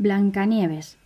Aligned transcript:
Blancanieves. 0.00 0.96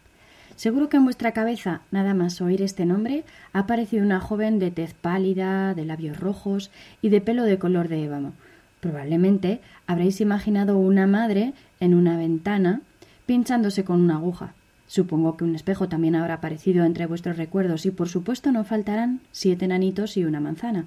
Seguro 0.54 0.88
que 0.88 0.98
en 0.98 1.04
vuestra 1.04 1.32
cabeza, 1.32 1.80
nada 1.90 2.14
más 2.14 2.40
oír 2.40 2.62
este 2.62 2.87
nombre, 2.87 3.24
ha 3.52 3.58
aparecido 3.58 4.04
una 4.04 4.20
joven 4.20 4.60
de 4.60 4.71
tez 4.71 4.94
pálida, 4.94 5.74
de 5.74 5.85
labios 5.85 6.21
rojos 6.21 6.71
y 7.03 7.08
de 7.08 7.21
pelo 7.21 7.42
de 7.42 7.58
color 7.58 7.88
de 7.88 8.04
ébano. 8.04 8.35
Probablemente 8.78 9.60
habréis 9.88 10.21
imaginado 10.21 10.78
una 10.78 11.08
madre 11.08 11.54
en 11.80 11.92
una 11.92 12.17
ventana 12.17 12.83
pinchándose 13.26 13.83
con 13.83 14.01
una 14.01 14.15
aguja. 14.15 14.54
Supongo 14.87 15.37
que 15.37 15.42
un 15.42 15.56
espejo 15.56 15.88
también 15.88 16.15
habrá 16.15 16.34
aparecido 16.34 16.84
entre 16.84 17.06
vuestros 17.06 17.37
recuerdos 17.37 17.87
y 17.87 17.91
por 17.91 18.09
supuesto 18.09 18.52
no 18.52 18.62
faltarán 18.62 19.23
siete 19.33 19.66
nanitos 19.66 20.16
y 20.16 20.24
una 20.24 20.38
manzana. 20.38 20.84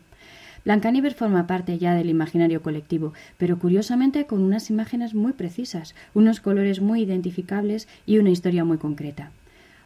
Blancanieves 0.68 1.16
forma 1.16 1.48
parte 1.48 1.78
ya 1.78 1.96
del 1.96 2.10
imaginario 2.10 2.62
colectivo, 2.62 3.14
pero 3.38 3.58
curiosamente 3.58 4.26
con 4.26 4.42
unas 4.42 4.70
imágenes 4.70 5.16
muy 5.16 5.32
precisas, 5.32 5.96
unos 6.14 6.42
colores 6.42 6.82
muy 6.82 7.04
identificables 7.04 7.88
y 8.06 8.18
una 8.18 8.32
historia 8.32 8.66
muy 8.66 8.78
concreta. 8.78 9.32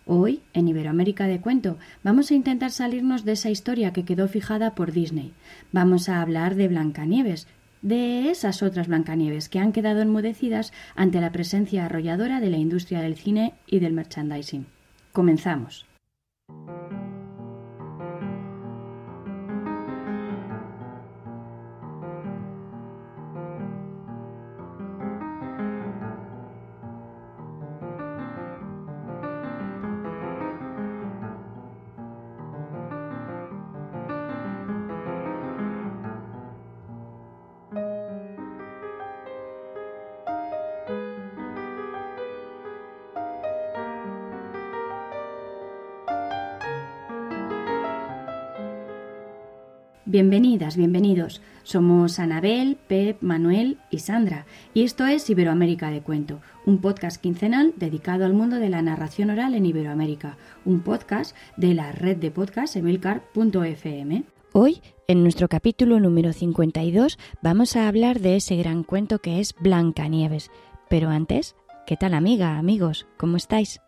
Hoy, 0.08 0.42
en 0.56 0.68
Iberoamérica 0.68 1.28
de 1.28 1.40
Cuento, 1.40 1.78
vamos 2.04 2.32
a 2.32 2.34
intentar 2.34 2.72
salirnos 2.72 3.26
de 3.26 3.34
esa 3.34 3.52
historia 3.52 3.94
que 3.94 4.06
quedó 4.06 4.28
fijada 4.28 4.74
por 4.74 4.92
Disney. 4.92 5.34
Vamos 5.72 6.10
a 6.10 6.20
hablar 6.20 6.56
de 6.56 6.68
Blancanieves, 6.68 7.46
de 7.84 8.32
esas 8.32 8.64
otras 8.64 8.88
Blancanieves 8.88 9.50
que 9.50 9.60
han 9.60 9.74
quedado 9.74 10.02
enmudecidas 10.02 10.74
ante 10.96 11.22
la 11.22 11.32
presencia 11.32 11.86
arrolladora 11.86 12.40
de 12.40 12.50
la 12.50 12.58
industria 12.58 13.02
del 13.02 13.18
cine 13.18 13.54
y 13.68 13.82
del 13.82 13.94
merchandising. 13.94 14.66
Comenzamos. 15.12 15.86
Bienvenidas, 50.12 50.76
bienvenidos. 50.76 51.42
Somos 51.64 52.20
Anabel, 52.20 52.76
Pep, 52.90 53.22
Manuel 53.22 53.78
y 53.90 54.00
Sandra, 54.00 54.46
y 54.74 54.84
esto 54.84 55.06
es 55.06 55.30
Iberoamérica 55.30 55.90
de 55.90 56.02
Cuento, 56.02 56.42
un 56.66 56.80
podcast 56.80 57.22
quincenal 57.22 57.72
dedicado 57.78 58.26
al 58.26 58.34
mundo 58.34 58.58
de 58.58 58.70
la 58.70 58.82
narración 58.82 59.30
oral 59.30 59.56
en 59.56 59.66
Iberoamérica, 59.66 60.36
un 60.66 60.82
podcast 60.82 61.34
de 61.56 61.76
la 61.76 61.94
red 61.94 62.18
de 62.18 62.30
podcast 62.30 62.76
emilcar.fm. 62.76 64.26
Hoy, 64.52 64.82
en 65.08 65.24
nuestro 65.24 65.48
capítulo 65.48 66.02
número 66.02 66.34
52, 66.34 67.18
vamos 67.42 67.78
a 67.78 67.88
hablar 67.88 68.20
de 68.20 68.36
ese 68.36 68.58
gran 68.58 68.84
cuento 68.84 69.20
que 69.20 69.40
es 69.40 69.56
Blancanieves. 69.62 70.52
Pero 70.90 71.08
antes, 71.08 71.56
¿qué 71.88 71.96
tal 71.96 72.16
amiga, 72.16 72.58
amigos? 72.58 73.08
¿Cómo 73.16 73.38
estáis? 73.38 73.80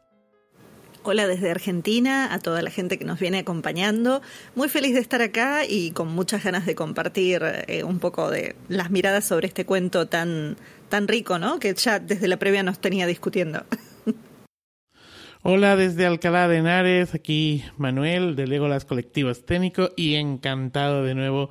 Hola 1.06 1.28
desde 1.28 1.52
Argentina, 1.52 2.34
a 2.34 2.40
toda 2.40 2.62
la 2.62 2.70
gente 2.70 2.98
que 2.98 3.04
nos 3.04 3.20
viene 3.20 3.40
acompañando. 3.40 4.22
Muy 4.56 4.70
feliz 4.70 4.94
de 4.94 5.02
estar 5.02 5.22
acá 5.22 5.66
y 5.68 5.92
con 5.92 6.08
muchas 6.08 6.46
ganas 6.46 6.66
de 6.66 6.76
compartir 6.76 7.42
eh, 7.68 7.84
un 7.84 8.00
poco 8.00 8.32
de 8.32 8.56
las 8.70 8.90
miradas 8.90 9.26
sobre 9.26 9.48
este 9.48 9.66
cuento 9.66 10.08
tan, 10.08 10.56
tan 10.88 11.10
rico, 11.10 11.40
¿no? 11.40 11.60
Que 11.60 11.74
ya 11.74 12.00
desde 12.00 12.30
la 12.30 12.38
previa 12.38 12.64
nos 12.64 12.80
tenía 12.80 13.06
discutiendo. 13.06 13.66
Hola 15.44 15.76
desde 15.76 16.06
Alcalá 16.06 16.48
de 16.48 16.60
Henares, 16.60 17.14
aquí 17.14 17.66
Manuel 17.76 18.38
de 18.38 18.48
Legolas 18.48 18.86
Colectivo 18.86 19.30
Escénico 19.30 19.90
y 19.98 20.16
encantado 20.16 21.04
de 21.04 21.16
nuevo 21.16 21.50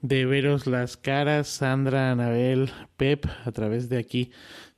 de 0.00 0.24
veros 0.24 0.66
las 0.66 0.96
caras, 0.96 1.48
Sandra, 1.48 2.10
Anabel, 2.10 2.70
Pep, 2.96 3.26
a 3.44 3.52
través 3.52 3.90
de 3.90 3.98
aquí 3.98 4.32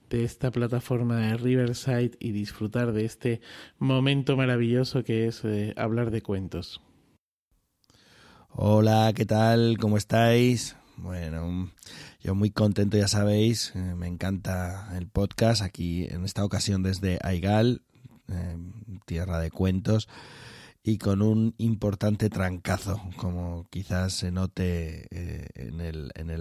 de 0.08 0.24
esta 0.24 0.50
plataforma 0.50 1.18
de 1.18 1.36
Riverside 1.36 2.12
y 2.18 2.32
disfrutar 2.32 2.92
de 2.92 3.04
este 3.04 3.40
momento 3.78 4.36
maravilloso 4.36 5.02
que 5.02 5.26
es 5.26 5.44
eh, 5.44 5.74
hablar 5.76 6.10
de 6.10 6.22
cuentos. 6.22 6.80
Hola, 8.50 9.12
¿qué 9.14 9.26
tal? 9.26 9.76
¿Cómo 9.78 9.96
estáis? 9.96 10.76
Bueno, 10.96 11.70
yo 12.22 12.34
muy 12.34 12.50
contento, 12.50 12.96
ya 12.96 13.08
sabéis, 13.08 13.72
eh, 13.74 13.78
me 13.78 14.06
encanta 14.06 14.90
el 14.96 15.08
podcast 15.08 15.60
aquí 15.60 16.06
en 16.08 16.24
esta 16.24 16.44
ocasión 16.44 16.82
desde 16.82 17.18
Aigal, 17.22 17.82
eh, 18.28 18.56
tierra 19.04 19.38
de 19.40 19.50
cuentos 19.50 20.08
y 20.82 20.98
con 20.98 21.20
un 21.20 21.54
importante 21.58 22.30
trancazo, 22.30 23.02
como 23.16 23.66
quizás 23.70 24.14
se 24.14 24.30
note 24.30 25.08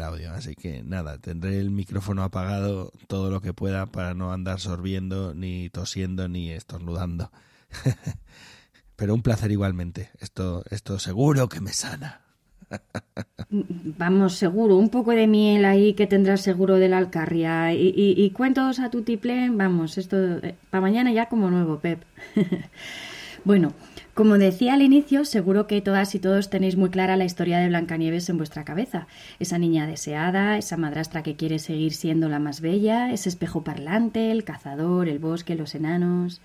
audio. 0.06 0.32
Así 0.32 0.56
que 0.56 0.84
nada, 0.84 1.18
tendré 1.18 1.60
el 1.60 1.72
micrófono 1.72 2.24
apagado 2.24 2.92
todo 3.08 3.30
lo 3.30 3.42
que 3.42 3.54
pueda 3.54 3.86
para 3.88 4.14
no 4.14 4.32
andar 4.32 4.60
sorbiendo, 4.60 5.34
ni 5.34 5.70
tosiendo, 5.70 6.28
ni 6.28 6.52
estornudando. 6.52 7.32
Pero 8.96 9.14
un 9.14 9.22
placer 9.22 9.52
igualmente. 9.52 10.10
Esto, 10.20 10.64
esto 10.70 11.00
seguro 11.00 11.50
que 11.50 11.60
me 11.60 11.74
sana. 11.74 12.22
Vamos, 13.50 14.36
seguro, 14.36 14.78
un 14.78 14.90
poco 14.90 15.12
de 15.12 15.28
miel 15.28 15.66
ahí 15.66 15.94
que 15.94 16.08
tendrás 16.08 16.42
seguro 16.42 16.76
de 16.76 16.90
la 16.90 16.98
alcarria 16.98 17.74
y, 17.74 17.94
y, 17.96 18.30
cuentos 18.32 18.80
a 18.80 18.90
tu 18.90 19.04
tiple, 19.04 19.50
vamos, 19.52 19.98
esto 19.98 20.18
eh, 20.38 20.56
para 20.70 20.82
mañana 20.82 21.12
ya 21.12 21.28
como 21.30 21.50
nuevo, 21.50 21.80
Pep. 21.80 22.04
bueno, 23.46 23.74
como 24.16 24.38
decía 24.38 24.76
al 24.76 24.82
inicio, 24.82 25.26
seguro 25.26 25.68
que 25.68 25.82
todas 25.82 26.16
y 26.16 26.20
todos 26.20 26.50
tenéis 26.50 26.78
muy 26.78 26.90
clara 26.90 27.18
la 27.18 27.26
historia 27.26 27.60
de 27.60 27.68
Blancanieves 27.68 28.30
en 28.30 28.38
vuestra 28.38 28.64
cabeza. 28.64 29.08
Esa 29.42 29.58
niña 29.58 29.88
deseada, 29.88 30.58
esa 30.58 30.78
madrastra 30.78 31.22
que 31.22 31.36
quiere 31.36 31.60
seguir 31.60 31.92
siendo 31.92 32.30
la 32.30 32.40
más 32.40 32.62
bella, 32.62 33.12
ese 33.12 33.28
espejo 33.28 33.66
parlante, 33.66 34.32
el 34.32 34.46
cazador, 34.46 35.10
el 35.10 35.20
bosque, 35.20 35.56
los 35.56 35.76
enanos. 35.76 36.40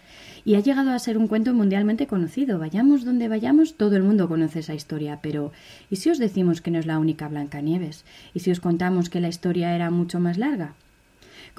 Y 0.45 0.57
ha 0.57 0.61
llegado 0.61 0.91
a 0.91 0.99
ser 0.99 1.17
un 1.17 1.29
cuento 1.29 1.55
mundialmente 1.55 2.09
conocido. 2.09 2.59
Vayamos 2.59 3.05
donde 3.05 3.29
vayamos, 3.29 3.77
todo 3.77 3.95
el 3.95 4.03
mundo 4.03 4.29
conoce 4.29 4.59
esa 4.59 4.75
historia. 4.75 5.21
Pero, 5.23 5.53
¿y 5.91 5.97
si 5.97 6.11
os 6.11 6.19
decimos 6.19 6.61
que 6.61 6.73
no 6.73 6.81
es 6.81 6.87
la 6.87 6.99
única 6.99 7.29
Blancanieves? 7.29 8.05
¿Y 8.35 8.41
si 8.41 8.51
os 8.51 8.59
contamos 8.59 9.11
que 9.11 9.21
la 9.21 9.29
historia 9.29 9.77
era 9.77 9.91
mucho 9.91 10.19
más 10.19 10.39
larga? 10.39 10.75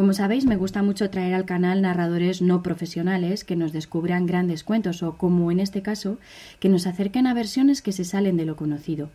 Como 0.02 0.14
sabéis, 0.14 0.48
me 0.48 0.56
gusta 0.56 0.82
mucho 0.82 1.12
traer 1.12 1.36
al 1.36 1.46
canal 1.46 1.84
narradores 1.84 2.42
no 2.42 2.64
profesionales 2.64 3.44
que 3.44 3.56
nos 3.56 3.72
descubran 3.72 4.26
grandes 4.26 4.64
cuentos 4.64 5.04
o, 5.04 5.16
como 5.16 5.52
en 5.52 5.60
este 5.60 5.84
caso, 5.84 6.18
que 6.60 6.70
nos 6.70 6.88
acerquen 6.88 7.28
a 7.28 7.36
versiones 7.36 7.84
que 7.84 7.92
se 7.92 8.04
salen 8.04 8.36
de 8.36 8.46
lo 8.46 8.56
conocido. 8.56 9.12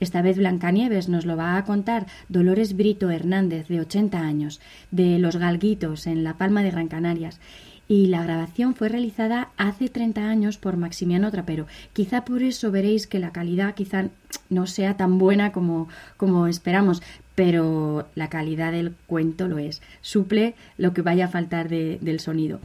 Esta 0.00 0.22
vez 0.22 0.38
Blancanieves 0.38 1.10
nos 1.10 1.26
lo 1.26 1.36
va 1.36 1.58
a 1.58 1.64
contar 1.66 2.06
Dolores 2.30 2.74
Brito 2.74 3.10
Hernández, 3.10 3.68
de 3.68 3.80
80 3.80 4.18
años, 4.18 4.62
de 4.90 5.18
Los 5.18 5.36
Galguitos, 5.36 6.06
en 6.06 6.24
La 6.24 6.38
Palma 6.38 6.62
de 6.62 6.70
Gran 6.70 6.88
Canarias 6.88 7.38
y 7.86 8.06
la 8.06 8.22
grabación 8.22 8.76
fue 8.76 8.88
realizada 8.88 9.50
hace 9.56 9.88
30 9.88 10.20
años 10.20 10.58
por 10.58 10.76
Maximiano 10.76 11.28
Trapero. 11.32 11.66
Quizá 11.92 12.24
por 12.24 12.44
eso 12.44 12.70
veréis 12.70 13.08
que 13.08 13.18
la 13.18 13.32
calidad 13.32 13.74
quizá 13.74 14.10
no 14.48 14.68
sea 14.68 14.96
tan 14.96 15.18
buena 15.18 15.50
como, 15.50 15.88
como 16.16 16.46
esperamos, 16.46 17.02
pero 17.40 18.06
la 18.16 18.28
calidad 18.28 18.70
del 18.70 18.94
cuento 19.06 19.48
lo 19.48 19.56
es. 19.56 19.80
Suple 20.02 20.54
lo 20.76 20.92
que 20.92 21.00
vaya 21.00 21.24
a 21.24 21.28
faltar 21.28 21.70
del 21.70 22.20
sonido. 22.20 22.60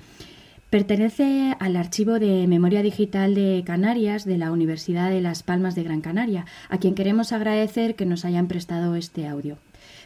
Pertenece 0.70 1.56
al 1.62 1.78
archivo 1.78 2.20
de 2.20 2.46
Memoria 2.46 2.82
Digital 2.82 3.36
de 3.36 3.64
Canarias 3.66 4.26
de 4.26 4.38
la 4.38 4.52
Universidad 4.52 5.12
de 5.12 5.22
Las 5.22 5.44
Palmas 5.44 5.76
de 5.76 5.84
Gran 5.84 6.02
Canaria, 6.02 6.46
a 6.68 6.78
quien 6.78 6.94
queremos 6.94 7.32
agradecer 7.32 7.96
que 7.96 8.06
nos 8.06 8.26
hayan 8.26 8.50
prestado 8.50 8.98
este 8.98 9.30
audio. 9.30 9.58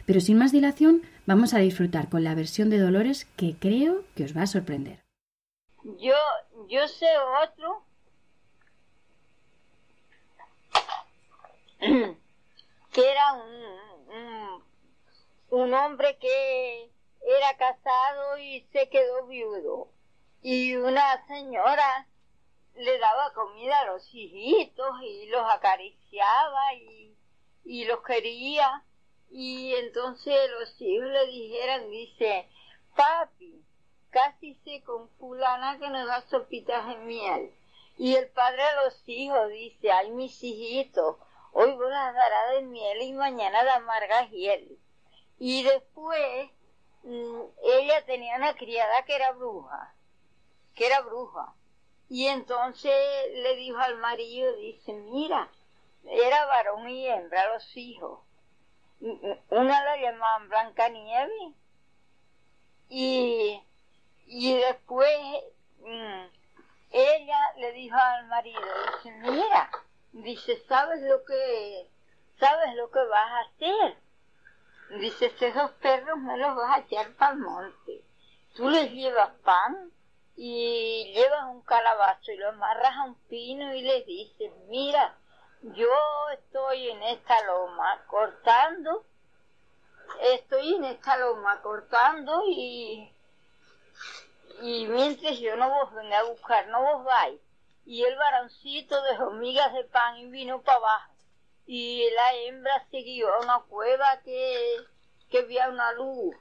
Pero 0.06 0.20
sin 0.20 0.38
más 0.38 0.52
dilación, 0.52 1.02
vamos 1.26 1.52
a 1.52 1.58
disfrutar 1.58 2.08
con 2.08 2.22
la 2.22 2.36
versión 2.36 2.70
de 2.70 2.78
Dolores 2.78 3.26
que 3.34 3.56
creo 3.58 4.04
que 4.14 4.22
os 4.22 4.36
va 4.36 4.42
a 4.42 4.46
sorprender. 4.46 5.00
Yo, 5.98 6.14
yo 6.68 6.86
sé 6.86 7.06
otro 7.42 7.82
que 12.92 13.00
era 13.00 13.32
un, 13.32 13.89
un, 15.50 15.74
hombre 15.74 16.18
que 16.18 16.90
era 17.22 17.56
casado 17.56 18.38
y 18.38 18.66
se 18.72 18.88
quedó 18.88 19.26
viudo. 19.26 19.88
Y 20.42 20.76
una 20.76 21.26
señora 21.26 22.06
le 22.74 22.98
daba 22.98 23.32
comida 23.34 23.80
a 23.80 23.86
los 23.86 24.02
hijitos 24.14 25.02
y 25.02 25.26
los 25.26 25.44
acariciaba 25.50 26.74
y, 26.74 27.14
y 27.64 27.84
los 27.84 28.02
quería. 28.02 28.84
Y 29.30 29.74
entonces 29.74 30.50
los 30.58 30.80
hijos 30.80 31.08
le 31.08 31.26
dijeron, 31.26 31.90
dice, 31.90 32.48
papi, 32.96 33.62
casi 34.10 34.54
sé 34.64 34.82
con 34.82 35.08
fulana 35.18 35.78
que 35.78 35.88
nos 35.88 36.06
da 36.06 36.22
sopitas 36.28 36.86
de 36.88 36.96
miel. 36.96 37.54
Y 37.96 38.16
el 38.16 38.28
padre 38.28 38.62
a 38.62 38.84
los 38.84 39.02
hijos 39.06 39.50
dice, 39.50 39.92
ay 39.92 40.10
mis 40.10 40.42
hijitos, 40.42 41.16
hoy 41.52 41.72
vos 41.72 41.90
las 41.90 42.14
dará 42.14 42.52
de 42.52 42.62
miel 42.62 43.02
y 43.02 43.12
mañana 43.12 43.62
de 43.62 43.70
amarga 43.70 44.26
hiel. 44.28 44.78
Y 45.40 45.64
después 45.64 46.50
mm, 47.02 47.40
ella 47.64 48.04
tenía 48.04 48.36
una 48.36 48.54
criada 48.54 49.04
que 49.06 49.16
era 49.16 49.32
bruja. 49.32 49.94
que 50.74 50.86
era 50.86 51.00
bruja. 51.00 51.54
Y 52.10 52.26
entonces 52.26 52.92
le 53.32 53.56
dijo 53.56 53.78
al 53.78 53.96
marido, 53.96 54.54
dice, 54.56 54.92
mira, 54.92 55.50
era 56.04 56.44
varón 56.44 56.88
y 56.90 57.06
hembra 57.08 57.54
los 57.54 57.76
hijos. 57.76 58.20
Una 59.00 59.84
la 59.84 59.96
llamaban 59.96 60.48
Blancanieves 60.50 61.54
y, 62.90 63.62
y 64.26 64.56
después 64.58 65.18
mm, 65.78 66.24
ella 66.90 67.38
le 67.56 67.72
dijo 67.72 67.96
al 67.96 68.26
marido, 68.26 68.60
dice, 68.96 69.10
mira, 69.22 69.70
dice, 70.12 70.62
¿sabes 70.68 71.00
lo 71.00 71.24
que, 71.24 71.88
sabes 72.38 72.74
lo 72.74 72.90
que 72.90 73.02
vas 73.04 73.30
a 73.30 73.40
hacer? 73.40 74.09
Dice, 74.98 75.32
esos 75.40 75.70
perros 75.72 76.18
me 76.18 76.36
los 76.36 76.56
vas 76.56 76.76
a 76.76 76.80
echar 76.80 77.14
para 77.14 77.32
el 77.32 77.38
monte. 77.38 78.04
Tú 78.56 78.68
les 78.68 78.90
llevas 78.90 79.30
pan 79.44 79.92
y 80.36 81.12
llevas 81.14 81.44
un 81.50 81.62
calabazo 81.62 82.32
y 82.32 82.36
lo 82.36 82.48
amarras 82.48 82.96
a 82.96 83.04
un 83.04 83.14
pino 83.28 83.72
y 83.72 83.82
les 83.82 84.04
dices, 84.04 84.52
mira, 84.66 85.16
yo 85.62 85.88
estoy 86.32 86.88
en 86.88 87.02
esta 87.04 87.40
loma 87.44 88.02
cortando, 88.08 89.04
estoy 90.20 90.74
en 90.74 90.84
esta 90.86 91.16
loma 91.18 91.62
cortando 91.62 92.42
y, 92.48 93.14
y 94.62 94.86
mientras 94.88 95.38
yo 95.38 95.54
no 95.56 95.70
vos 95.70 95.94
venga 95.94 96.18
a 96.18 96.24
buscar, 96.24 96.66
no 96.66 96.82
vos 96.82 97.04
vais. 97.04 97.40
Y 97.84 98.02
el 98.02 98.16
varoncito 98.16 99.00
dejó 99.02 99.30
migas 99.32 99.72
de 99.72 99.84
pan 99.84 100.16
y 100.16 100.26
vino 100.30 100.62
para 100.62 100.78
abajo. 100.78 101.09
Y 101.72 102.10
la 102.16 102.34
hembra 102.34 102.84
siguió 102.90 103.32
a 103.32 103.42
una 103.42 103.60
cueva 103.68 104.20
que, 104.24 104.76
que 105.30 105.38
había 105.38 105.68
una 105.68 105.92
luz 105.92 106.34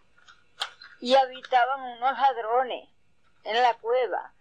y 1.02 1.14
habitaban 1.14 1.82
unos 1.82 2.18
ladrones 2.18 2.90
en 3.44 3.62
la 3.62 3.76
cueva 3.76 4.34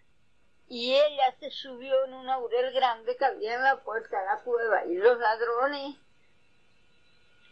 y 0.67 0.94
ella 0.94 1.37
se 1.40 1.50
subió 1.50 2.06
en 2.06 2.14
un 2.14 2.31
aurel 2.31 2.73
grande 2.73 3.19
que 3.19 3.25
había 3.26 3.56
en 3.56 3.64
la 3.64 3.82
puerta 3.82 4.19
de 4.19 4.25
la 4.25 4.37
cueva 4.38 4.87
y 4.87 4.94
los 4.94 5.19
ladrones 5.19 5.96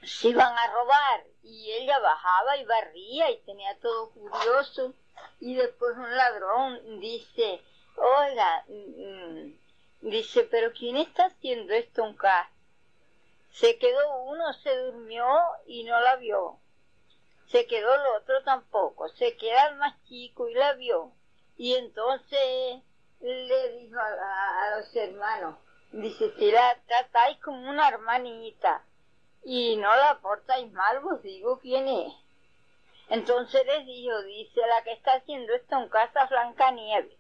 se 0.03 0.29
iban 0.29 0.57
a 0.57 0.73
robar 0.73 1.25
y 1.43 1.73
ella 1.73 1.99
bajaba 1.99 2.57
y 2.57 2.65
barría 2.65 3.31
y 3.33 3.43
tenía 3.43 3.79
todo 3.81 4.13
curioso 4.13 4.95
y 5.41 5.57
después 5.57 5.95
un 5.95 6.17
ladrón 6.17 7.01
dice 7.01 7.63
oiga 7.97 8.65
mm, 8.67 10.09
dice 10.09 10.45
pero 10.45 10.73
quién 10.73 10.97
está 10.97 11.27
haciendo 11.27 11.75
esto 11.75 12.03
en 12.07 12.15
casa 12.15 12.56
se 13.61 13.79
quedó 13.79 14.23
uno 14.25 14.53
se 14.55 14.77
durmió 14.77 15.27
y 15.67 15.85
no 15.85 16.01
la 16.01 16.17
vio 16.17 16.59
se 17.47 17.67
quedó 17.67 17.95
el 17.95 18.07
otro 18.21 18.43
tampoco 18.45 19.09
se 19.11 19.37
queda 19.37 19.69
el 19.69 19.77
más 19.77 19.95
chico 20.05 20.49
y 20.49 20.55
la 20.55 20.73
vio 20.75 21.13
y 21.57 21.75
entonces 21.75 22.83
le 23.21 23.73
dijo 23.79 23.99
a, 23.99 24.77
los 24.77 24.95
hermanos, 24.95 25.57
dice, 25.93 26.33
si 26.39 26.51
la 26.51 26.79
tratáis 26.87 27.39
como 27.39 27.69
una 27.69 27.89
hermanita 27.89 28.85
y 29.43 29.77
no 29.77 29.95
la 29.97 30.19
portáis 30.21 30.71
mal, 30.73 31.01
vos 31.01 31.23
digo 31.23 31.59
quién 31.61 31.89
es. 31.89 32.13
Entonces 33.09 33.65
les 33.67 33.87
dijo, 33.87 34.21
dice, 34.23 34.61
la 34.61 34.83
que 34.83 34.93
está 34.93 35.15
haciendo 35.15 35.55
esto 35.55 35.77
en 35.77 35.89
casa 35.89 36.27
Blanca 36.27 36.71
Nieve. 36.73 37.17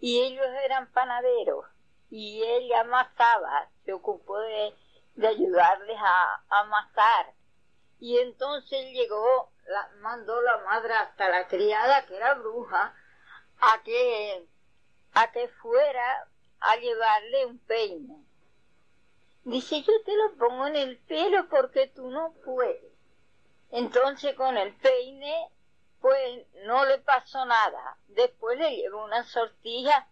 Y 0.00 0.20
ellos 0.20 0.46
eran 0.64 0.92
panaderos 0.92 1.64
y 2.10 2.42
ella 2.42 2.80
amasaba, 2.80 3.70
se 3.84 3.92
ocupó 3.92 4.38
de, 4.38 4.74
de 5.14 5.28
ayudarles 5.28 5.98
a, 5.98 6.44
a 6.48 6.60
amasar. 6.60 7.34
Y 8.00 8.18
entonces 8.18 8.92
llegó, 8.92 9.52
la, 9.66 9.88
mandó 10.00 10.40
la 10.42 10.58
madre 10.58 10.94
hasta 10.94 11.28
la 11.28 11.46
criada, 11.46 12.04
que 12.06 12.16
era 12.16 12.34
bruja, 12.34 12.94
a 13.60 13.82
que 13.84 14.46
a 15.14 15.30
que 15.30 15.48
fuera 15.48 16.28
a 16.60 16.76
llevarle 16.76 17.46
un 17.46 17.58
peine. 17.58 18.24
Dice, 19.44 19.82
yo 19.82 19.92
te 20.04 20.16
lo 20.16 20.34
pongo 20.36 20.66
en 20.68 20.76
el 20.76 20.98
pelo 20.98 21.48
porque 21.48 21.88
tú 21.88 22.10
no 22.10 22.32
puedes. 22.44 22.92
Entonces 23.70 24.34
con 24.36 24.56
el 24.56 24.74
peine, 24.76 25.50
pues 26.00 26.46
no 26.64 26.84
le 26.84 26.98
pasó 26.98 27.44
nada. 27.44 27.96
Después 28.08 28.58
le 28.58 28.76
llevó 28.76 29.04
una 29.04 29.24
sortija 29.24 30.08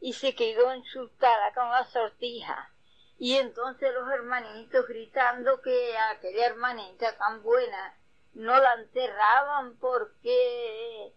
y 0.00 0.12
se 0.12 0.34
quedó 0.34 0.74
insultada 0.74 1.52
con 1.54 1.70
la 1.70 1.84
sortija. 1.84 2.70
Y 3.18 3.36
entonces 3.36 3.92
los 3.94 4.10
hermanitos 4.10 4.86
gritando 4.88 5.60
que 5.60 5.96
aquella 5.96 6.46
hermanita 6.46 7.16
tan 7.16 7.42
buena 7.42 7.96
no 8.34 8.58
la 8.58 8.74
enterraban 8.74 9.76
porque 9.78 11.12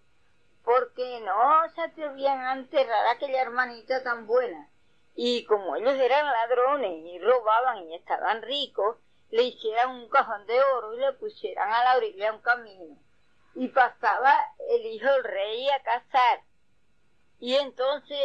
porque 0.63 1.21
no 1.21 1.69
se 1.73 1.81
atrevían 1.81 2.41
a 2.41 2.53
enterrar 2.53 3.07
a 3.07 3.11
aquella 3.11 3.41
hermanita 3.41 4.03
tan 4.03 4.27
buena. 4.27 4.69
Y 5.15 5.45
como 5.45 5.75
ellos 5.75 5.93
eran 5.93 6.25
ladrones 6.25 7.05
y 7.05 7.19
robaban 7.19 7.89
y 7.89 7.95
estaban 7.95 8.41
ricos, 8.41 8.97
le 9.31 9.43
hicieran 9.43 9.91
un 9.91 10.09
cajón 10.09 10.45
de 10.45 10.61
oro 10.61 10.93
y 10.93 10.99
le 10.99 11.13
pusieran 11.13 11.71
a 11.71 11.83
la 11.85 11.97
orilla 11.97 12.33
un 12.33 12.41
camino. 12.41 12.97
Y 13.55 13.69
pasaba 13.69 14.37
el 14.69 14.85
hijo 14.85 15.09
del 15.09 15.23
rey 15.23 15.69
a 15.69 15.81
cazar. 15.81 16.41
Y 17.39 17.55
entonces 17.55 18.19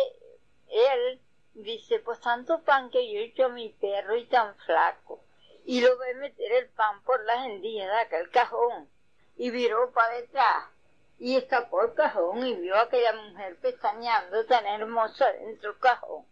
él 0.69 1.22
dice, 1.55 1.99
pues 2.01 2.21
tanto 2.21 2.63
pan 2.63 2.91
que 2.91 3.13
yo 3.13 3.21
he 3.21 3.25
hecho 3.25 3.47
a 3.47 3.49
mi 3.49 3.69
perro 3.71 4.17
y 4.17 4.27
tan 4.27 4.55
flaco. 4.57 5.23
Y 5.65 5.81
lo 5.81 5.97
ve 5.99 6.15
meter 6.15 6.53
el 6.53 6.69
pan 6.71 7.03
por 7.05 7.25
las 7.25 7.47
endillas 7.47 7.89
de 7.89 8.01
aquel 8.01 8.31
cajón. 8.31 8.89
Y 9.37 9.51
viró 9.51 9.93
para 9.93 10.15
detrás 10.15 10.73
y 11.19 11.37
escapó 11.37 11.85
el 11.85 11.95
cajón 11.95 12.45
y 12.45 12.55
vio 12.57 12.75
a 12.75 12.83
aquella 12.83 13.13
mujer 13.13 13.57
pestañeando 13.61 14.45
tan 14.47 14.67
hermosa 14.67 15.33
dentro 15.33 15.71
del 15.71 15.81
cajón. 15.81 16.27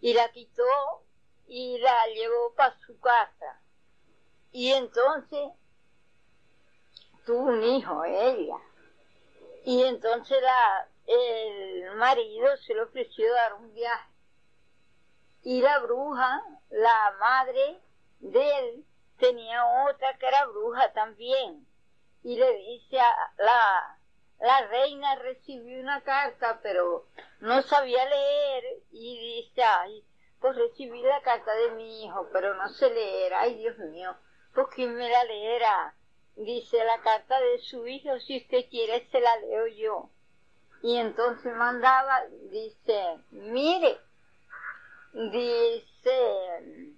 Y 0.00 0.14
la 0.14 0.30
quitó 0.32 0.64
y 1.46 1.78
la 1.78 2.06
llevó 2.06 2.54
para 2.54 2.78
su 2.80 2.98
casa. 2.98 3.60
Y 4.50 4.72
entonces 4.72 5.50
tuvo 7.26 7.42
un 7.50 7.62
hijo, 7.62 8.04
ella. 8.04 8.56
Y 9.64 9.82
entonces 9.82 10.40
la, 10.40 10.88
el 11.06 11.94
marido 11.96 12.56
se 12.56 12.74
le 12.74 12.82
ofreció 12.82 13.30
dar 13.32 13.54
un 13.54 13.72
viaje. 13.74 14.11
Y 15.42 15.60
la 15.60 15.78
bruja, 15.80 16.42
la 16.70 17.14
madre 17.18 17.80
de 18.20 18.58
él, 18.58 18.84
tenía 19.18 19.64
otra 19.88 20.16
que 20.18 20.26
era 20.26 20.46
bruja 20.46 20.92
también. 20.92 21.66
Y 22.22 22.36
le 22.36 22.56
dice 22.56 23.00
a 23.00 23.32
la, 23.38 23.98
la 24.40 24.66
reina 24.68 25.16
recibió 25.16 25.80
una 25.80 26.00
carta, 26.02 26.60
pero 26.62 27.06
no 27.40 27.62
sabía 27.62 28.04
leer 28.04 28.64
y 28.92 29.42
dice, 29.42 29.62
ay, 29.62 30.04
pues 30.40 30.56
recibí 30.56 31.00
la 31.02 31.20
carta 31.22 31.52
de 31.54 31.70
mi 31.72 32.04
hijo, 32.04 32.28
pero 32.32 32.54
no 32.54 32.68
sé 32.68 32.90
leer, 32.90 33.34
ay 33.34 33.54
Dios 33.54 33.78
mío, 33.78 34.14
pues 34.54 34.66
quién 34.74 34.94
me 34.96 35.08
la 35.08 35.24
leerá. 35.24 35.94
Dice 36.34 36.82
la 36.84 37.00
carta 37.02 37.38
de 37.40 37.58
su 37.58 37.86
hijo, 37.86 38.18
si 38.20 38.38
usted 38.38 38.68
quiere 38.70 39.06
se 39.10 39.20
la 39.20 39.36
leo 39.38 39.66
yo. 39.66 40.08
Y 40.82 40.96
entonces 40.96 41.54
mandaba, 41.54 42.24
dice, 42.50 43.18
mire, 43.30 44.00
dice, 45.12 46.92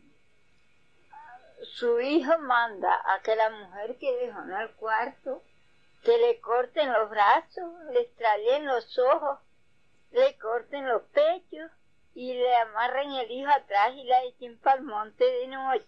su 1.62 2.00
hijo 2.00 2.38
manda 2.38 3.00
a 3.12 3.20
que 3.22 3.34
la 3.34 3.50
mujer 3.50 3.96
que 3.98 4.14
dejó 4.16 4.42
en 4.42 4.52
el 4.52 4.70
cuarto 4.76 5.42
que 6.02 6.16
le 6.18 6.40
corten 6.40 6.92
los 6.92 7.08
brazos, 7.10 7.72
le 7.92 8.02
extraen 8.02 8.66
los 8.66 8.98
ojos, 8.98 9.40
le 10.12 10.36
corten 10.38 10.86
los 10.86 11.02
pechos 11.04 11.70
y 12.14 12.34
le 12.34 12.56
amarren 12.56 13.10
el 13.12 13.30
hijo 13.30 13.50
atrás 13.50 13.94
y 13.96 14.04
la 14.04 14.22
echen 14.24 14.58
para 14.58 14.76
el 14.76 14.82
monte 14.84 15.24
de 15.24 15.46
noche. 15.48 15.86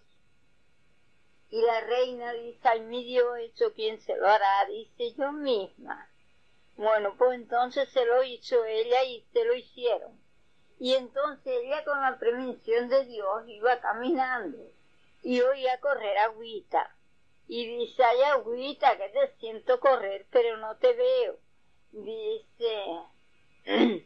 Y 1.49 1.61
la 1.61 1.79
reina 1.81 2.33
dice, 2.33 2.67
ay 2.67 2.81
mi 2.81 3.05
Dios, 3.05 3.37
¿eso 3.39 3.71
quién 3.73 4.01
se 4.01 4.17
lo 4.17 4.27
hará? 4.27 4.65
Dice 4.65 5.13
yo 5.13 5.31
misma. 5.31 6.09
Bueno, 6.75 7.15
pues 7.17 7.35
entonces 7.39 7.87
se 7.89 8.05
lo 8.05 8.23
hizo 8.23 8.65
ella 8.65 9.03
y 9.03 9.25
se 9.31 9.45
lo 9.45 9.55
hicieron. 9.55 10.26
Y 10.79 10.93
entonces 10.93 11.53
ella 11.63 11.83
con 11.83 11.99
la 12.01 12.17
prevención 12.19 12.89
de 12.89 13.05
Dios 13.05 13.43
iba 13.47 13.79
caminando 13.79 14.57
y 15.23 15.41
oía 15.41 15.79
correr 15.79 16.17
agüita 16.19 16.97
y 17.47 17.65
dice, 17.65 18.03
ay 18.03 18.21
agüita, 18.23 18.97
que 18.97 19.09
te 19.09 19.27
siento 19.39 19.79
correr, 19.79 20.25
pero 20.31 20.57
no 20.57 20.75
te 20.77 20.93
veo. 20.93 21.37
Dice, 21.91 22.99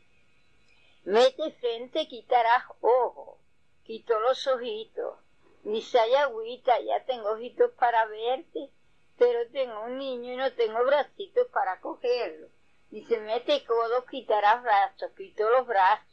mete 1.06 1.52
frente, 1.54 2.08
quitarás 2.08 2.66
ojo. 2.82 3.40
Quitó 3.84 4.20
los 4.20 4.46
ojitos. 4.46 5.18
Dice, 5.64 6.00
ay 6.00 6.14
agüita, 6.16 6.80
ya 6.82 7.04
tengo 7.06 7.32
ojitos 7.32 7.72
para 7.72 8.06
verte, 8.06 8.70
pero 9.18 9.50
tengo 9.52 9.82
un 9.86 9.98
niño 9.98 10.34
y 10.34 10.38
no 10.38 10.54
tengo 10.54 10.84
bracitos 10.86 11.48
para 11.48 11.82
cogerlo. 11.82 12.48
Dice, 12.92 13.20
mete 13.22 13.66
codos, 13.66 14.06
quitarás 14.06 14.62
brazos. 14.62 15.12
Quitó 15.18 15.50
los 15.50 15.66
brazos. 15.66 16.11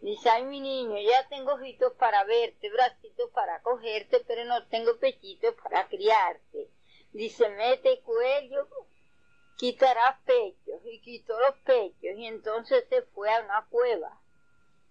Dice, 0.00 0.30
ay 0.30 0.44
mi 0.44 0.60
niño, 0.60 0.96
ya 1.00 1.28
tengo 1.28 1.54
ojitos 1.54 1.92
para 1.94 2.22
verte, 2.24 2.70
bracitos 2.70 3.30
para 3.30 3.60
cogerte, 3.62 4.20
pero 4.26 4.44
no 4.44 4.66
tengo 4.68 4.96
pechitos 4.98 5.54
para 5.62 5.88
criarte. 5.88 6.70
Dice, 7.12 7.48
mete 7.48 8.00
cuello, 8.02 8.68
quitarás 9.56 10.20
pechos 10.24 10.80
y 10.84 11.00
quitó 11.00 11.38
los 11.40 11.58
pechos 11.64 12.16
y 12.16 12.26
entonces 12.26 12.84
se 12.88 13.02
fue 13.02 13.28
a 13.28 13.42
una 13.42 13.66
cueva 13.70 14.20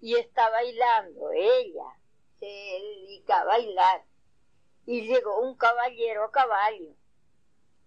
y 0.01 0.15
está 0.15 0.49
bailando 0.49 1.31
ella, 1.31 1.85
se 2.39 2.45
dedica 2.45 3.41
a 3.41 3.45
bailar 3.45 4.03
y 4.85 5.07
llegó 5.07 5.39
un 5.39 5.55
caballero 5.55 6.25
a 6.25 6.31
caballo, 6.31 6.93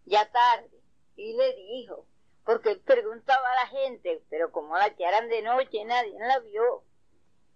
ya 0.06 0.30
tarde, 0.30 0.80
y 1.16 1.34
le 1.34 1.54
dijo, 1.54 2.06
porque 2.44 2.76
preguntaba 2.76 3.52
a 3.52 3.64
la 3.64 3.66
gente, 3.66 4.22
pero 4.30 4.50
como 4.50 4.76
la 4.76 4.86
echaran 4.86 5.28
de 5.28 5.42
noche 5.42 5.84
nadie 5.84 6.18
la 6.18 6.38
vio, 6.40 6.82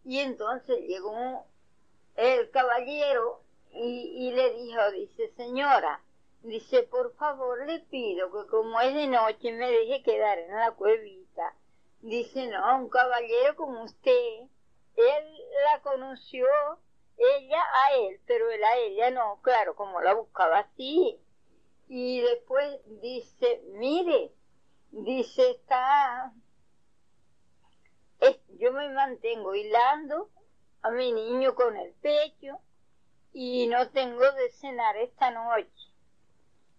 y 0.05 0.21
entonces 0.21 0.81
llegó 0.87 1.47
el 2.17 2.51
caballero 2.51 3.41
y, 3.73 4.31
le 4.31 4.55
dijo, 4.55 4.91
dice, 4.93 5.33
señora, 5.37 6.01
dice, 6.43 6.85
por 6.85 7.15
favor 7.17 7.67
le 7.67 7.81
pido 7.81 8.31
que 8.31 8.49
como 8.49 8.81
es 8.81 8.95
de 8.95 9.09
noche 9.09 9.53
me 9.53 9.71
deje 9.71 10.03
quedar 10.03 10.39
en 10.39 10.55
la 10.55 10.71
cuevita. 10.73 11.57
Dice, 12.03 12.47
no, 12.47 12.77
un 12.77 12.89
caballero 12.89 13.57
como 13.57 13.83
usted, 13.83 14.43
él 14.97 15.39
la 15.73 15.81
conoció, 15.83 16.47
ella 17.17 17.63
a 17.85 17.95
él, 17.95 18.21
pero 18.27 18.51
él 18.51 18.63
a 18.63 18.77
ella 18.77 19.11
no, 19.11 19.41
claro, 19.43 19.75
como 19.75 20.01
la 20.03 20.15
buscaba 20.15 20.59
así. 20.61 21.19
Y 21.89 22.21
después 22.21 22.79
dice, 23.01 23.63
mire, 23.73 24.33
dice, 24.91 25.51
está, 25.51 26.33
yo 28.59 28.73
me 28.73 28.89
mantengo 28.91 29.55
hilando 29.55 30.31
a 30.83 30.91
mi 30.91 31.13
niño 31.13 31.55
con 31.55 31.77
el 31.77 31.93
pecho 31.95 32.61
y 33.33 33.67
no 33.67 33.91
tengo 33.91 34.31
de 34.33 34.51
cenar 34.51 34.97
esta 34.97 35.31
noche. 35.31 35.93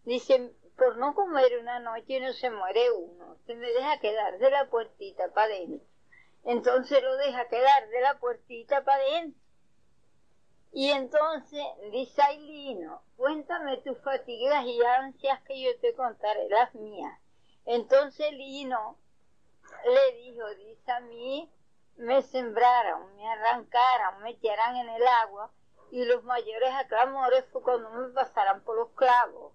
Dice, 0.04 0.54
por 0.78 0.98
no 0.98 1.16
comer 1.16 1.60
una 1.60 1.80
noche 1.80 2.20
no 2.20 2.32
se 2.34 2.50
muere 2.50 2.92
uno, 2.92 3.38
se 3.46 3.56
me 3.56 3.68
deja 3.68 4.00
quedar 4.00 4.38
de 4.38 4.52
la 4.52 4.70
puertita 4.70 5.32
para 5.34 5.48
adentro. 5.48 5.88
Entonces 6.44 7.02
lo 7.02 7.18
deja 7.18 7.48
quedar 7.48 7.90
de 7.90 8.02
la 8.02 8.20
puertita 8.20 8.84
para 8.84 9.04
adentro. 9.04 9.42
Y 10.72 10.92
entonces 10.92 11.64
dice 11.92 12.22
Ailino, 12.22 13.02
cuéntame 13.16 13.78
tus 13.78 13.98
fatigas 14.04 14.66
y 14.66 14.80
ansias 14.84 15.42
que 15.44 15.62
yo 15.62 15.70
te 15.80 15.96
contaré 15.96 16.50
las 16.50 16.76
mías. 16.76 17.20
Entonces 17.66 18.32
Lino 18.34 19.00
le 19.86 20.12
dijo, 20.18 20.48
dice 20.56 20.92
a 20.92 21.00
mí, 21.02 21.52
me 21.98 22.22
sembraron, 22.24 23.16
me 23.16 23.28
arrancaran, 23.28 24.22
me 24.22 24.32
echaran 24.32 24.76
en 24.78 24.90
el 24.90 25.08
agua 25.08 25.52
y 25.92 26.04
los 26.06 26.24
mayores 26.24 26.74
aclamores 26.74 27.46
fue 27.52 27.62
cuando 27.62 27.90
me 27.92 28.10
pasaran 28.10 28.62
por 28.64 28.76
los 28.78 28.90
clavos. 28.92 29.54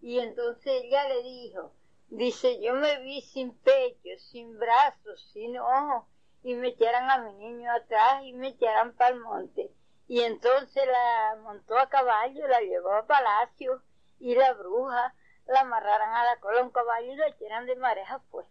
Y 0.00 0.18
entonces 0.18 0.82
ella 0.84 1.08
le 1.08 1.22
dijo, 1.22 1.72
dice, 2.08 2.60
yo 2.60 2.74
me 2.74 3.00
vi 3.00 3.22
sin 3.22 3.56
pecho, 3.58 4.10
sin 4.18 4.58
brazos, 4.58 5.28
sin 5.32 5.58
ojos, 5.58 6.04
y 6.42 6.54
me 6.54 6.68
echaran 6.68 7.10
a 7.10 7.18
mi 7.18 7.34
niño 7.34 7.72
atrás 7.72 8.22
y 8.22 8.32
me 8.32 8.48
echaran 8.48 8.94
para 8.94 9.14
el 9.14 9.20
monte. 9.20 9.70
Y 10.08 10.22
entonces 10.22 10.86
la 10.86 11.36
montó 11.42 11.78
a 11.78 11.88
caballo, 11.88 12.46
la 12.48 12.60
llevó 12.60 12.92
a 12.92 13.06
palacio 13.06 13.82
y 14.18 14.34
la 14.34 14.52
bruja 14.52 15.14
la 15.46 15.60
amarraran 15.60 16.14
a 16.14 16.24
la 16.24 16.40
cola 16.40 16.62
un 16.62 16.70
caballo 16.70 17.12
y 17.12 17.16
la 17.16 17.28
echaran 17.28 17.66
de 17.66 17.76
mareja 17.76 18.22
pues. 18.30 18.46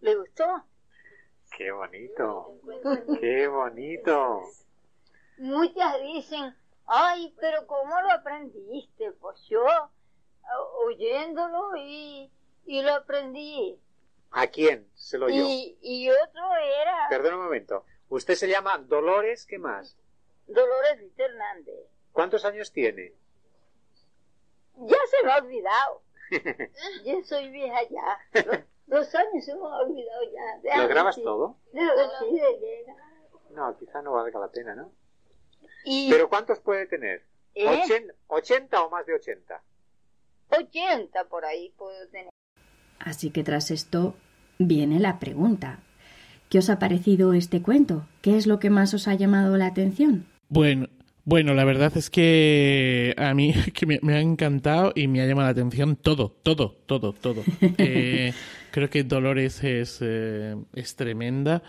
¿Le 0.00 0.14
gustó? 0.14 0.64
Qué 1.56 1.70
bonito, 1.70 2.58
qué 3.20 3.46
bonito. 3.48 4.42
Muchas 5.38 6.00
dicen, 6.02 6.54
ay, 6.86 7.34
pero 7.40 7.66
¿cómo 7.66 8.00
lo 8.02 8.10
aprendiste? 8.10 9.12
Pues 9.12 9.40
yo, 9.48 9.64
oyéndolo 10.84 11.76
y, 11.76 12.30
y 12.66 12.82
lo 12.82 12.94
aprendí. 12.94 13.80
¿A 14.32 14.48
quién 14.48 14.90
se 14.94 15.18
lo 15.18 15.26
oyó? 15.26 15.34
Y, 15.36 15.78
y 15.80 16.10
otro 16.10 16.42
era... 16.82 17.06
Perdón 17.08 17.34
un 17.34 17.44
momento. 17.44 17.84
Usted 18.08 18.34
se 18.34 18.48
llama 18.48 18.78
Dolores, 18.78 19.46
¿qué 19.46 19.58
más? 19.58 19.96
Dolores 20.46 21.00
Vita 21.00 21.24
Hernández. 21.24 21.74
¿Cuántos 22.12 22.44
años 22.44 22.72
tiene? 22.72 23.14
Ya 24.76 24.98
se 25.10 25.24
me 25.24 25.32
ha 25.32 25.38
olvidado. 25.38 26.02
Yo 27.04 27.22
soy 27.24 27.50
vieja 27.50 27.78
ya. 27.88 28.66
Los, 28.86 29.12
años 29.14 29.44
se 29.44 29.54
me 29.54 29.60
olvidado 29.60 30.20
ya. 30.64 30.82
¿Lo 30.82 30.88
grabas 30.88 31.20
todo? 31.22 31.56
De, 31.72 31.80
sí, 31.80 32.34
de, 32.36 32.86
no, 33.54 33.76
quizá 33.76 34.02
no 34.02 34.12
valga 34.12 34.38
la 34.38 34.48
pena, 34.48 34.74
¿no? 34.74 34.92
y, 35.84 36.10
¿Pero 36.10 36.28
cuántos 36.28 36.60
puede 36.60 36.86
tener? 36.86 37.24
¿Eh? 37.54 37.66
¿Ochen- 37.66 38.12
¿80 38.28 38.68
o 38.86 38.90
más 38.90 39.06
de 39.06 39.14
80? 39.14 39.62
80 40.50 41.24
por 41.24 41.44
ahí 41.44 41.72
puedo 41.76 42.06
tener. 42.08 42.30
Así 42.98 43.30
que 43.30 43.42
tras 43.42 43.70
esto 43.70 44.14
viene 44.58 45.00
la 45.00 45.18
pregunta. 45.18 45.80
¿Qué 46.48 46.58
os 46.58 46.70
ha 46.70 46.78
parecido 46.78 47.32
este 47.32 47.60
cuento? 47.62 48.06
¿Qué 48.22 48.36
es 48.36 48.46
lo 48.46 48.58
que 48.58 48.70
más 48.70 48.94
os 48.94 49.08
ha 49.08 49.14
llamado 49.14 49.56
la 49.56 49.66
atención? 49.66 50.26
Bueno, 50.48 50.88
bueno, 51.24 51.54
la 51.54 51.64
verdad 51.64 51.92
es 51.96 52.08
que 52.08 53.14
a 53.16 53.34
mí 53.34 53.52
que 53.74 53.86
me, 53.86 53.98
me 54.02 54.14
ha 54.14 54.20
encantado 54.20 54.92
y 54.94 55.08
me 55.08 55.20
ha 55.22 55.26
llamado 55.26 55.46
la 55.46 55.52
atención 55.52 55.96
todo, 55.96 56.30
todo, 56.42 56.76
todo, 56.86 57.12
todo. 57.12 57.42
Eh, 57.78 58.32
creo 58.76 58.90
que 58.90 59.04
Dolores 59.04 59.64
es, 59.64 60.00
eh, 60.02 60.54
es 60.74 60.96
tremenda. 60.96 61.62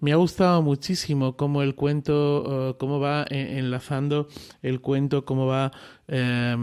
Me 0.00 0.10
ha 0.12 0.16
gustado 0.16 0.60
muchísimo 0.60 1.36
cómo 1.36 1.62
el 1.62 1.76
cuento, 1.76 2.70
eh, 2.70 2.74
cómo 2.80 2.98
va 2.98 3.26
eh, 3.30 3.58
enlazando 3.60 4.26
el 4.60 4.80
cuento, 4.80 5.24
cómo 5.24 5.46
va, 5.46 5.70
eh, 6.08 6.54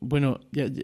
bueno, 0.00 0.40
ya- 0.52 0.66
ya- 0.66 0.82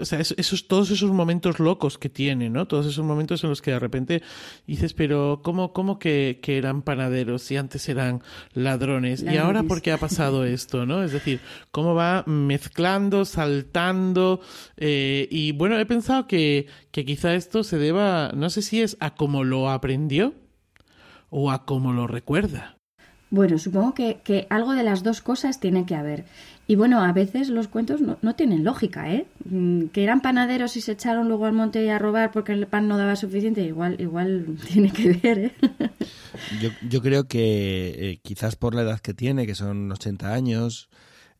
o 0.00 0.04
sea, 0.04 0.20
es- 0.20 0.34
esos, 0.36 0.68
todos 0.68 0.90
esos 0.90 1.10
momentos 1.12 1.58
locos 1.58 1.96
que 1.98 2.08
tiene, 2.08 2.50
¿no? 2.50 2.66
Todos 2.66 2.86
esos 2.86 3.04
momentos 3.04 3.42
en 3.42 3.50
los 3.50 3.62
que 3.62 3.70
de 3.72 3.78
repente 3.78 4.22
dices, 4.66 4.92
pero 4.94 5.40
¿cómo, 5.42 5.72
cómo 5.72 5.98
que, 5.98 6.40
que 6.42 6.58
eran 6.58 6.82
panaderos 6.82 7.50
y 7.50 7.56
antes 7.56 7.88
eran 7.88 8.22
ladrones? 8.52 9.22
¿Y 9.22 9.36
ahora 9.38 9.62
por 9.62 9.82
qué 9.82 9.92
ha 9.92 9.98
pasado 9.98 10.44
esto, 10.44 10.86
no? 10.86 11.02
Es 11.02 11.12
decir, 11.12 11.40
cómo 11.70 11.94
va 11.94 12.22
mezclando, 12.26 13.24
saltando, 13.24 14.40
eh, 14.76 15.26
y 15.30 15.52
bueno, 15.52 15.78
he 15.78 15.86
pensado 15.86 16.26
que, 16.26 16.66
que 16.90 17.04
quizá 17.04 17.34
esto 17.34 17.64
se 17.64 17.78
deba, 17.78 18.32
no 18.34 18.50
sé 18.50 18.62
si 18.62 18.80
es 18.82 18.96
a 19.00 19.14
cómo 19.14 19.44
lo 19.44 19.70
aprendió 19.70 20.34
o 21.30 21.50
a 21.50 21.64
cómo 21.64 21.92
lo 21.92 22.06
recuerda. 22.06 22.76
Bueno, 23.30 23.58
supongo 23.58 23.94
que, 23.94 24.46
algo 24.50 24.74
de 24.74 24.82
las 24.82 25.02
dos 25.02 25.20
cosas 25.20 25.60
tiene 25.60 25.86
que 25.86 25.94
haber. 25.94 26.24
Y 26.66 26.76
bueno, 26.76 27.02
a 27.02 27.12
veces 27.12 27.48
los 27.48 27.68
cuentos 27.68 28.00
no, 28.00 28.34
tienen 28.34 28.64
lógica, 28.64 29.12
¿eh? 29.12 29.26
Mm, 29.44 29.86
Que 29.86 30.02
eran 30.02 30.20
panaderos 30.20 30.76
y 30.76 30.80
se 30.80 30.92
echaron 30.92 31.28
luego 31.28 31.46
al 31.46 31.52
monte 31.52 31.90
a 31.90 31.98
robar 31.98 32.30
porque 32.32 32.52
el 32.52 32.66
pan 32.66 32.88
no 32.88 32.96
daba 32.96 33.16
suficiente, 33.16 33.62
igual, 33.62 34.00
igual 34.00 34.46
tiene 34.72 34.92
que 34.92 35.12
ver, 35.14 35.38
¿eh? 35.38 35.52
Yo, 36.60 36.70
yo 36.88 37.02
creo 37.02 37.26
que 37.26 38.10
eh, 38.10 38.20
quizás 38.22 38.56
por 38.56 38.74
la 38.74 38.82
edad 38.82 39.00
que 39.00 39.14
tiene, 39.14 39.46
que 39.46 39.54
son 39.54 39.90
80 39.90 40.32
años, 40.32 40.88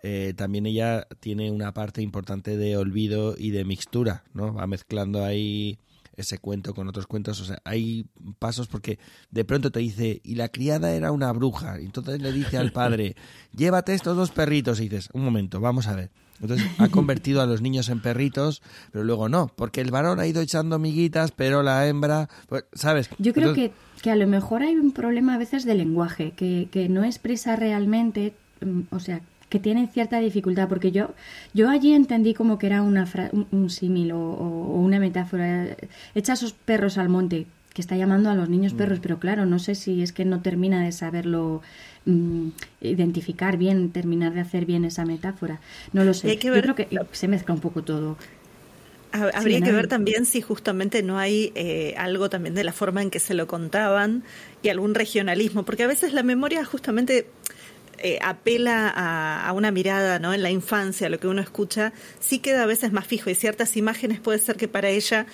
eh, 0.03 0.33
también 0.37 0.67
ella 0.67 1.07
tiene 1.21 1.51
una 1.51 1.73
parte 1.75 2.03
importante 2.03 2.57
de 2.57 2.77
olvido 2.77 3.35
y 3.37 3.51
de 3.51 3.65
mixtura, 3.65 4.25
¿no? 4.33 4.55
Va 4.55 4.67
mezclando 4.67 5.25
ahí 5.25 5.79
ese 6.17 6.39
cuento 6.39 6.75
con 6.75 6.89
otros 6.89 7.07
cuentos, 7.07 7.41
o 7.41 7.45
sea, 7.45 7.59
hay 7.65 8.07
pasos 8.39 8.67
porque 8.69 8.99
de 9.31 9.45
pronto 9.45 9.71
te 9.71 9.81
dice, 9.81 10.21
y 10.25 10.35
la 10.35 10.49
criada 10.49 10.93
era 10.93 11.13
una 11.13 11.33
bruja, 11.33 11.81
y 11.81 11.85
entonces 11.85 12.21
le 12.21 12.33
dice 12.33 12.59
al 12.59 12.73
padre, 12.73 13.17
llévate 13.57 13.95
estos 13.95 14.17
dos 14.17 14.31
perritos, 14.31 14.81
y 14.81 14.85
dices, 14.89 15.09
un 15.13 15.25
momento, 15.25 15.61
vamos 15.61 15.87
a 15.87 15.95
ver. 15.95 16.11
Entonces 16.43 16.67
ha 16.79 16.89
convertido 16.89 17.43
a 17.43 17.47
los 17.47 17.61
niños 17.61 17.91
en 17.91 18.01
perritos, 18.01 18.63
pero 18.93 19.05
luego 19.05 19.29
no, 19.29 19.49
porque 19.57 19.83
el 19.83 19.91
varón 19.91 20.21
ha 20.21 20.27
ido 20.27 20.41
echando 20.41 20.79
miguitas, 20.79 21.33
pero 21.33 21.63
la 21.63 21.87
hembra, 21.87 22.31
pues, 22.49 22.65
¿sabes? 22.73 23.11
Yo 23.19 23.35
creo 23.35 23.51
Entonces- 23.51 23.73
que, 23.97 24.03
que 24.03 24.11
a 24.11 24.17
lo 24.17 24.27
mejor 24.27 24.63
hay 24.63 24.75
un 24.77 24.93
problema 24.93 25.35
a 25.35 25.39
veces 25.39 25.67
de 25.67 25.75
lenguaje, 25.75 26.33
que, 26.33 26.69
que 26.73 26.89
no 26.89 27.05
expresa 27.05 27.57
realmente, 27.57 28.35
mm, 28.65 28.81
o 28.91 29.01
sea, 29.01 29.21
que 29.51 29.59
tiene 29.59 29.87
cierta 29.89 30.19
dificultad, 30.21 30.69
porque 30.69 30.93
yo, 30.93 31.11
yo 31.53 31.69
allí 31.69 31.93
entendí 31.93 32.33
como 32.33 32.59
que 32.59 32.69
era 32.69 32.81
una 32.81 33.05
fra- 33.05 33.29
un, 33.33 33.47
un 33.51 33.69
símil 33.69 34.13
o, 34.13 34.19
una 34.19 34.99
metáfora. 34.99 35.77
Echa 36.15 36.33
esos 36.33 36.53
perros 36.55 36.97
al 36.97 37.09
monte, 37.11 37.47
que 37.75 37.83
está 37.83 37.97
llamando 37.97 38.31
a 38.31 38.35
los 38.35 38.49
niños 38.49 38.73
perros, 38.75 38.99
pero 39.01 39.19
claro, 39.21 39.47
no 39.47 39.59
sé 39.59 39.75
si 39.75 40.03
es 40.03 40.13
que 40.13 40.25
no 40.25 40.41
termina 40.41 40.83
de 40.85 40.93
saberlo 40.93 41.63
mm, 42.07 42.49
identificar 42.81 43.57
bien, 43.59 43.91
terminar 43.91 44.33
de 44.35 44.41
hacer 44.41 44.65
bien 44.67 44.85
esa 44.85 45.05
metáfora. 45.05 45.61
No 45.93 46.03
lo 46.05 46.15
sé. 46.15 46.31
Hay 46.31 46.37
que 46.39 46.49
Yo 46.49 46.55
ver- 46.55 46.63
creo 46.63 46.75
que 46.77 46.89
se 47.13 47.29
mezcla 47.29 47.55
un 47.55 47.61
poco 47.61 47.83
todo. 47.83 48.17
Ha- 49.13 49.31
Habría 49.35 49.59
Sí, 49.59 49.65
que 49.65 49.73
ver 49.73 49.89
también 49.89 50.25
si 50.25 50.41
justamente 50.41 51.03
no 51.03 51.19
hay 51.19 51.51
eh, 51.57 51.95
algo 51.99 52.31
también 52.31 52.55
de 52.55 52.63
la 52.63 52.73
forma 52.73 53.03
en 53.03 53.11
que 53.11 53.19
se 53.19 53.35
lo 53.35 53.49
contaban 53.49 54.23
y 54.63 54.69
algún 54.69 54.95
regionalismo, 54.95 55.65
porque 55.65 55.83
a 55.83 55.89
veces 55.89 56.13
la 56.13 56.23
memoria 56.23 56.65
justamente 56.65 57.27
eh, 58.01 58.19
apela 58.23 58.89
a, 58.89 59.47
a 59.47 59.53
una 59.53 59.71
mirada 59.71 60.19
¿no? 60.19 60.33
en 60.33 60.43
la 60.43 60.51
infancia, 60.51 61.09
lo 61.09 61.21
que 61.21 61.29
uno 61.29 61.41
escucha, 61.41 61.93
sí 62.19 62.39
queda 62.39 62.63
a 62.63 62.67
veces 62.67 62.93
más 62.93 63.07
fijo 63.07 63.31
y 63.31 63.35
ciertas 63.35 63.77
imágenes 63.77 64.21
puede 64.21 64.39
ser 64.39 64.57
que 64.57 64.69
para 64.69 64.89
ella 64.89 65.27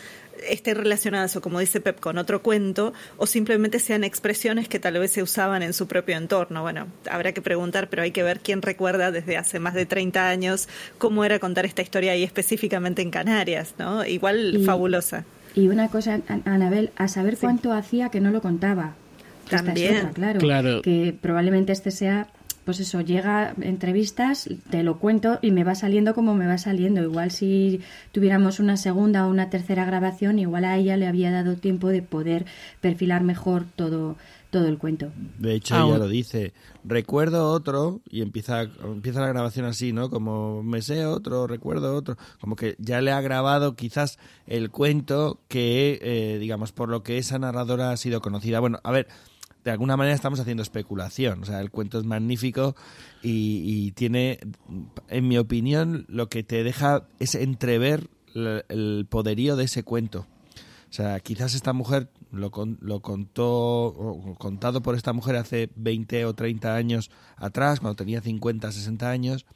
esté 0.49 0.75
relacionada 0.75 1.27
eso, 1.27 1.41
como 1.41 1.61
dice 1.61 1.81
Pep, 1.81 2.01
con 2.01 2.19
otro 2.19 2.43
cuento, 2.43 2.93
o 3.17 3.27
simplemente 3.27 3.79
sean 3.79 4.05
expresiones 4.05 4.69
que 4.69 4.79
tal 4.79 4.99
vez 4.99 5.13
se 5.13 5.23
usaban 5.23 5.63
en 5.63 5.73
su 5.73 5.87
propio 5.87 6.17
entorno. 6.17 6.63
Bueno, 6.63 6.87
habrá 7.11 7.33
que 7.33 7.43
preguntar, 7.43 7.89
pero 7.89 8.03
hay 8.03 8.11
que 8.11 8.23
ver 8.23 8.41
quién 8.41 8.63
recuerda 8.63 9.11
desde 9.11 9.37
hace 9.37 9.59
más 9.61 9.75
de 9.75 9.87
30 9.87 10.29
años 10.29 10.69
cómo 10.99 11.25
era 11.25 11.39
contar 11.39 11.67
esta 11.67 11.83
historia 11.83 12.13
ahí 12.13 12.23
específicamente 12.23 13.03
en 13.03 13.11
Canarias, 13.11 13.75
¿no? 13.79 14.05
Igual 14.05 14.63
fabulosa. 14.65 15.25
Y 15.55 15.69
una 15.69 15.89
cosa, 15.89 16.21
Anabel, 16.45 16.91
a 16.97 17.09
saber 17.09 17.39
cuánto 17.39 17.73
hacía 17.73 18.11
que 18.11 18.21
no 18.21 18.31
lo 18.31 18.43
contaba. 18.43 18.95
También, 19.49 20.11
claro, 20.13 20.41
claro. 20.41 20.83
Que 20.83 21.17
probablemente 21.19 21.73
este 21.73 21.91
sea 21.91 22.29
pues 22.67 22.81
eso, 22.81 23.01
llega 23.01 23.55
entrevistas, 23.63 24.51
te 24.71 24.83
lo 24.83 24.99
cuento 24.99 25.39
y 25.41 25.53
me 25.53 25.63
va 25.63 25.77
saliendo 25.77 26.17
como 26.17 26.35
me 26.35 26.49
va 26.49 26.59
saliendo. 26.59 27.01
Igual 27.01 27.31
si 27.31 27.81
tuviéramos 28.11 28.59
una 28.59 28.77
segunda 28.77 29.25
o 29.25 29.31
una 29.31 29.51
tercera 29.51 29.85
grabación, 29.85 30.41
igual 30.41 30.65
a 30.65 30.77
ella 30.77 30.97
le 30.97 31.07
había 31.07 31.31
dado 31.31 31.55
tiempo 31.55 31.89
de 31.91 32.03
poder 32.03 32.45
perfilar 32.81 33.23
mejor 33.23 33.67
todo, 33.77 34.17
todo 34.51 34.67
el 34.67 34.79
cuento. 34.79 35.13
De 35.39 35.55
hecho, 35.55 35.77
ella 35.77 35.97
lo 35.97 36.09
dice, 36.09 36.55
recuerdo 36.83 37.53
otro, 37.53 38.01
y 38.11 38.21
empieza, 38.21 38.63
empieza 38.63 39.21
la 39.21 39.29
grabación 39.29 39.67
así, 39.67 39.93
¿no? 39.93 40.11
Como 40.11 40.65
me 40.65 40.83
sé 40.83 41.07
otro, 41.07 41.47
recuerdo 41.47 41.95
otro, 41.95 42.17
como 42.41 42.57
que 42.57 42.75
ya 42.81 43.01
le 43.01 43.13
ha 43.13 43.21
grabado 43.21 43.77
quizás 43.77 44.19
el 44.49 44.73
cuento 44.73 45.39
que, 45.47 46.01
eh, 46.03 46.39
digamos, 46.41 46.73
por 46.73 46.89
lo 46.89 47.05
que 47.05 47.19
esa 47.19 47.39
narradora 47.39 47.93
ha 47.93 47.97
sido 47.97 48.21
conocida. 48.21 48.59
Bueno, 48.59 48.81
a 48.83 48.91
ver, 48.91 49.07
de 49.67 49.73
alguna 49.73 49.97
manera 49.97 50.15
estamos 50.15 50.39
haciendo 50.39 50.63
especulación. 50.63 51.43
O 51.43 51.45
sea, 51.45 51.61
el 51.61 51.73
cuento 51.73 51.99
es 51.99 52.05
magnífico 52.05 52.77
y, 53.21 53.91
tiene, 53.93 54.39
en 55.09 55.27
mi 55.27 55.39
opinión, 55.39 56.07
lo 56.09 56.29
que 56.29 56.45
te 56.45 56.63
deja 56.63 57.09
es 57.19 57.35
entrever 57.35 58.09
el, 58.37 59.09
poderío 59.11 59.57
de 59.57 59.65
ese 59.65 59.83
cuento. 59.83 60.29
O 60.89 60.93
sea, 60.93 61.19
quizás 61.19 61.55
esta 61.55 61.73
mujer 61.73 62.13
lo, 62.31 62.53
lo 62.81 63.01
contó, 63.01 64.37
contado 64.39 64.83
por 64.83 64.95
esta 64.95 65.13
mujer 65.13 65.35
hace 65.35 65.69
20 65.75 66.27
o 66.27 66.35
30 66.35 66.77
años 66.77 67.11
atrás, 67.35 67.81
cuando 67.81 67.97
tenía 67.97 68.21
50, 68.21 68.71
60 68.71 69.11
años, 69.11 69.47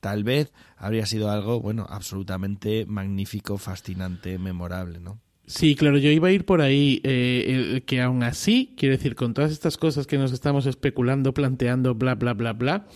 tal 0.00 0.24
vez 0.24 0.52
habría 0.76 1.06
sido 1.06 1.30
algo, 1.30 1.58
bueno, 1.58 1.86
absolutamente 1.88 2.84
magnífico, 2.84 3.56
fascinante, 3.56 4.36
memorable, 4.36 5.00
¿no? 5.00 5.23
Sí, 5.46 5.74
claro, 5.76 5.98
yo 5.98 6.10
iba 6.10 6.28
a 6.28 6.32
ir 6.32 6.46
por 6.46 6.62
ahí, 6.62 7.00
eh, 7.04 7.82
que 7.84 8.00
aún 8.00 8.22
así, 8.22 8.72
quiero 8.78 8.96
decir, 8.96 9.14
con 9.14 9.34
todas 9.34 9.52
estas 9.52 9.76
cosas 9.76 10.06
que 10.06 10.16
nos 10.16 10.32
estamos 10.32 10.64
especulando, 10.64 11.34
planteando, 11.34 11.94
bla, 11.94 12.14
bla, 12.14 12.32
bla, 12.32 12.54
bla, 12.54 12.86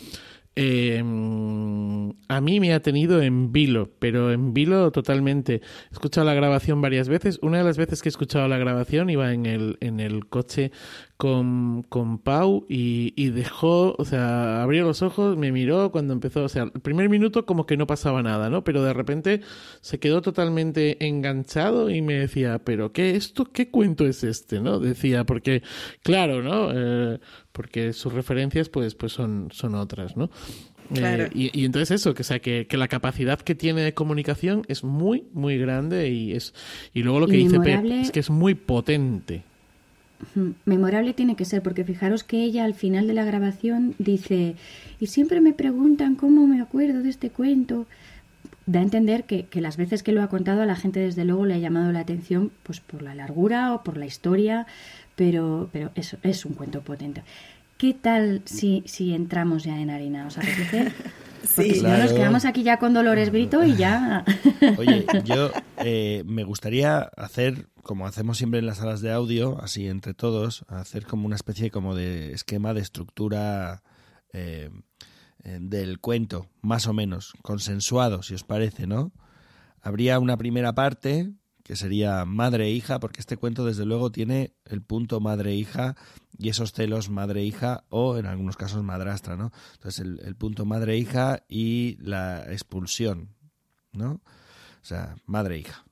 eh, 0.61 0.99
a 2.29 2.41
mí 2.41 2.59
me 2.59 2.75
ha 2.75 2.83
tenido 2.83 3.23
en 3.23 3.53
vilo, 3.53 3.93
pero 4.01 4.33
en 4.33 4.55
vilo 4.55 4.91
totalmente. 4.91 5.63
He 5.91 5.93
escuchado 5.93 6.27
la 6.27 6.35
grabación 6.35 6.83
varias 6.83 7.09
veces. 7.09 7.39
Una 7.43 7.59
de 7.59 7.65
las 7.65 7.79
veces 7.79 8.03
que 8.03 8.09
he 8.09 8.11
escuchado 8.11 8.49
la 8.49 8.59
grabación 8.59 9.09
iba 9.09 9.33
en 9.33 9.47
el, 9.47 9.79
en 9.81 10.01
el 10.01 10.27
coche 10.27 10.73
con, 11.17 11.85
con 11.89 12.19
Pau 12.19 12.67
y, 12.69 13.13
y, 13.17 13.31
dejó, 13.31 13.95
o 13.99 14.05
sea, 14.05 14.63
abrió 14.63 14.85
los 14.85 15.03
ojos, 15.03 15.37
me 15.37 15.53
miró 15.53 15.93
cuando 15.93 16.13
empezó, 16.13 16.45
o 16.45 16.49
sea, 16.49 16.65
el 16.65 16.81
primer 16.81 17.09
minuto 17.09 17.47
como 17.47 17.65
que 17.65 17.77
no 17.77 17.87
pasaba 17.87 18.23
nada, 18.23 18.51
¿no? 18.51 18.65
Pero 18.65 18.83
de 18.83 18.93
repente 18.93 19.43
se 19.81 20.01
quedó 20.01 20.23
totalmente 20.23 21.07
enganchado 21.07 21.89
y 21.89 22.03
me 22.03 22.15
decía, 22.15 22.61
pero 22.65 22.93
¿qué 22.93 23.15
esto? 23.15 23.45
¿Qué 23.53 23.71
cuento 23.71 24.07
es 24.07 24.25
este? 24.25 24.61
¿No? 24.61 24.81
Decía, 24.81 25.25
porque, 25.25 25.63
claro, 26.03 26.43
¿no? 26.43 26.71
Eh, 26.73 27.21
porque 27.59 27.93
sus 27.93 28.13
referencias 28.13 28.69
pues, 28.69 28.95
pues 28.95 29.13
son, 29.13 29.49
son 29.51 29.75
otras, 29.75 30.17
¿no? 30.17 30.31
Eh, 30.95 31.29
y, 31.35 31.65
entonces 31.65 32.01
eso, 32.01 32.15
que, 32.15 32.23
sea, 32.23 32.39
que, 32.39 32.69
la 32.71 32.87
capacidad 32.87 33.41
que 33.41 33.57
tiene 33.57 33.81
de 33.83 33.95
comunicación 33.95 34.63
es 34.69 34.85
muy, 34.85 35.25
muy 35.33 35.59
grande 35.59 36.09
y 36.09 36.35
es 36.35 36.55
y 36.95 37.03
luego 37.03 37.19
lo 37.19 37.27
que 37.27 37.37
dice 37.37 37.59
Pep 37.59 37.85
es 37.85 38.13
que 38.13 38.21
es 38.21 38.31
muy 38.31 38.55
potente. 38.55 39.43
Memorable 40.67 41.15
tiene 41.15 41.35
que 41.35 41.45
ser, 41.45 41.63
porque 41.63 41.83
fijaros 41.83 42.23
que 42.23 42.45
ella 42.45 42.65
al 42.65 42.75
final 42.75 43.09
de 43.09 43.15
la 43.15 43.25
grabación 43.25 43.97
dice, 43.99 44.55
y 45.01 45.09
siempre 45.09 45.41
me 45.41 45.53
preguntan 45.53 46.15
cómo 46.15 46.47
me 46.47 46.61
acuerdo 46.61 47.03
de 47.03 47.11
este 47.11 47.31
cuento. 47.31 47.87
Da 48.67 48.79
a 48.79 48.83
entender 48.83 49.25
que, 49.25 49.47
que, 49.47 49.61
las 49.61 49.77
veces 49.77 50.05
que 50.05 50.13
lo 50.13 50.23
ha 50.23 50.29
contado 50.29 50.63
a 50.63 50.67
la 50.67 50.77
gente 50.77 51.01
desde 51.01 51.25
luego 51.25 51.45
le 51.45 51.55
ha 51.55 51.59
llamado 51.59 51.91
la 51.91 52.01
atención 52.01 52.53
pues 52.63 52.79
por 52.81 53.03
la 53.03 53.17
largura 53.17 53.75
o 53.75 53.83
por 53.83 53.97
la 53.97 54.07
historia, 54.07 54.67
pero, 55.19 55.69
pero 55.73 55.91
eso 55.97 56.17
es 56.23 56.45
un 56.45 56.55
cuento 56.55 56.81
potente. 56.81 57.25
¿Qué 57.77 57.93
tal 57.93 58.43
si, 58.45 58.85
si 58.87 59.13
entramos 59.13 59.65
ya 59.65 59.81
en 59.81 59.91
harina? 59.91 60.29
¿Os 60.29 60.39
apetece? 60.39 60.93
Porque 61.57 61.75
si 61.75 61.83
no 61.83 61.99
nos 61.99 62.13
quedamos 62.13 62.45
aquí 62.45 62.63
ya 62.63 62.79
con 62.79 62.95
Dolores 62.95 63.31
Brito 63.31 63.65
y 63.65 63.77
ya. 63.77 64.25
Oye, 64.79 65.07
yo 65.25 65.51
eh, 65.79 66.23
me 66.25 66.45
gustaría 66.45 67.01
hacer, 67.17 67.67
como 67.83 68.07
hacemos 68.07 68.39
siempre 68.39 68.61
en 68.61 68.67
las 68.67 68.79
salas 68.79 69.01
de 69.01 69.11
audio, 69.11 69.61
así 69.61 69.89
entre 69.89 70.15
todos, 70.15 70.65
hacer 70.69 71.05
como 71.05 71.27
una 71.27 71.37
especie 71.37 71.73
como 71.73 71.97
de 71.97 72.33
esquema 72.33 72.73
de 72.73 72.81
estructura 72.81 73.83
eh, 74.33 74.71
eh, 75.43 75.59
del 75.61 75.99
cuento, 75.99 76.49
más 76.61 76.87
o 76.87 76.93
menos, 76.93 77.33
consensuado, 77.43 78.23
si 78.23 78.35
os 78.35 78.45
parece, 78.45 78.87
¿no? 78.87 79.13
Habría 79.81 80.21
una 80.21 80.37
primera 80.37 80.75
parte 80.75 81.33
que 81.69 81.77
sería 81.77 82.25
madre 82.25 82.65
e 82.65 82.71
hija, 82.71 82.99
porque 82.99 83.21
este 83.21 83.37
cuento 83.37 83.67
desde 83.67 83.85
luego 83.85 84.11
tiene 84.11 84.55
el 84.65 84.81
punto 84.81 85.21
madre 85.21 85.51
e 85.51 85.57
hija 85.57 85.97
y 86.39 86.49
esos 86.49 86.73
celos 86.73 87.11
madre 87.11 87.43
e 87.43 87.45
hija 87.45 87.85
o 87.91 88.17
en 88.17 88.25
algunos 88.25 88.57
casos 88.57 88.83
madrastra, 88.83 89.37
¿no? 89.37 89.53
Entonces 89.75 90.01
el, 90.01 90.35
punto 90.37 90.65
madre 90.65 90.95
e 90.95 90.97
hija 90.97 91.45
y 91.47 91.99
la 92.01 92.51
expulsión, 92.51 93.37
¿no? 93.93 94.13
O 94.13 94.85
sea, 94.85 95.17
madre 95.27 95.57
e 95.57 95.59
hija. 95.59 95.85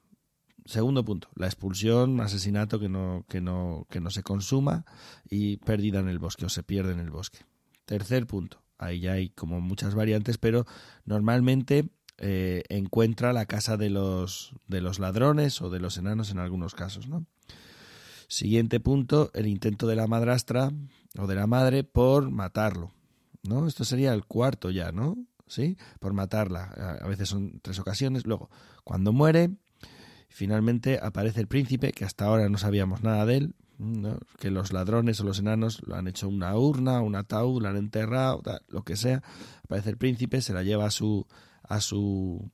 Segundo 0.64 1.04
punto, 1.04 1.28
la 1.34 1.44
expulsión, 1.44 2.22
asesinato 2.22 2.80
que 2.80 2.88
no, 2.88 3.26
que 3.28 3.42
no, 3.42 3.86
que 3.90 4.00
no 4.00 4.08
se 4.08 4.22
consuma 4.22 4.86
y 5.28 5.58
pérdida 5.58 6.00
en 6.00 6.08
el 6.08 6.18
bosque 6.18 6.46
o 6.46 6.48
se 6.48 6.62
pierde 6.62 6.92
en 6.92 7.00
el 7.00 7.10
bosque. 7.10 7.40
Tercer 7.84 8.26
punto, 8.26 8.62
ahí 8.78 9.00
ya 9.00 9.12
hay 9.12 9.28
como 9.28 9.60
muchas 9.60 9.94
variantes, 9.94 10.38
pero 10.38 10.64
normalmente 11.04 11.90
eh, 12.18 12.62
encuentra 12.68 13.32
la 13.32 13.46
casa 13.46 13.76
de 13.76 13.90
los, 13.90 14.54
de 14.68 14.80
los 14.80 14.98
ladrones 14.98 15.60
o 15.60 15.70
de 15.70 15.80
los 15.80 15.98
enanos 15.98 16.30
en 16.30 16.38
algunos 16.38 16.74
casos. 16.74 17.08
¿no? 17.08 17.26
Siguiente 18.28 18.80
punto, 18.80 19.30
el 19.34 19.46
intento 19.46 19.86
de 19.86 19.96
la 19.96 20.06
madrastra 20.06 20.72
o 21.18 21.26
de 21.26 21.34
la 21.34 21.46
madre 21.46 21.84
por 21.84 22.30
matarlo. 22.30 22.92
¿no? 23.42 23.66
Esto 23.66 23.84
sería 23.84 24.14
el 24.14 24.24
cuarto 24.24 24.70
ya, 24.70 24.92
¿no? 24.92 25.16
¿Sí? 25.46 25.76
Por 26.00 26.12
matarla. 26.12 26.98
A 27.00 27.06
veces 27.06 27.28
son 27.28 27.60
tres 27.60 27.78
ocasiones. 27.78 28.26
Luego, 28.26 28.50
cuando 28.82 29.12
muere, 29.12 29.50
finalmente 30.28 30.98
aparece 31.00 31.40
el 31.40 31.46
príncipe, 31.46 31.92
que 31.92 32.04
hasta 32.04 32.24
ahora 32.24 32.48
no 32.48 32.58
sabíamos 32.58 33.02
nada 33.04 33.24
de 33.26 33.36
él, 33.36 33.54
que 34.38 34.50
los 34.50 34.72
ladrones 34.72 35.20
o 35.20 35.24
los 35.24 35.38
enanos 35.38 35.82
lo 35.86 35.96
han 35.96 36.08
hecho 36.08 36.28
una 36.28 36.56
urna, 36.56 37.00
un 37.00 37.14
ataúd, 37.14 37.62
lo 37.62 37.68
han 37.68 37.76
enterrado, 37.76 38.42
lo 38.68 38.82
que 38.82 38.96
sea. 38.96 39.22
Aparece 39.64 39.90
el 39.90 39.98
príncipe, 39.98 40.40
se 40.40 40.52
la 40.52 40.62
lleva 40.62 40.86
a 40.86 40.90
su, 40.90 41.26
a 41.68 41.80
su, 41.80 42.50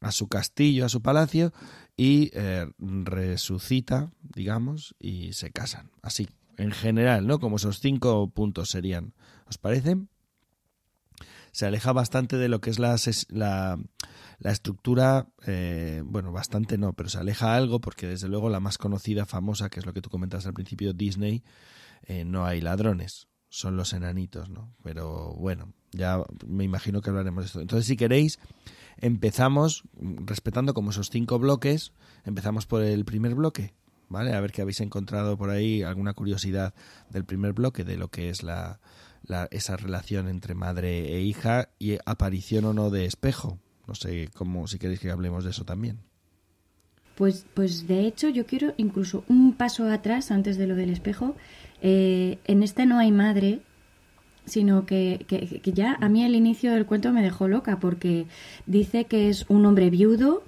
a 0.00 0.12
su 0.12 0.28
castillo, 0.28 0.84
a 0.84 0.88
su 0.88 1.02
palacio, 1.02 1.52
y 1.96 2.30
eh, 2.34 2.66
resucita, 2.78 4.12
digamos, 4.22 4.94
y 4.98 5.32
se 5.34 5.50
casan. 5.50 5.90
Así, 6.02 6.28
en 6.56 6.72
general, 6.72 7.26
¿no? 7.26 7.38
Como 7.38 7.56
esos 7.56 7.80
cinco 7.80 8.30
puntos 8.30 8.70
serían. 8.70 9.14
¿Os 9.46 9.58
parece? 9.58 9.96
Se 11.52 11.66
aleja 11.66 11.92
bastante 11.92 12.38
de 12.38 12.48
lo 12.48 12.60
que 12.60 12.70
es 12.70 12.78
la, 12.78 12.96
la, 13.28 13.78
estructura, 14.50 15.28
eh, 15.46 16.02
bueno, 16.04 16.32
bastante 16.32 16.78
no, 16.78 16.94
pero 16.94 17.10
se 17.10 17.18
aleja 17.18 17.54
algo 17.54 17.80
porque 17.80 18.06
desde 18.06 18.28
luego 18.28 18.48
la 18.48 18.60
más 18.60 18.78
conocida, 18.78 19.26
famosa, 19.26 19.68
que 19.68 19.80
es 19.80 19.86
lo 19.86 19.92
que 19.92 20.00
tú 20.00 20.08
comentas 20.08 20.46
al 20.46 20.54
principio, 20.54 20.94
Disney, 20.94 21.44
eh, 22.04 22.24
no 22.24 22.46
hay 22.46 22.62
ladrones, 22.62 23.28
son 23.50 23.76
los 23.76 23.92
enanitos, 23.92 24.48
¿no? 24.48 24.74
Pero 24.82 25.34
bueno, 25.34 25.74
ya 25.92 26.22
me 26.46 26.64
imagino 26.64 27.00
que 27.00 27.10
hablaremos 27.10 27.44
de 27.44 27.46
esto. 27.46 27.60
Entonces, 27.60 27.86
si 27.86 27.96
queréis, 27.96 28.38
empezamos 28.98 29.84
respetando 30.00 30.74
como 30.74 30.90
esos 30.90 31.10
cinco 31.10 31.38
bloques. 31.38 31.92
Empezamos 32.24 32.66
por 32.66 32.82
el 32.82 33.04
primer 33.04 33.34
bloque, 33.34 33.74
¿vale? 34.08 34.32
A 34.32 34.40
ver 34.40 34.52
qué 34.52 34.62
habéis 34.62 34.80
encontrado 34.80 35.36
por 35.36 35.50
ahí, 35.50 35.82
alguna 35.82 36.14
curiosidad 36.14 36.74
del 37.10 37.24
primer 37.24 37.52
bloque, 37.52 37.84
de 37.84 37.96
lo 37.96 38.08
que 38.08 38.30
es 38.30 38.42
la, 38.42 38.80
esa 39.50 39.76
relación 39.76 40.28
entre 40.28 40.54
madre 40.54 41.14
e 41.14 41.20
hija 41.20 41.68
y 41.78 41.98
aparición 42.06 42.64
o 42.64 42.72
no 42.72 42.90
de 42.90 43.04
espejo. 43.04 43.58
No 43.86 43.94
sé 43.94 44.28
cómo, 44.34 44.68
si 44.68 44.78
queréis 44.78 45.00
que 45.00 45.10
hablemos 45.10 45.44
de 45.44 45.50
eso 45.50 45.64
también. 45.64 45.98
Pues, 47.16 47.44
pues 47.52 47.86
de 47.86 48.06
hecho 48.06 48.28
yo 48.28 48.46
quiero 48.46 48.72
incluso 48.78 49.24
un 49.28 49.52
paso 49.54 49.88
atrás 49.90 50.30
antes 50.30 50.56
de 50.56 50.66
lo 50.66 50.76
del 50.76 50.90
espejo. 50.90 51.36
Eh, 51.82 52.38
en 52.46 52.62
este 52.62 52.86
no 52.86 52.98
hay 52.98 53.10
madre, 53.10 53.60
sino 54.44 54.86
que, 54.86 55.24
que, 55.28 55.72
ya 55.72 55.96
a 56.00 56.08
mí 56.08 56.24
el 56.24 56.34
inicio 56.34 56.72
del 56.72 56.86
cuento 56.86 57.12
me 57.12 57.22
dejó 57.22 57.48
loca 57.48 57.78
porque 57.78 58.26
dice 58.66 59.04
que 59.04 59.28
es 59.28 59.46
un 59.48 59.64
hombre 59.66 59.90
viudo, 59.90 60.42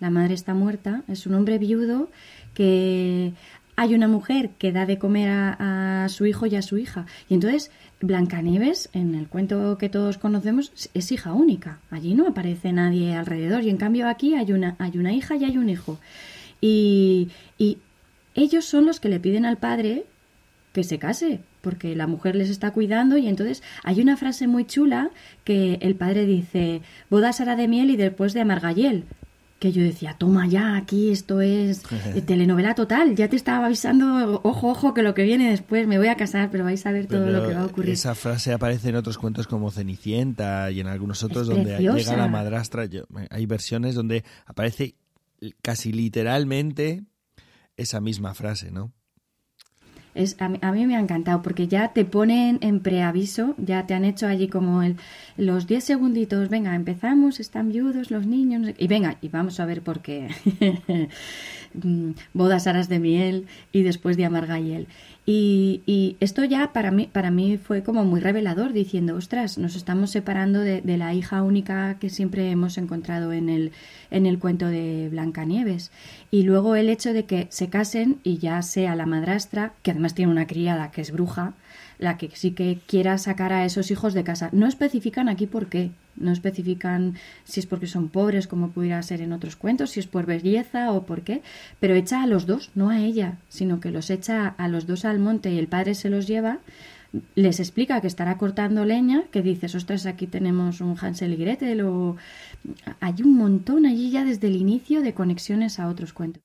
la 0.00 0.10
madre 0.10 0.34
está 0.34 0.54
muerta, 0.54 1.02
es 1.08 1.26
un 1.26 1.34
hombre 1.34 1.58
viudo 1.58 2.08
que 2.54 3.32
hay 3.76 3.94
una 3.94 4.08
mujer 4.08 4.50
que 4.58 4.72
da 4.72 4.86
de 4.86 4.98
comer 4.98 5.28
a, 5.30 6.06
su 6.08 6.26
hijo 6.26 6.46
y 6.46 6.56
a 6.56 6.62
su 6.62 6.78
hija. 6.78 7.06
Y 7.28 7.34
entonces 7.34 7.70
Blancanieves, 8.00 8.90
en 8.92 9.14
el 9.14 9.28
cuento 9.28 9.78
que 9.78 9.88
todos 9.88 10.18
conocemos, 10.18 10.72
es 10.94 11.12
hija 11.12 11.32
única. 11.32 11.80
Allí 11.90 12.14
no 12.14 12.28
aparece 12.28 12.72
nadie 12.72 13.14
alrededor 13.14 13.62
y 13.62 13.70
en 13.70 13.76
cambio 13.76 14.08
aquí 14.08 14.34
hay 14.34 14.52
una, 14.52 14.76
hay 14.78 14.98
una 14.98 15.12
hija 15.12 15.36
y 15.36 15.44
hay 15.44 15.58
un 15.58 15.68
hijo. 15.68 15.98
Y, 16.60 17.30
y 17.58 17.78
ellos 18.34 18.64
son 18.64 18.86
los 18.86 19.00
que 19.00 19.08
le 19.08 19.20
piden 19.20 19.44
al 19.44 19.58
padre 19.58 20.06
que 20.72 20.84
se 20.84 20.98
case, 20.98 21.40
porque 21.64 21.96
la 21.96 22.06
mujer 22.06 22.36
les 22.36 22.50
está 22.50 22.70
cuidando 22.70 23.16
y 23.16 23.26
entonces 23.26 23.62
hay 23.82 24.00
una 24.00 24.16
frase 24.18 24.46
muy 24.46 24.66
chula 24.66 25.10
que 25.42 25.78
el 25.80 25.96
padre 25.96 26.26
dice, 26.26 26.82
boda 27.08 27.32
será 27.32 27.56
de 27.56 27.66
miel 27.66 27.90
y 27.90 27.96
después 27.96 28.34
de 28.34 28.42
amargayel. 28.42 29.04
Que 29.58 29.72
yo 29.72 29.82
decía, 29.82 30.14
toma 30.18 30.46
ya, 30.46 30.76
aquí 30.76 31.10
esto 31.10 31.40
es 31.40 31.82
telenovela 32.26 32.74
total, 32.74 33.16
ya 33.16 33.28
te 33.28 33.36
estaba 33.36 33.64
avisando, 33.64 34.40
ojo, 34.44 34.68
ojo, 34.68 34.92
que 34.92 35.02
lo 35.02 35.14
que 35.14 35.22
viene 35.22 35.48
después, 35.48 35.86
me 35.86 35.96
voy 35.96 36.08
a 36.08 36.16
casar, 36.16 36.50
pero 36.50 36.64
vais 36.64 36.84
a 36.84 36.92
ver 36.92 37.06
todo 37.06 37.30
lo 37.30 37.48
que 37.48 37.54
va 37.54 37.62
a 37.62 37.66
ocurrir. 37.66 37.94
Esa 37.94 38.14
frase 38.14 38.52
aparece 38.52 38.90
en 38.90 38.96
otros 38.96 39.16
cuentos 39.16 39.46
como 39.46 39.70
Cenicienta 39.70 40.70
y 40.70 40.80
en 40.80 40.86
algunos 40.86 41.22
otros 41.22 41.46
donde 41.46 41.78
llega 41.78 42.16
la 42.16 42.28
madrastra. 42.28 42.86
hay 43.30 43.46
versiones 43.46 43.94
donde 43.94 44.22
aparece 44.44 44.96
casi 45.62 45.92
literalmente 45.92 47.04
esa 47.76 48.00
misma 48.00 48.34
frase, 48.34 48.70
¿no? 48.70 48.92
Es, 50.14 50.36
a, 50.40 50.48
mí, 50.48 50.86
me 50.86 50.96
ha 50.96 51.00
encantado 51.00 51.42
porque 51.42 51.66
ya 51.66 51.92
te 51.92 52.04
ponen 52.04 52.58
en 52.60 52.80
preaviso, 52.80 53.54
ya 53.58 53.86
te 53.86 53.94
han 53.94 54.04
hecho 54.04 54.26
allí 54.26 54.48
como 54.48 54.82
el, 54.82 54.96
los 55.36 55.66
10 55.66 55.82
segunditos, 55.82 56.48
venga, 56.48 56.74
empezamos, 56.74 57.40
están 57.40 57.70
viudos 57.70 58.10
los 58.12 58.26
niños, 58.26 58.74
y 58.78 58.86
venga, 58.86 59.16
y 59.20 59.28
vamos 59.28 59.58
a 59.58 59.66
ver 59.66 59.82
por 59.82 60.00
qué. 60.00 60.28
Mm, 61.74 62.12
bodas 62.34 62.68
aras 62.68 62.88
de 62.88 63.00
miel 63.00 63.46
y 63.72 63.82
después 63.82 64.16
de 64.16 64.24
amargayel. 64.24 64.86
Y, 65.26 65.82
y, 65.86 66.16
esto 66.20 66.44
ya 66.44 66.74
para 66.74 66.90
mí, 66.90 67.08
para 67.10 67.30
mí 67.30 67.56
fue 67.56 67.82
como 67.82 68.04
muy 68.04 68.20
revelador, 68.20 68.74
diciendo, 68.74 69.16
ostras, 69.16 69.56
nos 69.56 69.74
estamos 69.74 70.10
separando 70.10 70.60
de, 70.60 70.82
de, 70.82 70.98
la 70.98 71.14
hija 71.14 71.42
única 71.42 71.98
que 71.98 72.10
siempre 72.10 72.50
hemos 72.50 72.76
encontrado 72.76 73.32
en 73.32 73.48
el, 73.48 73.72
en 74.10 74.26
el 74.26 74.38
cuento 74.38 74.66
de 74.66 75.08
Blancanieves. 75.10 75.90
Y 76.30 76.42
luego 76.42 76.76
el 76.76 76.90
hecho 76.90 77.14
de 77.14 77.24
que 77.24 77.46
se 77.48 77.70
casen 77.70 78.18
y 78.22 78.36
ya 78.36 78.60
sea 78.60 78.94
la 78.96 79.06
madrastra, 79.06 79.72
que 79.82 79.92
además 79.92 80.14
tiene 80.14 80.30
una 80.30 80.46
criada 80.46 80.90
que 80.90 81.00
es 81.00 81.10
bruja, 81.10 81.54
la 81.98 82.16
que 82.16 82.30
sí 82.34 82.52
que 82.52 82.80
quiera 82.86 83.18
sacar 83.18 83.52
a 83.52 83.64
esos 83.64 83.90
hijos 83.90 84.14
de 84.14 84.24
casa. 84.24 84.48
No 84.52 84.66
especifican 84.66 85.28
aquí 85.28 85.46
por 85.46 85.66
qué, 85.68 85.90
no 86.16 86.32
especifican 86.32 87.14
si 87.44 87.60
es 87.60 87.66
porque 87.66 87.86
son 87.86 88.08
pobres, 88.08 88.46
como 88.46 88.70
pudiera 88.70 89.02
ser 89.02 89.20
en 89.20 89.32
otros 89.32 89.56
cuentos, 89.56 89.90
si 89.90 90.00
es 90.00 90.06
por 90.06 90.26
belleza 90.26 90.92
o 90.92 91.06
por 91.06 91.22
qué, 91.22 91.42
pero 91.80 91.94
echa 91.94 92.22
a 92.22 92.26
los 92.26 92.46
dos, 92.46 92.70
no 92.74 92.90
a 92.90 93.00
ella, 93.00 93.38
sino 93.48 93.80
que 93.80 93.90
los 93.90 94.10
echa 94.10 94.48
a 94.48 94.68
los 94.68 94.86
dos 94.86 95.04
al 95.04 95.18
monte 95.18 95.52
y 95.52 95.58
el 95.58 95.68
padre 95.68 95.94
se 95.94 96.10
los 96.10 96.26
lleva, 96.26 96.58
les 97.34 97.60
explica 97.60 98.00
que 98.00 98.06
estará 98.06 98.38
cortando 98.38 98.84
leña, 98.84 99.24
que 99.30 99.42
dices, 99.42 99.74
ostras, 99.74 100.06
aquí 100.06 100.26
tenemos 100.26 100.80
un 100.80 100.96
Hansel 101.00 101.32
y 101.32 101.36
Gretel, 101.36 101.82
o 101.82 102.16
hay 103.00 103.14
un 103.22 103.36
montón 103.36 103.86
allí 103.86 104.10
ya 104.10 104.24
desde 104.24 104.48
el 104.48 104.56
inicio 104.56 105.00
de 105.00 105.14
conexiones 105.14 105.78
a 105.78 105.88
otros 105.88 106.12
cuentos. 106.12 106.43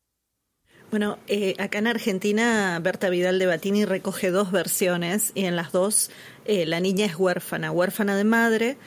Bueno, 0.92 1.20
eh, 1.28 1.54
acá 1.60 1.78
en 1.78 1.86
Argentina, 1.86 2.80
Berta 2.82 3.12
Vidal 3.12 3.38
de 3.38 3.46
Batini 3.46 3.86
recoge 3.86 4.32
dos 4.32 4.52
versiones 4.52 5.32
y 5.36 5.46
en 5.46 5.56
las 5.56 5.72
dos 5.72 6.10
eh, 6.46 6.66
la 6.66 6.80
niña 6.80 7.06
es 7.06 7.16
huérfana, 7.16 7.72
huérfana 7.72 8.18
de 8.18 8.24
madre. 8.24 8.78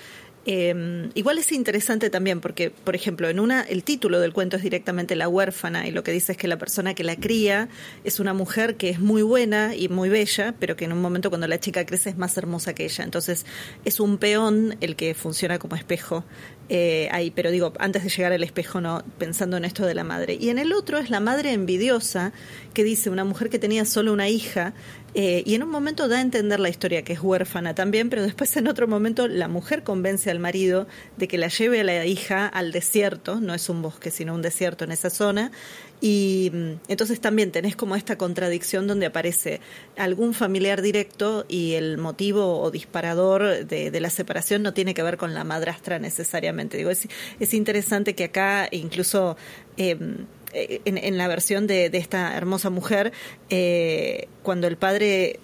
Eh, 0.45 1.11
igual 1.15 1.39
es 1.39 1.53
interesante 1.53 2.11
también 2.11 2.41
porque, 2.41 2.71
por 2.71 2.97
ejemplo, 2.97 3.29
en 3.29 3.39
una 3.39 3.63
el 3.63 3.85
título 3.85 4.19
del 4.19 4.33
cuento 4.33 4.57
es 4.57 4.63
directamente 4.63 5.15
la 5.15 5.29
huérfana 5.29 5.87
y 5.87 5.93
lo 5.93 6.03
que 6.03 6.11
dice 6.11 6.33
es 6.33 6.39
que 6.39 6.49
la 6.49 6.59
persona 6.59 6.95
que 6.95 7.05
la 7.05 7.15
cría 7.15 7.69
es 8.03 8.19
una 8.19 8.35
mujer 8.35 8.77
que 8.77 8.91
es 8.91 8.99
muy 8.99 9.23
buena 9.23 9.77
y 9.77 9.89
muy 9.89 10.09
bella, 10.09 10.55
pero 10.59 10.75
que 10.75 10.85
en 10.85 10.93
un 10.93 11.01
momento 11.01 11.31
cuando 11.31 11.47
la 11.47 11.61
chica 11.61 11.87
crece 11.87 12.11
es 12.11 12.17
más 12.17 12.37
hermosa 12.37 12.75
que 12.75 12.85
ella. 12.85 13.05
Entonces 13.05 13.47
es 13.85 14.01
un 14.01 14.19
peón 14.19 14.77
el 14.81 14.97
que 14.97 15.15
funciona 15.15 15.61
como 15.61 15.77
espejo 15.77 16.25
eh, 16.69 17.09
ahí, 17.13 17.31
pero 17.31 17.51
digo, 17.51 17.73
antes 17.79 18.03
de 18.03 18.09
llegar 18.09 18.33
al 18.33 18.43
espejo, 18.43 18.81
no, 18.81 19.05
pensando 19.19 19.57
en 19.59 19.65
esto 19.65 19.85
de 19.85 19.95
la 19.95 20.05
madre. 20.05 20.39
Y 20.41 20.49
en 20.49 20.59
el 20.59 20.73
otro 20.73 20.99
es 20.99 21.11
la 21.11 21.21
madre 21.21 21.53
envidiosa, 21.53 22.33
que 22.73 22.83
dice 22.83 23.11
una 23.11 23.25
mujer 23.25 23.51
que 23.51 23.59
tenía 23.59 23.85
solo 23.85 24.13
una 24.13 24.29
hija, 24.29 24.73
eh, 25.15 25.43
y 25.45 25.55
en 25.55 25.63
un 25.63 25.71
momento 25.71 26.09
da 26.09 26.19
a 26.19 26.21
entender 26.23 26.59
la 26.59 26.71
historia 26.71 27.03
que 27.03 27.13
es 27.13 27.21
huérfana 27.21 27.75
también, 27.75 28.09
pero 28.09 28.23
después 28.23 28.57
en 28.57 28.67
otro 28.67 28.89
momento 28.89 29.29
la 29.29 29.47
mujer 29.49 29.83
convence 29.83 30.31
al 30.31 30.39
marido 30.39 30.87
de 31.19 31.29
que 31.29 31.37
la 31.37 31.49
lleve 31.49 31.81
a 31.81 31.85
la 31.85 32.07
hija 32.07 32.47
al 32.47 32.73
desierto, 32.73 33.41
no 33.41 33.53
es 33.53 33.69
un 33.69 33.83
bosque, 33.83 34.11
sino 34.11 34.35
un 34.35 34.41
desierto 34.41 34.85
en 34.85 34.93
esa 34.93 35.11
zona, 35.11 35.53
y 36.01 36.51
mm, 36.53 36.73
entonces 36.89 37.21
también 37.21 37.53
tenés 37.53 37.77
como 37.77 37.95
esta 37.95 38.17
contradicción 38.17 38.87
donde 38.87 39.07
aparece 39.07 39.61
algún 39.97 40.35
familiar 40.35 40.83
directo 40.83 41.45
y 41.49 41.75
el 41.75 41.99
motivo 41.99 42.61
o 42.61 42.71
disparador 42.71 43.67
de, 43.67 44.01
la 44.01 44.11
separación 44.11 44.63
no 44.63 44.75
tiene 44.75 44.95
que 44.95 45.03
ver 45.03 45.17
con 45.17 45.33
la 45.35 45.45
madrastra 45.45 45.99
necesariamente. 45.99 46.77
Digo, 46.77 46.91
es, 46.91 47.07
es 47.39 47.55
interesante 47.55 48.15
que 48.15 48.25
acá 48.25 48.69
incluso... 48.71 49.37
Em, 49.77 50.27
en, 50.53 51.19
la 51.19 51.29
versión 51.29 51.67
de, 51.67 51.87
esta 51.93 52.37
hermosa 52.37 52.71
mujer, 52.71 53.13
eh, 53.51 54.29
cuando 54.43 54.67
el 54.67 54.77
padre 54.77 55.39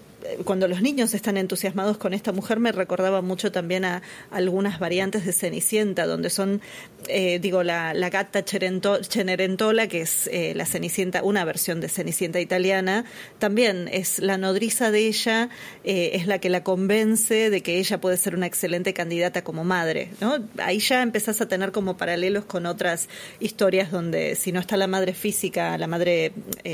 cuando 0.45 0.67
los 0.69 0.83
niños 0.83 1.15
están 1.15 1.37
entusiasmados 1.37 1.97
con 1.97 2.13
esta 2.13 2.33
mujer 2.33 2.59
me 2.59 2.73
recordaba 2.73 3.23
mucho 3.23 3.53
también 3.53 3.85
a, 3.85 4.03
algunas 4.31 4.79
variantes 4.79 5.25
de 5.25 5.33
Cenicienta, 5.33 6.07
donde 6.07 6.31
son, 6.31 6.61
eh, 7.09 7.39
digo, 7.39 7.63
la, 7.63 7.95
la 7.95 8.11
gata 8.11 8.43
Cenerentola, 8.45 9.87
que 9.87 10.01
es 10.03 10.29
eh, 10.33 10.55
la 10.57 10.67
Cenicienta, 10.67 11.23
una 11.23 11.45
versión 11.45 11.81
de 11.81 11.89
Cenicienta 11.89 12.41
italiana, 12.41 13.05
también 13.39 13.89
es 13.93 14.19
la 14.19 14.39
nodriza 14.39 14.91
de 14.91 15.07
ella, 15.07 15.49
eh, 15.85 16.11
es 16.15 16.27
la 16.27 16.39
que 16.39 16.51
la 16.51 16.65
convence 16.65 17.51
de 17.51 17.63
que 17.63 17.79
ella 17.79 18.01
puede 18.01 18.17
ser 18.17 18.35
una 18.35 18.47
excelente 18.47 18.95
candidata 18.95 19.43
como 19.43 19.65
madre, 19.65 20.11
¿no? 20.21 20.39
Ahí 20.59 20.81
ya 20.81 21.03
empezás 21.03 21.41
a 21.41 21.49
tener 21.49 21.73
como 21.73 21.97
paralelos 21.97 22.45
con 22.45 22.67
otras 22.67 23.09
historias 23.41 23.91
donde 23.91 24.35
si 24.35 24.53
no 24.53 24.61
está 24.61 24.77
la 24.77 24.87
madre 24.87 25.15
física, 25.15 25.79
la 25.79 25.87
madre 25.87 26.33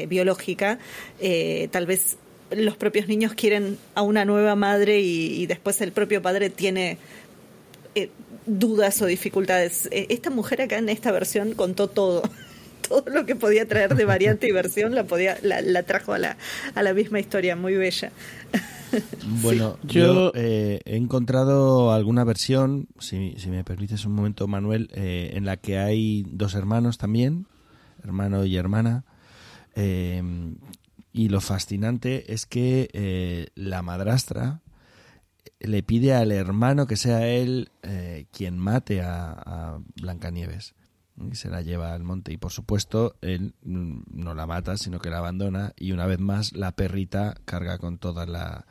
biológica, 0.09 0.78
tal 1.70 1.87
vez 1.87 2.16
los 2.57 2.77
propios 2.77 3.09
niños 3.09 3.35
quieren 3.35 3.79
a 3.95 4.03
una 4.03 4.25
nueva 4.25 4.55
madre 4.55 5.01
y, 5.01 5.47
después 5.47 5.81
el 5.81 5.93
propio 5.93 6.23
padre 6.23 6.51
tiene 6.51 6.99
eh, 7.95 8.11
dudas 8.47 9.01
o 9.03 9.07
dificultades. 9.07 9.88
Eh, 9.90 10.07
esta 10.11 10.31
mujer 10.31 10.62
acá 10.62 10.79
en 10.79 10.88
esta 10.88 11.12
versión 11.12 11.55
contó 11.55 11.88
todo. 11.88 12.23
Todo 12.87 13.05
lo 13.07 13.25
que 13.25 13.35
podía 13.35 13.67
traer 13.67 13.95
de 13.95 14.05
variante 14.05 14.47
y 14.47 14.53
versión 14.53 14.95
la, 14.95 15.05
podía, 15.05 15.38
la, 15.40 15.83
trajo 15.85 16.12
a 16.12 16.19
la, 16.19 16.37
a 16.75 16.83
la 16.83 16.93
misma 16.93 17.19
historia, 17.19 17.57
muy 17.57 17.75
bella. 17.75 18.12
Bueno, 19.43 19.77
yo, 19.83 20.31
eh, 20.37 20.81
he 20.85 20.97
encontrado 20.97 21.93
alguna 21.93 22.23
versión, 22.23 22.87
si, 23.01 23.35
si, 23.38 23.51
me 23.51 23.64
permites 23.64 24.05
un 24.05 24.12
momento, 24.12 24.47
Manuel, 24.47 24.88
en 24.95 25.45
la 25.47 25.57
que 25.57 25.79
hay 25.79 26.25
dos 26.29 26.55
hermanos 26.55 26.97
también, 26.97 27.49
hermano 28.05 28.45
y 28.45 28.57
hermana, 28.57 29.05
y 31.14 31.29
lo 31.29 31.40
fascinante 31.40 32.35
es 32.35 32.44
que 32.44 32.90
eh, 32.92 33.46
la 33.55 33.83
madrastra 33.83 34.62
le 35.61 35.85
pide 35.85 36.12
al 36.12 36.33
hermano 36.33 36.88
que 36.88 36.96
sea 36.96 37.29
él 37.29 37.70
eh, 37.85 38.27
quien 38.33 38.59
mate 38.59 39.00
a, 39.00 39.79
Blancanieves. 39.94 40.74
Y 41.16 41.37
se 41.37 41.48
la 41.48 41.62
lleva 41.62 41.94
al 41.94 42.03
monte. 42.03 42.33
Y 42.33 42.37
por 42.37 42.50
supuesto, 42.50 43.14
él 43.20 43.55
mm, 43.62 44.00
no 44.11 44.35
la 44.35 44.48
mata, 44.48 44.77
sino 44.77 44.98
que 44.98 45.09
la 45.09 45.18
abandona. 45.18 45.72
Y 45.77 45.92
una 45.92 46.07
vez 46.07 46.18
más, 46.18 46.53
la 46.53 46.72
perrita 46.72 47.37
carga 47.44 47.79
con 47.79 47.98
toda 47.98 48.27
la, 48.27 48.66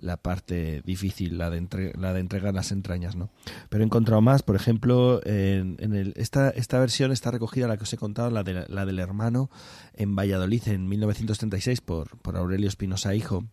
la 0.00 0.16
parte 0.16 0.82
difícil, 0.84 1.38
la 1.38 1.50
de, 1.50 1.92
la 1.96 2.12
de 2.12 2.20
entregar 2.20 2.54
las 2.54 2.72
entrañas, 2.72 3.16
¿no? 3.16 3.30
Pero 3.68 3.82
he 3.82 3.86
encontrado 3.86 4.20
más, 4.20 4.42
por 4.42 4.56
ejemplo, 4.56 5.20
en, 5.24 5.76
el, 5.80 6.14
esta, 6.16 6.50
esta 6.50 6.78
versión 6.78 7.12
está 7.12 7.30
recogida, 7.30 7.66
la 7.66 7.76
que 7.76 7.82
os 7.82 7.92
he 7.92 7.96
contado, 7.96 8.30
la, 8.30 8.44
de, 8.44 8.66
la 8.68 8.86
del 8.86 8.98
hermano, 8.98 9.50
en 9.94 10.14
Valladolid 10.14 10.62
en 10.68 10.88
1936 10.88 11.80
por, 11.80 12.18
por 12.18 12.36
Aurelio 12.36 12.68
Espinosa 12.68 13.14
Hijo. 13.14 13.44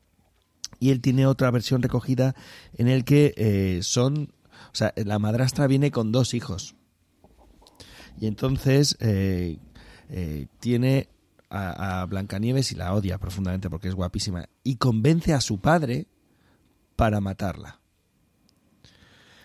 Y 0.79 0.91
él 0.91 1.01
tiene 1.01 1.25
otra 1.25 1.51
versión 1.51 1.81
recogida 1.81 2.35
en 2.73 2.87
el 2.87 3.05
que 3.05 3.33
eh, 3.37 3.79
son, 3.81 4.33
o 4.71 4.75
sea, 4.75 4.93
la 4.95 5.19
madrastra 5.19 5.67
viene 5.67 5.91
con 5.91 6.11
dos 6.11 6.33
hijos. 6.33 6.75
Y 8.19 8.27
entonces 8.27 8.97
eh, 8.99 9.57
eh, 10.09 10.47
tiene 10.59 11.09
a, 11.49 12.01
a, 12.01 12.05
Blancanieves 12.05 12.71
y 12.71 12.75
la 12.75 12.93
odia 12.93 13.17
profundamente 13.17 13.69
porque 13.69 13.87
es 13.87 13.95
guapísima. 13.95 14.47
Y 14.63 14.75
convence 14.75 15.33
a 15.33 15.41
su 15.41 15.59
padre 15.59 16.07
para 16.95 17.21
matarla. 17.21 17.79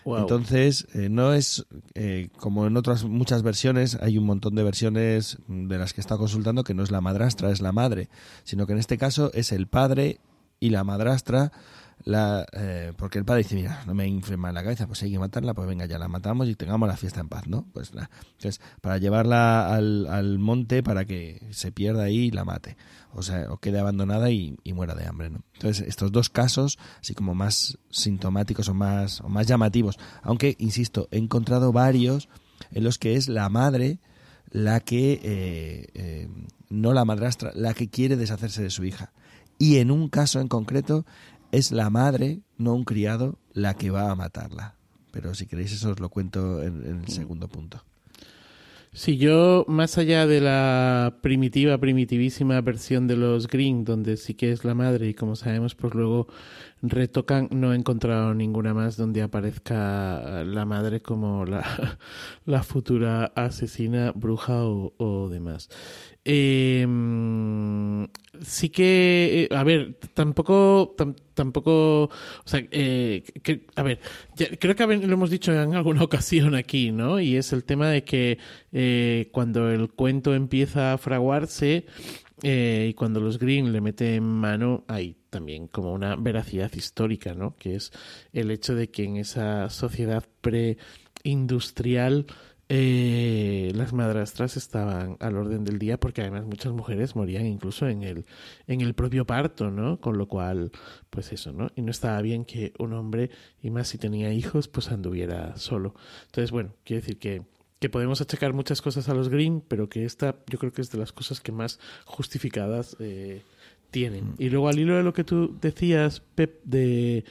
Entonces, 0.03 0.87
eh, 0.93 1.09
no 1.09 1.33
es 1.33 1.65
eh, 1.93 2.29
como 2.37 2.65
en 2.65 2.75
otras 2.75 3.03
muchas 3.03 3.43
versiones, 3.43 3.99
hay 4.01 4.17
un 4.17 4.25
montón 4.25 4.55
de 4.55 4.63
versiones 4.63 5.37
de 5.47 5.77
las 5.77 5.93
que 5.93 6.01
está 6.01 6.17
consultando 6.17 6.63
que 6.63 6.73
no 6.73 6.81
es 6.81 6.89
la 6.89 7.01
madrastra, 7.01 7.51
es 7.51 7.61
la 7.61 7.71
madre, 7.71 8.09
sino 8.43 8.65
que 8.65 8.73
en 8.73 8.79
este 8.79 8.97
caso 8.97 9.31
es 9.33 9.51
el 9.51 9.67
padre 9.67 10.19
y 10.59 10.69
la 10.69 10.83
madrastra 10.83 11.51
la, 12.03 12.45
eh, 12.53 12.93
porque 12.97 13.19
el 13.19 13.25
padre 13.25 13.43
dice, 13.43 13.55
mira, 13.55 13.83
no 13.85 13.93
me 13.93 14.07
inflama 14.07 14.49
en 14.49 14.55
la 14.55 14.63
cabeza, 14.63 14.87
pues 14.87 15.03
hay 15.03 15.11
que 15.11 15.19
matarla, 15.19 15.53
pues 15.53 15.67
venga, 15.67 15.85
ya 15.85 15.99
la 15.99 16.07
matamos 16.07 16.47
y 16.47 16.55
tengamos 16.55 16.87
la 16.87 16.97
fiesta 16.97 17.19
en 17.19 17.29
paz, 17.29 17.47
¿no? 17.47 17.67
Pues 17.73 17.93
nada. 17.93 18.09
Entonces, 18.33 18.61
para 18.81 18.97
llevarla 18.97 19.73
al, 19.73 20.07
al, 20.07 20.39
monte 20.39 20.83
para 20.83 21.05
que 21.05 21.47
se 21.51 21.71
pierda 21.71 22.03
ahí 22.03 22.17
y 22.17 22.31
la 22.31 22.45
mate, 22.45 22.77
o 23.13 23.21
sea, 23.21 23.51
o 23.51 23.57
quede 23.57 23.79
abandonada 23.79 24.31
y, 24.31 24.57
muera 24.73 24.95
de 24.95 25.05
hambre, 25.05 25.29
¿no? 25.29 25.43
Entonces, 25.53 25.87
estos 25.87 26.11
dos 26.11 26.29
casos, 26.29 26.79
así 26.99 27.13
como 27.13 27.35
más 27.35 27.77
sintomáticos 27.89 28.69
o 28.69 28.73
más, 28.73 29.21
o 29.21 29.29
más 29.29 29.47
llamativos, 29.47 29.99
aunque, 30.23 30.55
insisto, 30.59 31.07
he 31.11 31.17
encontrado 31.17 31.71
varios 31.71 32.29
en 32.71 32.83
los 32.83 32.97
que 32.97 33.15
es 33.15 33.27
la 33.27 33.49
madre 33.49 33.99
la 34.51 34.81
que, 34.81 35.13
eh, 35.23 35.87
eh, 35.93 36.29
no 36.69 36.93
la 36.93 37.05
madrastra, 37.05 37.51
la 37.55 37.73
que 37.73 37.89
quiere 37.89 38.17
deshacerse 38.17 38.61
de 38.61 38.69
su 38.69 38.83
hija. 38.83 39.13
Y 39.57 39.77
en 39.77 39.91
un 39.91 40.09
caso 40.09 40.39
en 40.39 40.47
concreto 40.47 41.05
es 41.51 41.71
la 41.71 41.89
madre, 41.89 42.41
no 42.57 42.73
un 42.73 42.83
criado, 42.83 43.37
la 43.53 43.75
que 43.75 43.89
va 43.89 44.11
a 44.11 44.15
matarla. 44.15 44.75
Pero 45.11 45.33
si 45.33 45.45
queréis 45.45 45.73
eso 45.73 45.91
os 45.91 45.99
lo 45.99 46.09
cuento 46.09 46.63
en, 46.63 47.01
el 47.03 47.07
segundo 47.07 47.47
punto. 47.47 47.83
Sí, 48.93 49.17
yo, 49.17 49.63
más 49.69 49.97
allá 49.97 50.27
de 50.27 50.41
la 50.41 51.19
primitiva, 51.21 51.77
primitivísima 51.77 52.59
versión 52.59 53.07
de 53.07 53.15
los 53.15 53.47
Green, 53.47 53.85
donde 53.85 54.17
sí 54.17 54.33
que 54.33 54.51
es 54.51 54.65
la 54.65 54.73
madre 54.73 55.07
y 55.07 55.13
como 55.13 55.37
sabemos, 55.37 55.75
pues 55.75 55.93
luego 55.93 56.27
retocan, 56.81 57.47
no 57.51 57.71
he 57.71 57.77
encontrado 57.77 58.33
ninguna 58.33 58.73
más 58.73 58.97
donde 58.97 59.21
aparezca 59.21 60.43
la 60.43 60.65
madre 60.65 61.01
como 61.01 61.45
la, 61.45 61.63
la 62.45 62.63
futura 62.63 63.31
asesina, 63.35 64.11
bruja 64.13 64.65
o, 64.65 64.93
o 64.97 65.29
demás. 65.29 65.69
Sí 68.43 68.69
que, 68.69 69.47
a 69.51 69.63
ver, 69.63 69.95
tampoco, 70.13 70.93
tam, 70.97 71.15
tampoco, 71.33 72.03
o 72.05 72.09
sea, 72.45 72.59
a 72.59 73.83
ver, 73.83 73.99
creo 74.59 74.75
que 74.75 74.87
lo 74.87 75.13
hemos 75.13 75.29
dicho 75.29 75.51
en 75.51 75.75
alguna 75.75 76.03
ocasión 76.03 76.55
aquí, 76.55 76.91
¿no? 76.91 77.19
Y 77.19 77.35
es 77.35 77.53
el 77.53 77.63
tema 77.63 77.89
de 77.89 78.03
que 78.03 78.39
eh, 78.71 79.29
cuando 79.31 79.69
el 79.69 79.91
cuento 79.91 80.33
empieza 80.33 80.93
a 80.93 80.97
fraguarse 80.97 81.85
eh, 82.43 82.87
y 82.89 82.93
cuando 82.93 83.19
los 83.19 83.37
Green 83.37 83.71
le 83.71 83.81
meten 83.81 84.23
mano, 84.23 84.83
hay 84.87 85.15
también 85.29 85.67
como 85.67 85.93
una 85.93 86.15
veracidad 86.15 86.71
histórica, 86.73 87.33
¿no? 87.35 87.55
Que 87.55 87.75
es 87.75 87.91
el 88.33 88.51
hecho 88.51 88.73
de 88.75 88.89
que 88.89 89.03
en 89.03 89.17
esa 89.17 89.69
sociedad 89.69 90.25
preindustrial 90.41 92.25
eh, 92.73 93.73
las 93.75 93.91
madrastras 93.91 94.55
estaban 94.55 95.17
al 95.19 95.35
orden 95.35 95.65
del 95.65 95.77
día 95.77 95.99
porque 95.99 96.21
además 96.21 96.45
muchas 96.45 96.71
mujeres 96.71 97.17
morían 97.17 97.45
incluso 97.45 97.89
en 97.89 98.01
el 98.03 98.25
en 98.65 98.79
el 98.79 98.93
propio 98.93 99.25
parto, 99.25 99.69
¿no? 99.69 99.99
Con 99.99 100.17
lo 100.17 100.29
cual, 100.29 100.71
pues 101.09 101.33
eso, 101.33 101.51
¿no? 101.51 101.69
Y 101.75 101.81
no 101.81 101.91
estaba 101.91 102.21
bien 102.21 102.45
que 102.45 102.71
un 102.79 102.93
hombre, 102.93 103.29
y 103.61 103.71
más 103.71 103.89
si 103.89 103.97
tenía 103.97 104.31
hijos, 104.31 104.69
pues 104.69 104.89
anduviera 104.89 105.57
solo. 105.57 105.95
Entonces, 106.27 106.51
bueno, 106.51 106.73
quiero 106.85 107.01
decir 107.01 107.19
que 107.19 107.41
que 107.81 107.89
podemos 107.89 108.21
achacar 108.21 108.53
muchas 108.53 108.81
cosas 108.81 109.09
a 109.09 109.15
los 109.15 109.27
Green, 109.27 109.59
pero 109.67 109.89
que 109.89 110.05
esta 110.05 110.37
yo 110.47 110.59
creo 110.59 110.71
que 110.71 110.81
es 110.81 110.91
de 110.91 110.99
las 110.99 111.11
cosas 111.11 111.41
que 111.41 111.51
más 111.51 111.79
justificadas 112.05 112.95
eh, 112.99 113.41
tienen. 113.91 114.33
Y 114.39 114.49
luego 114.49 114.69
al 114.69 114.79
hilo 114.79 114.95
de 114.95 115.03
lo 115.03 115.13
que 115.13 115.23
tú 115.23 115.57
decías, 115.61 116.21
Pep, 116.33 116.63
de, 116.63 117.25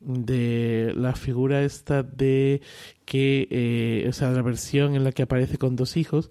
de 0.00 0.92
la 0.96 1.14
figura 1.14 1.62
esta 1.62 2.02
de 2.02 2.62
que, 3.04 3.46
eh, 3.50 4.06
o 4.08 4.12
sea, 4.12 4.30
la 4.30 4.42
versión 4.42 4.94
en 4.96 5.04
la 5.04 5.12
que 5.12 5.22
aparece 5.22 5.58
con 5.58 5.76
dos 5.76 5.96
hijos, 5.96 6.30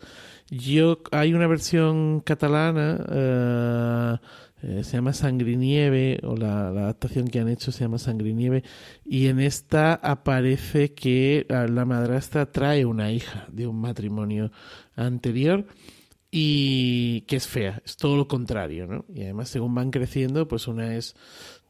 yo, 0.49 0.99
hay 1.11 1.33
una 1.33 1.47
versión 1.47 2.21
catalana, 2.21 4.19
uh, 4.21 4.65
eh, 4.65 4.83
se 4.83 4.93
llama 4.93 5.13
Sangrinieve, 5.13 6.19
o 6.23 6.35
la, 6.35 6.71
la, 6.71 6.83
adaptación 6.83 7.27
que 7.27 7.39
han 7.39 7.49
hecho 7.49 7.71
se 7.71 7.81
llama 7.81 7.99
Sangrinieve, 7.99 8.63
y 9.05 9.27
en 9.27 9.39
esta 9.39 9.93
aparece 9.93 10.93
que 10.93 11.45
la 11.49 11.85
madrastra 11.85 12.51
trae 12.51 12.85
una 12.85 13.11
hija 13.11 13.45
de 13.51 13.67
un 13.67 13.79
matrimonio 13.79 14.51
anterior 14.95 15.65
y 16.31 17.21
que 17.21 17.37
es 17.37 17.47
fea, 17.47 17.81
es 17.85 17.97
todo 17.97 18.17
lo 18.17 18.27
contrario, 18.27 18.87
¿no? 18.87 19.05
Y 19.13 19.23
además 19.23 19.49
según 19.49 19.73
van 19.75 19.91
creciendo, 19.91 20.47
pues 20.47 20.67
una 20.67 20.95
es 20.95 21.15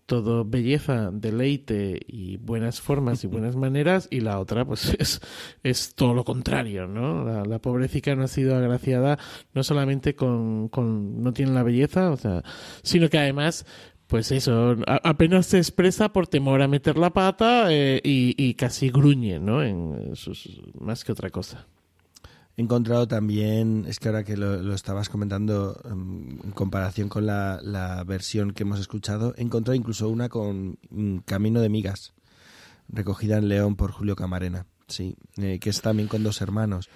todo 0.07 0.45
belleza, 0.45 1.11
deleite 1.11 1.99
y 2.07 2.37
buenas 2.37 2.81
formas 2.81 3.23
y 3.23 3.27
buenas 3.27 3.55
maneras 3.55 4.07
y 4.09 4.21
la 4.21 4.39
otra 4.39 4.65
pues 4.65 4.95
es, 4.99 5.21
es 5.63 5.93
todo 5.93 6.13
lo 6.15 6.23
contrario, 6.23 6.87
¿no? 6.87 7.23
La, 7.23 7.43
la 7.45 7.59
pobrecita 7.59 8.15
no 8.15 8.23
ha 8.23 8.27
sido 8.27 8.55
agraciada 8.55 9.19
no 9.53 9.63
solamente 9.63 10.15
con, 10.15 10.69
con 10.69 11.21
no 11.21 11.33
tiene 11.33 11.51
la 11.51 11.63
belleza, 11.63 12.11
o 12.11 12.17
sea, 12.17 12.43
sino 12.81 13.09
que 13.09 13.19
además 13.19 13.65
pues 14.07 14.31
eso, 14.31 14.77
apenas 14.87 15.47
se 15.47 15.57
expresa 15.57 16.13
por 16.13 16.27
temor 16.27 16.61
a 16.61 16.69
meter 16.69 16.97
la 16.97 17.11
pata 17.11 17.67
eh, 17.73 17.99
y, 18.01 18.41
y, 18.41 18.53
casi 18.53 18.89
gruñe, 18.89 19.37
¿no? 19.37 19.61
En 19.61 20.15
sus, 20.15 20.61
más 20.79 21.03
que 21.03 21.11
otra 21.11 21.29
cosa. 21.29 21.67
He 22.57 22.63
encontrado 22.63 23.07
también, 23.07 23.85
es 23.87 23.99
que 23.99 24.07
ahora 24.07 24.23
que 24.23 24.35
lo, 24.35 24.73
estabas 24.73 25.09
comentando 25.09 25.79
um, 25.85 26.27
en 26.43 26.51
comparación 26.53 27.07
con 27.07 27.27
la, 27.27 27.59
la, 27.61 28.03
versión 28.03 28.51
que 28.51 28.63
hemos 28.63 28.79
escuchado, 28.79 29.35
he 29.37 29.43
encontrado 29.43 29.75
incluso 29.75 30.09
una 30.09 30.27
con 30.27 30.79
um, 30.89 31.19
Camino 31.19 31.61
de 31.61 31.69
Migas, 31.69 32.15
recogida 32.89 33.37
en 33.37 33.47
León 33.47 33.75
por 33.75 33.91
Julio 33.91 34.15
Camarena, 34.15 34.65
sí, 34.87 35.15
eh, 35.37 35.59
que 35.59 35.69
es 35.69 35.81
también 35.81 36.09
con 36.09 36.23
dos 36.23 36.41
hermanos. 36.41 36.89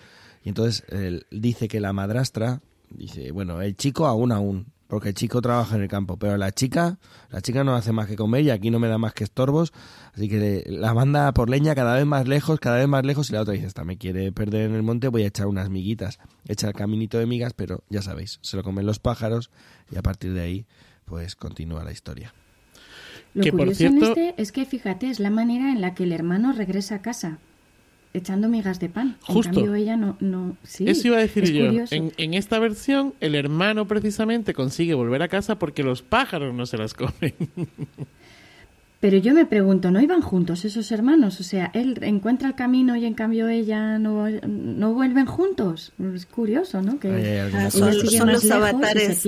Y 0.43 0.50
entonces 0.50 0.84
él 0.89 1.28
dice 1.30 1.67
que 1.67 1.80
la 1.80 1.93
madrastra, 1.93 2.63
dice, 2.89 3.30
bueno, 3.30 3.62
el 3.62 3.76
chico 3.76 4.08
aún 4.08 4.32
aún, 4.32 4.74
porque 4.91 5.08
el 5.08 5.15
chico 5.15 5.41
trabaja 5.41 5.77
en 5.77 5.84
el 5.84 5.88
campo, 5.88 6.17
pero 6.17 6.36
la 6.36 6.51
chica, 6.51 6.97
la 7.30 7.39
chica 7.39 7.63
no 7.63 7.75
hace 7.75 7.93
más 7.93 8.08
que 8.08 8.17
comer 8.17 8.41
y 8.41 8.49
aquí 8.49 8.71
no 8.71 8.77
me 8.77 8.89
da 8.89 8.97
más 8.97 9.13
que 9.13 9.23
estorbos, 9.23 9.71
así 10.13 10.27
que 10.27 10.65
la 10.67 10.93
manda 10.93 11.34
por 11.34 11.49
leña 11.49 11.73
cada 11.75 11.95
vez 11.95 12.06
más 12.06 12.27
lejos, 12.27 12.60
cada 12.60 12.75
vez 12.75 12.89
más 12.89 13.06
lejos 13.06 13.30
y 13.30 13.34
la 13.34 13.39
otra 13.39 13.54
dice, 13.54 13.67
esta 13.67 13.86
me 13.86 13.97
quiere 13.97 14.34
perder 14.34 14.69
en 14.69 14.75
el 14.75 14.84
monte, 14.84 15.08
voy 15.08 15.23
a 15.23 15.27
echar 15.27 15.47
unas 15.47 15.69
miguitas, 15.69 16.19
echa 16.45 16.67
el 16.67 16.73
caminito 16.73 17.17
de 17.17 17.25
migas, 17.25 17.54
pero 17.54 17.86
ya 17.88 18.01
sabéis, 18.01 18.39
se 18.41 18.58
lo 18.58 18.63
comen 18.63 18.86
los 18.86 18.99
pájaros 18.99 19.49
y 19.89 19.97
a 19.97 20.01
partir 20.01 20.34
de 20.34 20.41
ahí 20.41 20.65
pues 21.06 21.38
continúa 21.38 21.86
la 21.86 21.93
historia. 21.93 22.34
Lo 23.34 23.43
que 23.43 23.51
curioso 23.54 23.77
cierto... 23.77 23.95
en 24.08 24.12
este 24.12 24.41
es 24.41 24.51
que 24.51 24.65
fíjate, 24.65 25.10
es 25.10 25.21
la 25.21 25.30
manera 25.30 25.71
en 25.71 25.80
la 25.80 25.93
que 25.93 26.04
el 26.04 26.12
hermano 26.12 26.51
regresa 26.51 26.95
a 26.95 27.01
casa 27.01 27.39
echando 28.13 28.47
migas 28.47 28.80
de 28.80 28.89
pan. 28.89 29.17
Justo. 29.21 29.50
En 29.50 29.56
cambio, 29.56 29.76
ella 29.76 29.97
no. 29.97 30.17
no 30.19 30.58
sí, 30.63 30.88
Eso 30.88 31.08
iba 31.08 31.17
a 31.17 31.21
decir 31.21 31.52
yo. 31.52 31.65
En, 31.91 32.13
en, 32.17 32.34
esta 32.34 32.60
versión, 32.60 33.13
el 33.19 33.36
hermano 33.36 33.88
precisamente 33.88 34.54
consigue 34.54 34.93
volver 34.93 35.21
a 35.21 35.28
casa 35.28 35.58
porque 35.58 35.84
los 35.84 36.02
pájaros 36.02 36.54
no 36.54 36.65
se 36.65 36.78
las 36.78 36.93
comen. 36.93 37.34
Pero 39.02 39.18
yo 39.18 39.34
me 39.34 39.48
pregunto, 39.48 39.90
¿no 39.90 40.00
iban 40.00 40.22
juntos 40.22 40.64
esos 40.64 40.92
hermanos? 40.92 41.40
O 41.40 41.44
sea, 41.44 41.72
él 41.74 41.98
encuentra 42.04 42.48
el 42.48 42.54
camino 42.54 42.96
y 42.96 43.08
en 43.08 43.16
cambio 43.16 43.48
ella 43.48 43.98
no, 43.98 44.30
no 44.30 44.94
vuelven 44.94 45.26
juntos. 45.26 45.92
Es 46.14 46.28
curioso, 46.28 46.84
¿no? 46.84 47.00
Que 47.00 47.50
son, 47.72 47.94
son 48.08 48.32
los 48.32 48.52
avatares. 48.52 49.28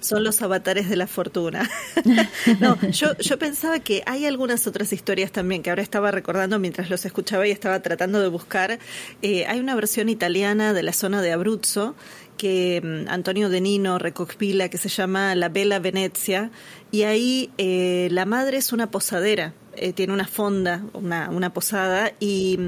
Son 0.00 0.24
los 0.24 0.40
avatares 0.40 0.88
de 0.88 0.96
la 0.96 1.06
fortuna. 1.06 1.68
no, 2.60 2.80
yo, 2.90 3.14
yo 3.18 3.38
pensaba 3.38 3.80
que 3.80 4.02
hay 4.06 4.24
algunas 4.24 4.66
otras 4.66 4.94
historias 4.94 5.30
también 5.30 5.62
que 5.62 5.68
ahora 5.68 5.82
estaba 5.82 6.10
recordando 6.10 6.58
mientras 6.58 6.88
los 6.88 7.04
escuchaba 7.04 7.46
y 7.46 7.50
estaba 7.50 7.80
tratando 7.80 8.18
de 8.22 8.28
buscar. 8.28 8.78
Eh, 9.20 9.44
hay 9.46 9.60
una 9.60 9.74
versión 9.74 10.08
italiana 10.08 10.72
de 10.72 10.82
la 10.82 10.94
zona 10.94 11.20
de 11.20 11.32
Abruzzo 11.32 11.94
que 12.36 13.04
Antonio 13.08 13.48
De 13.48 13.60
Nino 13.60 13.98
recopila 13.98 14.68
que 14.68 14.78
se 14.78 14.88
llama 14.88 15.34
La 15.34 15.48
Bella 15.48 15.78
Venezia 15.78 16.50
y 16.90 17.02
ahí 17.02 17.50
eh, 17.58 18.08
la 18.10 18.26
madre 18.26 18.58
es 18.58 18.72
una 18.72 18.90
posadera, 18.90 19.54
eh, 19.74 19.92
tiene 19.92 20.12
una 20.12 20.26
fonda, 20.26 20.84
una, 20.92 21.30
una 21.30 21.52
posada 21.52 22.12
y 22.20 22.58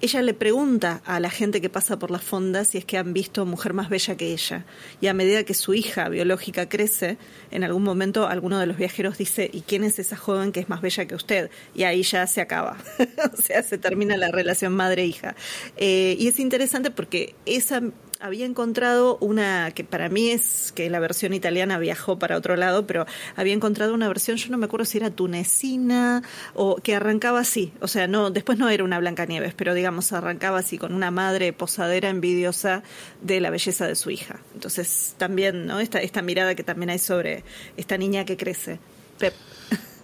ella 0.00 0.22
le 0.22 0.34
pregunta 0.34 1.00
a 1.04 1.20
la 1.20 1.30
gente 1.30 1.60
que 1.60 1.68
pasa 1.68 1.98
por 1.98 2.10
la 2.10 2.18
fonda 2.18 2.64
si 2.64 2.78
es 2.78 2.84
que 2.84 2.98
han 2.98 3.12
visto 3.12 3.44
mujer 3.46 3.72
más 3.72 3.88
bella 3.88 4.16
que 4.16 4.32
ella. 4.32 4.64
Y 5.00 5.06
a 5.06 5.14
medida 5.14 5.44
que 5.44 5.54
su 5.54 5.74
hija 5.74 6.08
biológica 6.08 6.68
crece, 6.68 7.16
en 7.50 7.64
algún 7.64 7.82
momento 7.82 8.26
alguno 8.26 8.58
de 8.58 8.66
los 8.66 8.76
viajeros 8.76 9.18
dice, 9.18 9.50
¿y 9.52 9.62
quién 9.62 9.84
es 9.84 9.98
esa 9.98 10.16
joven 10.16 10.52
que 10.52 10.60
es 10.60 10.68
más 10.68 10.82
bella 10.82 11.06
que 11.06 11.14
usted? 11.14 11.50
Y 11.74 11.84
ahí 11.84 12.02
ya 12.02 12.26
se 12.26 12.40
acaba. 12.40 12.76
o 13.32 13.40
sea, 13.40 13.62
se 13.62 13.78
termina 13.78 14.16
la 14.16 14.30
relación 14.30 14.74
madre-hija. 14.74 15.34
Eh, 15.76 16.16
y 16.18 16.28
es 16.28 16.38
interesante 16.38 16.90
porque 16.90 17.34
esa 17.46 17.82
había 18.20 18.46
encontrado 18.46 19.18
una 19.20 19.70
que 19.72 19.84
para 19.84 20.08
mí 20.08 20.30
es 20.30 20.72
que 20.72 20.88
la 20.90 21.00
versión 21.00 21.34
italiana 21.34 21.78
viajó 21.78 22.18
para 22.18 22.36
otro 22.36 22.56
lado, 22.56 22.86
pero 22.86 23.06
había 23.36 23.54
encontrado 23.54 23.94
una 23.94 24.08
versión, 24.08 24.36
yo 24.36 24.50
no 24.50 24.58
me 24.58 24.66
acuerdo 24.66 24.84
si 24.84 24.98
era 24.98 25.10
tunecina 25.10 26.22
o 26.54 26.76
que 26.76 26.94
arrancaba 26.94 27.40
así, 27.40 27.72
o 27.80 27.88
sea, 27.88 28.06
no 28.06 28.30
después 28.30 28.58
no 28.58 28.68
era 28.68 28.84
una 28.84 28.98
Blancanieves, 28.98 29.54
pero 29.54 29.74
digamos 29.74 30.12
arrancaba 30.12 30.58
así 30.58 30.78
con 30.78 30.94
una 30.94 31.10
madre 31.10 31.52
posadera 31.52 32.08
envidiosa 32.08 32.82
de 33.20 33.40
la 33.40 33.50
belleza 33.50 33.86
de 33.86 33.94
su 33.94 34.10
hija. 34.10 34.40
Entonces, 34.54 35.14
también, 35.18 35.66
¿no? 35.66 35.80
Esta 35.80 36.00
esta 36.00 36.22
mirada 36.22 36.54
que 36.54 36.64
también 36.64 36.90
hay 36.90 36.98
sobre 36.98 37.44
esta 37.76 37.98
niña 37.98 38.24
que 38.24 38.36
crece. 38.36 38.78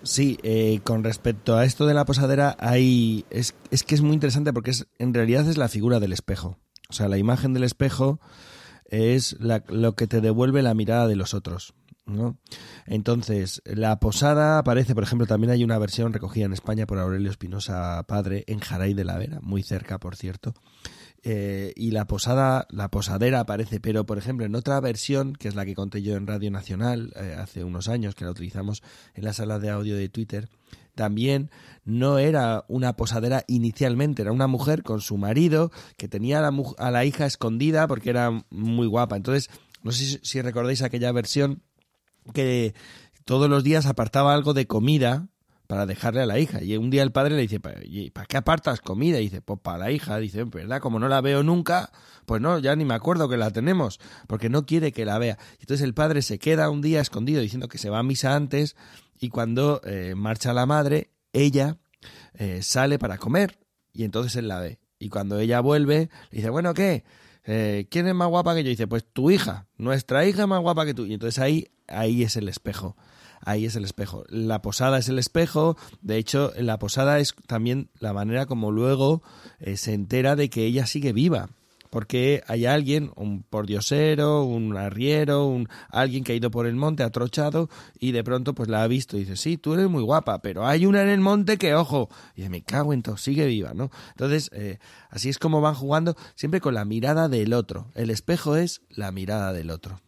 Sí, 0.03 0.38
eh, 0.42 0.81
con 0.83 1.05
respecto 1.05 1.57
a 1.57 1.64
esto 1.64 1.87
de 1.87 1.94
la 1.94 2.05
posadera, 2.05 2.57
hay 2.59 3.25
es, 3.31 3.55
es 3.70 3.85
que 3.85 3.94
es 3.94 4.01
muy 4.01 4.14
interesante 4.14 4.53
porque 4.53 4.72
es 4.72 4.87
en 4.98 5.14
realidad 5.14 5.48
es 5.48 5.57
la 5.57 5.68
figura 5.68 6.01
del 6.01 6.12
espejo. 6.12 6.59
O 6.92 6.94
sea, 6.94 7.09
la 7.09 7.16
imagen 7.16 7.55
del 7.55 7.64
espejo 7.64 8.20
es 8.85 9.37
la, 9.40 9.64
lo 9.68 9.94
que 9.94 10.07
te 10.07 10.20
devuelve 10.20 10.61
la 10.62 10.74
mirada 10.74 11.09
de 11.09 11.16
los 11.16 11.33
otros. 11.33 11.72
¿no? 12.05 12.37
Entonces, 12.85 13.62
la 13.64 13.98
posada 13.98 14.59
aparece, 14.59 14.94
por 14.94 15.02
ejemplo, 15.05 15.26
también 15.26 15.52
hay 15.52 15.64
una 15.64 15.78
versión 15.78 16.12
recogida 16.12 16.44
en 16.44 16.52
España 16.52 16.87
por 16.87 16.98
Aurelio 16.98 17.31
Espinosa 17.31 18.02
Padre 18.07 18.44
en 18.46 18.59
Jaray 18.59 18.92
de 18.92 19.05
la 19.05 19.16
Vera, 19.16 19.38
muy 19.40 19.62
cerca, 19.62 19.98
por 19.98 20.16
cierto. 20.16 20.52
eh, 21.22 21.72
y 21.76 21.92
la 21.92 22.07
posada, 22.07 22.66
la 22.70 22.90
posadera 22.90 23.40
aparece, 23.40 23.81
pero 23.81 24.05
por 24.05 24.18
ejemplo 24.18 24.44
en 24.44 24.55
otra 24.55 24.81
versión, 24.81 25.35
que 25.35 25.48
es 25.48 25.55
la 25.55 25.64
que 25.64 25.74
conté 25.74 26.02
yo 26.02 26.16
en 26.16 26.26
Radio 26.26 26.50
Nacional 26.50 27.12
eh, 27.16 27.37
hace 27.38 27.64
unos 27.64 27.88
años, 27.88 28.14
que 28.14 28.24
la 28.24 28.33
utilizamos 28.33 28.83
en 29.14 29.24
la 29.24 29.33
sala 29.33 29.59
de 29.59 29.70
audio 29.70 29.96
de 29.96 30.09
Twitter, 30.09 30.48
también 30.94 31.50
no 31.85 32.18
era 32.18 32.64
una 32.68 32.94
posadera 32.94 33.44
inicialmente, 33.46 34.22
era 34.22 34.33
una 34.33 34.46
mujer 34.46 34.83
con 34.83 35.00
su 35.00 35.16
marido 35.16 35.70
que 35.96 36.09
tenía 36.09 36.38
a 36.38 36.50
la, 36.50 36.62
a 36.78 36.90
la 36.90 37.05
hija 37.05 37.26
escondida 37.26 37.87
porque 37.87 38.11
era 38.11 38.44
muy 38.50 38.87
guapa. 38.87 39.16
Entonces, 39.16 39.50
no 39.83 39.92
sé 39.92 40.20
si 40.22 40.42
recordáis 40.42 40.83
aquella 40.83 41.12
versión 41.12 41.62
que 42.35 42.74
todos 43.24 43.48
los 43.48 43.64
días 43.64 43.87
apartaba 43.87 44.35
algo 44.35 44.55
de 44.55 44.66
comida 44.66 45.28
para 45.66 45.87
dejarle 45.87 46.20
a 46.20 46.26
la 46.26 46.38
hija. 46.38 46.62
Y 46.62 46.76
un 46.76 46.90
día 46.90 47.02
el 47.02 47.12
padre 47.12 47.35
le 47.35 47.42
dice, 47.42 47.59
¿para 47.59 48.26
qué 48.26 48.37
apartas 48.37 48.81
comida? 48.81 49.18
Y 49.20 49.24
dice, 49.24 49.40
pues 49.40 49.59
para 49.61 49.78
la 49.78 49.90
hija. 49.90 50.18
Dice, 50.18 50.44
¿verdad? 50.44 50.81
Como 50.81 50.98
no 50.98 51.09
la 51.09 51.22
veo 51.22 51.42
nunca, 51.42 51.90
pues 52.26 52.42
no, 52.42 52.59
ya 52.59 52.76
ni 52.76 52.85
me 52.85 52.94
acuerdo 52.94 53.28
que 53.28 53.38
la 53.38 53.50
tenemos, 53.50 53.98
porque 54.26 54.50
no 54.50 54.66
quiere 54.66 54.92
que 54.92 55.07
la 55.07 55.18
vea. 55.18 55.38
Entonces 55.61 55.83
el 55.83 55.94
padre 55.94 56.20
se 56.20 56.38
queda 56.38 56.68
un 56.68 56.83
día 56.83 57.00
escondido 57.00 57.40
diciendo 57.40 57.68
que 57.68 57.78
se 57.78 57.88
va 57.88 58.00
a 58.00 58.02
misa 58.02 58.35
antes 58.35 58.76
y 59.23 59.29
cuando 59.29 59.81
eh, 59.85 60.15
marcha 60.17 60.53
la 60.53 60.67
madre, 60.67 61.13
ella 61.33 61.79
eh, 62.35 62.61
sale 62.63 62.99
para 62.99 63.19
comer 63.19 63.57
y 63.93 64.03
entonces 64.03 64.35
él 64.35 64.49
la 64.49 64.59
ve. 64.59 64.81
Y 64.99 65.11
cuando 65.11 65.39
ella 65.39 65.61
vuelve, 65.61 66.11
le 66.31 66.37
dice, 66.39 66.51
bueno, 66.51 66.75
¿qué? 66.75 67.05
Eh, 67.45 67.87
¿Quién 67.89 68.09
es 68.09 68.15
más 68.17 68.29
guapa 68.29 68.55
que 68.57 68.65
yo? 68.65 68.71
Dice, 68.71 68.89
pues 68.89 69.05
tu 69.05 69.31
hija, 69.31 69.69
nuestra 69.77 70.27
hija 70.27 70.43
es 70.43 70.49
más 70.49 70.61
guapa 70.61 70.85
que 70.85 70.93
tú. 70.93 71.07
Y 71.07 71.15
entonces 71.15 71.39
ahí, 71.39 71.69
ahí 71.87 72.25
es 72.25 72.37
el 72.37 72.49
espejo 72.49 72.97
ahí 73.45 73.67
es 73.67 73.77
el 73.77 73.85
espejo. 73.85 74.25
La 74.29 74.63
posada 74.63 74.99
es 74.99 75.09
el 75.09 75.19
espejo, 75.19 75.77
de 76.01 76.17
hecho, 76.17 76.53
la 76.57 76.79
posada 76.79 77.19
es 77.19 77.35
también 77.47 77.91
la 77.99 78.13
manera 78.13 78.47
como 78.47 78.71
luego 78.71 79.23
eh, 79.59 79.77
se 79.77 79.95
entera 79.95 80.37
de 80.37 80.49
que 80.49 80.65
ella 80.65 80.87
sigue 80.87 81.13
viva. 81.13 81.51
Porque 81.92 82.42
hay 82.46 82.64
alguien, 82.64 83.12
un 83.16 83.42
pordiosero, 83.42 84.44
un 84.44 84.74
arriero, 84.78 85.44
un, 85.44 85.68
alguien 85.90 86.24
que 86.24 86.33
ha 86.33 86.35
ido 86.35 86.50
por 86.50 86.66
el 86.66 86.74
monte 86.74 87.02
atrochado 87.02 87.68
y 88.00 88.12
de 88.12 88.24
pronto 88.24 88.55
pues 88.55 88.70
la 88.70 88.83
ha 88.83 88.87
visto 88.87 89.18
y 89.18 89.20
dice, 89.20 89.37
sí, 89.37 89.59
tú 89.59 89.74
eres 89.74 89.90
muy 89.90 90.02
guapa, 90.02 90.40
pero 90.40 90.66
hay 90.66 90.87
una 90.87 91.02
en 91.02 91.11
el 91.11 91.20
monte 91.20 91.59
que, 91.59 91.74
ojo, 91.74 92.09
y 92.35 92.48
me 92.48 92.62
cago 92.62 92.94
en 92.94 93.02
todo, 93.02 93.18
sigue 93.18 93.44
viva, 93.44 93.74
¿no? 93.74 93.90
Entonces, 94.12 94.48
eh, 94.55 94.78
así 95.11 95.28
es 95.28 95.38
como 95.38 95.61
van 95.61 95.74
jugando 95.74 96.16
siempre 96.35 96.62
con 96.62 96.72
la 96.72 96.87
mirada 96.87 97.28
del 97.28 97.52
otro. 97.52 97.90
El 97.94 98.09
espejo 98.09 98.57
es 98.57 98.81
la 98.88 99.12
mirada 99.12 99.52
del 99.52 99.68
otro. 99.68 100.00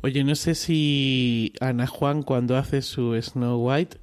Oye, 0.00 0.22
no 0.22 0.36
sé 0.36 0.54
si 0.54 1.52
Ana 1.60 1.88
Juan 1.88 2.22
cuando 2.22 2.56
hace 2.56 2.82
su 2.82 3.20
Snow 3.20 3.58
White 3.58 3.98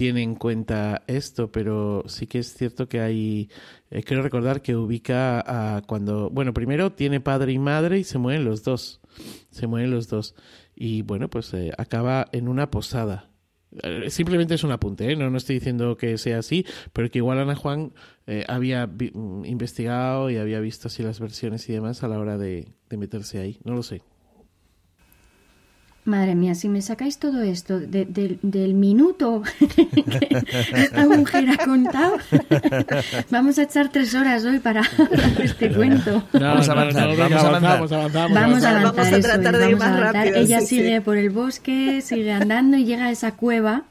tiene 0.00 0.22
en 0.22 0.34
cuenta 0.34 1.02
esto, 1.08 1.52
pero 1.52 2.04
sí 2.06 2.26
que 2.26 2.38
es 2.38 2.54
cierto 2.54 2.88
que 2.88 3.02
hay, 3.02 3.50
eh, 3.90 4.02
quiero 4.02 4.22
recordar 4.22 4.62
que 4.62 4.74
ubica 4.74 5.44
a 5.46 5.82
cuando, 5.82 6.30
bueno, 6.30 6.54
primero 6.54 6.90
tiene 6.90 7.20
padre 7.20 7.52
y 7.52 7.58
madre 7.58 7.98
y 7.98 8.04
se 8.04 8.16
mueren 8.16 8.46
los 8.46 8.64
dos, 8.64 9.02
se 9.50 9.66
mueren 9.66 9.90
los 9.90 10.08
dos. 10.08 10.34
Y 10.74 11.02
bueno, 11.02 11.28
pues 11.28 11.52
eh, 11.52 11.70
acaba 11.76 12.28
en 12.32 12.48
una 12.48 12.70
posada. 12.70 13.28
Eh, 13.82 14.08
simplemente 14.08 14.54
es 14.54 14.64
un 14.64 14.72
apunte, 14.72 15.14
no, 15.16 15.28
no 15.28 15.36
estoy 15.36 15.56
diciendo 15.56 15.98
que 15.98 16.16
sea 16.16 16.38
así, 16.38 16.64
pero 16.94 17.10
que 17.10 17.18
igual 17.18 17.38
Ana 17.38 17.54
Juan 17.54 17.92
había 18.48 18.86
mm, 18.86 19.44
investigado 19.44 20.30
y 20.30 20.38
había 20.38 20.60
visto 20.60 20.88
así 20.88 21.02
las 21.02 21.20
versiones 21.20 21.68
y 21.68 21.74
demás 21.74 22.02
a 22.02 22.08
la 22.08 22.18
hora 22.18 22.38
de 22.38 22.72
meterse 22.88 23.38
ahí, 23.38 23.58
no 23.64 23.74
lo 23.74 23.82
sé. 23.82 24.00
Madre 26.04 26.34
mía, 26.34 26.54
si 26.54 26.68
me 26.70 26.80
sacáis 26.80 27.18
todo 27.18 27.42
esto 27.42 27.78
del 27.78 28.74
minuto 28.74 29.42
que 29.58 30.44
esta 30.74 31.06
mujer 31.06 31.50
ha 31.50 31.64
contado, 31.64 32.16
vamos 33.30 33.58
a 33.58 33.64
echar 33.64 33.90
tres 33.90 34.14
horas 34.14 34.44
hoy 34.46 34.60
para 34.60 34.82
este 35.42 35.70
cuento. 35.70 36.24
vamos 36.32 36.68
a 36.70 36.72
avanzar, 36.72 37.16
vamos, 37.16 37.42
a 37.42 37.48
avanzar. 37.48 38.32
Vamos 38.32 38.64
a 38.64 38.80
avanzar. 38.80 39.14
a 39.14 39.20
tratar 39.20 39.58
de 39.58 39.70
ir 39.70 39.76
más 39.76 40.00
rápido. 40.00 40.36
Ella 40.36 40.60
sigue 40.62 41.02
por 41.02 41.18
el 41.18 41.28
bosque, 41.28 42.00
sigue 42.00 42.32
andando 42.32 42.78
y 42.78 42.86
llega 42.86 43.06
a 43.06 43.10
esa 43.10 43.32
cueva 43.32 43.84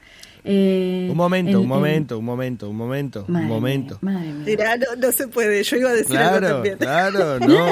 eh, 0.43 1.07
un 1.09 1.17
momento, 1.17 1.59
un 1.59 1.67
momento, 1.67 2.17
un 2.17 2.25
momento, 2.25 2.69
un 2.69 2.75
momento, 2.75 3.25
un 3.27 3.47
momento. 3.47 3.99
Dirá, 4.45 4.77
no, 4.77 4.95
no, 4.97 5.11
se 5.11 5.27
puede, 5.27 5.63
yo 5.63 5.77
iba 5.77 5.89
a 5.89 5.93
decir 5.93 6.15
claro, 6.15 6.35
algo 6.35 6.49
también. 6.49 6.77
Claro, 6.77 7.39
no, 7.47 7.67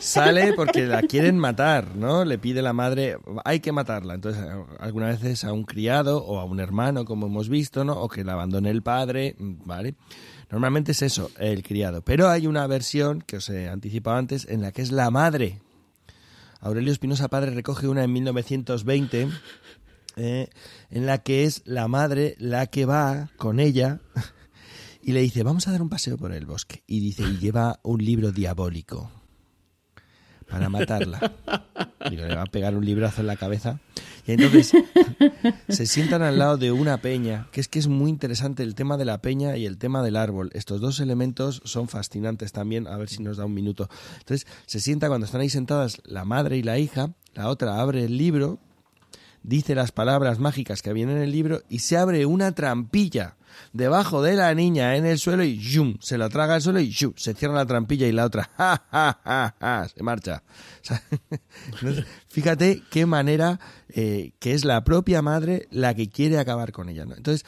sale 0.00 0.52
porque 0.54 0.86
la 0.86 1.02
quieren 1.02 1.38
matar, 1.38 1.94
¿no? 1.94 2.24
Le 2.24 2.38
pide 2.38 2.62
la 2.62 2.72
madre, 2.72 3.16
hay 3.44 3.60
que 3.60 3.72
matarla. 3.72 4.14
Entonces, 4.14 4.44
algunas 4.80 5.20
veces 5.20 5.44
a 5.44 5.52
un 5.52 5.64
criado 5.64 6.24
o 6.24 6.40
a 6.40 6.44
un 6.44 6.58
hermano, 6.60 7.04
como 7.04 7.26
hemos 7.26 7.48
visto, 7.48 7.84
¿no? 7.84 7.92
O 7.94 8.08
que 8.08 8.24
la 8.24 8.32
abandone 8.32 8.70
el 8.70 8.82
padre, 8.82 9.36
¿vale? 9.38 9.94
Normalmente 10.50 10.92
es 10.92 11.02
eso, 11.02 11.30
el 11.38 11.62
criado. 11.62 12.02
Pero 12.02 12.28
hay 12.28 12.48
una 12.48 12.66
versión, 12.66 13.22
que 13.22 13.36
os 13.36 13.48
he 13.50 13.68
anticipado 13.68 14.16
antes, 14.16 14.48
en 14.48 14.62
la 14.62 14.72
que 14.72 14.82
es 14.82 14.90
la 14.90 15.10
madre. 15.10 15.60
Aurelio 16.60 16.92
Espinosa 16.92 17.28
Padre 17.28 17.52
recoge 17.52 17.88
una 17.88 18.04
en 18.04 18.12
1920 18.12 19.28
eh, 20.16 20.48
en 20.90 21.06
la 21.06 21.18
que 21.18 21.44
es 21.44 21.62
la 21.64 21.88
madre 21.88 22.34
la 22.38 22.66
que 22.66 22.84
va 22.84 23.30
con 23.36 23.60
ella 23.60 24.00
y 25.02 25.12
le 25.12 25.20
dice, 25.20 25.42
vamos 25.42 25.68
a 25.68 25.72
dar 25.72 25.82
un 25.82 25.88
paseo 25.88 26.16
por 26.16 26.32
el 26.32 26.46
bosque. 26.46 26.82
Y 26.86 27.00
dice, 27.00 27.22
y 27.22 27.38
lleva 27.38 27.80
un 27.82 28.04
libro 28.04 28.32
diabólico 28.32 29.10
para 30.48 30.68
matarla. 30.68 31.32
Y 32.10 32.16
le 32.16 32.34
va 32.34 32.42
a 32.42 32.46
pegar 32.46 32.76
un 32.76 32.84
librazo 32.84 33.20
en 33.20 33.28
la 33.28 33.36
cabeza. 33.36 33.80
Y 34.26 34.32
entonces 34.32 34.72
se 35.68 35.86
sientan 35.86 36.22
al 36.22 36.38
lado 36.38 36.56
de 36.56 36.72
una 36.72 36.98
peña, 36.98 37.48
que 37.52 37.60
es 37.60 37.68
que 37.68 37.78
es 37.78 37.86
muy 37.86 38.10
interesante 38.10 38.62
el 38.62 38.74
tema 38.74 38.96
de 38.96 39.04
la 39.04 39.22
peña 39.22 39.56
y 39.56 39.64
el 39.64 39.78
tema 39.78 40.02
del 40.02 40.16
árbol. 40.16 40.50
Estos 40.52 40.80
dos 40.80 41.00
elementos 41.00 41.62
son 41.64 41.88
fascinantes 41.88 42.52
también, 42.52 42.86
a 42.86 42.96
ver 42.96 43.08
si 43.08 43.22
nos 43.22 43.36
da 43.36 43.46
un 43.46 43.54
minuto. 43.54 43.88
Entonces 44.18 44.46
se 44.66 44.80
sienta 44.80 45.08
cuando 45.08 45.26
están 45.26 45.40
ahí 45.40 45.50
sentadas 45.50 46.00
la 46.04 46.24
madre 46.24 46.56
y 46.56 46.62
la 46.62 46.78
hija, 46.78 47.14
la 47.34 47.48
otra 47.48 47.80
abre 47.80 48.04
el 48.04 48.18
libro 48.18 48.58
dice 49.42 49.74
las 49.74 49.92
palabras 49.92 50.38
mágicas 50.38 50.82
que 50.82 50.92
vienen 50.92 51.16
en 51.16 51.22
el 51.22 51.32
libro 51.32 51.62
y 51.68 51.80
se 51.80 51.96
abre 51.96 52.26
una 52.26 52.52
trampilla 52.52 53.36
debajo 53.72 54.22
de 54.22 54.36
la 54.36 54.54
niña 54.54 54.96
en 54.96 55.06
el 55.06 55.18
suelo 55.18 55.44
y 55.44 55.58
¡yum! 55.58 55.96
se 56.00 56.18
la 56.18 56.28
traga 56.28 56.54
al 56.54 56.62
suelo 56.62 56.80
y 56.80 56.90
¡yum! 56.90 57.12
se 57.16 57.34
cierra 57.34 57.54
la 57.54 57.66
trampilla 57.66 58.06
y 58.06 58.12
la 58.12 58.24
otra 58.24 58.50
¡ja, 58.56 58.84
ja, 58.90 59.20
ja, 59.24 59.56
ja! 59.60 59.88
se 59.88 60.02
marcha. 60.02 60.42
fíjate 62.28 62.82
qué 62.90 63.06
manera 63.06 63.60
eh, 63.88 64.32
que 64.38 64.52
es 64.52 64.64
la 64.64 64.84
propia 64.84 65.22
madre 65.22 65.68
la 65.70 65.94
que 65.94 66.08
quiere 66.08 66.38
acabar 66.38 66.72
con 66.72 66.88
ella. 66.88 67.02
Entonces, 67.02 67.44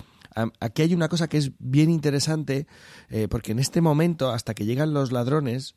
aquí 0.60 0.82
hay 0.82 0.94
una 0.94 1.08
cosa 1.08 1.28
que 1.28 1.38
es 1.38 1.52
bien 1.58 1.90
interesante 1.90 2.66
eh, 3.10 3.28
porque 3.28 3.52
en 3.52 3.58
este 3.58 3.80
momento, 3.80 4.30
hasta 4.30 4.54
que 4.54 4.64
llegan 4.64 4.94
los 4.94 5.12
ladrones, 5.12 5.74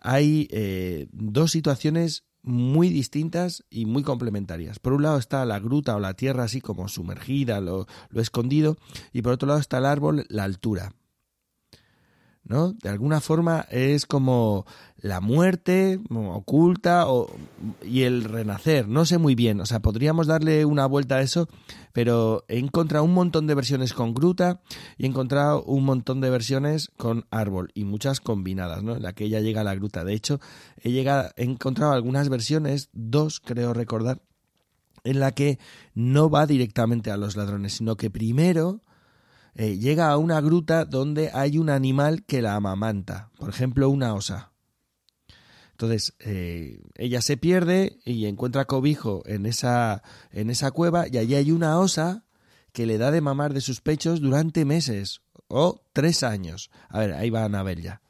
hay 0.00 0.48
eh, 0.50 1.08
dos 1.12 1.50
situaciones 1.50 2.24
muy 2.42 2.88
distintas 2.88 3.64
y 3.70 3.86
muy 3.86 4.02
complementarias. 4.02 4.78
Por 4.78 4.92
un 4.92 5.02
lado 5.02 5.18
está 5.18 5.44
la 5.44 5.58
gruta 5.58 5.96
o 5.96 6.00
la 6.00 6.14
tierra 6.14 6.44
así 6.44 6.60
como 6.60 6.88
sumergida, 6.88 7.60
lo, 7.60 7.86
lo 8.10 8.20
escondido, 8.20 8.76
y 9.12 9.22
por 9.22 9.32
otro 9.32 9.48
lado 9.48 9.60
está 9.60 9.78
el 9.78 9.86
árbol, 9.86 10.24
la 10.28 10.44
altura. 10.44 10.92
¿No? 12.48 12.72
De 12.72 12.88
alguna 12.88 13.20
forma 13.20 13.66
es 13.70 14.06
como 14.06 14.66
la 15.00 15.20
muerte 15.20 16.00
oculta 16.10 17.06
y 17.84 18.02
el 18.02 18.24
renacer, 18.24 18.88
no 18.88 19.04
sé 19.04 19.18
muy 19.18 19.34
bien, 19.34 19.60
o 19.60 19.66
sea, 19.66 19.80
podríamos 19.80 20.26
darle 20.26 20.64
una 20.64 20.86
vuelta 20.86 21.16
a 21.16 21.22
eso, 21.22 21.48
pero 21.92 22.44
he 22.48 22.58
encontrado 22.58 23.04
un 23.04 23.14
montón 23.14 23.46
de 23.46 23.54
versiones 23.54 23.92
con 23.92 24.14
gruta 24.14 24.60
y 24.96 25.04
he 25.04 25.08
encontrado 25.08 25.62
un 25.62 25.84
montón 25.84 26.20
de 26.20 26.30
versiones 26.30 26.90
con 26.96 27.26
árbol 27.30 27.70
y 27.74 27.84
muchas 27.84 28.20
combinadas, 28.20 28.82
¿no? 28.82 28.96
En 28.96 29.02
la 29.02 29.12
que 29.12 29.24
ella 29.24 29.40
llega 29.40 29.60
a 29.60 29.64
la 29.64 29.74
gruta. 29.74 30.04
De 30.04 30.14
hecho, 30.14 30.40
he, 30.82 30.90
llegado, 30.90 31.30
he 31.36 31.44
encontrado 31.44 31.92
algunas 31.92 32.28
versiones, 32.28 32.88
dos 32.92 33.40
creo 33.40 33.74
recordar, 33.74 34.20
en 35.04 35.20
la 35.20 35.32
que 35.32 35.58
no 35.94 36.28
va 36.28 36.46
directamente 36.46 37.10
a 37.10 37.16
los 37.16 37.36
ladrones, 37.36 37.74
sino 37.74 37.96
que 37.96 38.10
primero 38.10 38.80
eh, 39.58 39.76
llega 39.76 40.08
a 40.10 40.16
una 40.18 40.40
gruta 40.40 40.84
donde 40.84 41.32
hay 41.34 41.58
un 41.58 41.68
animal 41.68 42.24
que 42.24 42.42
la 42.42 42.54
amamanta, 42.54 43.30
por 43.36 43.50
ejemplo, 43.50 43.90
una 43.90 44.14
osa. 44.14 44.52
Entonces, 45.72 46.14
eh, 46.20 46.80
ella 46.94 47.20
se 47.22 47.36
pierde 47.36 47.98
y 48.04 48.26
encuentra 48.26 48.66
cobijo 48.66 49.24
en 49.26 49.46
esa, 49.46 50.04
en 50.30 50.50
esa 50.50 50.70
cueva 50.70 51.06
y 51.08 51.18
allí 51.18 51.34
hay 51.34 51.50
una 51.50 51.76
osa 51.80 52.24
que 52.72 52.86
le 52.86 52.98
da 52.98 53.10
de 53.10 53.20
mamar 53.20 53.52
de 53.52 53.60
sus 53.60 53.80
pechos 53.80 54.20
durante 54.20 54.64
meses 54.64 55.22
o 55.48 55.82
tres 55.92 56.22
años. 56.22 56.70
A 56.88 57.00
ver, 57.00 57.14
ahí 57.14 57.28
va 57.28 57.42
Anabel 57.42 57.82
ya. 57.82 58.00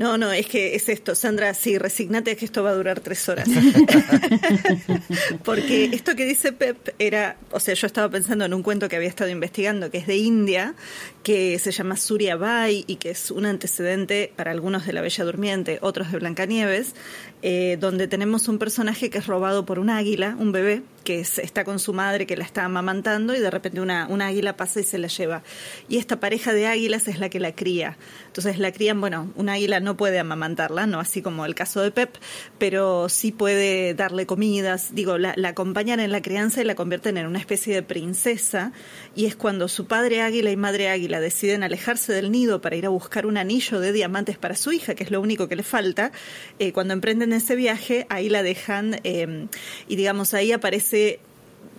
No, 0.00 0.16
no, 0.16 0.32
es 0.32 0.46
que 0.46 0.74
es 0.74 0.88
esto, 0.88 1.14
Sandra, 1.14 1.52
sí, 1.52 1.76
resignate 1.76 2.34
que 2.34 2.46
esto 2.46 2.62
va 2.62 2.70
a 2.70 2.74
durar 2.74 3.00
tres 3.00 3.28
horas. 3.28 3.46
Porque 5.44 5.90
esto 5.92 6.16
que 6.16 6.24
dice 6.24 6.52
Pep 6.52 6.94
era, 6.98 7.36
o 7.50 7.60
sea, 7.60 7.74
yo 7.74 7.86
estaba 7.86 8.08
pensando 8.08 8.46
en 8.46 8.54
un 8.54 8.62
cuento 8.62 8.88
que 8.88 8.96
había 8.96 9.10
estado 9.10 9.28
investigando, 9.28 9.90
que 9.90 9.98
es 9.98 10.06
de 10.06 10.16
India, 10.16 10.74
que 11.22 11.58
se 11.58 11.70
llama 11.70 11.96
Surya 11.96 12.36
Bai 12.36 12.84
y 12.86 12.96
que 12.96 13.10
es 13.10 13.30
un 13.30 13.44
antecedente 13.44 14.32
para 14.36 14.50
algunos 14.50 14.86
de 14.86 14.92
La 14.92 15.02
Bella 15.02 15.24
Durmiente, 15.24 15.78
otros 15.82 16.10
de 16.12 16.18
Blancanieves, 16.18 16.94
eh, 17.42 17.76
donde 17.80 18.08
tenemos 18.08 18.48
un 18.48 18.58
personaje 18.58 19.10
que 19.10 19.18
es 19.18 19.26
robado 19.26 19.66
por 19.66 19.78
un 19.78 19.90
águila, 19.90 20.36
un 20.38 20.52
bebé, 20.52 20.82
que 21.04 21.20
está 21.20 21.64
con 21.64 21.78
su 21.78 21.94
madre 21.94 22.26
que 22.26 22.36
la 22.36 22.44
está 22.44 22.64
amamantando 22.64 23.34
y 23.34 23.40
de 23.40 23.50
repente 23.50 23.80
una, 23.80 24.06
una 24.08 24.26
águila 24.26 24.56
pasa 24.56 24.80
y 24.80 24.84
se 24.84 24.98
la 24.98 25.08
lleva. 25.08 25.42
Y 25.88 25.96
esta 25.96 26.20
pareja 26.20 26.52
de 26.52 26.66
águilas 26.66 27.08
es 27.08 27.18
la 27.18 27.28
que 27.30 27.40
la 27.40 27.54
cría. 27.54 27.96
Entonces 28.26 28.58
la 28.58 28.70
crían, 28.72 29.00
bueno, 29.00 29.32
una 29.36 29.54
águila 29.54 29.80
no 29.80 29.96
puede 29.96 30.18
amamantarla, 30.18 30.86
no 30.86 31.00
así 31.00 31.22
como 31.22 31.46
el 31.46 31.54
caso 31.54 31.80
de 31.80 31.90
Pep, 31.90 32.16
pero 32.58 33.08
sí 33.08 33.32
puede 33.32 33.94
darle 33.94 34.26
comidas, 34.26 34.94
digo, 34.94 35.16
la, 35.18 35.32
la 35.36 35.50
acompañan 35.50 36.00
en 36.00 36.12
la 36.12 36.22
crianza 36.22 36.60
y 36.60 36.64
la 36.64 36.74
convierten 36.74 37.16
en 37.16 37.26
una 37.26 37.38
especie 37.38 37.74
de 37.74 37.82
princesa. 37.82 38.72
Y 39.16 39.26
es 39.26 39.36
cuando 39.36 39.68
su 39.68 39.86
padre 39.86 40.20
águila 40.20 40.50
y 40.50 40.56
madre 40.56 40.88
águila 40.90 41.09
deciden 41.18 41.64
alejarse 41.64 42.12
del 42.12 42.30
nido 42.30 42.60
para 42.60 42.76
ir 42.76 42.86
a 42.86 42.90
buscar 42.90 43.26
un 43.26 43.36
anillo 43.36 43.80
de 43.80 43.92
diamantes 43.92 44.38
para 44.38 44.54
su 44.54 44.70
hija, 44.70 44.94
que 44.94 45.02
es 45.02 45.10
lo 45.10 45.20
único 45.20 45.48
que 45.48 45.56
le 45.56 45.64
falta, 45.64 46.12
eh, 46.60 46.72
cuando 46.72 46.94
emprenden 46.94 47.32
ese 47.32 47.56
viaje, 47.56 48.06
ahí 48.10 48.28
la 48.28 48.44
dejan 48.44 49.00
eh, 49.02 49.46
y 49.88 49.96
digamos, 49.96 50.34
ahí 50.34 50.52
aparece 50.52 51.18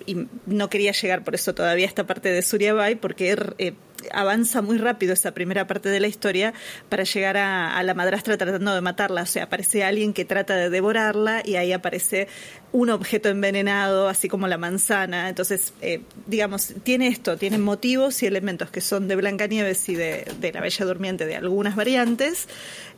y 0.05 0.27
no 0.45 0.69
quería 0.69 0.91
llegar 0.91 1.23
por 1.23 1.36
eso 1.36 1.53
todavía 1.53 1.86
a 1.86 1.89
esta 1.89 2.07
parte 2.07 2.29
de 2.29 2.41
Suriabai, 2.41 2.95
porque 2.95 3.38
eh, 3.57 3.73
avanza 4.12 4.62
muy 4.62 4.78
rápido 4.78 5.14
esa 5.14 5.32
primera 5.34 5.68
parte 5.68 5.89
de 5.89 5.99
la 5.99 6.08
historia 6.08 6.54
para 6.89 7.04
llegar 7.04 7.38
a, 7.38 7.78
a, 7.78 7.84
la 7.84 7.93
madrastra 7.93 8.38
tratando 8.38 8.74
de 8.74 8.82
matarla. 8.82 9.24
O 9.24 9.26
sea, 9.26 9.43
aparece 9.43 9.84
alguien 9.84 10.14
que 10.14 10.26
trata 10.26 10.56
de 10.56 10.70
devorarla 10.70 11.41
y 11.45 11.56
ahí 11.56 11.72
aparece 11.74 12.28
un 12.72 12.89
objeto 12.89 13.30
envenenado, 13.30 14.08
así 14.08 14.28
como 14.30 14.47
la 14.47 14.58
manzana. 14.58 15.30
Entonces, 15.30 15.74
eh, 15.82 16.02
digamos, 16.28 16.74
tiene 16.84 17.08
esto, 17.08 17.38
tiene 17.38 17.58
motivos 17.58 18.24
y 18.24 18.28
elementos 18.28 18.70
que 18.72 18.82
son 18.82 19.08
de 19.08 19.16
Blancanieves 19.16 19.89
y 19.89 19.95
de, 19.95 20.26
de 20.39 20.54
la 20.54 20.62
Bella 20.62 20.86
Durmiente 20.86 21.26
de 21.26 21.36
algunas 21.36 21.76
variantes. 21.76 22.47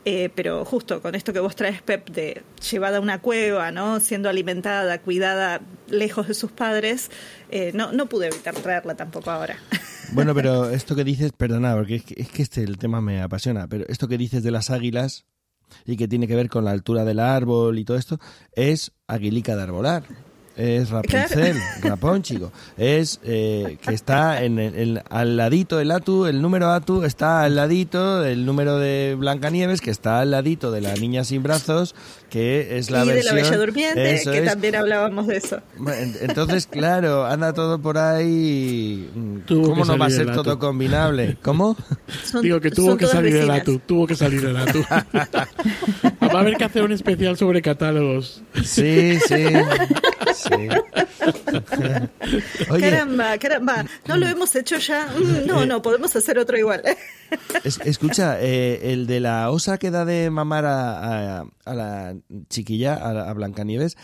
Eh, 0.06 0.28
pero 0.34 0.64
justo 0.66 1.00
con 1.00 1.14
esto 1.14 1.32
que 1.32 1.40
vos 1.40 1.56
traes, 1.56 1.80
Pep, 1.80 2.10
de 2.10 2.42
llevada 2.70 2.98
a 2.98 3.00
una 3.00 3.20
cueva, 3.20 3.70
¿no? 3.70 4.00
siendo 4.00 4.28
alimentada, 4.28 4.98
cuidada 4.98 5.62
lejos 5.88 6.28
de 6.28 6.34
sus 6.34 6.52
padres, 6.52 7.10
eh, 7.50 7.70
no, 7.74 7.90
no 7.92 8.06
pude 8.06 8.26
evitar 8.26 8.54
traerla 8.54 8.94
tampoco 8.96 9.30
ahora. 9.30 9.58
Bueno, 10.12 10.34
pero 10.34 10.70
esto 10.70 10.94
que 10.94 11.04
dices, 11.04 11.32
perdona, 11.32 11.74
porque 11.74 11.96
es 11.96 12.04
que, 12.04 12.14
es 12.20 12.28
que 12.28 12.42
este 12.42 12.62
el 12.62 12.78
tema 12.78 13.00
me 13.00 13.22
apasiona, 13.22 13.66
pero 13.66 13.84
esto 13.88 14.08
que 14.08 14.18
dices 14.18 14.42
de 14.42 14.50
las 14.50 14.70
águilas 14.70 15.24
y 15.86 15.96
que 15.96 16.08
tiene 16.08 16.28
que 16.28 16.36
ver 16.36 16.48
con 16.48 16.64
la 16.64 16.70
altura 16.70 17.04
del 17.04 17.20
árbol 17.20 17.78
y 17.78 17.84
todo 17.84 17.96
esto, 17.96 18.18
es 18.52 18.92
aguilica 19.06 19.56
de 19.56 19.62
arbolar 19.62 20.04
es 20.56 20.90
Rapunzel. 20.90 21.56
Rapón, 21.82 22.22
chico. 22.22 22.52
Es 22.76 23.20
eh, 23.24 23.78
que 23.82 23.94
está 23.94 24.42
en 24.44 24.58
el, 24.58 24.74
el, 24.74 25.02
al 25.10 25.36
ladito 25.36 25.78
del 25.78 25.90
Atu, 25.90 26.26
el 26.26 26.40
número 26.40 26.70
Atu 26.70 27.02
está 27.02 27.42
al 27.42 27.56
ladito 27.56 28.20
del 28.20 28.46
número 28.46 28.78
de 28.78 29.16
Blancanieves, 29.18 29.80
que 29.80 29.90
está 29.90 30.20
al 30.20 30.30
ladito 30.30 30.70
de 30.70 30.80
la 30.80 30.94
niña 30.94 31.24
sin 31.24 31.42
brazos, 31.42 31.94
que 32.34 32.78
es 32.78 32.90
la 32.90 33.04
y 33.04 33.06
versión... 33.06 33.36
de 33.36 33.42
la 33.42 33.48
Bella 33.48 33.56
Durmiente, 33.64 34.20
que 34.24 34.38
es. 34.38 34.44
también 34.44 34.74
hablábamos 34.74 35.28
de 35.28 35.36
eso. 35.36 35.60
Entonces, 36.20 36.66
claro, 36.66 37.24
anda 37.26 37.52
todo 37.52 37.80
por 37.80 37.96
ahí... 37.96 39.08
Tuvo 39.46 39.68
¿Cómo 39.68 39.84
no 39.84 39.96
va 39.96 40.06
a 40.06 40.10
ser 40.10 40.34
todo 40.34 40.58
combinable? 40.58 41.36
¿Cómo? 41.42 41.76
Son, 42.24 42.42
Digo 42.42 42.60
que 42.60 42.72
tuvo 42.72 42.96
que 42.96 43.06
salir 43.06 43.34
vecinas. 43.34 43.56
el 43.56 43.62
Atu, 43.62 43.78
tuvo 43.86 44.08
que 44.08 44.16
salir 44.16 44.44
el 44.44 44.56
Atu. 44.56 44.82
va 44.90 45.06
a 46.20 46.40
haber 46.40 46.56
que 46.56 46.64
hacer 46.64 46.82
un 46.82 46.90
especial 46.90 47.36
sobre 47.36 47.62
catálogos. 47.62 48.42
Sí, 48.64 49.16
sí. 49.28 49.44
Sí. 50.34 50.50
Oye, 52.70 52.90
caramba, 52.90 53.38
caramba, 53.38 53.84
no 54.06 54.16
lo 54.16 54.26
hemos 54.26 54.54
hecho 54.56 54.78
ya. 54.78 55.06
Mm, 55.16 55.46
No, 55.46 55.66
no, 55.66 55.82
podemos 55.82 56.14
hacer 56.16 56.38
otro 56.38 56.56
igual. 56.58 56.82
Es, 57.62 57.80
escucha, 57.84 58.38
eh, 58.40 58.92
el 58.92 59.06
de 59.06 59.20
la 59.20 59.50
osa 59.50 59.78
que 59.78 59.90
da 59.90 60.04
de 60.04 60.30
mamar 60.30 60.64
a, 60.66 61.38
a, 61.38 61.44
a 61.64 61.74
la 61.74 62.14
chiquilla, 62.48 62.94
a, 62.94 63.30
a 63.30 63.32
Blancanieves, 63.32 63.96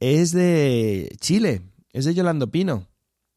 es 0.00 0.32
de 0.32 1.16
Chile, 1.20 1.62
es 1.92 2.04
de 2.04 2.14
Yolando 2.14 2.50
Pino. 2.50 2.88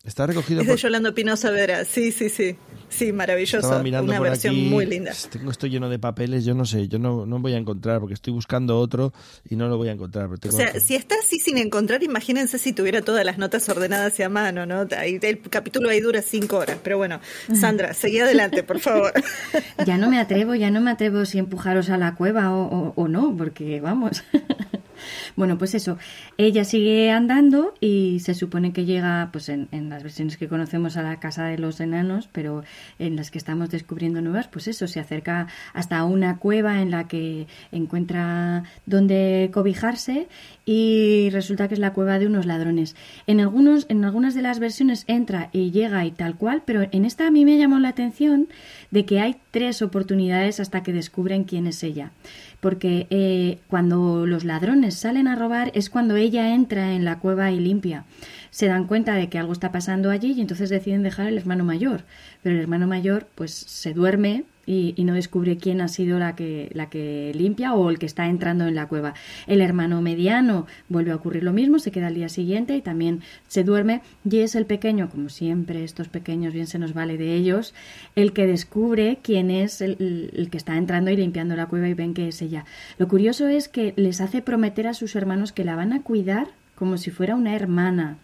Está 0.03 0.27
recogido 0.27 0.61
es 0.61 0.67
de 0.67 0.73
por... 0.73 0.79
Yolando 0.79 1.13
Pino 1.13 1.35
Saavedra, 1.35 1.85
sí, 1.85 2.11
sí, 2.11 2.29
sí. 2.29 2.55
Sí, 2.89 3.13
maravilloso. 3.13 3.79
Una 3.79 4.19
versión 4.19 4.55
aquí, 4.55 4.63
muy 4.63 4.85
linda. 4.85 5.13
Tengo 5.31 5.51
esto 5.51 5.67
lleno 5.67 5.89
de 5.89 5.99
papeles, 5.99 6.43
yo 6.43 6.53
no 6.53 6.65
sé, 6.65 6.87
yo 6.87 6.99
no, 6.99 7.25
no 7.25 7.39
voy 7.39 7.53
a 7.53 7.57
encontrar 7.57 7.99
porque 7.99 8.15
estoy 8.15 8.33
buscando 8.33 8.79
otro 8.79 9.13
y 9.47 9.55
no 9.55 9.67
lo 9.67 9.77
voy 9.77 9.89
a 9.89 9.91
encontrar. 9.91 10.27
Pero 10.27 10.37
tengo 10.39 10.55
o 10.55 10.57
sea, 10.57 10.69
otro. 10.69 10.81
si 10.81 10.95
está 10.95 11.15
así 11.23 11.39
sin 11.39 11.57
encontrar, 11.57 12.03
imagínense 12.03 12.57
si 12.57 12.73
tuviera 12.73 13.01
todas 13.01 13.23
las 13.23 13.37
notas 13.37 13.67
ordenadas 13.69 14.19
y 14.19 14.23
a 14.23 14.29
mano, 14.29 14.65
¿no? 14.65 14.87
Ahí, 14.97 15.19
el 15.21 15.41
capítulo 15.41 15.89
ahí 15.89 16.01
dura 16.01 16.21
cinco 16.21 16.57
horas, 16.57 16.77
pero 16.83 16.97
bueno, 16.97 17.19
Sandra, 17.53 17.93
seguí 17.93 18.19
adelante, 18.19 18.63
por 18.63 18.79
favor. 18.79 19.13
ya 19.85 19.97
no 19.97 20.09
me 20.09 20.19
atrevo, 20.19 20.55
ya 20.55 20.71
no 20.71 20.81
me 20.81 20.91
atrevo 20.91 21.25
si 21.25 21.37
empujaros 21.37 21.89
a 21.89 21.97
la 21.97 22.15
cueva 22.15 22.53
o, 22.53 22.63
o, 22.63 22.93
o 22.95 23.07
no, 23.07 23.35
porque 23.37 23.79
vamos. 23.79 24.23
Bueno, 25.35 25.57
pues 25.57 25.75
eso, 25.75 25.97
ella 26.37 26.63
sigue 26.63 27.11
andando 27.11 27.73
y 27.79 28.19
se 28.19 28.33
supone 28.33 28.73
que 28.73 28.85
llega, 28.85 29.29
pues 29.31 29.49
en, 29.49 29.67
en, 29.71 29.89
las 29.89 30.03
versiones 30.03 30.37
que 30.37 30.47
conocemos 30.47 30.97
a 30.97 31.03
la 31.03 31.19
casa 31.19 31.45
de 31.45 31.57
los 31.57 31.79
enanos, 31.79 32.29
pero 32.31 32.63
en 32.99 33.15
las 33.15 33.31
que 33.31 33.37
estamos 33.37 33.69
descubriendo 33.69 34.21
nuevas, 34.21 34.47
pues 34.47 34.67
eso, 34.67 34.87
se 34.87 34.99
acerca 34.99 35.47
hasta 35.73 36.03
una 36.03 36.37
cueva 36.37 36.81
en 36.81 36.91
la 36.91 37.07
que 37.07 37.47
encuentra 37.71 38.63
donde 38.85 39.49
cobijarse 39.53 40.27
y 40.65 41.29
resulta 41.31 41.67
que 41.67 41.73
es 41.73 41.79
la 41.79 41.93
cueva 41.93 42.19
de 42.19 42.27
unos 42.27 42.45
ladrones. 42.45 42.95
En 43.27 43.39
algunos, 43.39 43.85
en 43.89 44.05
algunas 44.05 44.35
de 44.35 44.41
las 44.41 44.59
versiones 44.59 45.03
entra 45.07 45.49
y 45.51 45.71
llega 45.71 46.05
y 46.05 46.11
tal 46.11 46.35
cual, 46.35 46.61
pero 46.65 46.87
en 46.91 47.05
esta 47.05 47.27
a 47.27 47.31
mí 47.31 47.45
me 47.45 47.57
llamó 47.57 47.79
la 47.79 47.89
atención 47.89 48.47
de 48.91 49.05
que 49.05 49.19
hay 49.19 49.37
tres 49.51 49.81
oportunidades 49.81 50.59
hasta 50.59 50.83
que 50.83 50.93
descubren 50.93 51.43
quién 51.43 51.67
es 51.67 51.83
ella 51.83 52.11
porque 52.59 53.07
eh, 53.09 53.59
cuando 53.67 54.25
los 54.25 54.43
ladrones 54.43 54.95
salen 54.95 55.27
a 55.27 55.35
robar 55.35 55.71
es 55.73 55.89
cuando 55.89 56.15
ella 56.15 56.53
entra 56.53 56.93
en 56.93 57.05
la 57.05 57.19
cueva 57.19 57.51
y 57.51 57.59
limpia. 57.59 58.05
Se 58.51 58.67
dan 58.67 58.87
cuenta 58.87 59.13
de 59.13 59.29
que 59.29 59.37
algo 59.37 59.53
está 59.53 59.71
pasando 59.71 60.09
allí 60.09 60.33
y 60.33 60.41
entonces 60.41 60.69
deciden 60.69 61.03
dejar 61.03 61.27
el 61.27 61.37
hermano 61.37 61.63
mayor. 61.63 62.03
Pero 62.43 62.55
el 62.55 62.61
hermano 62.61 62.87
mayor 62.87 63.27
pues 63.35 63.53
se 63.53 63.93
duerme 63.93 64.43
y, 64.69 65.03
no 65.03 65.13
descubre 65.15 65.57
quién 65.57 65.81
ha 65.81 65.87
sido 65.87 66.19
la 66.19 66.35
que, 66.35 66.69
la 66.73 66.89
que 66.89 67.31
limpia 67.33 67.73
o 67.73 67.89
el 67.89 67.97
que 67.97 68.05
está 68.05 68.27
entrando 68.27 68.67
en 68.67 68.75
la 68.75 68.87
cueva. 68.87 69.15
El 69.47 69.61
hermano 69.61 70.01
mediano 70.01 70.67
vuelve 70.89 71.11
a 71.11 71.15
ocurrir 71.15 71.43
lo 71.43 71.53
mismo, 71.53 71.79
se 71.79 71.89
queda 71.91 72.07
al 72.07 72.13
día 72.13 72.29
siguiente 72.29 72.75
y 72.75 72.81
también 72.81 73.21
se 73.47 73.63
duerme 73.63 74.01
y 74.29 74.39
es 74.39 74.53
el 74.53 74.67
pequeño, 74.67 75.09
como 75.09 75.29
siempre 75.29 75.83
estos 75.83 76.07
pequeños 76.07 76.53
bien 76.53 76.67
se 76.67 76.77
nos 76.77 76.93
vale 76.93 77.17
de 77.17 77.33
ellos, 77.33 77.73
el 78.15 78.31
que 78.31 78.45
descubre 78.45 79.17
quién 79.23 79.49
es 79.49 79.81
el, 79.81 79.97
el, 79.99 80.31
el 80.35 80.49
que 80.51 80.57
está 80.57 80.77
entrando 80.77 81.09
y 81.09 81.17
limpiando 81.17 81.55
la 81.55 81.65
cueva 81.65 81.89
y 81.89 81.95
ven 81.95 82.13
que 82.13 82.27
es 82.27 82.39
ella. 82.43 82.65
Lo 82.99 83.07
curioso 83.07 83.47
es 83.47 83.69
que 83.69 83.93
les 83.95 84.21
hace 84.21 84.43
prometer 84.43 84.87
a 84.87 84.93
sus 84.93 85.15
hermanos 85.15 85.51
que 85.51 85.65
la 85.65 85.75
van 85.75 85.93
a 85.93 86.03
cuidar 86.03 86.47
como 86.75 86.97
si 86.97 87.09
fuera 87.09 87.35
una 87.35 87.55
hermana. 87.55 88.17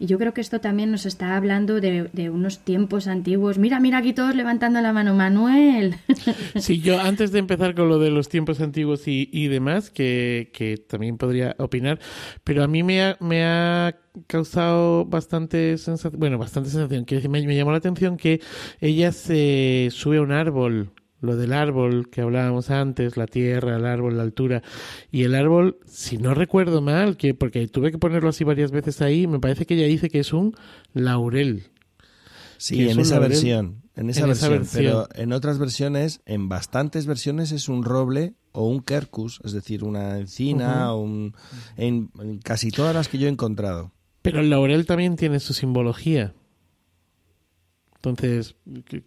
Y 0.00 0.06
yo 0.06 0.18
creo 0.18 0.32
que 0.32 0.40
esto 0.40 0.60
también 0.60 0.90
nos 0.90 1.04
está 1.04 1.36
hablando 1.36 1.78
de, 1.80 2.08
de, 2.14 2.30
unos 2.30 2.60
tiempos 2.60 3.06
antiguos. 3.06 3.58
Mira, 3.58 3.80
mira 3.80 3.98
aquí 3.98 4.14
todos 4.14 4.34
levantando 4.34 4.80
la 4.80 4.94
mano. 4.94 5.14
Manuel. 5.14 5.96
Sí, 6.56 6.80
yo 6.80 6.98
antes 7.00 7.32
de 7.32 7.38
empezar 7.38 7.74
con 7.74 7.88
lo 7.88 7.98
de 7.98 8.10
los 8.10 8.28
tiempos 8.28 8.60
antiguos 8.60 9.06
y, 9.06 9.28
y 9.32 9.48
demás, 9.48 9.90
que, 9.90 10.50
que, 10.52 10.76
también 10.78 11.18
podría 11.18 11.54
opinar, 11.58 11.98
pero 12.44 12.64
a 12.64 12.68
mí 12.68 12.82
me 12.82 13.02
ha, 13.02 13.16
me 13.20 13.44
ha 13.44 13.96
causado 14.26 15.04
bastante 15.04 15.76
sensación, 15.78 16.18
bueno, 16.18 16.38
bastante 16.38 16.70
sensación, 16.70 17.04
que 17.04 17.28
me, 17.28 17.46
me 17.46 17.56
llamó 17.56 17.72
la 17.72 17.78
atención 17.78 18.16
que 18.16 18.40
ella 18.80 19.12
se 19.12 19.88
sube 19.90 20.18
a 20.18 20.22
un 20.22 20.32
árbol 20.32 20.92
lo 21.20 21.36
del 21.36 21.52
árbol 21.52 22.08
que 22.10 22.22
hablábamos 22.22 22.70
antes, 22.70 23.16
la 23.16 23.26
tierra, 23.26 23.76
el 23.76 23.86
árbol, 23.86 24.16
la 24.16 24.22
altura. 24.22 24.62
Y 25.10 25.24
el 25.24 25.34
árbol, 25.34 25.78
si 25.86 26.18
no 26.18 26.34
recuerdo 26.34 26.80
mal, 26.80 27.16
que 27.16 27.34
porque 27.34 27.66
tuve 27.68 27.90
que 27.90 27.98
ponerlo 27.98 28.30
así 28.30 28.44
varias 28.44 28.70
veces 28.70 29.02
ahí, 29.02 29.26
me 29.26 29.38
parece 29.38 29.66
que 29.66 29.74
ella 29.74 29.86
dice 29.86 30.08
que 30.08 30.20
es 30.20 30.32
un 30.32 30.54
laurel. 30.94 31.64
Sí, 32.56 32.88
en 32.88 33.00
esa 33.00 33.14
laurel. 33.14 33.30
versión. 33.30 33.82
En 33.96 34.08
esa, 34.08 34.20
en 34.20 34.26
versión, 34.28 34.52
esa 34.52 34.58
versión. 34.60 34.84
Pero 34.84 35.08
en 35.14 35.32
otras 35.32 35.58
versiones, 35.58 36.20
en 36.24 36.48
bastantes 36.48 37.06
versiones, 37.06 37.52
es 37.52 37.68
un 37.68 37.84
roble 37.84 38.34
o 38.52 38.66
un 38.66 38.80
quercus, 38.80 39.40
es 39.44 39.52
decir, 39.52 39.84
una 39.84 40.18
encina, 40.18 40.94
uh 40.94 40.98
-huh. 40.98 41.04
un, 41.04 41.34
en, 41.76 42.10
en 42.18 42.38
casi 42.38 42.70
todas 42.70 42.94
las 42.94 43.08
que 43.08 43.18
yo 43.18 43.26
he 43.26 43.30
encontrado. 43.30 43.92
Pero 44.22 44.40
el 44.40 44.50
laurel 44.50 44.86
también 44.86 45.16
tiene 45.16 45.40
su 45.40 45.52
simbología. 45.54 46.34
Entonces, 48.02 48.56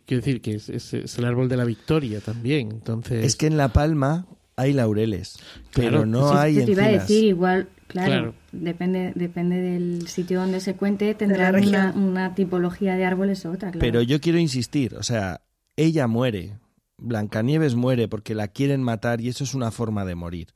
quiero 0.06 0.22
decir 0.22 0.42
que 0.42 0.54
es, 0.54 0.70
es, 0.70 0.94
es, 0.94 1.18
el 1.18 1.26
árbol 1.26 1.50
de 1.50 1.58
la 1.58 1.66
victoria 1.66 2.20
también. 2.20 2.72
Entonces... 2.72 3.26
Es 3.26 3.36
que 3.36 3.48
en 3.48 3.58
La 3.58 3.70
Palma 3.70 4.28
hay 4.56 4.74
laureles, 4.74 5.40
pero 5.74 5.90
claro. 5.90 6.06
no 6.06 6.30
sí, 6.30 6.38
hay 6.38 6.66
te 6.66 6.72
iba 6.72 6.84
a 6.84 6.90
decir, 6.90 7.24
igual, 7.24 7.70
claro, 7.88 8.12
claro, 8.12 8.36
Depende, 8.52 9.12
depende 9.16 9.56
del 9.62 10.08
sitio 10.08 10.42
donde 10.42 10.60
se 10.60 10.76
cuente, 10.76 11.16
tendrá 11.16 11.50
una, 11.50 11.92
una, 11.94 12.36
tipología 12.36 12.96
de 12.96 13.04
árboles 13.04 13.44
u 13.46 13.50
otra. 13.50 13.72
Claro. 13.72 13.80
Pero 13.80 14.04
yo 14.04 14.22
quiero 14.22 14.38
insistir, 14.38 14.96
o 14.96 15.02
sea, 15.02 15.42
ella 15.76 16.06
muere, 16.06 16.60
Blancanieves 16.98 17.74
muere 17.74 18.08
porque 18.08 18.36
la 18.36 18.48
quieren 18.48 18.84
matar 18.84 19.22
y 19.22 19.30
eso 19.30 19.44
es 19.44 19.56
una 19.56 19.72
forma 19.72 20.06
de 20.06 20.14
morir. 20.14 20.54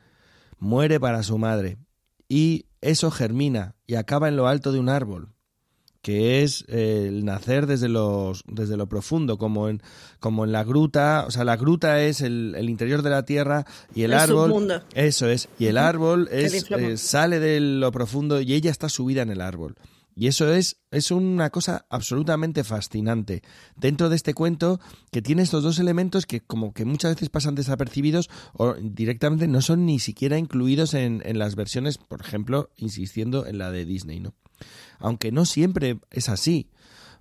Muere 0.59 0.99
para 0.99 1.23
su 1.23 1.39
madre 1.39 1.77
y 2.29 2.67
eso 2.81 3.09
germina 3.09 3.75
y 3.87 3.95
acaba 3.95 4.27
en 4.27 4.35
lo 4.35 4.47
alto 4.47 4.71
de 4.71 4.79
un 4.79 4.89
árbol 4.89 5.33
que 6.01 6.43
es 6.43 6.63
eh, 6.67 7.05
el 7.07 7.25
nacer 7.25 7.67
desde, 7.67 7.89
los, 7.89 8.43
desde 8.47 8.77
lo 8.77 8.87
profundo, 8.87 9.37
como 9.37 9.69
en, 9.69 9.81
como 10.19 10.45
en 10.45 10.51
la 10.51 10.63
gruta, 10.63 11.25
o 11.27 11.31
sea, 11.31 11.43
la 11.43 11.57
gruta 11.57 12.01
es 12.01 12.21
el, 12.21 12.55
el 12.57 12.69
interior 12.69 13.01
de 13.01 13.09
la 13.09 13.25
tierra 13.25 13.65
y 13.93 14.03
el, 14.03 14.13
el 14.13 14.19
árbol... 14.19 14.49
Submundo. 14.49 14.83
Eso 14.93 15.29
es, 15.29 15.49
y 15.59 15.65
el 15.65 15.77
árbol 15.77 16.29
es, 16.31 16.65
eh, 16.71 16.97
sale 16.97 17.39
de 17.39 17.59
lo 17.59 17.91
profundo 17.91 18.41
y 18.41 18.53
ella 18.53 18.71
está 18.71 18.89
subida 18.89 19.21
en 19.21 19.29
el 19.29 19.41
árbol. 19.41 19.75
Y 20.19 20.25
eso 20.25 20.51
es, 20.51 20.77
es 20.89 21.11
una 21.11 21.51
cosa 21.51 21.85
absolutamente 21.91 22.63
fascinante. 22.63 23.43
Dentro 23.75 24.09
de 24.09 24.15
este 24.15 24.33
cuento, 24.33 24.79
que 25.11 25.21
tiene 25.21 25.43
estos 25.43 25.61
dos 25.61 25.77
elementos 25.77 26.25
que 26.25 26.41
como 26.41 26.73
que 26.73 26.85
muchas 26.85 27.13
veces 27.13 27.29
pasan 27.29 27.53
desapercibidos 27.53 28.27
o 28.53 28.73
directamente 28.81 29.47
no 29.47 29.61
son 29.61 29.85
ni 29.85 29.99
siquiera 29.99 30.39
incluidos 30.39 30.95
en, 30.95 31.21
en 31.23 31.37
las 31.37 31.55
versiones, 31.55 31.99
por 31.99 32.21
ejemplo, 32.21 32.71
insistiendo 32.77 33.45
en 33.45 33.59
la 33.59 33.69
de 33.69 33.85
Disney, 33.85 34.19
¿no? 34.19 34.33
Aunque 34.99 35.31
no 35.31 35.45
siempre 35.45 35.99
es 36.11 36.29
así. 36.29 36.69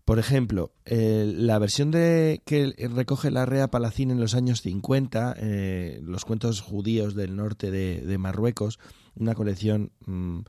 Por 0.04 0.20
ejemplo, 0.20 0.72
la 0.84 1.58
versión 1.58 1.90
de 1.90 2.40
que 2.44 2.72
recoge 2.94 3.32
la 3.32 3.44
Rea 3.44 3.72
Palacín 3.72 4.12
en 4.12 4.20
los 4.20 4.36
años 4.36 4.62
50, 4.62 5.34
eh, 5.36 5.98
los 6.04 6.24
cuentos 6.24 6.60
judíos 6.60 7.16
del 7.16 7.34
norte 7.34 7.72
de, 7.72 8.02
de 8.02 8.16
Marruecos, 8.16 8.78
una 9.16 9.34
colección 9.34 9.90
mm, 10.06 10.42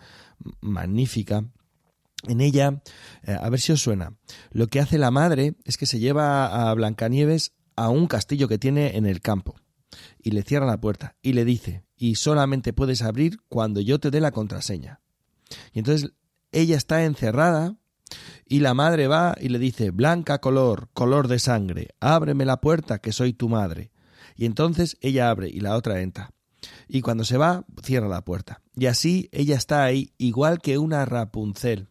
magnífica, 0.61 1.43
en 2.23 2.41
ella, 2.41 2.81
eh, 3.23 3.37
a 3.39 3.49
ver 3.49 3.59
si 3.59 3.71
os 3.71 3.81
suena, 3.81 4.17
lo 4.51 4.67
que 4.67 4.79
hace 4.79 4.97
la 4.97 5.11
madre 5.11 5.55
es 5.65 5.77
que 5.77 5.85
se 5.85 5.99
lleva 5.99 6.69
a 6.69 6.73
Blancanieves 6.73 7.53
a 7.75 7.89
un 7.89 8.07
castillo 8.07 8.47
que 8.47 8.57
tiene 8.57 8.97
en 8.97 9.05
el 9.05 9.21
campo 9.21 9.55
y 10.21 10.31
le 10.31 10.43
cierra 10.43 10.65
la 10.65 10.81
puerta 10.81 11.15
y 11.21 11.33
le 11.33 11.45
dice, 11.45 11.83
y 11.95 12.15
solamente 12.15 12.73
puedes 12.73 13.01
abrir 13.01 13.39
cuando 13.47 13.81
yo 13.81 13.99
te 13.99 14.11
dé 14.11 14.19
la 14.19 14.31
contraseña. 14.31 15.01
Y 15.73 15.79
entonces 15.79 16.11
ella 16.57 16.75
está 16.75 17.03
encerrada 17.05 17.77
y 18.47 18.61
la 18.61 18.73
madre 18.73 19.07
va 19.07 19.35
y 19.39 19.49
le 19.49 19.59
dice, 19.59 19.91
Blanca 19.91 20.39
color, 20.39 20.89
color 20.93 21.27
de 21.27 21.37
sangre, 21.37 21.89
ábreme 21.99 22.45
la 22.45 22.61
puerta 22.61 22.99
que 22.99 23.11
soy 23.11 23.33
tu 23.33 23.47
madre. 23.47 23.91
Y 24.35 24.45
entonces 24.45 24.97
ella 25.01 25.29
abre 25.29 25.49
y 25.49 25.59
la 25.59 25.75
otra 25.75 26.01
entra. 26.01 26.31
Y 26.87 27.01
cuando 27.01 27.25
se 27.25 27.37
va, 27.37 27.63
cierra 27.83 28.07
la 28.07 28.25
puerta. 28.25 28.61
Y 28.75 28.87
así 28.87 29.29
ella 29.31 29.55
está 29.55 29.83
ahí 29.83 30.13
igual 30.17 30.59
que 30.59 30.79
una 30.79 31.05
Rapunzel. 31.05 31.89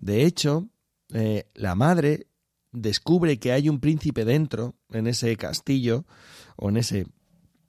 De 0.00 0.24
hecho, 0.24 0.68
eh, 1.12 1.48
la 1.54 1.76
madre 1.76 2.26
descubre 2.72 3.38
que 3.38 3.52
hay 3.52 3.68
un 3.68 3.78
príncipe 3.78 4.24
dentro, 4.24 4.74
en 4.90 5.06
ese 5.06 5.36
castillo 5.36 6.06
o 6.56 6.70
en 6.70 6.78
ese 6.78 7.06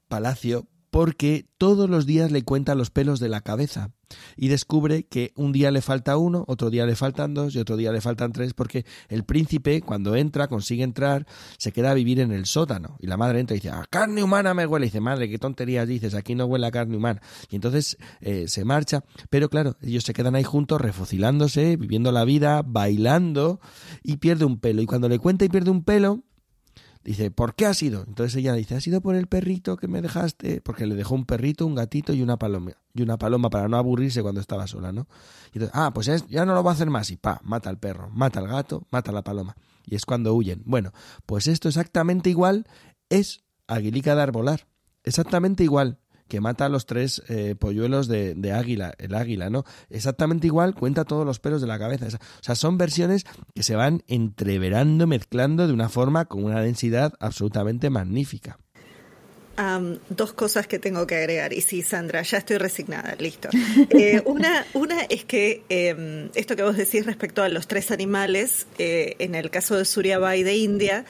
palacio, 0.08 0.68
porque 0.90 1.48
todos 1.58 1.90
los 1.90 2.08
días 2.08 2.32
le 2.32 2.44
cuenta 2.44 2.74
los 2.74 2.90
pelos 2.90 3.20
de 3.20 3.30
la 3.30 3.42
cabeza 3.42 3.92
y 4.36 4.48
descubre 4.48 5.04
que 5.04 5.34
un 5.36 5.52
día 5.52 5.72
le 5.72 5.82
falta 5.82 6.18
uno, 6.18 6.46
otro 6.48 6.70
día 6.70 6.86
le 6.86 6.96
faltan 6.96 7.34
dos 7.34 7.56
y 7.56 7.60
otro 7.60 7.78
día 7.78 7.92
le 7.92 8.02
faltan 8.02 8.32
tres 8.32 8.54
porque 8.54 8.86
el 9.10 9.24
príncipe 9.24 9.82
cuando 9.82 10.16
entra, 10.16 10.48
consigue 10.48 10.84
entrar, 10.84 11.26
se 11.58 11.72
queda 11.72 11.92
a 11.92 11.94
vivir 11.94 12.20
en 12.20 12.32
el 12.32 12.46
sótano. 12.46 12.98
Y 13.00 13.08
la 13.08 13.18
madre 13.18 13.40
entra 13.40 13.56
y 13.56 13.60
dice, 13.60 13.70
a 13.70 13.86
carne 13.90 14.24
humana 14.24 14.54
me 14.54 14.66
huele, 14.66 14.86
y 14.86 14.90
dice, 14.90 15.02
madre, 15.02 15.30
qué 15.30 15.38
tonterías 15.38 15.88
dices, 15.88 16.14
aquí 16.14 16.36
no 16.36 16.46
huele 16.46 16.68
a 16.68 16.72
carne 16.72 16.98
humana 16.98 17.22
y 17.50 17.56
entonces 17.56 17.98
eh, 18.22 18.46
se 18.48 18.66
marcha, 18.66 19.04
pero 19.30 19.50
claro, 19.50 19.78
ellos 19.82 20.04
se 20.04 20.14
quedan 20.14 20.36
ahí 20.36 20.44
juntos 20.44 20.82
refocilándose, 20.82 21.78
viviendo 21.78 22.12
la 22.12 22.26
vida, 22.26 22.62
bailando 22.66 23.60
y 24.04 24.18
pierde 24.18 24.46
un 24.46 24.60
pelo. 24.60 24.82
Y 24.82 24.86
cuando 24.86 25.10
le 25.10 25.20
cuenta 25.20 25.46
y 25.46 25.50
pierde 25.50 25.72
un 25.72 25.84
pelo, 25.84 26.24
Dice, 27.08 27.32
¿por 27.32 27.56
qué 27.56 27.66
ha 27.66 27.74
sido? 27.74 28.04
Entonces 28.06 28.36
ella 28.36 28.52
dice, 28.52 28.76
ha 28.76 28.82
sido 28.82 29.00
por 29.00 29.16
el 29.16 29.28
perrito 29.28 29.78
que 29.78 29.88
me 29.88 30.02
dejaste, 30.02 30.60
porque 30.60 30.86
le 30.86 30.94
dejó 30.94 31.16
un 31.16 31.24
perrito, 31.24 31.66
un 31.66 31.74
gatito 31.74 32.12
y 32.12 32.22
una 32.22 32.36
paloma, 32.36 32.74
y 32.94 33.02
una 33.02 33.18
paloma 33.18 33.50
para 33.50 33.70
no 33.70 33.78
aburrirse 33.78 34.22
cuando 34.22 34.42
estaba 34.42 34.68
sola, 34.68 34.92
¿no? 34.92 35.08
Y 35.54 35.60
entonces, 35.60 35.72
ah, 35.74 35.94
pues 35.94 36.28
ya 36.28 36.46
no 36.46 36.54
lo 36.54 36.66
va 36.66 36.72
a 36.72 36.74
hacer 36.74 36.90
más, 36.90 37.10
y 37.10 37.16
pa, 37.16 37.40
mata 37.46 37.70
al 37.70 37.80
perro, 37.80 38.10
mata 38.10 38.42
al 38.42 38.50
gato, 38.50 38.86
mata 38.92 39.12
a 39.12 39.14
la 39.14 39.24
paloma. 39.24 39.56
Y 39.86 39.96
es 39.96 40.06
cuando 40.06 40.34
huyen. 40.34 40.64
Bueno, 40.66 40.92
pues 41.26 41.48
esto 41.48 41.70
exactamente 41.70 42.30
igual 42.30 42.68
es 43.08 43.46
Aguilica 43.68 44.14
de 44.14 44.24
Arbolar. 44.24 44.68
Exactamente 45.06 45.64
igual 45.64 46.00
que 46.28 46.42
mata 46.42 46.66
a 46.66 46.70
los 46.70 46.86
tres 46.86 47.24
eh, 47.30 47.56
polluelos 47.58 48.08
de, 48.08 48.36
de, 48.36 48.52
águila, 48.52 48.94
el 48.98 49.16
águila, 49.16 49.50
¿no? 49.50 49.64
Exactamente 49.90 50.48
igual, 50.48 50.76
cuenta 50.76 51.06
todos 51.06 51.26
los 51.26 51.40
pelos 51.40 51.62
de 51.62 51.68
la 51.68 51.80
cabeza. 51.80 52.08
O 52.08 52.44
sea, 52.44 52.56
son 52.56 52.78
versiones 52.78 53.26
que 53.56 53.64
se 53.64 53.76
van 53.76 54.04
entreverando, 54.08 55.08
mezclando 55.08 55.68
de 55.68 55.74
una 55.74 55.90
forma 55.90 56.26
con 56.26 56.44
una 56.44 56.62
densidad 56.62 57.14
absolutamente 57.20 57.90
magnífica. 57.90 58.60
Um, 59.60 59.98
dos 60.10 60.34
cosas 60.34 60.68
que 60.68 60.78
tengo 60.78 61.08
que 61.08 61.16
agregar. 61.16 61.52
Y 61.52 61.62
sí, 61.62 61.82
Sandra, 61.82 62.22
ya 62.22 62.38
estoy 62.38 62.58
resignada, 62.58 63.16
listo. 63.18 63.50
Eh, 63.90 64.22
una, 64.26 64.66
una 64.74 65.02
es 65.04 65.24
que 65.26 65.64
eh, 65.70 66.30
esto 66.36 66.56
que 66.56 66.62
vos 66.62 66.78
decís 66.78 67.06
respecto 67.06 67.42
a 67.42 67.50
los 67.50 67.68
tres 67.68 67.90
animales, 67.90 68.68
eh, 68.78 69.16
en 69.20 69.34
el 69.34 69.50
caso 69.50 69.76
de 69.76 69.86
Suriabai 69.86 70.44
de 70.44 70.56
India, 70.56 71.06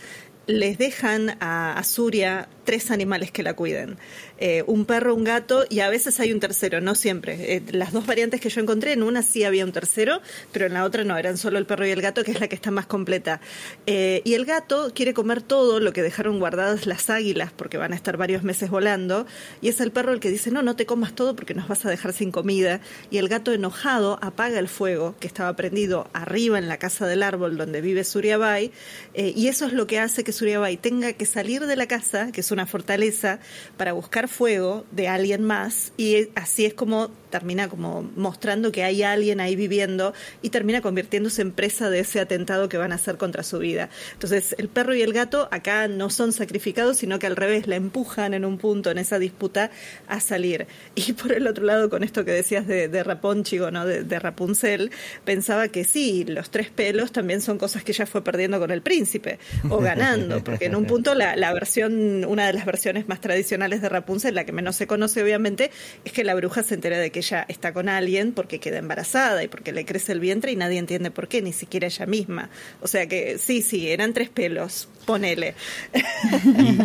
les 0.45 0.77
dejan 0.77 1.37
a, 1.41 1.77
a 1.77 1.83
Suria 1.83 2.47
tres 2.67 2.91
animales 2.91 3.31
que 3.31 3.43
la 3.43 3.53
cuiden. 3.53 3.97
Eh, 4.39 4.61
un 4.67 4.83
perro, 4.83 5.15
un 5.15 5.23
gato 5.23 5.65
y 5.69 5.79
a 5.79 5.89
veces 5.89 6.19
hay 6.19 6.33
un 6.33 6.41
tercero, 6.41 6.81
no 6.81 6.95
siempre. 6.95 7.55
Eh, 7.55 7.63
las 7.71 7.93
dos 7.93 8.05
variantes 8.05 8.41
que 8.41 8.49
yo 8.49 8.59
encontré, 8.59 8.91
en 8.91 9.03
una 9.03 9.23
sí 9.23 9.45
había 9.45 9.63
un 9.63 9.71
tercero, 9.71 10.19
pero 10.51 10.65
en 10.65 10.73
la 10.73 10.83
otra 10.83 11.05
no, 11.05 11.17
eran 11.17 11.37
solo 11.37 11.59
el 11.59 11.65
perro 11.65 11.87
y 11.87 11.91
el 11.91 12.01
gato, 12.01 12.25
que 12.25 12.31
es 12.31 12.41
la 12.41 12.49
que 12.49 12.55
está 12.55 12.69
más 12.69 12.85
completa. 12.85 13.39
Eh, 13.85 14.21
y 14.25 14.33
el 14.33 14.43
gato 14.43 14.91
quiere 14.93 15.13
comer 15.13 15.41
todo 15.41 15.79
lo 15.79 15.93
que 15.93 16.03
dejaron 16.03 16.39
guardadas 16.39 16.87
las 16.87 17.09
águilas, 17.09 17.53
porque 17.55 17.77
van 17.77 17.93
a 17.93 17.95
estar 17.95 18.17
varios 18.17 18.43
meses 18.43 18.69
volando, 18.69 19.25
y 19.61 19.69
es 19.69 19.79
el 19.79 19.91
perro 19.91 20.11
el 20.11 20.19
que 20.19 20.29
dice, 20.29 20.51
no, 20.51 20.61
no 20.61 20.75
te 20.75 20.85
comas 20.85 21.15
todo 21.15 21.37
porque 21.37 21.53
nos 21.53 21.69
vas 21.69 21.85
a 21.85 21.89
dejar 21.89 22.11
sin 22.11 22.31
comida. 22.31 22.81
Y 23.09 23.17
el 23.17 23.29
gato 23.29 23.53
enojado 23.53 24.19
apaga 24.21 24.59
el 24.59 24.67
fuego 24.67 25.15
que 25.21 25.27
estaba 25.27 25.55
prendido 25.55 26.09
arriba 26.11 26.59
en 26.59 26.67
la 26.67 26.79
casa 26.79 27.07
del 27.07 27.23
árbol 27.23 27.55
donde 27.55 27.79
vive 27.79 28.03
Suriabai, 28.03 28.73
y 29.15 29.47
eso 29.47 29.65
es 29.65 29.71
lo 29.71 29.87
que 29.87 29.99
hace 29.99 30.25
que 30.25 30.33
Suriabai 30.33 30.75
tenga 30.75 31.13
que 31.13 31.25
salir 31.25 31.65
de 31.65 31.77
la 31.77 31.87
casa, 31.87 32.33
que 32.33 32.41
es 32.41 32.51
una 32.51 32.56
fortaleza, 32.65 33.39
para 33.77 33.93
buscar 33.93 34.27
fuego 34.27 34.85
de 34.91 35.07
alguien 35.07 35.43
más 35.43 35.91
y 35.97 36.29
así 36.35 36.65
es 36.65 36.73
como 36.73 37.09
termina 37.29 37.67
como 37.67 38.03
mostrando 38.15 38.71
que 38.71 38.83
hay 38.83 39.03
alguien 39.03 39.39
ahí 39.39 39.55
viviendo 39.55 40.13
y 40.41 40.49
termina 40.49 40.81
convirtiéndose 40.81 41.41
en 41.41 41.51
presa 41.51 41.89
de 41.89 41.99
ese 41.99 42.19
atentado 42.19 42.69
que 42.69 42.77
van 42.77 42.91
a 42.91 42.95
hacer 42.95 43.17
contra 43.17 43.43
su 43.43 43.59
vida. 43.59 43.89
Entonces, 44.13 44.55
el 44.57 44.69
perro 44.69 44.93
y 44.95 45.01
el 45.01 45.13
gato 45.13 45.47
acá 45.51 45.87
no 45.87 46.09
son 46.09 46.33
sacrificados, 46.33 46.97
sino 46.97 47.19
que 47.19 47.27
al 47.27 47.35
revés, 47.35 47.67
la 47.67 47.75
empujan 47.75 48.33
en 48.33 48.45
un 48.45 48.57
punto 48.57 48.91
en 48.91 48.97
esa 48.97 49.19
disputa 49.19 49.71
a 50.07 50.19
salir. 50.19 50.67
Y 50.95 51.13
por 51.13 51.31
el 51.31 51.47
otro 51.47 51.65
lado, 51.65 51.89
con 51.89 52.03
esto 52.03 52.25
que 52.25 52.31
decías 52.31 52.67
de, 52.67 52.87
de 52.87 53.03
Rapónchigo, 53.03 53.71
¿no? 53.71 53.85
De, 53.85 54.03
de, 54.03 54.19
Rapunzel, 54.19 54.91
pensaba 55.25 55.67
que 55.67 55.83
sí, 55.83 56.25
los 56.25 56.49
tres 56.49 56.69
pelos 56.69 57.11
también 57.11 57.41
son 57.41 57.57
cosas 57.57 57.83
que 57.83 57.91
ella 57.91 58.05
fue 58.05 58.23
perdiendo 58.23 58.59
con 58.59 58.71
el 58.71 58.81
príncipe 58.81 59.39
o 59.69 59.77
ganando, 59.81 60.43
porque 60.43 60.65
en 60.65 60.75
un 60.75 60.85
punto 60.85 61.13
la, 61.13 61.35
la 61.35 61.53
versión, 61.53 62.25
una 62.25 62.47
de 62.47 62.53
las 62.53 62.65
versiones 62.65 63.07
más 63.07 63.21
tradicionales 63.21 63.81
de 63.81 63.89
Rapunzel, 63.89 64.35
la 64.35 64.45
que 64.45 64.51
menos 64.51 64.75
se 64.75 64.87
conoce 64.87 65.21
obviamente, 65.21 65.71
es 66.03 66.11
que 66.11 66.23
la 66.23 66.35
bruja 66.35 66.63
se 66.63 66.75
entera 66.75 66.97
de 66.97 67.11
que 67.11 67.16
ella 67.17 67.45
está 67.47 67.73
con 67.73 67.89
alguien 67.89 68.31
porque 68.33 68.59
queda 68.59 68.77
embarazada 68.77 69.43
y 69.43 69.47
porque 69.47 69.71
le 69.71 69.85
crece 69.85 70.11
el 70.11 70.19
vientre 70.19 70.51
y 70.51 70.55
nadie 70.55 70.77
entiende 70.79 71.11
por 71.11 71.27
qué, 71.27 71.41
ni 71.41 71.53
siquiera 71.53 71.87
ella 71.87 72.05
misma. 72.05 72.49
O 72.81 72.87
sea 72.87 73.07
que 73.07 73.37
sí, 73.37 73.61
sí, 73.61 73.89
eran 73.89 74.13
tres 74.13 74.29
pelos, 74.29 74.87
ponele. 75.05 75.55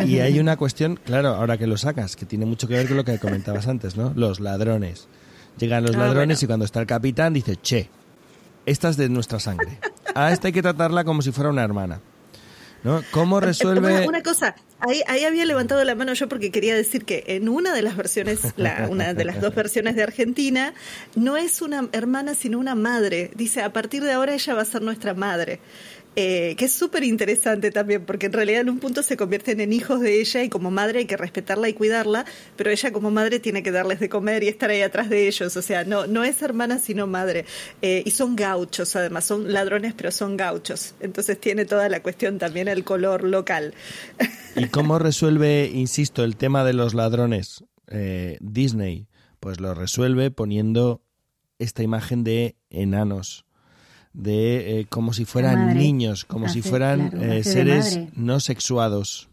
Y, 0.06 0.12
y 0.14 0.20
hay 0.20 0.38
una 0.38 0.56
cuestión, 0.56 0.98
claro, 1.04 1.28
ahora 1.30 1.58
que 1.58 1.66
lo 1.66 1.76
sacas, 1.76 2.16
que 2.16 2.26
tiene 2.26 2.46
mucho 2.46 2.68
que 2.68 2.74
ver 2.74 2.88
con 2.88 2.96
lo 2.96 3.04
que 3.04 3.18
comentabas 3.18 3.66
antes, 3.68 3.96
¿no? 3.96 4.12
Los 4.16 4.40
ladrones. 4.40 5.08
Llegan 5.58 5.84
los 5.84 5.94
Ah, 5.96 5.98
ladrones 6.00 6.38
bueno. 6.38 6.38
y 6.42 6.46
cuando 6.46 6.64
está 6.64 6.80
el 6.80 6.86
capitán 6.86 7.32
dice, 7.34 7.56
che, 7.56 7.88
esta 8.66 8.88
es 8.88 8.96
de 8.96 9.08
nuestra 9.08 9.38
sangre. 9.40 9.78
A 10.14 10.32
esta 10.32 10.48
hay 10.48 10.52
que 10.52 10.62
tratarla 10.62 11.04
como 11.04 11.22
si 11.22 11.32
fuera 11.32 11.50
una 11.50 11.62
hermana. 11.64 12.00
¿No? 12.84 13.00
¿Cómo 13.12 13.38
resuelve...? 13.38 13.98
Una, 13.98 14.08
una 14.08 14.22
cosa, 14.22 14.56
ahí, 14.88 15.02
ahí 15.06 15.24
había 15.24 15.44
levantado 15.44 15.82
la 15.84 15.94
mano 15.94 16.12
yo 16.14 16.28
porque 16.28 16.50
quería 16.50 16.74
decir 16.74 17.04
que 17.04 17.24
en 17.28 17.48
una 17.48 17.72
de 17.72 17.82
las 17.82 17.96
versiones, 17.96 18.40
la, 18.56 18.88
una 18.90 19.14
de 19.14 19.24
las 19.24 19.40
dos 19.40 19.54
versiones 19.54 19.96
de 19.96 20.02
Argentina, 20.02 20.74
no 21.14 21.36
es 21.36 21.62
una 21.62 21.88
hermana 21.92 22.34
sino 22.34 22.58
una 22.58 22.74
madre. 22.74 23.30
Dice, 23.34 23.62
a 23.62 23.72
partir 23.72 24.02
de 24.02 24.12
ahora 24.12 24.34
ella 24.34 24.54
va 24.54 24.62
a 24.62 24.66
ser 24.66 24.82
nuestra 24.82 25.14
madre. 25.14 25.60
Eh, 26.14 26.56
que 26.58 26.66
es 26.66 26.72
súper 26.74 27.04
interesante 27.04 27.70
también, 27.70 28.04
porque 28.04 28.26
en 28.26 28.34
realidad 28.34 28.60
en 28.60 28.68
un 28.68 28.80
punto 28.80 29.02
se 29.02 29.16
convierten 29.16 29.60
en 29.60 29.72
hijos 29.72 30.00
de 30.00 30.20
ella 30.20 30.42
y 30.42 30.50
como 30.50 30.70
madre 30.70 31.00
hay 31.00 31.06
que 31.06 31.16
respetarla 31.16 31.70
y 31.70 31.72
cuidarla, 31.72 32.26
pero 32.54 32.70
ella 32.70 32.92
como 32.92 33.10
madre 33.10 33.40
tiene 33.40 33.62
que 33.62 33.72
darles 33.72 33.98
de 33.98 34.10
comer 34.10 34.42
y 34.42 34.48
estar 34.48 34.68
ahí 34.68 34.82
atrás 34.82 35.08
de 35.08 35.26
ellos, 35.26 35.56
o 35.56 35.62
sea, 35.62 35.84
no, 35.84 36.06
no 36.06 36.22
es 36.22 36.42
hermana 36.42 36.78
sino 36.78 37.06
madre. 37.06 37.46
Eh, 37.80 38.02
y 38.04 38.10
son 38.10 38.36
gauchos 38.36 38.94
además, 38.94 39.24
son 39.24 39.52
ladrones 39.54 39.94
pero 39.94 40.10
son 40.10 40.36
gauchos, 40.36 40.94
entonces 41.00 41.40
tiene 41.40 41.64
toda 41.64 41.88
la 41.88 42.02
cuestión 42.02 42.38
también 42.38 42.68
el 42.68 42.84
color 42.84 43.24
local. 43.24 43.72
¿Y 44.54 44.66
cómo 44.66 44.98
resuelve, 44.98 45.70
insisto, 45.72 46.24
el 46.24 46.36
tema 46.36 46.62
de 46.64 46.74
los 46.74 46.92
ladrones 46.92 47.64
eh, 47.88 48.36
Disney? 48.40 49.06
Pues 49.40 49.60
lo 49.60 49.74
resuelve 49.74 50.30
poniendo 50.30 51.02
esta 51.58 51.82
imagen 51.82 52.22
de 52.22 52.56
enanos, 52.68 53.46
de 54.12 54.80
eh, 54.80 54.86
como 54.88 55.12
si 55.12 55.24
fueran 55.24 55.66
madre. 55.66 55.78
niños, 55.80 56.24
como 56.24 56.48
si 56.48 56.60
fueran 56.62 57.10
claro, 57.10 57.32
eh, 57.32 57.44
seres 57.44 58.00
no 58.14 58.40
sexuados, 58.40 59.28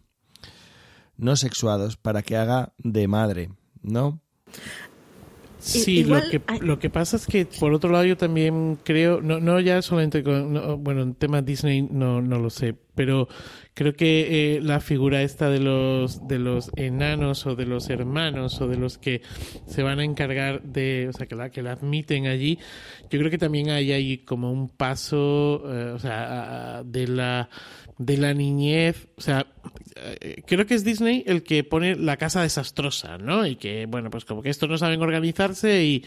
no 1.16 1.36
sexuados, 1.36 1.96
para 1.96 2.22
que 2.22 2.36
haga 2.36 2.72
de 2.78 3.06
madre, 3.08 3.50
¿no? 3.82 4.20
Sí, 5.58 5.98
igual 5.98 6.22
lo 6.24 6.28
que, 6.30 6.42
hay- 6.46 6.60
lo 6.60 6.78
que 6.78 6.88
pasa 6.88 7.16
es 7.16 7.26
que 7.26 7.44
por 7.44 7.74
otro 7.74 7.90
lado 7.90 8.04
yo 8.06 8.16
también 8.16 8.78
creo, 8.82 9.20
no, 9.20 9.40
no 9.40 9.60
ya 9.60 9.82
solamente 9.82 10.22
con, 10.22 10.54
no, 10.54 10.78
bueno, 10.78 11.02
en 11.02 11.14
tema 11.14 11.42
Disney 11.42 11.82
no, 11.82 12.22
no 12.22 12.38
lo 12.38 12.48
sé, 12.48 12.74
pero 12.94 13.28
creo 13.74 13.94
que 13.94 14.56
eh, 14.56 14.60
la 14.60 14.80
figura 14.80 15.22
esta 15.22 15.48
de 15.48 15.60
los 15.60 16.26
de 16.26 16.38
los 16.38 16.70
enanos 16.76 17.46
o 17.46 17.54
de 17.54 17.66
los 17.66 17.88
hermanos 17.90 18.60
o 18.60 18.68
de 18.68 18.76
los 18.76 18.98
que 18.98 19.22
se 19.66 19.82
van 19.82 20.00
a 20.00 20.04
encargar 20.04 20.62
de, 20.62 21.08
o 21.08 21.12
sea, 21.12 21.26
que 21.26 21.34
la 21.34 21.50
que 21.50 21.62
la 21.62 21.72
admiten 21.72 22.26
allí, 22.26 22.58
yo 23.10 23.18
creo 23.18 23.30
que 23.30 23.38
también 23.38 23.70
hay 23.70 23.92
ahí 23.92 24.18
como 24.18 24.52
un 24.52 24.68
paso, 24.68 25.62
eh, 25.66 25.92
o 25.94 25.98
sea, 25.98 26.82
de 26.84 27.08
la 27.08 27.48
de 27.98 28.16
la 28.16 28.32
niñez, 28.32 29.08
o 29.16 29.20
sea, 29.20 29.46
eh, 29.96 30.42
creo 30.46 30.64
que 30.66 30.74
es 30.74 30.84
Disney 30.84 31.22
el 31.26 31.42
que 31.42 31.64
pone 31.64 31.96
la 31.96 32.16
casa 32.16 32.40
desastrosa, 32.40 33.18
¿no? 33.18 33.46
Y 33.46 33.56
que, 33.56 33.86
bueno, 33.86 34.08
pues 34.10 34.24
como 34.24 34.42
que 34.42 34.48
estos 34.48 34.70
no 34.70 34.78
saben 34.78 35.02
organizarse 35.02 35.84
y... 35.84 36.04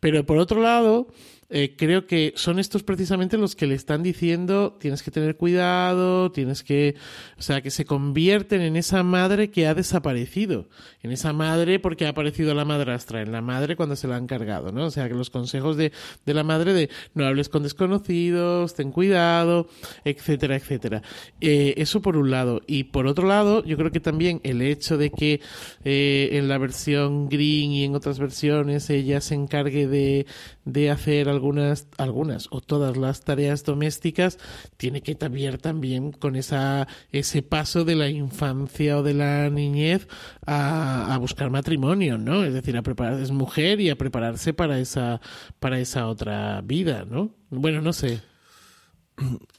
Pero 0.00 0.26
por 0.26 0.36
otro 0.36 0.60
lado, 0.60 1.08
eh, 1.50 1.74
creo 1.76 2.06
que 2.06 2.32
son 2.36 2.58
estos 2.58 2.82
precisamente 2.82 3.36
los 3.36 3.56
que 3.56 3.66
le 3.66 3.74
están 3.74 4.02
diciendo 4.02 4.76
tienes 4.80 5.02
que 5.02 5.10
tener 5.10 5.36
cuidado, 5.36 6.30
tienes 6.30 6.62
que, 6.62 6.94
o 7.38 7.42
sea, 7.42 7.60
que 7.60 7.70
se 7.70 7.84
convierten 7.84 8.60
en 8.62 8.76
esa 8.76 9.02
madre 9.02 9.50
que 9.50 9.66
ha 9.66 9.74
desaparecido, 9.74 10.68
en 11.02 11.10
esa 11.10 11.32
madre 11.32 11.78
porque 11.78 12.06
ha 12.06 12.10
aparecido 12.10 12.54
la 12.54 12.64
madrastra, 12.64 13.22
en 13.22 13.32
la 13.32 13.42
madre 13.42 13.76
cuando 13.76 13.96
se 13.96 14.08
la 14.08 14.16
han 14.16 14.26
cargado, 14.26 14.72
¿no? 14.72 14.86
O 14.86 14.90
sea, 14.90 15.08
que 15.08 15.14
los 15.14 15.30
consejos 15.30 15.76
de, 15.76 15.92
de 16.24 16.34
la 16.34 16.44
madre 16.44 16.72
de 16.72 16.90
no 17.14 17.26
hables 17.26 17.48
con 17.48 17.62
desconocidos, 17.62 18.74
ten 18.74 18.92
cuidado, 18.92 19.68
etcétera, 20.04 20.56
etcétera. 20.56 21.02
Eh, 21.40 21.74
eso 21.76 22.00
por 22.00 22.16
un 22.16 22.30
lado. 22.30 22.60
Y 22.66 22.84
por 22.84 23.06
otro 23.06 23.26
lado, 23.26 23.64
yo 23.64 23.76
creo 23.76 23.90
que 23.90 24.00
también 24.00 24.40
el 24.44 24.62
hecho 24.62 24.96
de 24.96 25.10
que 25.10 25.40
eh, 25.84 26.28
en 26.32 26.48
la 26.48 26.58
versión 26.58 27.28
Green 27.28 27.72
y 27.72 27.84
en 27.84 27.94
otras 27.94 28.18
versiones 28.18 28.88
ella 28.90 29.20
se 29.20 29.34
encargue 29.34 29.86
de, 29.86 30.26
de 30.72 30.90
hacer 30.90 31.28
algunas, 31.28 31.88
algunas 31.98 32.48
o 32.50 32.60
todas 32.60 32.96
las 32.96 33.22
tareas 33.22 33.64
domésticas, 33.64 34.38
tiene 34.76 35.02
que 35.02 35.14
también 35.14 35.58
también 35.58 36.12
con 36.12 36.36
esa, 36.36 36.88
ese 37.12 37.42
paso 37.42 37.84
de 37.84 37.96
la 37.96 38.08
infancia 38.08 38.98
o 38.98 39.02
de 39.02 39.14
la 39.14 39.50
niñez 39.50 40.08
a, 40.46 41.14
a 41.14 41.18
buscar 41.18 41.50
matrimonio, 41.50 42.18
¿no? 42.18 42.44
Es 42.44 42.54
decir, 42.54 42.76
a 42.76 42.82
preparar, 42.82 43.20
es 43.20 43.30
mujer 43.30 43.80
y 43.80 43.90
a 43.90 43.96
prepararse 43.96 44.52
para 44.52 44.78
esa, 44.78 45.20
para 45.58 45.78
esa 45.78 46.06
otra 46.06 46.60
vida, 46.62 47.04
¿no? 47.08 47.30
Bueno, 47.50 47.80
no 47.80 47.92
sé. 47.92 48.20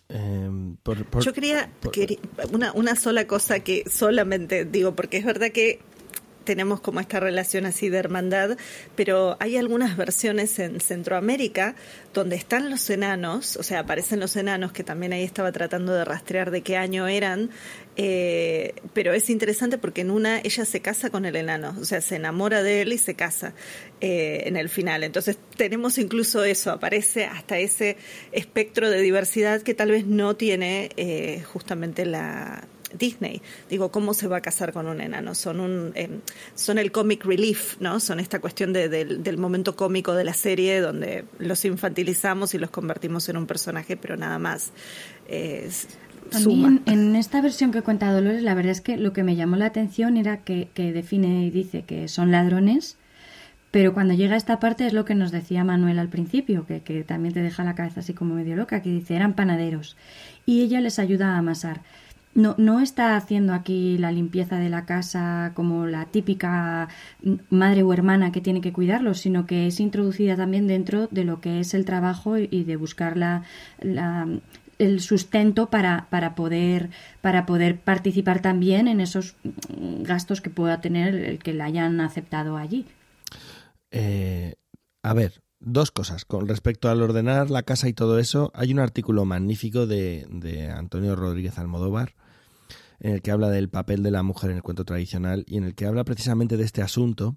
Eh, 0.09 0.49
por, 0.84 1.05
por, 1.05 1.24
Yo 1.24 1.34
quería, 1.34 1.72
por, 1.80 1.91
quería 1.91 2.18
una, 2.51 2.72
una 2.74 2.95
sola 2.95 3.28
cosa 3.28 3.59
que 3.62 3.84
solamente 3.89 4.66
digo, 4.66 4.95
porque 4.95 5.18
es 5.18 5.26
verdad 5.26 5.51
que 5.51 5.80
tenemos 6.44 6.82
como 6.82 7.00
esta 7.00 7.20
relación 7.20 7.66
así 7.66 7.89
de 7.89 7.98
hermandad, 7.98 8.58
pero 8.96 9.38
hay 9.39 9.58
algunas 9.58 9.98
versiones 9.98 10.58
en 10.60 10.80
Centroamérica 10.80 11.76
donde 12.14 12.36
están 12.36 12.70
los 12.70 12.89
enanos, 12.89 13.58
o 13.58 13.64
sea, 13.64 13.80
aparecen 13.80 14.20
los 14.20 14.36
enanos, 14.36 14.72
que 14.72 14.84
también 14.84 15.14
ahí 15.14 15.24
estaba 15.24 15.52
tratando 15.52 15.94
de 15.94 16.04
rastrear 16.06 16.52
de 16.52 16.62
qué 16.62 16.78
año 16.78 17.08
eran, 17.08 17.50
eh, 17.98 18.74
pero 18.94 19.14
es 19.14 19.30
interesante 19.30 19.78
porque 19.78 20.02
en 20.02 20.12
una 20.12 20.39
ella 20.39 20.66
se 20.66 20.82
casa 20.82 21.10
con 21.10 21.26
el 21.26 21.36
enano, 21.36 21.76
o 21.80 21.86
sea, 21.86 22.02
se 22.02 22.16
enamora 22.16 22.64
de 22.64 22.82
él 22.82 22.94
y 22.94 22.98
se 22.98 23.16
casa 23.16 23.54
eh, 24.02 24.44
en 24.46 24.58
el 24.58 24.70
final. 24.70 25.04
Entonces 25.04 25.38
tenemos 25.56 25.98
incluso 25.98 26.44
eso, 26.44 26.72
aparece 26.72 27.26
hasta 27.26 27.60
ese 27.60 27.98
espectro 28.32 28.89
de 28.89 29.02
diversidad 29.02 29.62
que 29.62 29.74
tal 29.74 29.92
vez 29.92 30.06
no 30.06 30.36
tiene 30.36 30.89
eh, 30.98 31.44
justamente 31.54 32.06
la 32.06 32.68
Disney. 32.98 33.42
Digo, 33.70 33.92
¿cómo 33.92 34.14
se 34.14 34.28
va 34.28 34.38
a 34.38 34.42
casar 34.42 34.74
con 34.74 34.88
un 34.88 35.02
enano? 35.02 35.36
Son 35.36 35.60
un 35.60 35.92
eh, 35.96 36.10
son 36.56 36.78
el 36.78 36.92
comic 36.92 37.26
relief, 37.26 37.80
¿no? 37.80 38.00
Son 38.00 38.20
esta 38.20 38.39
cuestión 38.39 38.74
de, 38.74 38.89
de, 38.89 39.06
del 39.06 39.38
momento 39.38 39.76
cómico 39.76 40.14
de 40.14 40.24
la 40.24 40.34
serie 40.34 40.82
donde 40.82 41.26
los 41.39 41.64
infantilizamos 41.66 42.54
y 42.54 42.58
los 42.58 42.70
convertimos 42.70 43.28
en 43.30 43.38
un 43.38 43.48
personaje, 43.48 43.98
pero 43.98 44.18
nada 44.18 44.39
más. 44.39 44.72
Eh, 45.28 45.70
También 46.30 46.82
en 46.86 47.16
esta 47.16 47.42
versión 47.42 47.72
que 47.72 47.82
cuenta 47.82 48.12
Dolores, 48.12 48.44
la 48.44 48.54
verdad 48.54 48.72
es 48.72 48.82
que 48.82 48.98
lo 48.98 49.14
que 49.14 49.24
me 49.24 49.36
llamó 49.36 49.56
la 49.56 49.66
atención 49.66 50.18
era 50.18 50.44
que, 50.44 50.70
que 50.74 50.92
define 50.94 51.46
y 51.46 51.52
dice 51.52 51.84
que 51.84 52.08
son 52.08 52.32
ladrones, 52.32 52.98
pero 53.72 53.94
cuando 53.94 54.14
llega 54.14 54.34
a 54.34 54.38
esta 54.38 54.60
parte 54.60 54.86
es 54.86 54.94
lo 54.94 55.06
que 55.06 55.16
nos 55.16 55.32
decía 55.32 55.64
Manuel 55.64 55.98
al 55.98 56.10
principio, 56.10 56.66
que, 56.66 56.82
que, 56.82 57.04
también 57.04 57.34
te 57.34 57.42
deja 57.42 57.64
la 57.64 57.76
cabeza 57.76 58.02
así 58.02 58.14
como 58.14 58.36
medio 58.36 58.56
loca, 58.56 58.82
que 58.82 58.89
dice 58.89 59.16
eran 59.16 59.34
panaderos 59.34 59.96
y 60.46 60.62
ella 60.62 60.82
les 60.82 61.00
ayuda 61.00 61.36
a 61.36 61.38
amasar 61.38 61.82
no, 62.34 62.56
no 62.58 62.80
está 62.80 63.16
haciendo 63.16 63.54
aquí 63.54 63.98
la 63.98 64.12
limpieza 64.12 64.58
de 64.58 64.70
la 64.70 64.86
casa 64.86 65.52
como 65.54 65.86
la 65.86 66.06
típica 66.06 66.88
madre 67.50 67.84
o 67.84 67.94
hermana 67.94 68.32
que 68.32 68.42
tiene 68.42 68.62
que 68.62 68.74
cuidarlo, 68.74 69.14
sino 69.14 69.46
que 69.46 69.68
es 69.68 69.80
introducida 69.80 70.36
también 70.36 70.68
dentro 70.68 71.08
de 71.12 71.26
lo 71.26 71.42
que 71.42 71.60
es 71.60 71.74
el 71.74 71.86
trabajo 71.86 72.38
y 72.38 72.64
de 72.64 72.76
buscar 72.76 73.18
la, 73.18 73.44
la 73.80 74.28
el 74.80 75.00
sustento 75.00 75.70
para, 75.70 76.08
para 76.10 76.34
poder 76.34 76.90
para 77.22 77.46
poder 77.46 77.80
participar 77.80 78.42
también 78.42 78.88
en 78.88 79.00
esos 79.00 79.36
gastos 80.00 80.42
que 80.42 80.50
pueda 80.50 80.82
tener 80.82 81.14
el 81.14 81.40
que 81.40 81.54
la 81.54 81.66
hayan 81.66 82.00
aceptado 82.02 82.58
allí. 82.58 82.86
Eh, 83.92 84.56
a 85.04 85.14
ver, 85.14 85.42
Dos 85.64 85.92
cosas. 85.92 86.26
Con 86.26 86.48
respecto 86.48 86.90
al 86.90 87.04
ordenar 87.04 87.52
la 87.52 87.62
casa 87.62 87.88
y 87.88 87.94
todo 87.94 88.18
eso, 88.18 88.52
hay 88.56 88.74
un 88.74 88.80
artículo 88.80 89.26
magnífico 89.26 89.86
de, 89.86 90.26
de, 90.32 90.72
Antonio 90.72 91.16
Rodríguez 91.16 91.60
Almodóvar 91.60 92.16
en 93.02 93.14
el 93.14 93.22
que 93.22 93.32
habla 93.32 93.49
del 93.49 93.70
papel 93.70 94.04
de 94.04 94.12
la 94.12 94.24
mujer 94.24 94.52
en 94.52 94.58
el 94.58 94.64
cuento 94.64 94.86
tradicional 94.86 95.43
y 95.47 95.58
en 95.58 95.64
el 95.66 95.76
que 95.76 95.86
habla 95.86 96.04
precisamente 96.04 96.56
de 96.56 96.64
este 96.64 96.82
asunto, 96.82 97.36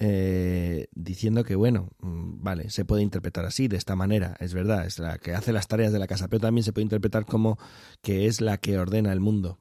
eh, 0.00 0.86
diciendo 0.94 1.42
que, 1.42 1.56
bueno, 1.56 1.90
mm, 1.98 2.42
vale, 2.42 2.70
se 2.70 2.84
puede 2.84 3.02
interpretar 3.02 3.44
así, 3.44 3.66
de 3.66 3.76
esta 3.76 3.96
manera, 3.96 4.36
es 4.38 4.54
verdad, 4.54 4.86
es 4.86 5.00
la 5.00 5.18
que 5.18 5.34
hace 5.34 5.52
las 5.52 5.66
tareas 5.66 5.92
de 5.92 5.98
la 5.98 6.06
casa, 6.06 6.28
pero 6.28 6.40
también 6.40 6.62
se 6.62 6.72
puede 6.72 6.84
interpretar 6.84 7.26
como 7.26 7.58
que 8.00 8.26
es 8.26 8.40
la 8.40 8.58
que 8.58 8.78
ordena 8.78 9.12
el 9.12 9.18
mundo. 9.18 9.58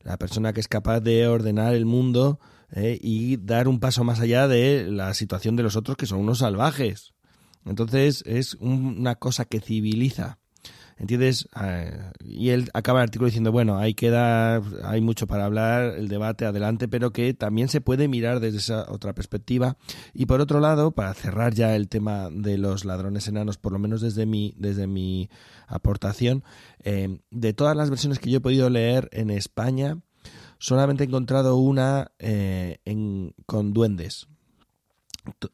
La 0.00 0.16
persona 0.16 0.54
que 0.54 0.60
es 0.60 0.68
capaz 0.68 1.00
de 1.00 1.28
ordenar 1.28 1.74
el 1.74 1.84
mundo 1.84 2.40
eh, 2.70 2.98
y 3.02 3.36
dar 3.36 3.68
un 3.68 3.80
paso 3.80 4.04
más 4.04 4.20
allá 4.20 4.48
de 4.48 4.86
la 4.90 5.12
situación 5.12 5.56
de 5.56 5.62
los 5.62 5.76
otros 5.76 5.98
que 5.98 6.06
son 6.06 6.20
unos 6.20 6.38
salvajes. 6.38 7.12
Entonces 7.66 8.22
es 8.24 8.54
un, 8.54 8.96
una 8.98 9.16
cosa 9.16 9.44
que 9.44 9.60
civiliza. 9.60 10.38
¿Entiendes? 10.98 11.48
Uh, 11.54 12.10
y 12.24 12.50
él 12.50 12.70
acaba 12.74 13.00
el 13.00 13.04
artículo 13.04 13.26
diciendo, 13.26 13.52
bueno, 13.52 13.78
ahí 13.78 13.94
queda, 13.94 14.60
hay 14.82 15.00
mucho 15.00 15.28
para 15.28 15.44
hablar, 15.44 15.94
el 15.96 16.08
debate 16.08 16.44
adelante, 16.44 16.88
pero 16.88 17.12
que 17.12 17.34
también 17.34 17.68
se 17.68 17.80
puede 17.80 18.08
mirar 18.08 18.40
desde 18.40 18.58
esa 18.58 18.90
otra 18.90 19.14
perspectiva. 19.14 19.76
Y 20.12 20.26
por 20.26 20.40
otro 20.40 20.58
lado, 20.58 20.90
para 20.90 21.14
cerrar 21.14 21.54
ya 21.54 21.76
el 21.76 21.88
tema 21.88 22.30
de 22.32 22.58
los 22.58 22.84
ladrones 22.84 23.28
enanos, 23.28 23.58
por 23.58 23.72
lo 23.72 23.78
menos 23.78 24.00
desde 24.00 24.26
mi, 24.26 24.54
desde 24.56 24.88
mi 24.88 25.30
aportación, 25.68 26.42
eh, 26.82 27.20
de 27.30 27.52
todas 27.52 27.76
las 27.76 27.90
versiones 27.90 28.18
que 28.18 28.30
yo 28.30 28.38
he 28.38 28.40
podido 28.40 28.68
leer 28.68 29.08
en 29.12 29.30
España, 29.30 30.00
solamente 30.58 31.04
he 31.04 31.06
encontrado 31.06 31.56
una 31.56 32.10
eh, 32.18 32.78
en, 32.84 33.34
con 33.46 33.72
duendes. 33.72 34.26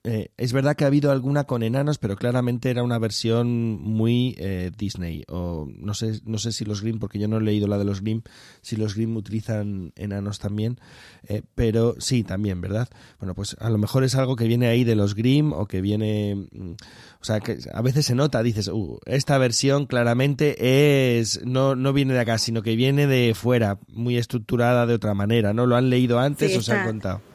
Eh, 0.04 0.28
es 0.36 0.52
verdad 0.52 0.76
que 0.76 0.84
ha 0.84 0.88
habido 0.88 1.10
alguna 1.10 1.44
con 1.44 1.62
enanos, 1.62 1.98
pero 1.98 2.16
claramente 2.16 2.70
era 2.70 2.82
una 2.82 2.98
versión 2.98 3.80
muy 3.80 4.34
eh, 4.38 4.70
Disney. 4.76 5.24
O 5.28 5.68
no 5.70 5.94
sé, 5.94 6.20
no 6.24 6.38
sé 6.38 6.52
si 6.52 6.64
los 6.64 6.82
Grimm, 6.82 6.98
porque 6.98 7.18
yo 7.18 7.28
no 7.28 7.38
he 7.38 7.40
leído 7.40 7.66
la 7.66 7.78
de 7.78 7.84
los 7.84 8.00
Grimm, 8.00 8.22
si 8.60 8.76
los 8.76 8.94
Grimm 8.94 9.16
utilizan 9.16 9.92
enanos 9.96 10.38
también. 10.38 10.78
Eh, 11.26 11.42
pero 11.54 11.96
sí, 11.98 12.22
también, 12.24 12.60
¿verdad? 12.60 12.88
Bueno, 13.18 13.34
pues 13.34 13.56
a 13.60 13.70
lo 13.70 13.78
mejor 13.78 14.04
es 14.04 14.14
algo 14.14 14.36
que 14.36 14.46
viene 14.46 14.66
ahí 14.66 14.84
de 14.84 14.96
los 14.96 15.14
Grimm 15.14 15.52
o 15.52 15.66
que 15.66 15.80
viene. 15.80 16.48
O 17.20 17.24
sea, 17.24 17.40
que 17.40 17.58
a 17.72 17.82
veces 17.82 18.06
se 18.06 18.14
nota, 18.14 18.42
dices, 18.42 18.68
uh, 18.68 18.98
esta 19.06 19.38
versión 19.38 19.86
claramente 19.86 21.18
es. 21.18 21.44
No, 21.44 21.74
no 21.74 21.92
viene 21.92 22.14
de 22.14 22.20
acá, 22.20 22.38
sino 22.38 22.62
que 22.62 22.76
viene 22.76 23.06
de 23.06 23.34
fuera, 23.34 23.78
muy 23.88 24.16
estructurada 24.16 24.86
de 24.86 24.94
otra 24.94 25.14
manera, 25.14 25.52
¿no? 25.52 25.66
¿Lo 25.66 25.76
han 25.76 25.90
leído 25.90 26.18
antes 26.18 26.52
sí, 26.52 26.58
o 26.58 26.62
se 26.62 26.72
han 26.72 26.86
contado? 26.86 27.33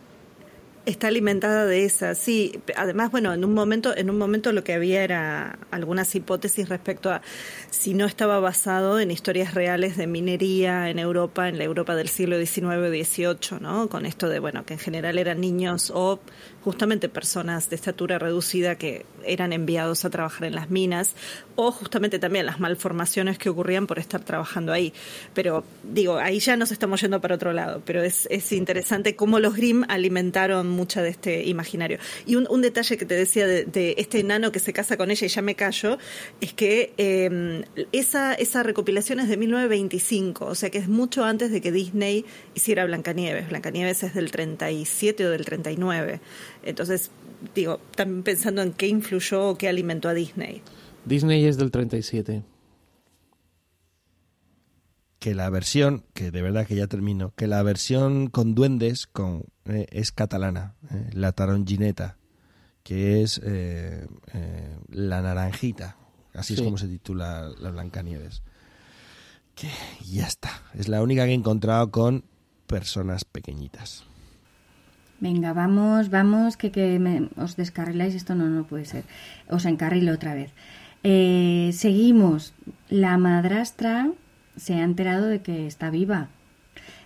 Está 0.89 1.07
alimentada 1.07 1.67
de 1.67 1.85
esa, 1.85 2.15
sí. 2.15 2.61
Además, 2.75 3.11
bueno, 3.11 3.31
en 3.31 3.45
un 3.45 3.53
momento, 3.53 3.95
en 3.95 4.09
un 4.09 4.17
momento 4.17 4.51
lo 4.51 4.63
que 4.63 4.73
había 4.73 5.03
era 5.03 5.59
algunas 5.69 6.15
hipótesis 6.15 6.67
respecto 6.67 7.11
a 7.11 7.21
si 7.69 7.93
no 7.93 8.07
estaba 8.07 8.39
basado 8.39 8.99
en 8.99 9.11
historias 9.11 9.53
reales 9.53 9.97
de 9.97 10.07
minería 10.07 10.89
en 10.89 10.97
Europa, 10.97 11.47
en 11.47 11.59
la 11.59 11.63
Europa 11.63 11.95
del 11.95 12.09
siglo 12.09 12.43
XIX 12.43 12.65
o 12.65 12.89
XVIII, 12.89 13.59
¿no? 13.61 13.87
Con 13.87 14.07
esto 14.07 14.29
de, 14.29 14.39
bueno, 14.39 14.65
que 14.65 14.73
en 14.73 14.79
general 14.79 15.19
eran 15.19 15.39
niños 15.39 15.91
o 15.93 16.19
justamente 16.63 17.07
personas 17.07 17.69
de 17.69 17.75
estatura 17.75 18.17
reducida 18.17 18.75
que 18.75 19.05
eran 19.23 19.53
enviados 19.53 20.05
a 20.05 20.09
trabajar 20.09 20.45
en 20.45 20.55
las 20.55 20.71
minas 20.71 21.15
o 21.55 21.71
justamente 21.71 22.17
también 22.17 22.47
las 22.47 22.59
malformaciones 22.59 23.37
que 23.37 23.49
ocurrían 23.49 23.85
por 23.85 23.99
estar 23.99 24.21
trabajando 24.21 24.73
ahí. 24.73 24.91
Pero 25.35 25.63
digo, 25.83 26.17
ahí 26.17 26.39
ya 26.39 26.57
nos 26.57 26.71
estamos 26.71 26.99
yendo 26.99 27.21
para 27.21 27.35
otro 27.35 27.53
lado, 27.53 27.83
pero 27.85 28.01
es, 28.01 28.27
es 28.31 28.51
interesante 28.51 29.15
cómo 29.15 29.39
los 29.39 29.55
Grimm 29.55 29.85
alimentaron 29.87 30.78
mucha 30.79 31.01
de 31.01 31.09
este 31.09 31.43
imaginario. 31.43 31.99
Y 32.25 32.35
un, 32.35 32.47
un 32.49 32.61
detalle 32.61 32.97
que 32.97 33.05
te 33.05 33.15
decía 33.15 33.45
de, 33.45 33.65
de, 33.65 33.95
este 33.97 34.19
enano 34.19 34.51
que 34.51 34.59
se 34.59 34.71
casa 34.71 34.95
con 34.97 35.11
ella 35.11 35.25
y 35.25 35.29
ya 35.29 35.41
me 35.41 35.55
callo, 35.55 35.97
es 36.39 36.53
que 36.53 36.93
eh, 36.97 37.63
esa, 37.91 38.33
esa 38.33 38.63
recopilación 38.63 39.19
es 39.19 39.27
de 39.27 39.37
1925, 39.37 40.45
o 40.45 40.55
sea 40.55 40.69
que 40.69 40.77
es 40.77 40.87
mucho 40.87 41.25
antes 41.25 41.51
de 41.51 41.59
que 41.61 41.71
Disney 41.71 42.25
hiciera 42.55 42.85
Blancanieves. 42.85 43.49
Blancanieves 43.49 44.03
es 44.03 44.13
del 44.13 44.31
37 44.31 45.25
o 45.25 45.29
del 45.31 45.45
39. 45.45 46.21
Entonces, 46.63 47.11
digo, 47.53 47.79
también 47.95 48.23
pensando 48.23 48.61
en 48.61 48.71
qué 48.71 48.87
influyó 48.87 49.49
o 49.49 49.57
qué 49.57 49.67
alimentó 49.67 50.09
a 50.09 50.13
Disney. 50.13 50.61
Disney 51.05 51.45
es 51.45 51.57
del 51.57 51.71
37. 51.71 52.43
que 55.19 55.35
la 55.35 55.49
versión, 55.49 56.05
que 56.13 56.31
de 56.31 56.41
verdad 56.41 56.65
que 56.65 56.75
ya 56.75 56.87
termino, 56.87 57.33
que 57.35 57.47
la 57.47 57.61
versión 57.61 58.27
con 58.27 58.55
duendes 58.55 59.05
con, 59.05 59.43
eh, 59.69 59.87
es 59.91 60.11
catalana, 60.11 60.73
eh, 60.91 61.09
la 61.13 61.31
tarongineta, 61.31 62.17
que 62.83 63.21
es 63.23 63.39
eh, 63.43 64.07
eh, 64.33 64.75
la 64.89 65.21
naranjita, 65.21 65.95
así 66.33 66.53
es 66.55 66.61
como 66.61 66.77
se 66.77 66.87
titula 66.87 67.49
la 67.59 67.71
Blancanieves. 67.71 68.41
Que 69.55 69.69
ya 70.05 70.25
está, 70.27 70.49
es 70.73 70.87
la 70.87 71.01
única 71.03 71.25
que 71.25 71.31
he 71.31 71.35
encontrado 71.35 71.91
con 71.91 72.23
personas 72.67 73.25
pequeñitas. 73.25 74.05
Venga, 75.19 75.51
vamos, 75.51 76.09
vamos, 76.09 76.55
que, 76.55 76.71
que 76.71 76.97
me- 76.97 77.29
os 77.35 77.57
descarriláis, 77.57 78.15
esto 78.15 78.35
no, 78.35 78.47
no 78.47 78.65
puede 78.65 78.85
ser. 78.85 79.03
Os 79.49 79.65
encarrilo 79.65 80.13
otra 80.13 80.33
vez. 80.33 80.51
Eh, 81.03 81.71
seguimos. 81.73 82.53
La 82.89 83.17
madrastra 83.17 84.11
se 84.55 84.75
ha 84.75 84.83
enterado 84.83 85.25
de 85.27 85.41
que 85.41 85.67
está 85.67 85.89
viva. 85.89 86.29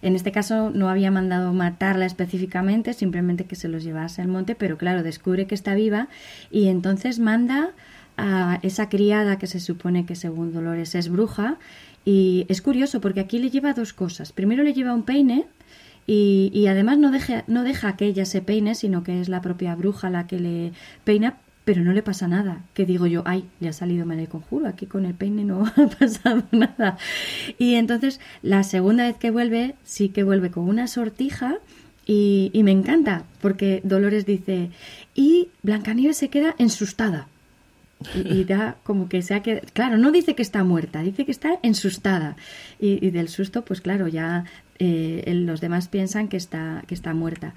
En 0.04 0.18
este 0.18 0.34
caso 0.34 0.70
no 0.70 0.90
había 0.90 1.12
mandado 1.12 1.54
matarla 1.54 2.06
específicamente, 2.06 2.94
simplemente 2.94 3.46
que 3.46 3.56
se 3.56 3.70
los 3.70 3.86
llevase 3.86 4.22
al 4.22 4.28
monte, 4.28 4.54
pero 4.54 4.78
claro, 4.78 5.02
descubre 5.02 5.48
que 5.48 5.56
está 5.56 5.74
viva 5.76 6.10
y 6.52 6.68
entonces 6.68 7.20
manda 7.20 7.72
a 8.18 8.60
esa 8.64 8.90
criada 8.90 9.40
que 9.40 9.48
se 9.48 9.62
supone 9.62 10.06
que 10.06 10.16
según 10.16 10.54
Dolores 10.54 10.94
es 10.94 11.08
bruja 11.08 11.58
y 12.04 12.46
es 12.50 12.62
curioso 12.62 13.00
porque 13.00 13.22
aquí 13.22 13.40
le 13.40 13.50
lleva 13.50 13.74
dos 13.74 13.94
cosas. 13.94 14.34
Primero 14.34 14.62
le 14.64 14.74
lleva 14.74 14.94
un 14.94 15.04
peine 15.04 15.46
y, 16.06 16.52
y 16.54 16.68
además 16.68 16.98
no 16.98 17.10
deja, 17.10 17.46
no 17.48 17.64
deja 17.64 17.96
que 17.96 18.06
ella 18.06 18.26
se 18.26 18.42
peine, 18.42 18.76
sino 18.76 19.04
que 19.04 19.22
es 19.22 19.30
la 19.30 19.42
propia 19.42 19.74
bruja 19.74 20.10
la 20.10 20.28
que 20.28 20.38
le 20.38 20.74
peina, 21.06 21.38
pero 21.66 21.84
no 21.84 21.94
le 21.94 22.04
pasa 22.04 22.28
nada. 22.28 22.64
Que 22.74 22.86
digo 22.86 23.08
yo, 23.08 23.24
ay, 23.26 23.46
le 23.60 23.70
ha 23.70 23.74
salido 23.74 24.06
mal 24.06 24.20
el 24.20 24.28
conjuro, 24.28 24.68
aquí 24.68 24.86
con 24.86 25.06
el 25.06 25.14
peine 25.14 25.44
no 25.44 25.66
ha 25.76 25.88
pasado 25.88 26.44
nada. 26.52 26.98
Y 27.58 27.76
entonces 27.76 28.20
la 28.42 28.64
segunda 28.64 29.06
vez 29.06 29.18
que 29.18 29.32
vuelve, 29.32 29.76
sí 29.84 30.10
que 30.10 30.24
vuelve 30.24 30.52
con 30.52 30.68
una 30.68 30.88
sortija 30.88 31.58
y, 32.06 32.52
me 32.64 32.72
encanta, 32.72 33.24
porque 33.40 33.80
Dolores 33.84 34.26
dice, 34.26 34.72
y 35.16 35.50
Blancanieves 35.62 36.18
se 36.18 36.30
queda 36.30 36.54
ensustada. 36.58 37.28
Y, 38.14 38.40
y 38.40 38.44
da 38.44 38.76
como 38.84 39.08
que 39.08 39.22
se 39.22 39.34
ha 39.34 39.42
quedado... 39.42 39.66
Claro, 39.72 39.98
no 39.98 40.12
dice 40.12 40.36
que 40.36 40.42
está 40.42 40.66
muerta, 40.66 41.02
dice 41.02 41.24
que 41.24 41.32
está 41.32 41.60
ensustada. 41.62 42.36
Y, 42.78 43.06
y 43.06 43.12
del 43.12 43.30
susto, 43.30 43.64
pues 43.64 43.80
claro, 43.80 44.10
ya 44.10 44.44
eh, 44.80 45.24
los 45.34 45.62
demás 45.62 45.88
piensan 45.88 46.28
que 46.28 46.38
está, 46.38 46.84
que 46.88 46.96
está 46.96 47.14
muerta. 47.14 47.54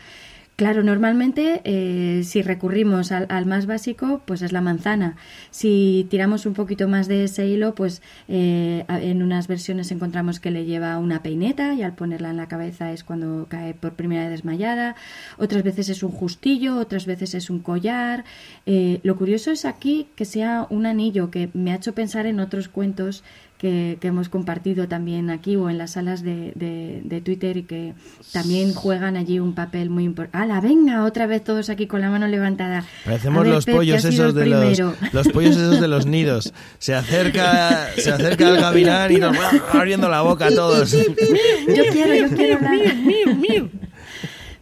Claro, 0.56 0.82
normalmente 0.82 1.60
eh, 1.64 2.22
si 2.24 2.40
recurrimos 2.40 3.12
al, 3.12 3.26
al 3.28 3.44
más 3.44 3.66
básico, 3.66 4.22
pues 4.24 4.40
es 4.40 4.52
la 4.52 4.62
manzana. 4.62 5.16
Si 5.50 6.06
tiramos 6.08 6.46
un 6.46 6.54
poquito 6.54 6.88
más 6.88 7.08
de 7.08 7.24
ese 7.24 7.46
hilo, 7.46 7.74
pues 7.74 8.00
eh, 8.26 8.86
en 8.88 9.22
unas 9.22 9.48
versiones 9.48 9.90
encontramos 9.92 10.40
que 10.40 10.50
le 10.50 10.64
lleva 10.64 10.96
una 10.96 11.22
peineta 11.22 11.74
y 11.74 11.82
al 11.82 11.94
ponerla 11.94 12.30
en 12.30 12.38
la 12.38 12.48
cabeza 12.48 12.90
es 12.92 13.04
cuando 13.04 13.44
cae 13.50 13.74
por 13.74 13.96
primera 13.96 14.22
vez 14.22 14.30
desmayada. 14.30 14.96
Otras 15.36 15.62
veces 15.62 15.90
es 15.90 16.02
un 16.02 16.10
justillo, 16.10 16.78
otras 16.78 17.04
veces 17.04 17.34
es 17.34 17.50
un 17.50 17.58
collar. 17.58 18.24
Eh, 18.64 19.00
lo 19.02 19.14
curioso 19.16 19.50
es 19.50 19.66
aquí 19.66 20.08
que 20.16 20.24
sea 20.24 20.66
un 20.70 20.86
anillo 20.86 21.30
que 21.30 21.50
me 21.52 21.72
ha 21.72 21.76
hecho 21.76 21.94
pensar 21.94 22.24
en 22.24 22.40
otros 22.40 22.68
cuentos 22.70 23.24
que, 23.58 23.96
que 24.00 24.08
hemos 24.08 24.28
compartido 24.28 24.86
también 24.86 25.30
aquí 25.30 25.56
o 25.56 25.70
en 25.70 25.78
las 25.78 25.92
salas 25.92 26.22
de, 26.22 26.52
de- 26.54 27.00
de 27.04 27.20
Twitter 27.20 27.56
y 27.56 27.62
que 27.62 27.94
también 28.32 28.74
juegan 28.74 29.16
allí 29.16 29.38
un 29.40 29.54
papel 29.54 29.88
muy 29.90 30.04
importante. 30.04 30.36
¡Hala, 30.38 30.60
venga! 30.60 31.04
Otra 31.04 31.26
vez 31.26 31.42
todos 31.42 31.70
aquí 31.70 31.86
con 31.86 32.00
la 32.02 32.10
mano 32.10 32.26
levantada. 32.28 32.84
Parecemos 33.04 33.44
ver, 33.44 33.54
los 33.54 33.64
Pep, 33.64 33.76
pollos 33.76 34.04
esos 34.04 34.34
de 34.34 34.46
los, 34.46 34.60
primero. 34.60 34.94
los 35.12 35.28
pollos 35.28 35.56
esos 35.56 35.80
de 35.80 35.88
los 35.88 36.04
nidos. 36.06 36.52
Se 36.78 36.94
acerca, 36.94 37.88
se 37.96 38.10
acerca 38.12 38.48
el 38.48 38.56
gavilán 38.60 39.10
y 39.12 39.16
nos 39.16 39.36
va 39.36 39.50
abriendo 39.72 40.08
la 40.08 40.20
boca 40.22 40.46
a 40.46 40.50
todos. 40.50 40.90
Yo 41.76 41.82
quiero, 41.92 42.14
yo 42.14 42.36
quiero 42.36 42.56
hablar. 42.56 42.94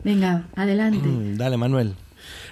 Venga, 0.02 0.44
adelante. 0.54 1.06
Mm, 1.08 1.36
Dale, 1.36 1.56
Manuel. 1.56 1.94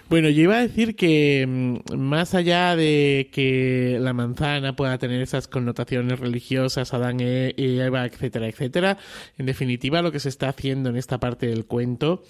Bueno, 0.09 0.29
yo 0.29 0.43
iba 0.43 0.57
a 0.57 0.61
decir 0.61 0.95
que 0.95 1.47
mm, 1.49 1.97
más 1.97 2.35
allá 2.35 2.77
de 2.77 3.31
que 3.33 3.97
la 4.01 4.13
manzana 4.13 4.77
pueda 4.77 4.99
tener 4.99 5.23
esas 5.23 5.49
connotaciones 5.49 6.21
religiosas, 6.21 6.93
Adán 6.93 7.21
e- 7.21 7.55
y 7.57 7.79
Eva, 7.79 8.05
etcétera, 8.05 8.47
etcétera, 8.47 8.99
en 9.39 9.47
definitiva 9.47 10.03
lo 10.03 10.13
que 10.13 10.21
se 10.21 10.29
está 10.29 10.51
haciendo 10.51 10.91
en 10.91 10.97
esta 10.97 11.19
parte 11.19 11.47
del 11.47 11.65
cuento, 11.65 12.23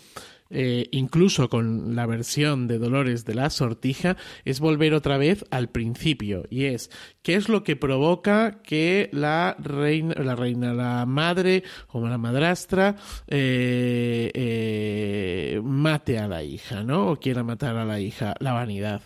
eh, 0.53 0.89
incluso 0.93 1.49
con 1.49 1.97
la 1.97 2.07
versión 2.07 2.69
de 2.69 2.79
Dolores 2.79 3.25
de 3.25 3.35
la 3.35 3.51
Sortija, 3.51 4.17
es 4.45 4.61
volver 4.61 4.95
otra 4.95 5.17
vez 5.17 5.45
al 5.51 5.69
principio, 5.71 6.45
y 6.51 6.65
es 6.67 6.91
qué 7.23 7.35
es 7.35 7.49
lo 7.49 7.65
que 7.65 7.75
provoca 7.77 8.63
que 8.63 9.09
la 9.13 9.57
reina, 9.59 10.15
la 10.23 10.37
reina, 10.37 10.73
la 10.75 11.07
madre 11.07 11.65
o 11.89 12.07
la 12.07 12.19
madrastra 12.19 12.97
eh, 13.27 14.31
eh, 14.35 15.61
mate 15.65 16.19
a 16.19 16.29
la 16.29 16.43
hija, 16.43 16.83
¿no? 16.85 17.13
O 17.13 17.17
quiera 17.17 17.43
matar 17.43 17.77
a 17.77 17.85
la 17.85 18.01
hija. 18.01 18.35
La 18.41 18.53
vanidad. 18.53 19.03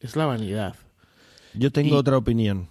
Es 0.00 0.16
la 0.16 0.26
vanidad. 0.26 0.76
Yo 1.54 1.70
tengo 1.72 1.96
Y- 1.96 1.98
otra 1.98 2.16
opinión. 2.16 2.68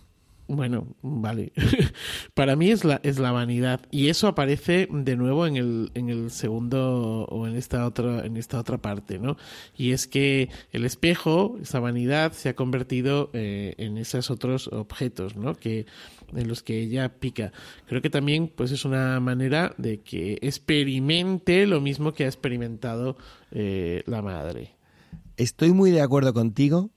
Bueno, 0.47 0.95
vale. 1.01 1.53
Para 2.35 2.55
mí 2.55 2.69
es 2.69 2.85
la, 2.85 2.99
es 3.03 3.17
la 3.17 3.31
vanidad. 3.31 3.81
Y 3.89 4.09
eso 4.09 4.27
aparece 4.27 4.87
de 4.91 5.15
nuevo 5.15 5.47
en 5.47 5.55
el, 5.55 5.91
en 5.95 6.09
el 6.09 6.29
segundo 6.29 7.25
o 7.25 7.47
en 7.47 7.55
esta 7.55 7.85
otra, 7.87 8.23
en 8.25 8.37
esta 8.37 8.59
otra 8.59 8.77
parte, 8.77 9.17
¿no? 9.17 9.37
Y 9.75 9.91
es 9.91 10.05
que 10.05 10.49
el 10.71 10.85
espejo, 10.85 11.57
esa 11.61 11.79
vanidad, 11.79 12.33
se 12.33 12.49
ha 12.49 12.55
convertido 12.55 13.31
eh, 13.33 13.73
en 13.77 13.97
esos 13.97 14.29
otros 14.29 14.67
objetos, 14.67 15.35
¿no? 15.35 15.55
Que, 15.55 15.87
en 16.35 16.47
los 16.47 16.61
que 16.61 16.79
ella 16.79 17.09
pica. 17.19 17.51
Creo 17.87 18.03
que 18.03 18.11
también, 18.11 18.47
pues, 18.47 18.71
es 18.71 18.85
una 18.85 19.19
manera 19.19 19.73
de 19.79 20.01
que 20.01 20.37
experimente 20.41 21.65
lo 21.65 21.81
mismo 21.81 22.13
que 22.13 22.25
ha 22.25 22.27
experimentado 22.27 23.17
eh, 23.49 24.03
la 24.05 24.21
madre. 24.21 24.75
Estoy 25.37 25.71
muy 25.71 25.89
de 25.89 26.01
acuerdo 26.01 26.33
contigo, 26.33 26.91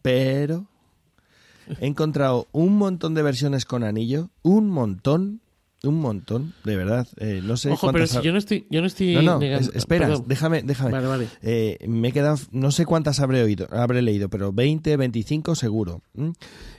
pero 0.00 0.71
he 1.80 1.86
encontrado 1.86 2.48
un 2.52 2.76
montón 2.76 3.14
de 3.14 3.22
versiones 3.22 3.64
con 3.64 3.82
anillo, 3.84 4.30
un 4.42 4.68
montón, 4.68 5.40
un 5.84 6.00
montón, 6.00 6.54
de 6.64 6.76
verdad. 6.76 7.08
Eh, 7.16 7.40
no 7.42 7.56
sé 7.56 7.70
Ojo, 7.72 7.90
pero 7.92 8.06
si 8.06 8.20
yo 8.22 8.30
no 8.32 8.38
estoy, 8.38 8.66
yo 8.70 8.80
no 8.80 8.86
estoy 8.86 9.14
No, 9.14 9.22
no, 9.22 9.38
negando- 9.40 9.70
es- 9.70 9.76
espera, 9.76 10.06
perdón. 10.06 10.24
déjame, 10.28 10.62
déjame. 10.62 10.92
Vale, 10.92 11.06
vale. 11.06 11.28
Eh, 11.42 11.78
me 11.88 12.08
he 12.08 12.12
quedado, 12.12 12.38
no 12.52 12.70
sé 12.70 12.86
cuántas 12.86 13.18
habré 13.20 13.42
oído, 13.42 13.66
habré 13.72 14.00
leído, 14.02 14.28
pero 14.28 14.52
20, 14.52 14.96
25 14.96 15.54
seguro. 15.56 16.02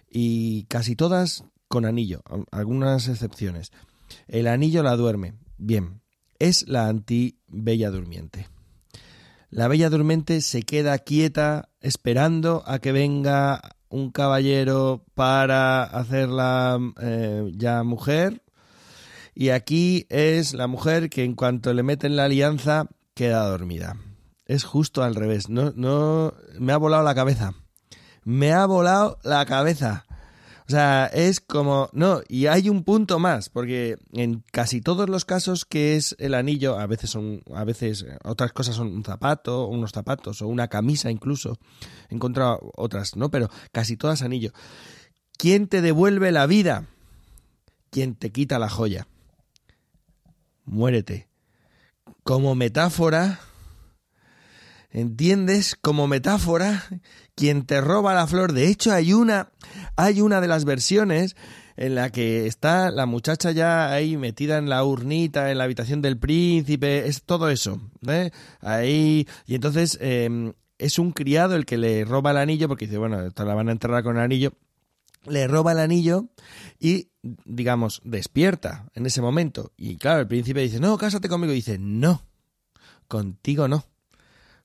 Y 0.10 0.64
casi 0.66 0.96
todas 0.96 1.44
con 1.68 1.86
anillo, 1.86 2.22
algunas 2.52 3.08
excepciones. 3.08 3.72
El 4.28 4.48
anillo 4.48 4.84
la 4.84 4.96
duerme. 4.96 5.34
Bien, 5.58 6.02
es 6.40 6.68
la 6.68 6.88
anti-bella 6.88 7.90
durmiente. 7.90 8.48
La 9.50 9.68
bella 9.68 9.90
durmiente 9.90 10.42
se 10.42 10.64
queda 10.64 10.98
quieta 11.00 11.70
esperando 11.82 12.64
a 12.66 12.80
que 12.80 12.92
venga 12.92 13.76
un 13.94 14.10
caballero 14.10 15.06
para 15.14 15.84
hacerla 15.84 16.80
eh, 17.00 17.52
ya 17.56 17.84
mujer. 17.84 18.42
Y 19.36 19.50
aquí 19.50 20.08
es 20.10 20.56
la 20.56 20.66
mujer 20.66 21.12
que 21.12 21.24
en 21.24 21.36
cuanto 21.36 21.74
le 21.74 21.84
meten 21.84 22.16
la 22.16 22.26
alianza 22.26 22.88
queda 23.14 23.48
dormida. 23.48 23.96
Es 24.48 24.64
justo 24.64 25.04
al 25.04 25.14
revés. 25.14 25.48
No, 25.48 25.74
no, 25.76 26.34
me 26.60 26.74
ha 26.74 26.78
volado 26.78 27.04
la 27.04 27.14
cabeza. 27.14 27.54
Me 28.24 28.52
ha 28.52 28.66
volado 28.66 29.20
la 29.24 29.46
cabeza. 29.46 30.06
O 30.68 30.72
sea, 30.72 31.08
es 31.08 31.42
como, 31.42 31.90
no, 31.92 32.22
y 32.30 32.46
hay 32.46 32.70
un 32.70 32.84
punto 32.84 33.20
más, 33.20 33.50
porque 33.50 33.98
en 34.14 34.44
casi 34.52 34.80
todos 34.80 35.10
los 35.10 35.26
casos 35.26 35.66
que 35.66 35.98
es 35.98 36.16
el 36.20 36.34
anillo, 36.34 36.80
a 36.80 36.88
veces 36.88 37.10
son, 37.10 37.44
a 37.54 37.66
veces 37.66 38.04
eh, 38.04 38.18
otras 38.24 38.54
cosas 38.54 38.76
son 38.76 38.88
un 38.88 39.04
zapato, 39.04 39.68
unos 39.68 39.92
zapatos, 39.92 40.42
o 40.42 40.48
una 40.48 40.70
camisa 40.70 41.12
incluso, 41.12 41.58
he 42.10 42.16
encontrado 42.16 42.72
otras, 42.76 43.18
¿no? 43.18 43.30
Pero 43.30 43.50
casi 43.74 43.98
todas 43.98 44.22
anillo. 44.22 44.54
¿Quién 45.38 45.68
te 45.68 45.82
devuelve 45.82 46.32
la 46.32 46.46
vida? 46.46 46.88
¿Quién 47.90 48.16
te 48.16 48.32
quita 48.32 48.58
la 48.58 48.70
joya? 48.70 49.08
Muérete. 50.64 51.28
Como 52.24 52.56
metáfora, 52.56 53.42
¿entiendes? 54.92 55.76
Como 55.76 56.08
metáfora, 56.08 56.86
quien 57.36 57.66
te 57.66 57.82
roba 57.82 58.14
la 58.14 58.28
flor. 58.28 58.54
De 58.54 58.68
hecho, 58.68 58.94
hay 58.94 59.12
una, 59.12 59.52
hay 59.96 60.22
una 60.22 60.42
de 60.42 60.48
las 60.48 60.66
versiones 60.66 61.36
en 61.76 61.96
la 61.96 62.12
que 62.12 62.46
está 62.46 62.92
la 62.92 63.06
muchacha 63.06 63.52
ya 63.52 63.92
ahí 63.92 64.18
metida 64.18 64.58
en 64.58 64.70
la 64.70 64.84
urnita, 64.84 65.52
en 65.52 65.58
la 65.58 65.64
habitación 65.64 66.02
del 66.02 66.18
príncipe, 66.18 67.08
es 67.08 67.24
todo 67.24 67.50
eso. 67.50 67.82
¿eh? 68.08 68.32
Ahí, 68.62 69.28
y 69.48 69.56
entonces 69.56 69.98
eh, 70.02 70.54
es 70.78 71.00
un 71.00 71.12
criado 71.12 71.56
el 71.56 71.66
que 71.66 71.78
le 71.78 72.06
roba 72.06 72.32
el 72.32 72.38
anillo, 72.38 72.68
porque 72.68 72.86
dice, 72.86 72.98
bueno, 72.98 73.22
esta 73.26 73.46
la 73.46 73.56
van 73.56 73.70
a 73.70 73.72
enterrar 73.72 74.04
con 74.04 74.18
el 74.18 74.24
anillo. 74.24 74.54
Le 75.26 75.48
roba 75.48 75.72
el 75.72 75.80
anillo 75.80 76.28
y, 76.80 77.10
digamos, 77.46 78.02
despierta 78.04 78.90
en 78.94 79.06
ese 79.06 79.22
momento. 79.22 79.72
Y 79.78 79.96
claro, 79.96 80.20
el 80.20 80.28
príncipe 80.28 80.62
dice, 80.62 80.80
no, 80.80 80.98
cásate 80.98 81.30
conmigo. 81.30 81.54
Y 81.54 81.58
dice, 81.58 81.78
no, 81.80 82.24
contigo 83.08 83.68
no. 83.68 83.86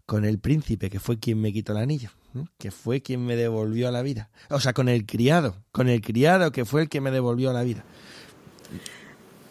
Con 0.04 0.24
el 0.24 0.40
príncipe, 0.40 0.90
que 0.90 0.98
fue 0.98 1.18
quien 1.18 1.40
me 1.40 1.52
quitó 1.52 1.72
el 1.72 1.78
anillo. 1.78 2.10
Que 2.58 2.70
fue 2.70 3.00
quien 3.00 3.24
me 3.26 3.36
devolvió 3.36 3.88
a 3.88 3.90
la 3.90 4.02
vida. 4.02 4.28
O 4.50 4.60
sea, 4.60 4.72
con 4.72 4.88
el 4.88 5.06
criado, 5.06 5.56
con 5.72 5.88
el 5.88 6.00
criado 6.00 6.52
que 6.52 6.64
fue 6.64 6.82
el 6.82 6.88
que 6.88 7.00
me 7.00 7.10
devolvió 7.10 7.50
a 7.50 7.52
la 7.52 7.62
vida. 7.62 7.84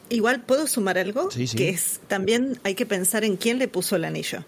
Igual 0.10 0.42
puedo 0.44 0.68
sumar 0.68 0.98
algo, 0.98 1.30
Sí, 1.32 1.48
sí. 1.48 1.58
que 1.58 1.70
es 1.70 2.00
también 2.08 2.60
hay 2.64 2.76
que 2.76 2.86
pensar 2.86 3.26
en 3.26 3.36
quién 3.36 3.60
le 3.60 3.68
puso 3.68 3.98
el 3.98 4.06
anillo, 4.06 4.46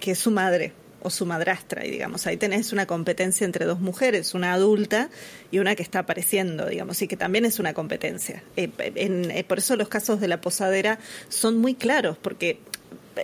que 0.00 0.10
es 0.10 0.18
su 0.18 0.30
madre 0.30 0.72
o 1.00 1.08
su 1.10 1.24
madrastra, 1.24 1.86
y 1.86 1.90
digamos, 1.92 2.26
ahí 2.26 2.36
tenés 2.36 2.72
una 2.72 2.84
competencia 2.84 3.44
entre 3.44 3.64
dos 3.64 3.80
mujeres, 3.80 4.34
una 4.34 4.52
adulta 4.52 5.08
y 5.50 5.60
una 5.60 5.76
que 5.76 5.82
está 5.82 6.00
apareciendo, 6.00 6.66
digamos, 6.66 7.00
y 7.00 7.08
que 7.08 7.16
también 7.16 7.44
es 7.46 7.58
una 7.60 7.72
competencia. 7.72 8.42
Eh, 8.56 8.68
en- 8.96 9.30
eh, 9.30 9.44
por 9.44 9.58
eso 9.58 9.76
los 9.76 9.88
casos 9.88 10.20
de 10.20 10.28
la 10.28 10.40
posadera 10.40 10.98
son 11.28 11.56
muy 11.56 11.74
claros, 11.74 12.18
porque 12.20 12.58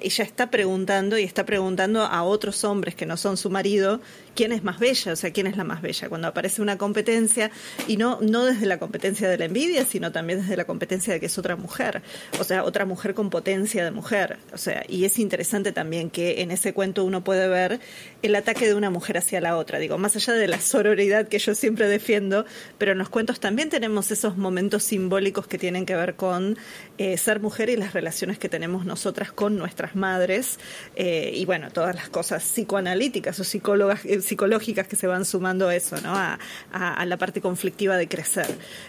ella 0.00 0.24
está 0.24 0.50
preguntando 0.50 1.18
y 1.18 1.24
está 1.24 1.44
preguntando 1.44 2.02
a 2.02 2.22
otros 2.22 2.64
hombres 2.64 2.94
que 2.94 3.06
no 3.06 3.16
son 3.16 3.36
su 3.36 3.50
marido 3.50 4.00
quién 4.34 4.52
es 4.52 4.62
más 4.62 4.78
bella, 4.78 5.12
o 5.12 5.16
sea, 5.16 5.32
quién 5.32 5.46
es 5.46 5.56
la 5.56 5.64
más 5.64 5.82
bella. 5.82 6.08
Cuando 6.08 6.28
aparece 6.28 6.62
una 6.62 6.78
competencia, 6.78 7.50
y 7.86 7.96
no, 7.96 8.18
no 8.20 8.44
desde 8.44 8.66
la 8.66 8.78
competencia 8.78 9.28
de 9.28 9.38
la 9.38 9.44
envidia, 9.46 9.84
sino 9.84 10.12
también 10.12 10.40
desde 10.40 10.56
la 10.56 10.64
competencia 10.64 11.12
de 11.12 11.20
que 11.20 11.26
es 11.26 11.38
otra 11.38 11.56
mujer, 11.56 12.02
o 12.38 12.44
sea, 12.44 12.64
otra 12.64 12.84
mujer 12.84 13.14
con 13.14 13.30
potencia 13.30 13.84
de 13.84 13.90
mujer. 13.90 14.38
O 14.52 14.58
sea, 14.58 14.84
y 14.88 15.04
es 15.04 15.18
interesante 15.18 15.72
también 15.72 16.10
que 16.10 16.42
en 16.42 16.50
ese 16.50 16.72
cuento 16.72 17.04
uno 17.04 17.24
puede 17.24 17.48
ver 17.48 17.80
el 18.22 18.34
ataque 18.34 18.66
de 18.66 18.74
una 18.74 18.90
mujer 18.90 19.18
hacia 19.18 19.40
la 19.40 19.56
otra. 19.56 19.78
Digo, 19.78 19.98
más 19.98 20.16
allá 20.16 20.34
de 20.34 20.48
la 20.48 20.60
sororidad 20.60 21.28
que 21.28 21.38
yo 21.38 21.54
siempre 21.54 21.88
defiendo, 21.88 22.44
pero 22.78 22.92
en 22.92 22.98
los 22.98 23.08
cuentos 23.08 23.40
también 23.40 23.70
tenemos 23.70 24.10
esos 24.10 24.36
momentos 24.36 24.82
simbólicos 24.82 25.46
que 25.46 25.58
tienen 25.58 25.86
que 25.86 25.94
ver 25.94 26.16
con 26.16 26.56
eh, 26.98 27.16
ser 27.18 27.40
mujer 27.40 27.70
y 27.70 27.76
las 27.76 27.92
relaciones 27.92 28.38
que 28.38 28.48
tenemos 28.48 28.84
nosotras 28.84 29.32
con 29.32 29.56
nuestras 29.56 29.96
madres 29.96 30.58
eh, 30.96 31.32
y 31.34 31.44
bueno, 31.44 31.70
todas 31.70 31.94
las 31.94 32.08
cosas 32.08 32.42
psicoanalíticas 32.44 33.38
o 33.40 33.44
psicólogas, 33.44 34.04
eh, 34.04 34.20
psicológicas 34.24 34.86
que 34.88 34.96
se 34.96 35.06
van 35.06 35.24
sumando 35.24 35.68
a 35.68 35.74
eso, 35.76 35.96
¿no? 36.02 36.14
A, 36.14 36.38
a- 36.72 36.94
a 36.94 37.06
la 37.06 37.16
parte 37.16 37.40
conflictiva 37.40 37.96
de 37.96 38.08
crecer. 38.08 38.46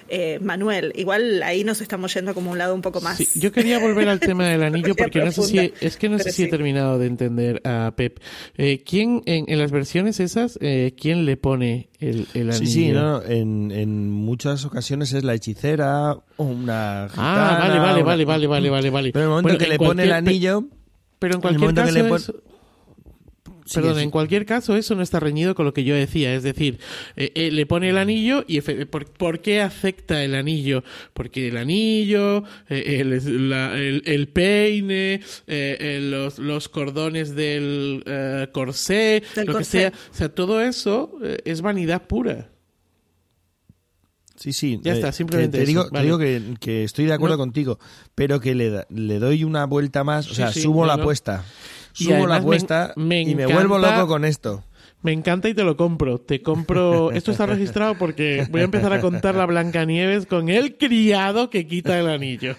Eh, 0.09 0.39
Manuel, 0.41 0.91
igual 0.95 1.43
ahí 1.43 1.63
nos 1.63 1.81
estamos 1.81 2.13
yendo 2.13 2.33
como 2.33 2.51
un 2.51 2.57
lado 2.57 2.73
un 2.73 2.81
poco 2.81 3.01
más. 3.01 3.17
Sí, 3.17 3.27
yo 3.39 3.51
quería 3.51 3.79
volver 3.79 4.07
al 4.09 4.19
tema 4.19 4.47
del 4.47 4.63
anillo 4.63 4.95
porque 4.95 5.19
no 5.23 5.31
sé 5.31 5.41
si 5.43 5.73
es 5.81 5.97
que 5.97 6.09
no 6.09 6.17
sé 6.19 6.31
si 6.31 6.43
he 6.43 6.47
terminado 6.47 6.97
de 6.99 7.07
entender 7.07 7.61
a 7.65 7.93
Pep. 7.95 8.19
Eh, 8.57 8.83
¿Quién 8.83 9.21
en, 9.25 9.45
en 9.47 9.59
las 9.59 9.71
versiones 9.71 10.19
esas 10.19 10.57
eh, 10.61 10.93
quién 10.99 11.25
le 11.25 11.37
pone 11.37 11.89
el, 11.99 12.27
el 12.33 12.49
anillo? 12.49 12.65
Sí, 12.65 12.67
sí, 12.67 12.89
no, 12.91 13.21
en, 13.23 13.71
en 13.71 14.09
muchas 14.09 14.65
ocasiones 14.65 15.13
es 15.13 15.23
la 15.23 15.33
hechicera 15.33 16.13
o 16.37 16.43
una 16.43 17.07
gitana. 17.09 17.55
Ah, 17.55 17.59
vale, 17.59 17.79
vale, 17.79 17.93
una- 17.95 18.03
vale, 18.03 18.25
vale, 18.25 18.47
vale, 18.47 18.69
vale, 18.69 18.89
vale. 18.89 19.11
Pero 19.11 19.25
en 19.25 19.25
el 19.25 19.29
momento 19.29 19.47
Bueno, 19.49 19.57
que 19.59 19.65
en 19.65 19.69
le 19.71 19.77
pone 19.77 20.03
el 20.03 20.11
anillo... 20.11 20.63
Pero 21.19 21.35
en 21.35 21.37
el 21.37 21.41
cualquier 21.41 21.59
momento 21.61 21.81
que 21.81 21.87
caso 21.87 22.03
le 22.03 22.09
pon- 22.09 22.17
eso- 22.17 22.43
Sí, 23.67 23.75
Perdón, 23.79 23.95
sí. 23.95 24.03
en 24.03 24.11
cualquier 24.11 24.45
caso 24.45 24.75
eso 24.75 24.93
no 24.93 25.01
está 25.01 25.19
reñido 25.19 25.55
con 25.55 25.65
lo 25.65 25.73
que 25.73 25.83
yo 25.83 25.95
decía, 25.95 26.35
es 26.35 26.43
decir, 26.43 26.77
eh, 27.15 27.31
eh, 27.33 27.49
le 27.49 27.65
pone 27.65 27.89
el 27.89 27.97
anillo 27.97 28.45
y 28.47 28.59
efe- 28.59 28.85
¿por, 28.85 29.05
por 29.07 29.39
qué 29.41 29.59
afecta 29.59 30.23
el 30.23 30.35
anillo? 30.35 30.83
Porque 31.15 31.47
el 31.47 31.57
anillo, 31.57 32.43
eh, 32.69 32.99
el, 33.01 33.49
la- 33.49 33.75
el- 33.75 34.03
el 34.05 34.27
peine, 34.27 35.15
eh, 35.15 35.21
eh, 35.47 35.99
los, 35.99 36.37
los 36.37 36.69
cordones 36.69 37.35
del 37.35 38.03
eh, 38.05 38.47
corsé, 38.53 39.23
Del 39.35 39.47
lo 39.47 39.53
corsé. 39.53 39.71
que 39.77 39.79
sea, 39.79 39.93
o 40.11 40.13
sea, 40.13 40.29
todo 40.29 40.61
eso 40.61 41.17
eh, 41.23 41.39
es 41.43 41.61
vanidad 41.61 42.03
pura. 42.03 42.51
Sí, 44.35 44.51
sí. 44.53 44.79
Ya 44.83 44.93
está, 44.93 45.09
eh, 45.09 45.13
simplemente 45.13 45.57
Te, 45.57 45.57
te 45.59 45.63
eso, 45.63 45.69
digo, 45.69 45.83
te 45.85 45.91
vale. 45.91 46.05
digo 46.05 46.17
que, 46.19 46.41
que 46.59 46.83
estoy 46.83 47.05
de 47.05 47.13
acuerdo 47.13 47.37
No. 47.37 47.43
contigo, 47.43 47.79
pero 48.15 48.39
que 48.41 48.53
le, 48.53 48.69
da- 48.69 48.85
le 48.89 49.17
doy 49.19 49.43
una 49.43 49.65
vuelta 49.65 50.03
más, 50.03 50.25
o 50.27 50.29
Sí, 50.29 50.35
sea, 50.35 50.51
sí, 50.51 50.61
subo 50.61 50.81
no, 50.81 50.87
la 50.87 50.97
no. 50.97 51.03
apuesta. 51.03 51.45
Subo 52.03 52.27
la 52.27 52.35
me- 52.35 52.39
apuesta 52.41 52.93
me 52.95 53.21
y 53.21 53.35
me 53.35 53.45
vuelvo 53.45 53.77
loco 53.77 54.07
con 54.07 54.25
esto. 54.25 54.63
Me 55.05 55.11
encanta 55.11 55.47
y 55.47 55.53
te 55.53 55.63
lo 55.63 55.77
compro. 55.77 56.17
Te 56.17 56.41
compro. 56.41 57.11
Esto 57.13 57.29
está 57.29 57.45
registrado 57.45 57.95
porque 57.95 58.47
voy 58.49 58.61
a 58.61 58.63
empezar 58.63 58.91
a 58.91 59.01
contar 59.01 59.35
la 59.35 59.45
Blancanieves 59.45 60.25
con 60.25 60.49
el 60.49 60.77
criado 60.77 61.51
que 61.51 61.67
quita 61.67 61.99
el 61.99 62.09
anillo. 62.09 62.55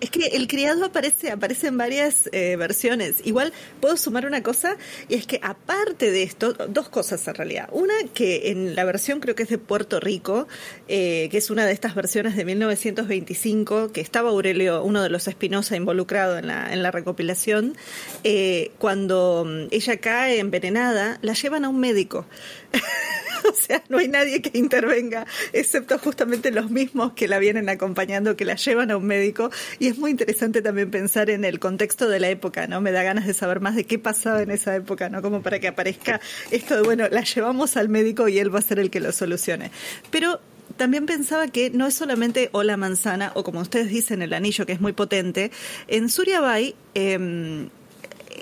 Es 0.00 0.10
que 0.10 0.26
el 0.26 0.46
criado 0.46 0.84
aparece, 0.84 1.32
aparece 1.32 1.66
en 1.66 1.76
varias 1.76 2.28
eh, 2.30 2.54
versiones. 2.54 3.20
Igual 3.24 3.52
puedo 3.80 3.96
sumar 3.96 4.26
una 4.26 4.44
cosa, 4.44 4.76
y 5.08 5.14
es 5.14 5.26
que 5.26 5.40
aparte 5.42 6.12
de 6.12 6.22
esto, 6.22 6.52
dos 6.52 6.88
cosas 6.88 7.26
en 7.26 7.34
realidad. 7.34 7.68
Una, 7.72 7.94
que 8.14 8.52
en 8.52 8.76
la 8.76 8.84
versión 8.84 9.18
creo 9.18 9.34
que 9.34 9.42
es 9.42 9.48
de 9.48 9.58
Puerto 9.58 9.98
Rico, 9.98 10.46
eh, 10.86 11.26
que 11.32 11.38
es 11.38 11.50
una 11.50 11.66
de 11.66 11.72
estas 11.72 11.96
versiones 11.96 12.36
de 12.36 12.44
1925, 12.44 13.90
que 13.90 14.00
estaba 14.00 14.30
Aurelio, 14.30 14.84
uno 14.84 15.02
de 15.02 15.10
los 15.10 15.26
Espinosa, 15.26 15.74
involucrado 15.74 16.38
en 16.38 16.46
la, 16.46 16.72
en 16.72 16.84
la 16.84 16.92
recopilación, 16.92 17.76
eh, 18.22 18.70
cuando 18.78 19.44
mm, 19.44 19.66
ella 19.72 19.96
cae 19.96 20.38
envenenada, 20.38 21.18
la 21.24 21.32
llevan 21.32 21.64
a 21.64 21.68
un 21.68 21.80
médico. 21.80 22.26
o 23.48 23.54
sea, 23.54 23.82
no 23.88 23.98
hay 23.98 24.08
nadie 24.08 24.42
que 24.42 24.56
intervenga, 24.58 25.26
excepto 25.52 25.98
justamente 25.98 26.50
los 26.50 26.70
mismos 26.70 27.12
que 27.12 27.28
la 27.28 27.38
vienen 27.38 27.68
acompañando, 27.68 28.36
que 28.36 28.44
la 28.44 28.56
llevan 28.56 28.90
a 28.90 28.96
un 28.96 29.06
médico. 29.06 29.50
Y 29.78 29.88
es 29.88 29.98
muy 29.98 30.10
interesante 30.10 30.62
también 30.62 30.90
pensar 30.90 31.30
en 31.30 31.44
el 31.44 31.58
contexto 31.58 32.08
de 32.08 32.20
la 32.20 32.28
época, 32.28 32.66
¿no? 32.66 32.80
Me 32.80 32.92
da 32.92 33.02
ganas 33.02 33.26
de 33.26 33.34
saber 33.34 33.60
más 33.60 33.74
de 33.74 33.84
qué 33.84 33.98
pasaba 33.98 34.42
en 34.42 34.50
esa 34.50 34.76
época, 34.76 35.08
¿no? 35.08 35.22
Como 35.22 35.42
para 35.42 35.58
que 35.58 35.68
aparezca 35.68 36.20
esto 36.50 36.76
de, 36.76 36.82
bueno, 36.82 37.08
la 37.10 37.22
llevamos 37.22 37.76
al 37.76 37.88
médico 37.88 38.28
y 38.28 38.38
él 38.38 38.54
va 38.54 38.58
a 38.58 38.62
ser 38.62 38.78
el 38.78 38.90
que 38.90 39.00
lo 39.00 39.12
solucione. 39.12 39.70
Pero 40.10 40.40
también 40.76 41.06
pensaba 41.06 41.48
que 41.48 41.70
no 41.70 41.86
es 41.86 41.94
solamente 41.94 42.50
o 42.52 42.62
la 42.62 42.76
manzana, 42.76 43.32
o 43.34 43.44
como 43.44 43.60
ustedes 43.60 43.88
dicen, 43.88 44.22
el 44.22 44.32
anillo, 44.32 44.66
que 44.66 44.72
es 44.72 44.80
muy 44.80 44.92
potente. 44.92 45.50
En 45.88 46.08
Suriabai, 46.08 46.74
eh, 46.94 47.68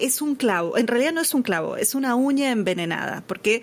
es 0.01 0.22
un 0.22 0.34
clavo, 0.34 0.76
en 0.78 0.86
realidad 0.86 1.12
no 1.12 1.20
es 1.20 1.34
un 1.34 1.43
clavo, 1.43 1.76
es 1.76 1.95
una 1.95 2.14
uña 2.14 2.51
envenenada, 2.51 3.22
porque 3.26 3.62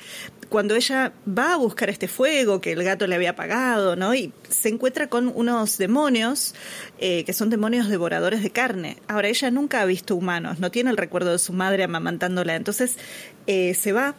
cuando 0.50 0.76
ella 0.76 1.14
va 1.28 1.54
a 1.54 1.58
buscar 1.58 1.90
este 1.90 2.08
fuego 2.08 2.60
que 2.60 2.72
el 2.72 2.84
gato 2.84 3.06
le 3.08 3.16
había 3.16 3.32
apagado, 3.32 3.96
¿no? 3.96 4.16
Y 4.16 4.34
se 4.50 4.70
encuentra 4.70 5.08
con 5.08 5.32
unos 5.34 5.78
demonios 5.78 6.56
eh, 6.98 7.24
que 7.24 7.34
son 7.34 7.50
demonios 7.50 7.88
devoradores 7.88 8.42
de 8.42 8.50
carne. 8.50 8.98
Ahora, 9.08 9.28
ella 9.28 9.52
nunca 9.52 9.82
ha 9.82 9.86
visto 9.86 10.16
humanos, 10.16 10.60
no 10.60 10.72
tiene 10.72 10.90
el 10.90 10.98
recuerdo 10.98 11.32
de 11.32 11.40
su 11.40 11.54
madre 11.54 11.84
amamantándola, 11.84 12.56
entonces 12.56 12.98
eh, 13.46 13.74
se 13.76 13.92
va 13.94 14.16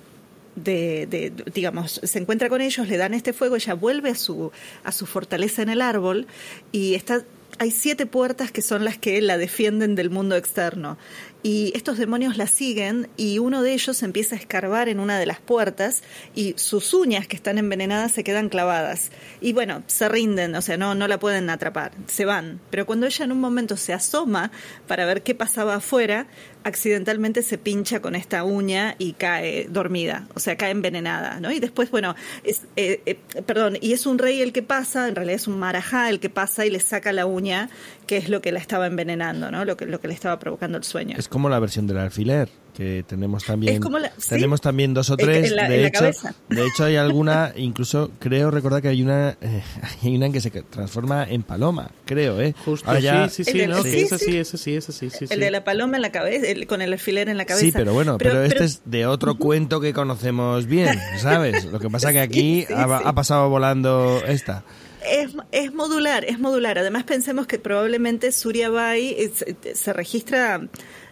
de, 0.57 1.07
de, 1.07 1.33
digamos, 1.53 2.01
se 2.03 2.19
encuentra 2.19 2.49
con 2.49 2.61
ellos, 2.61 2.89
le 2.89 2.97
dan 2.97 3.15
este 3.15 3.33
fuego, 3.33 3.57
ella 3.57 3.75
vuelve 3.75 4.11
a 4.11 4.15
su, 4.15 4.53
a 4.85 4.93
su 4.93 5.07
fortaleza 5.07 5.63
en 5.63 5.69
el 5.69 5.81
árbol 5.83 6.27
y 6.73 6.95
está, 6.95 7.25
hay 7.59 7.71
siete 7.71 8.07
puertas 8.07 8.53
que 8.53 8.63
son 8.63 8.85
las 8.85 8.99
que 8.99 9.21
la 9.21 9.39
defienden 9.39 9.95
del 9.95 10.11
mundo 10.11 10.37
externo. 10.37 10.99
Y 11.43 11.73
estos 11.75 11.97
demonios 11.97 12.37
la 12.37 12.47
siguen 12.47 13.09
y 13.17 13.39
uno 13.39 13.63
de 13.63 13.73
ellos 13.73 14.03
empieza 14.03 14.35
a 14.35 14.39
escarbar 14.39 14.89
en 14.89 15.01
una 15.01 15.19
de 15.19 15.27
las 15.27 15.41
puertas 15.41 16.03
y 16.35 16.55
sus 16.57 16.93
uñas 16.93 17.27
que 17.27 17.37
están 17.37 17.57
envenenadas 17.57 18.13
se 18.13 18.25
quedan 18.25 18.49
clavadas. 18.49 19.11
Y 19.41 19.53
bueno, 19.53 19.83
se 19.87 20.09
rinden, 20.09 20.55
o 20.55 20.63
sea, 20.63 20.77
no, 20.77 20.95
no 20.95 21.09
la 21.09 21.19
pueden 21.19 21.49
atrapar, 21.49 21.93
se 22.07 22.25
van. 22.25 22.61
Pero 22.71 22.85
cuando 22.85 23.07
ella 23.07 23.25
en 23.25 23.33
un 23.33 23.41
momento 23.41 23.77
se 23.77 23.93
asoma 23.93 24.51
para 24.87 25.07
ver 25.07 25.23
qué 25.23 25.35
pasaba 25.35 25.77
afuera, 25.77 26.27
accidentalmente 26.65 27.43
se 27.43 27.59
pincha 27.59 28.01
con 28.01 28.15
esta 28.15 28.45
uña 28.45 28.95
y 28.99 29.15
cae 29.15 29.67
dormida, 29.69 30.29
o 30.35 30.41
sea, 30.41 30.57
cae 30.57 30.71
envenenada, 30.71 31.41
¿no? 31.41 31.51
Y 31.51 31.61
después, 31.61 31.91
bueno, 31.91 32.15
es, 32.45 32.63
eh, 32.77 33.01
eh, 33.07 33.17
perdón, 33.47 33.79
y 33.81 33.93
es 33.93 34.07
un 34.07 34.19
rey 34.19 34.43
el 34.43 34.53
que 34.53 34.63
pasa, 34.63 35.09
en 35.09 35.15
realidad 35.15 35.37
es 35.37 35.49
un 35.49 35.59
marajá 35.59 36.11
el 36.11 36.21
que 36.21 36.31
pasa 36.31 36.67
y 36.67 36.71
le 36.71 36.81
saca 36.81 37.13
la 37.13 37.27
uña, 37.27 37.71
que 38.11 38.17
es 38.17 38.29
lo 38.29 38.43
que 38.43 38.51
la 38.51 38.59
estaba 38.59 38.89
envenenando, 38.89 39.53
¿no? 39.53 39.65
Lo 39.65 39.77
que, 39.77 39.87
lo 39.87 40.01
que 40.01 40.09
le 40.09 40.15
estaba 40.15 40.37
provocando 40.41 40.77
el 40.77 40.83
sueño. 40.83 41.15
Es 41.17 41.29
como 41.29 41.49
la 41.49 41.61
versión 41.61 41.87
del 41.87 41.99
alfiler, 41.99 42.49
que 42.75 43.05
tenemos 43.07 43.45
también 43.45 43.75
Es 43.75 43.81
como 43.81 44.01
la- 44.01 44.11
sí. 44.19 44.31
tenemos 44.31 44.61
también 44.61 44.93
dos 44.95 45.11
o 45.11 45.17
tres 45.17 45.49
en 45.51 45.55
la- 45.55 45.69
de 45.69 45.77
en 45.77 45.83
la 45.83 45.89
hecho 45.89 46.01
cabeza. 46.01 46.35
de 46.49 46.67
hecho 46.67 46.85
hay 46.87 46.97
alguna 46.97 47.53
incluso 47.57 48.11
creo 48.19 48.51
recordar 48.51 48.83
que 48.83 48.89
hay 48.89 49.01
una 49.03 49.37
eh, 49.41 49.63
hay 50.03 50.17
una 50.17 50.27
en 50.27 50.33
que 50.33 50.41
se 50.41 50.51
transforma 50.51 51.23
en 51.23 51.45
paloma 51.45 51.91
creo 52.05 52.41
eh 52.41 52.53
Justo, 52.65 52.89
Ahora 52.89 52.99
ya- 52.99 53.29
sí, 53.29 53.45
sí, 53.45 53.51
El 53.51 53.55
sí, 53.55 53.59
de- 53.61 53.67
no, 53.69 53.77
sí, 53.77 53.83
que 53.83 54.01
es 54.03 54.09
sí. 54.09 55.11
sí, 55.11 55.27
el 55.31 55.39
de 55.39 55.51
la 55.53 55.63
paloma 55.63 55.95
en 55.97 56.03
la 56.03 56.11
cabeza, 56.11 56.49
el- 56.49 56.67
con 56.67 56.83
el 56.83 56.93
alfiler 56.93 57.29
en 57.29 57.37
la 57.37 57.45
cabeza. 57.45 57.65
Sí, 57.67 57.71
pero 57.73 57.93
bueno, 57.93 58.19
pero, 58.19 58.43
este 58.43 58.65
es 58.65 58.83
de 58.87 59.07
otro 59.07 59.37
cuento 59.37 59.81
que 59.81 59.93
conocemos 59.93 60.67
bien, 60.67 60.99
¿sabes? 61.19 61.65
Lo 61.67 61.79
que 61.79 61.89
pasa 61.91 62.13
que 62.13 62.19
aquí 62.29 62.65
sí, 62.67 62.75
ha, 62.75 62.87
sí. 62.87 63.05
ha 63.07 63.13
pasado 63.13 63.49
volando 63.51 64.21
esta. 64.27 64.65
Es, 65.07 65.31
es 65.53 65.73
modular, 65.73 66.25
es 66.25 66.39
modular. 66.39 66.79
Además 66.79 67.05
pensemos 67.05 67.47
que 67.47 67.59
probablemente 67.59 68.33
Suriabai 68.33 69.15
es- 69.19 69.45
se 69.79 69.93
registra... 69.93 70.69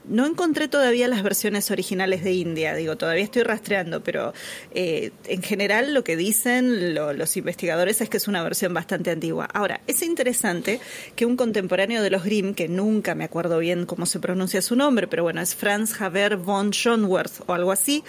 No 0.08 0.26
encontré 0.26 0.68
todavía 0.68 1.06
las 1.08 1.22
versiones 1.22 1.70
originales 1.70 2.24
de 2.24 2.32
India, 2.32 2.74
digo, 2.74 2.96
todavía 2.96 3.24
estoy 3.24 3.42
rastreando, 3.42 4.02
pero 4.02 4.32
eh, 4.74 5.10
en 5.26 5.42
general 5.42 5.92
lo 5.94 6.02
que 6.04 6.16
dicen 6.16 6.94
lo- 6.94 7.12
los 7.12 7.36
investigadores 7.36 8.00
es 8.00 8.08
que 8.08 8.16
es 8.16 8.26
una 8.28 8.42
versión 8.42 8.72
bastante 8.74 9.10
antigua. 9.10 9.46
Ahora, 9.52 9.80
es 9.86 10.02
interesante 10.02 10.80
que 11.16 11.26
un 11.26 11.36
contemporáneo 11.36 12.02
de 12.02 12.10
los 12.10 12.24
Grimm, 12.24 12.54
que 12.54 12.68
nunca 12.68 13.14
me 13.14 13.24
acuerdo 13.24 13.58
bien 13.58 13.86
cómo 13.86 14.06
se 14.06 14.18
pronuncia 14.20 14.62
su 14.62 14.76
nombre, 14.76 15.06
pero 15.08 15.22
bueno, 15.22 15.40
es 15.40 15.54
Franz 15.54 16.00
Haber 16.00 16.36
von 16.36 16.70
Schönwerth 16.70 17.42
o 17.46 17.52
algo 17.52 17.72
así, 17.72 18.02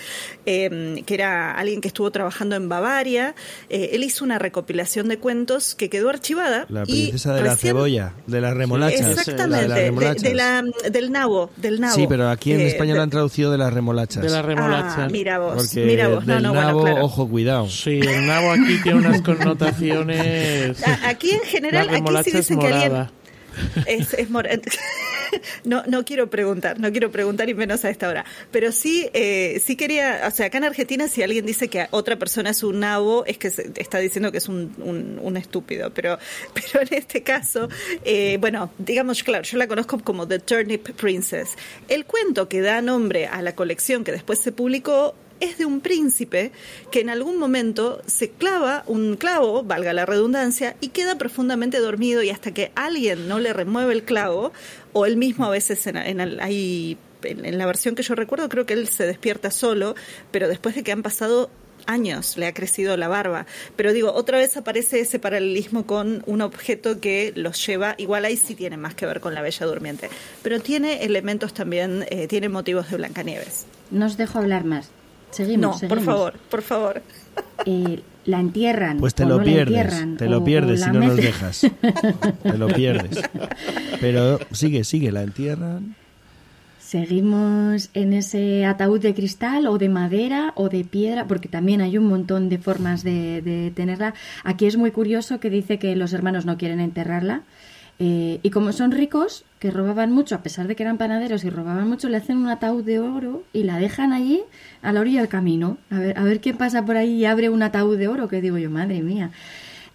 eh, 0.46 1.04
que 1.06 1.14
era 1.14 1.54
alguien 1.56 1.82
que 1.82 1.88
estuvo 1.90 2.10
trabajando 2.12 2.56
en 2.56 2.70
Bavaria, 2.70 3.36
eh, 3.70 3.90
él 3.94 4.04
hizo 4.04 4.24
una 4.24 4.40
recopilación 4.40 5.08
de 5.08 5.18
cuentos 5.18 5.76
que 5.76 5.90
quedó 5.90 6.10
archivada. 6.10 6.66
La 6.70 6.84
y 6.88 7.08
princesa 7.08 7.34
de 7.34 7.44
la 7.44 7.56
cebolla, 7.58 8.14
de 8.28 8.42
las 8.42 8.54
remolachas. 8.56 9.02
Exactamente, 9.18 9.68
La 9.68 9.76
de 9.76 9.92
las 9.92 10.16
de, 10.22 10.30
de 10.30 10.36
la, 10.36 10.64
del 10.90 11.12
nabo, 11.12 11.50
del 11.58 11.80
nabo. 11.82 11.89
Sí, 11.92 12.06
pero 12.08 12.30
aquí 12.30 12.54
en 12.54 12.62
Eh, 12.62 12.68
España 12.68 12.92
lo 12.94 12.98
de- 13.00 13.04
han 13.04 13.10
traducido 13.10 13.52
de 13.52 13.58
las 13.58 13.74
remolachas. 13.74 14.24
De 14.24 14.30
la 14.30 14.42
remolacha. 14.42 15.06
Ah, 15.06 15.08
mira 15.12 15.40
vos, 15.40 15.56
Porque 15.56 15.86
mira 15.86 16.08
vos. 16.08 16.26
No, 16.26 16.34
del 16.36 16.44
no, 16.44 16.50
bueno, 16.54 16.68
nabo, 16.68 16.82
claro. 16.84 17.06
ojo, 17.06 17.28
cuidado. 17.30 17.70
Sí, 17.70 18.00
el 18.00 18.26
nabo 18.28 18.52
aquí 18.52 18.80
tiene 18.84 19.00
unas 19.00 19.22
connotaciones. 19.22 20.82
Aquí 21.06 21.32
en 21.32 21.42
general, 21.42 21.90
aquí 21.90 21.96
es 22.30 22.36
dicen 22.36 22.60
que 22.60 22.68
alguien, 22.68 22.92
morada. 22.92 23.12
Es, 23.86 24.14
es 24.14 24.30
no, 25.64 25.84
no 25.88 26.06
quiero 26.06 26.30
preguntar, 26.30 26.80
no 26.80 26.92
quiero 26.92 27.12
preguntar 27.12 27.50
y 27.50 27.54
menos 27.54 27.86
a 27.86 27.90
esta 27.90 28.10
hora. 28.10 28.26
Pero 28.52 28.72
sí, 28.72 29.10
eh, 29.14 29.62
sí 29.64 29.76
quería, 29.76 30.22
o 30.28 30.32
sea, 30.32 30.48
acá 30.48 30.58
en 30.58 30.66
Argentina 30.66 31.08
si 31.08 31.24
alguien 31.24 31.46
dice 31.46 31.68
que 31.68 31.88
otra 31.92 32.18
persona 32.18 32.50
es 32.52 32.64
un 32.64 32.80
nabo, 32.80 33.26
es 33.26 33.38
que 33.38 33.48
está 33.48 34.00
diciendo 34.00 34.32
que 34.32 34.40
es 34.40 34.48
un, 34.48 35.20
un, 35.22 35.38
estúpido. 35.38 35.92
Pero, 35.94 36.18
pero 36.54 36.82
en 36.82 36.94
este 36.94 37.24
caso, 37.24 37.70
eh, 38.04 38.38
bueno, 38.40 38.72
digamos, 38.78 39.24
claro, 39.24 39.44
yo 39.44 39.58
la 39.58 39.68
conozco 39.68 40.00
como 40.00 40.28
The 40.28 40.40
Turnip 40.40 40.90
Princess. 40.92 41.56
El 41.88 42.06
cuento 42.06 42.50
que 42.50 42.62
da 42.62 42.82
nombre 42.82 43.28
a 43.28 43.42
la 43.42 43.56
colección 43.56 44.04
que 44.04 44.12
después 44.12 44.40
se 44.40 44.52
publicó 44.52 45.16
es 45.40 45.58
de 45.58 45.66
un 45.66 45.82
príncipe 45.82 46.52
que 46.92 47.02
en 47.02 47.10
algún 47.10 47.38
momento 47.38 48.02
se 48.06 48.30
clava 48.30 48.84
un 48.88 49.16
clavo, 49.16 49.64
valga 49.64 49.94
la 49.94 50.06
redundancia, 50.06 50.76
y 50.82 50.90
queda 50.90 51.18
profundamente 51.18 51.80
dormido 51.80 52.24
y 52.24 52.30
hasta 52.30 52.54
que 52.54 52.72
alguien 52.76 53.28
no 53.28 53.40
le 53.40 53.54
remueve 53.54 53.94
el 53.94 54.04
clavo, 54.04 54.52
o 54.94 55.06
él 55.06 55.18
mismo 55.18 55.46
a 55.46 55.50
veces 55.50 55.86
en, 55.88 55.98
en 55.98 57.58
la 57.58 57.66
versión 57.66 57.96
que 57.96 58.04
yo 58.04 58.16
recuerdo 58.16 58.50
creo 58.50 58.66
que 58.66 58.74
él 58.74 58.88
se 58.88 59.06
despierta 59.06 59.52
solo, 59.52 59.96
pero 60.32 60.48
después 60.48 60.76
de 60.76 60.84
que 60.84 60.92
han 60.92 61.04
pasado 61.04 61.50
años 61.86 62.38
le 62.38 62.46
ha 62.46 62.54
crecido 62.54 62.96
la 62.98 63.08
barba. 63.08 63.46
Pero 63.76 63.94
digo, 63.94 64.14
otra 64.14 64.38
vez 64.38 64.56
aparece 64.58 65.00
ese 65.00 65.20
paralelismo 65.20 65.86
con 65.86 66.24
un 66.26 66.42
objeto 66.42 67.00
que 67.00 67.34
los 67.36 67.66
lleva, 67.66 67.96
igual 67.98 68.26
ahí 68.26 68.38
sí 68.38 68.56
tiene 68.56 68.78
más 68.78 68.96
que 68.96 69.06
ver 69.06 69.20
con 69.20 69.34
la 69.34 69.42
Bella 69.42 69.66
Durmiente, 69.66 70.10
pero 70.44 70.60
tiene 70.62 71.04
elementos 71.04 71.54
también, 71.54 72.06
eh, 72.10 72.28
tiene 72.28 72.50
motivos 72.50 72.90
de 72.90 72.98
Blancanieves. 72.98 73.66
No 73.92 74.06
os 74.06 74.18
dejo 74.18 74.40
hablar 74.40 74.64
más. 74.64 74.90
Seguimos, 75.32 75.82
no, 75.84 75.90
por 75.90 76.02
favor, 76.02 76.34
por 76.50 76.62
favor. 76.62 77.02
Eh, 77.66 78.02
la 78.26 78.40
entierran. 78.40 78.98
Pues 78.98 79.16
te 79.16 79.26
lo 79.26 79.44
pierdes, 79.44 80.18
te 80.18 80.28
lo 80.28 80.44
pierdes 80.44 80.84
si 80.84 80.92
no 80.92 81.00
nos 81.00 81.18
dejas. 81.18 81.62
te 82.44 82.58
lo 82.58 82.68
pierdes. 82.68 83.22
Pero 84.02 84.40
sigue, 84.52 84.84
sigue, 84.84 85.12
la 85.12 85.24
entierran. 85.24 85.96
Seguimos 86.80 87.92
en 87.94 88.14
ese 88.14 88.66
ataúd 88.66 89.00
de 89.00 89.14
cristal 89.14 89.68
o 89.68 89.78
de 89.78 89.90
madera 89.90 90.54
o 90.56 90.70
de 90.70 90.84
piedra, 90.84 91.28
porque 91.28 91.48
también 91.48 91.82
hay 91.82 92.00
un 92.00 92.08
montón 92.08 92.50
de 92.50 92.58
formas 92.58 93.04
de, 93.04 93.44
de 93.44 93.70
tenerla. 93.70 94.16
Aquí 94.44 94.66
es 94.66 94.76
muy 94.76 94.90
curioso 94.90 95.40
que 95.40 95.52
dice 95.52 95.78
que 95.78 95.96
los 95.96 96.14
hermanos 96.14 96.48
no 96.48 96.58
quieren 96.58 96.80
enterrarla, 96.80 97.44
eh, 98.00 98.40
y 98.42 98.50
como 98.50 98.72
son 98.72 98.92
ricos, 98.92 99.44
que 99.60 99.72
robaban 99.72 100.12
mucho, 100.12 100.36
a 100.36 100.42
pesar 100.42 100.68
de 100.68 100.76
que 100.76 100.84
eran 100.84 100.98
panaderos 100.98 101.44
y 101.44 101.50
robaban 101.50 101.88
mucho, 101.88 102.08
le 102.08 102.18
hacen 102.18 102.38
un 102.38 102.48
ataúd 102.48 102.84
de 102.84 103.00
oro 103.00 103.44
y 103.52 103.64
la 103.64 103.78
dejan 103.78 104.14
allí 104.14 104.42
a 104.82 104.94
la 104.94 105.02
orilla 105.02 105.20
del 105.20 105.30
camino. 105.30 105.78
A 105.90 106.00
ver, 106.00 106.18
a 106.18 106.24
ver 106.24 106.40
qué 106.40 106.54
pasa 106.54 106.86
por 106.86 106.96
ahí 106.96 107.16
y 107.16 107.26
abre 107.26 107.50
un 107.50 107.62
ataúd 107.62 107.98
de 107.98 108.08
oro, 108.08 108.30
que 108.30 108.42
digo 108.42 108.58
yo, 108.58 108.70
madre 108.70 109.02
mía. 109.02 109.32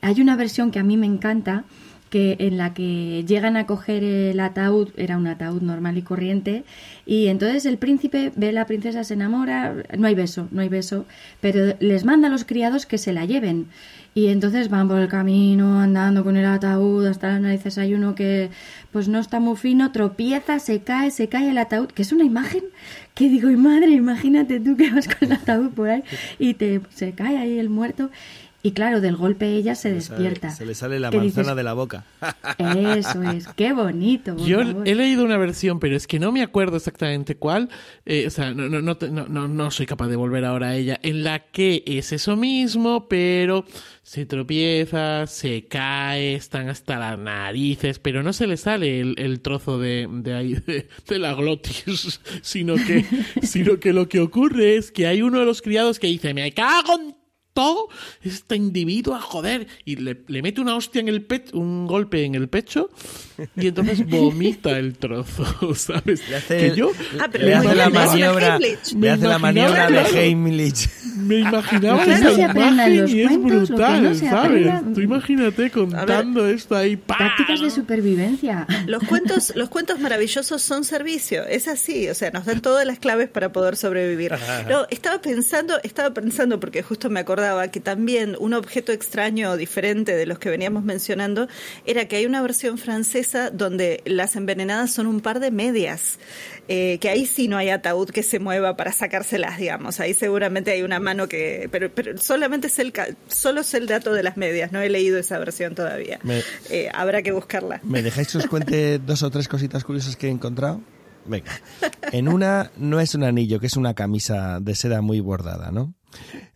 Hay 0.02 0.20
una 0.20 0.36
versión 0.36 0.70
que 0.70 0.78
a 0.78 0.82
mí 0.82 0.98
me 0.98 1.07
encanta, 1.07 1.64
que 2.11 2.36
en 2.38 2.59
la 2.59 2.74
que 2.74 3.24
llegan 3.26 3.57
a 3.57 3.66
coger 3.66 4.05
el 4.05 4.38
ataúd, 4.38 4.90
era 4.96 5.16
un 5.16 5.26
ataúd 5.26 5.62
normal 5.62 5.98
y 5.98 6.02
corriente, 6.02 6.64
y 7.07 7.26
entonces 7.26 7.64
el 7.66 7.78
príncipe 7.78 8.32
ve 8.36 8.50
a 8.50 8.52
la 8.52 8.66
princesa, 8.66 9.02
se 9.02 9.14
enamora, 9.14 9.74
no 9.98 10.07
hay 10.07 10.14
beso, 10.14 10.46
no 10.52 10.61
hay 10.61 10.68
beso, 10.68 11.07
pero 11.40 11.74
les 11.80 12.05
manda 12.05 12.28
a 12.28 12.30
los 12.30 12.44
criados 12.44 12.86
que 12.86 12.98
se 12.98 13.12
la 13.12 13.24
lleven. 13.24 13.66
Y 14.15 14.29
entonces 14.29 14.69
van 14.69 14.87
por 14.87 14.99
el 14.99 15.09
camino 15.09 15.81
andando 15.81 16.23
con 16.23 16.37
el 16.37 16.47
ataúd 16.47 17.05
hasta 17.07 17.33
las 17.33 17.41
narices. 17.41 17.79
Hay 17.79 17.95
uno 17.95 18.15
que 18.15 18.51
pues 18.93 19.09
no 19.09 19.19
está 19.19 19.41
muy 19.41 19.57
fino, 19.57 19.91
tropieza, 19.91 20.61
se 20.61 20.81
cae, 20.83 21.11
se 21.11 21.29
cae 21.29 21.51
el 21.51 21.59
ataúd, 21.59 21.89
que 21.89 22.03
es 22.03 22.12
una 22.12 22.23
imagen 22.23 22.62
que 23.15 23.29
digo, 23.29 23.51
madre, 23.51 23.91
imagínate 23.91 24.61
tú 24.61 24.77
que 24.77 24.91
vas 24.91 25.09
con 25.09 25.29
el 25.29 25.33
ataúd 25.33 25.71
por 25.71 25.89
ahí 25.89 26.05
y 26.39 26.55
te 26.55 26.81
se 26.91 27.12
cae 27.12 27.39
ahí 27.39 27.59
el 27.59 27.71
muerto. 27.71 28.11
Y 28.67 28.73
claro, 28.73 29.03
del 29.03 29.15
golpe 29.15 29.47
ella 29.47 29.75
se, 29.75 29.93
despierta. 29.93 30.49
se 30.49 30.65
le 30.65 30.75
sale 30.75 30.99
la 30.99 31.11
manzana 31.11 31.55
de 31.55 31.62
la 31.62 31.75
boca. 31.75 32.07
Eso 32.57 33.23
es, 33.23 33.47
qué 33.49 33.75
bonito. 33.75 34.39
Yo 34.39 34.62
he 34.62 34.95
leído 34.95 35.23
una 35.23 35.37
versión, 35.37 35.79
pero 35.79 35.95
es 35.95 36.07
que 36.07 36.19
no 36.19 36.33
me 36.33 36.41
acuerdo 36.41 36.79
exactamente 36.79 37.37
cuál. 37.37 37.69
Eh, 38.07 38.27
o 38.27 38.31
sea, 38.31 38.55
no, 38.55 38.71
no, 38.71 38.81
no, 38.81 39.49
no, 39.49 39.71
soy 39.71 39.85
capaz 39.85 40.09
de 40.09 40.17
volver 40.17 40.47
ahora 40.47 40.69
a 40.69 40.77
ella. 40.77 40.99
En 41.03 41.25
la 41.25 41.41
que 41.41 41.83
es 41.85 42.12
eso 42.12 42.37
mismo, 42.37 43.07
pero 43.07 43.67
se 44.03 44.25
tropieza, 44.25 45.27
se 45.27 45.67
cae, 45.67 46.35
están 46.35 46.71
hasta 46.71 46.99
las 46.99 47.19
narices, 47.19 47.99
pero 47.99 48.23
no 48.23 48.33
se 48.33 48.47
le 48.47 48.57
sale 48.57 49.01
el, 49.01 49.41
trozo 49.41 49.79
de, 49.79 50.09
de 50.11 50.33
ahí, 50.33 50.55
de, 51.09 51.19
la 51.19 51.35
glotis, 51.35 52.19
sino 52.41 52.77
que, 52.77 53.05
sino 53.43 53.79
que 53.79 53.93
lo 53.93 54.09
que 54.09 54.21
ocurre 54.21 54.77
es 54.77 54.91
que 54.91 55.07
hay 55.07 55.21
uno 55.21 55.41
de 55.41 55.45
los 55.45 55.61
criados 55.61 55.99
que 55.99 56.07
dice, 56.07 56.33
me 56.33 56.51
cago 56.53 56.95
en 56.95 57.24
todo 57.55 57.88
este 58.22 58.57
individuo 58.57 59.14
a 59.14 59.20
joder 59.20 59.68
y 59.84 59.96
le, 59.96 60.16
mete 60.28 60.61
una 60.61 60.76
hostia 60.76 61.00
en 61.00 61.09
el 61.09 61.22
pecho, 61.22 61.57
un 61.57 61.86
golpe 61.86 62.24
en 62.24 62.34
el 62.34 62.48
pecho 62.48 62.90
y 63.57 63.68
entonces 63.68 64.07
vomita 64.11 64.76
el 64.78 64.98
trozo, 64.98 65.74
¿sabes? 65.74 66.28
Le 66.28 66.36
hace, 66.36 66.59
que 66.59 66.76
yo 66.76 66.90
ah, 67.20 67.28
le 67.32 67.55
hace 67.55 67.74
la 67.74 67.90
maniobra, 67.90 68.59
le 68.59 69.11
hace 69.11 69.26
la 69.26 69.38
maniobra 69.38 69.88
de 69.88 70.00
Heimlich. 70.00 70.88
Me 71.25 71.37
imaginaba 71.37 72.05
esa 72.05 72.33
imagen 72.33 73.09
y 73.09 73.22
es 73.22 73.43
brutal, 73.43 74.16
¿sabes? 74.16 74.95
Tú 74.95 75.01
imagínate 75.01 75.70
contando 75.70 76.47
esto 76.47 76.77
ahí. 76.77 76.97
Prácticas 76.97 77.61
de 77.61 77.70
supervivencia. 77.70 78.66
Los 78.87 79.03
cuentos, 79.05 79.53
los 79.57 79.68
cuentos 79.68 80.01
maravillosos 80.01 80.62
son 80.62 80.85
servicio, 80.85 81.45
es 81.47 81.68
así, 81.68 82.09
o 82.09 82.14
sea, 82.14 82.31
nos 82.31 82.45
dan 82.45 82.61
todas 82.61 82.87
las 82.87 82.99
claves 82.99 83.29
para 83.29 83.53
poder 83.53 83.77
sobrevivir. 83.77 84.35
No, 84.68 84.87
estaba 84.91 85.20
pensando, 85.20 85.75
estaba 85.83 86.12
pensando 86.12 86.61
porque 86.61 86.83
justo 86.83 87.11
me 87.11 87.20
acordaba 87.20 87.68
que 87.68 87.81
también 87.81 88.37
un 88.39 88.55
objeto 88.55 88.93
extraño 88.93 89.57
diferente 89.57 90.14
de 90.14 90.27
los 90.27 90.39
que 90.39 90.51
veníamos 90.51 90.85
mencionando 90.85 91.49
era 91.87 92.07
que 92.07 92.16
hay 92.16 92.27
una 92.27 92.43
versión 92.43 92.79
francesa 92.79 93.51
donde 93.51 94.03
las 94.05 94.37
envenenadas 94.37 94.93
son 94.93 95.07
un 95.07 95.20
par 95.20 95.41
de 95.41 95.51
medias, 95.51 96.18
eh, 96.69 96.99
que 97.01 97.09
ahí 97.09 97.27
sí 97.27 97.49
no 97.49 97.57
hay 97.57 97.71
ataúd 97.71 98.11
que 98.11 98.23
se 98.23 98.39
mueva 98.39 98.77
para 98.77 98.93
sacárselas, 98.93 99.59
digamos. 99.59 100.01
Ahí 100.01 100.15
seguramente 100.15 100.71
hay 100.71 100.83
una 100.83 101.01
mano 101.01 101.29
que... 101.29 101.69
Pero, 101.71 101.91
pero 101.93 102.17
solamente 102.19 102.69
es 102.69 102.79
el, 102.79 102.93
solo 103.29 103.61
es 103.61 103.75
el 103.75 103.87
dato 103.87 104.12
de 104.12 104.23
las 104.23 104.37
medias, 104.37 104.73
no 104.73 104.81
he 104.81 104.89
leído 104.89 105.19
esa 105.19 105.39
versión 105.39 105.75
todavía. 105.75 106.21
Eh, 106.71 106.89
habrá 106.95 107.23
que 107.23 107.33
buscarla. 107.33 107.81
¿Me 107.83 108.03
dejáis 108.03 108.29
que 108.33 108.39
os 108.39 108.47
cuente 108.47 108.99
dos 109.07 109.23
o 109.23 109.31
tres 109.31 109.49
cositas 109.49 109.85
curiosas 109.85 110.17
que 110.17 110.29
he 110.29 110.31
encontrado? 110.31 110.81
Venga. 111.27 111.53
En 112.12 112.29
una 112.29 112.71
no 112.77 113.01
es 113.01 113.15
un 113.17 113.25
anillo, 113.25 113.59
que 113.59 113.67
es 113.67 113.77
una 113.77 113.95
camisa 113.95 114.61
de 114.61 114.77
seda 114.77 115.01
muy 115.01 115.19
bordada, 115.21 115.73
¿no? 115.73 115.95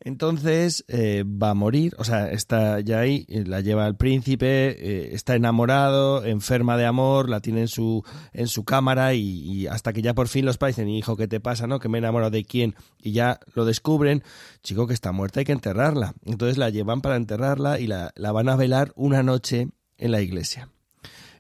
Entonces 0.01 0.85
eh, 0.89 1.25
va 1.25 1.51
a 1.51 1.55
morir, 1.55 1.95
o 1.99 2.05
sea, 2.05 2.31
está 2.31 2.81
ya 2.81 3.01
ahí, 3.01 3.27
eh, 3.29 3.45
la 3.47 3.61
lleva 3.61 3.85
al 3.87 3.97
príncipe, 3.97 4.47
eh, 4.71 5.15
está 5.15 5.35
enamorado, 5.35 6.25
enferma 6.25 6.77
de 6.77 6.87
amor, 6.87 7.29
la 7.29 7.41
tiene 7.41 7.63
en 7.63 7.69
su, 7.69 8.05
en 8.33 8.49
su 8.49 8.65
cámara 8.65 9.15
y, 9.15 9.67
hasta 9.67 9.93
que 9.93 10.03
ya 10.03 10.15
por 10.15 10.29
fin 10.29 10.45
los 10.45 10.59
padres 10.59 10.77
dicen, 10.77 10.89
hijo, 10.89 11.17
¿qué 11.17 11.29
te 11.29 11.41
pasa? 11.41 11.67
¿No? 11.67 11.79
Que 11.79 11.89
me 11.89 11.99
he 11.99 12.01
enamorado 12.01 12.31
de 12.31 12.45
quién 12.45 12.75
y 13.03 13.13
ya 13.13 13.41
lo 13.55 13.65
descubren, 13.65 14.23
chico, 14.63 14.87
que 14.87 14.95
está 14.95 15.13
muerta, 15.13 15.41
hay 15.41 15.47
que 15.47 15.53
enterrarla. 15.53 16.15
Entonces 16.25 16.59
la 16.59 16.71
llevan 16.71 17.01
para 17.01 17.17
enterrarla 17.17 17.81
y 17.81 17.87
la, 17.87 18.13
la 18.17 18.33
van 18.33 18.49
a 18.49 18.57
velar 18.57 18.93
una 18.97 19.23
noche 19.23 19.69
en 19.99 20.13
la 20.13 20.21
iglesia. 20.21 20.71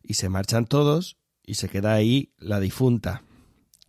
Y 0.02 0.14
se 0.14 0.28
marchan 0.28 0.66
todos 0.66 1.18
y 1.44 1.54
se 1.54 1.68
queda 1.68 1.94
ahí 1.94 2.32
la 2.38 2.60
difunta, 2.60 3.22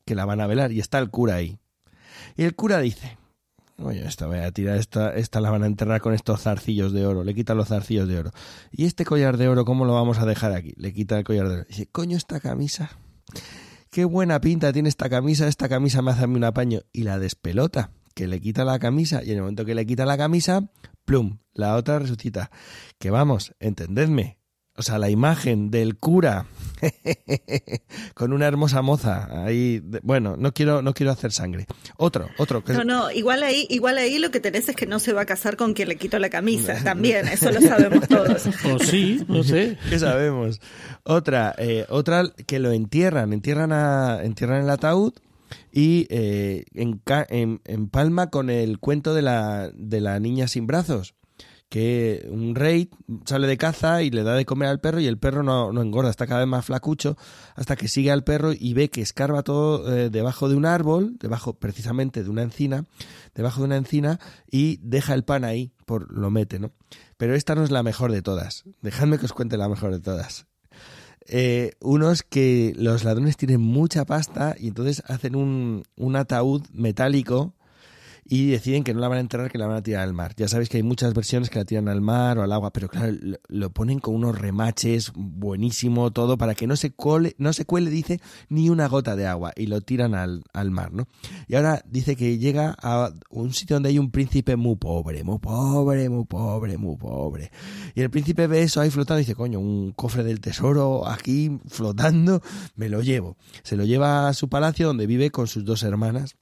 que 0.06 0.16
la 0.16 0.26
van 0.26 0.42
a 0.42 0.48
velar, 0.48 0.72
y 0.72 0.80
está 0.80 1.00
el 1.00 1.10
cura 1.10 1.36
ahí. 1.36 1.60
Y 2.38 2.44
el 2.44 2.56
cura 2.56 2.80
dice, 2.80 3.19
oye, 3.82 4.06
esta 4.06 4.28
voy 4.28 4.40
a 4.40 4.52
tirar, 4.52 4.78
esta, 4.78 5.16
esta 5.16 5.42
la 5.42 5.50
van 5.50 5.64
a 5.64 5.68
enterrar 5.68 6.02
con 6.02 6.14
estos 6.14 6.42
zarcillos 6.42 6.94
de 6.94 7.06
oro, 7.06 7.24
le 7.24 7.34
quita 7.34 7.54
los 7.56 7.70
zarcillos 7.70 8.08
de 8.08 8.20
oro. 8.20 8.32
¿Y 8.72 8.86
este 8.86 9.06
collar 9.06 9.38
de 9.38 9.48
oro 9.48 9.66
cómo 9.66 9.86
lo 9.86 9.94
vamos 9.94 10.20
a 10.20 10.26
dejar 10.26 10.52
aquí? 10.54 10.74
Le 10.78 10.94
quita 10.94 11.18
el 11.18 11.24
collar 11.24 11.48
de 11.48 11.54
oro. 11.56 11.66
dice, 11.68 11.88
coño, 11.88 12.18
esta 12.18 12.40
camisa. 12.40 12.92
Qué 13.92 14.06
buena 14.06 14.40
pinta 14.40 14.72
tiene 14.72 14.90
esta 14.90 15.10
camisa, 15.10 15.48
esta 15.48 15.68
camisa 15.68 16.02
me 16.02 16.12
hace 16.12 16.24
a 16.24 16.28
mí 16.28 16.36
un 16.36 16.44
apaño. 16.44 16.82
Y 16.92 17.04
la 17.04 17.20
despelota, 17.20 17.92
que 18.14 18.28
le 18.28 18.40
quita 18.40 18.66
la 18.66 18.80
camisa, 18.80 19.24
y 19.24 19.32
en 19.32 19.38
el 19.38 19.42
momento 19.42 19.66
que 19.66 19.76
le 19.76 19.86
quita 19.86 20.06
la 20.06 20.18
camisa, 20.18 20.70
plum, 21.06 21.40
la 21.54 21.76
otra 21.76 22.00
resucita. 22.00 22.52
Que 23.00 23.10
vamos, 23.10 23.56
entendedme, 23.60 24.39
o 24.80 24.82
sea, 24.82 24.98
la 24.98 25.10
imagen 25.10 25.72
del 25.72 25.98
cura 25.98 26.46
con 28.14 28.32
una 28.32 28.48
hermosa 28.48 28.82
moza 28.82 29.44
ahí, 29.44 29.84
bueno, 30.04 30.38
no 30.38 30.54
quiero 30.54 30.82
no 30.82 30.94
quiero 30.94 31.12
hacer 31.12 31.34
sangre. 31.34 31.68
Otro, 31.98 32.30
otro. 32.38 32.64
No, 32.68 32.86
no, 32.86 33.12
igual 33.12 33.44
ahí 33.44 33.68
igual 33.70 33.98
ahí 33.98 34.20
lo 34.20 34.32
que 34.32 34.40
tenés 34.40 34.70
es 34.70 34.78
que 34.78 34.86
no 34.86 35.00
se 35.00 35.12
va 35.12 35.22
a 35.22 35.26
casar 35.26 35.58
con 35.58 35.74
quien 35.74 35.90
le 35.90 35.98
quitó 35.98 36.18
la 36.18 36.30
camisa, 36.30 36.82
también, 36.84 37.28
eso 37.28 37.52
lo 37.52 37.60
sabemos 37.60 38.08
todos. 38.08 38.48
O 38.72 38.80
sí, 38.80 39.22
no 39.28 39.44
sé. 39.44 39.78
¿Qué 39.90 40.00
sabemos? 40.00 40.62
Otra, 41.04 41.54
eh, 41.58 41.86
otra 41.90 42.24
que 42.48 42.60
lo 42.60 42.72
entierran, 42.72 43.34
entierran 43.34 43.74
a 43.74 44.24
entierran 44.24 44.64
el 44.64 44.70
ataúd 44.70 45.12
y 45.74 46.08
eh, 46.10 46.64
en, 46.74 47.02
en, 47.30 47.62
empalma 47.66 48.30
con 48.30 48.50
el 48.50 48.80
cuento 48.80 49.14
de 49.14 49.24
la, 49.24 49.72
de 49.74 50.00
la 50.00 50.20
niña 50.22 50.48
sin 50.48 50.68
brazos 50.68 51.16
que 51.70 52.28
un 52.32 52.56
rey 52.56 52.90
sale 53.26 53.48
de 53.48 53.58
caza 53.58 54.02
y 54.02 54.10
le 54.10 54.24
da 54.24 54.34
de 54.34 54.46
comer 54.46 54.68
al 54.68 54.80
perro 54.80 55.00
y 55.00 55.06
el 55.06 55.20
perro 55.20 55.44
no, 55.44 55.70
engorda, 55.82 56.10
está 56.10 56.26
cada 56.26 56.40
vez 56.40 56.50
más 56.50 56.66
flacucho 56.66 57.16
hasta 57.56 57.76
que 57.76 57.88
sigue 57.88 58.12
al 58.12 58.24
perro 58.24 58.52
y 58.52 58.74
ve 58.74 58.90
que 58.90 59.02
escarba 59.02 59.44
todo 59.44 59.96
eh, 59.96 60.10
debajo 60.10 60.50
de 60.50 60.56
un 60.56 60.66
árbol, 60.66 61.16
debajo 61.20 61.54
precisamente 61.54 62.24
de 62.24 62.30
una 62.30 62.42
encina, 62.42 62.86
debajo 63.36 63.62
de 63.62 63.68
una 63.68 63.78
encina 63.78 64.20
y 64.50 64.80
deja 64.82 65.14
el 65.14 65.24
pan 65.24 65.44
ahí, 65.44 65.72
por 65.86 66.12
lo 66.12 66.32
mete, 66.32 66.60
¿no? 66.60 66.72
Pero 67.18 67.36
esta 67.36 67.54
no 67.54 67.64
es 67.64 67.70
la 67.70 67.84
mejor 67.84 68.12
de 68.12 68.24
todas. 68.24 68.64
Dejadme 68.82 69.20
que 69.20 69.26
os 69.26 69.34
cuente 69.34 69.58
la 69.58 69.70
mejor 69.70 69.92
de 69.92 70.00
todas. 70.00 70.48
eh, 71.28 71.74
unos 71.80 72.24
que 72.24 72.74
los 72.78 73.04
ladrones 73.04 73.38
tienen 73.38 73.62
mucha 73.62 74.06
pasta 74.06 74.56
y 74.60 74.70
entonces 74.70 75.04
hacen 75.06 75.36
un 75.36 76.16
ataúd 76.16 76.64
metálico 76.74 77.54
y 78.30 78.52
deciden 78.52 78.84
que 78.84 78.94
no 78.94 79.00
la 79.00 79.08
van 79.08 79.18
a 79.18 79.22
enterrar, 79.22 79.52
que 79.52 79.58
la 79.58 79.66
van 79.66 79.78
a 79.78 79.82
tirar 79.82 80.04
al 80.04 80.14
mar. 80.14 80.34
Ya 80.38 80.48
sabéis 80.48 80.70
que 80.70 80.78
hay 80.78 80.84
muchas 80.84 81.16
versiones 81.16 81.50
que 81.50 81.58
la 81.58 81.66
tiran 81.66 81.90
al 81.90 82.00
mar 82.00 82.38
o 82.38 82.44
al 82.44 82.52
agua, 82.52 82.72
pero 82.72 82.88
claro, 82.88 83.18
lo, 83.48 83.70
ponen 83.72 84.00
con 84.00 84.14
unos 84.14 84.38
remaches, 84.38 85.12
buenísimo 85.16 86.12
todo, 86.12 86.38
para 86.38 86.54
que 86.54 86.68
no 86.68 86.76
se, 86.76 86.92
cole, 86.92 87.36
no 87.40 87.54
se 87.54 87.66
cuele, 87.66 87.90
dice, 87.90 88.22
ni 88.48 88.70
una 88.70 88.88
gota 88.88 89.16
de 89.16 89.26
agua 89.26 89.52
y 89.56 89.66
lo 89.66 89.82
tiran 89.82 90.14
al, 90.14 90.44
al 90.54 90.70
mar, 90.70 90.94
¿no? 90.94 91.08
Y 91.48 91.56
ahora 91.56 91.82
dice 91.90 92.16
que 92.16 92.38
llega 92.38 92.76
a 92.80 93.12
un 93.32 93.52
sitio 93.52 93.78
donde 93.78 93.90
hay 93.90 93.98
un 93.98 94.12
príncipe 94.12 94.56
muy 94.56 94.76
pobre, 94.76 95.24
muy 95.24 95.40
pobre, 95.40 96.08
muy 96.08 96.26
pobre, 96.26 96.78
muy 96.78 96.98
pobre. 96.98 97.52
Y 97.96 98.02
el 98.02 98.12
príncipe 98.12 98.46
ve 98.46 98.62
eso 98.62 98.80
ahí 98.80 98.92
flotando 98.92 99.22
y 99.22 99.24
dice, 99.24 99.34
coño, 99.34 99.60
un 99.60 99.92
cofre 99.94 100.24
del 100.24 100.40
tesoro 100.40 101.08
aquí 101.08 101.60
flotando, 101.68 102.44
me 102.76 102.90
lo 102.90 103.02
llevo. 103.02 103.38
Se 103.64 103.76
lo 103.76 103.86
lleva 103.86 104.28
a 104.28 104.34
su 104.34 104.50
palacio 104.50 104.86
donde 104.86 105.08
vive 105.08 105.32
con 105.32 105.48
sus 105.48 105.66
dos 105.66 105.82
hermanas 105.82 106.36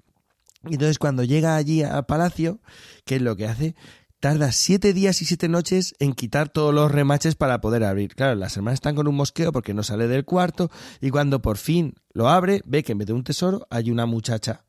entonces 0.74 1.00
cuando 1.00 1.24
llega 1.24 1.56
allí 1.56 1.84
al 1.84 2.06
palacio, 2.06 2.60
¿qué 3.06 3.16
es 3.16 3.22
lo 3.22 3.36
que 3.36 3.48
hace? 3.48 3.76
Tarda 4.20 4.52
siete 4.52 4.94
días 4.94 5.22
y 5.22 5.26
siete 5.26 5.48
noches 5.48 5.96
en 6.00 6.14
quitar 6.14 6.50
todos 6.50 6.74
los 6.74 6.92
remaches 6.92 7.36
para 7.36 7.62
poder 7.62 7.84
abrir. 7.84 8.16
Claro, 8.16 8.36
las 8.36 8.58
hermanas 8.58 8.78
están 8.78 8.96
con 8.96 9.08
un 9.08 9.16
mosqueo 9.16 9.52
porque 9.52 9.74
no 9.74 9.84
sale 9.84 10.08
del 10.08 10.26
cuarto 10.26 10.72
y 11.02 11.12
cuando 11.12 11.42
por 11.42 11.58
fin 11.58 11.94
lo 12.14 12.28
abre, 12.28 12.62
ve 12.66 12.84
que 12.84 12.94
en 12.94 12.98
vez 12.98 13.08
de 13.08 13.14
un 13.14 13.24
tesoro 13.24 13.68
hay 13.70 13.92
una 13.92 14.06
muchacha 14.08 14.64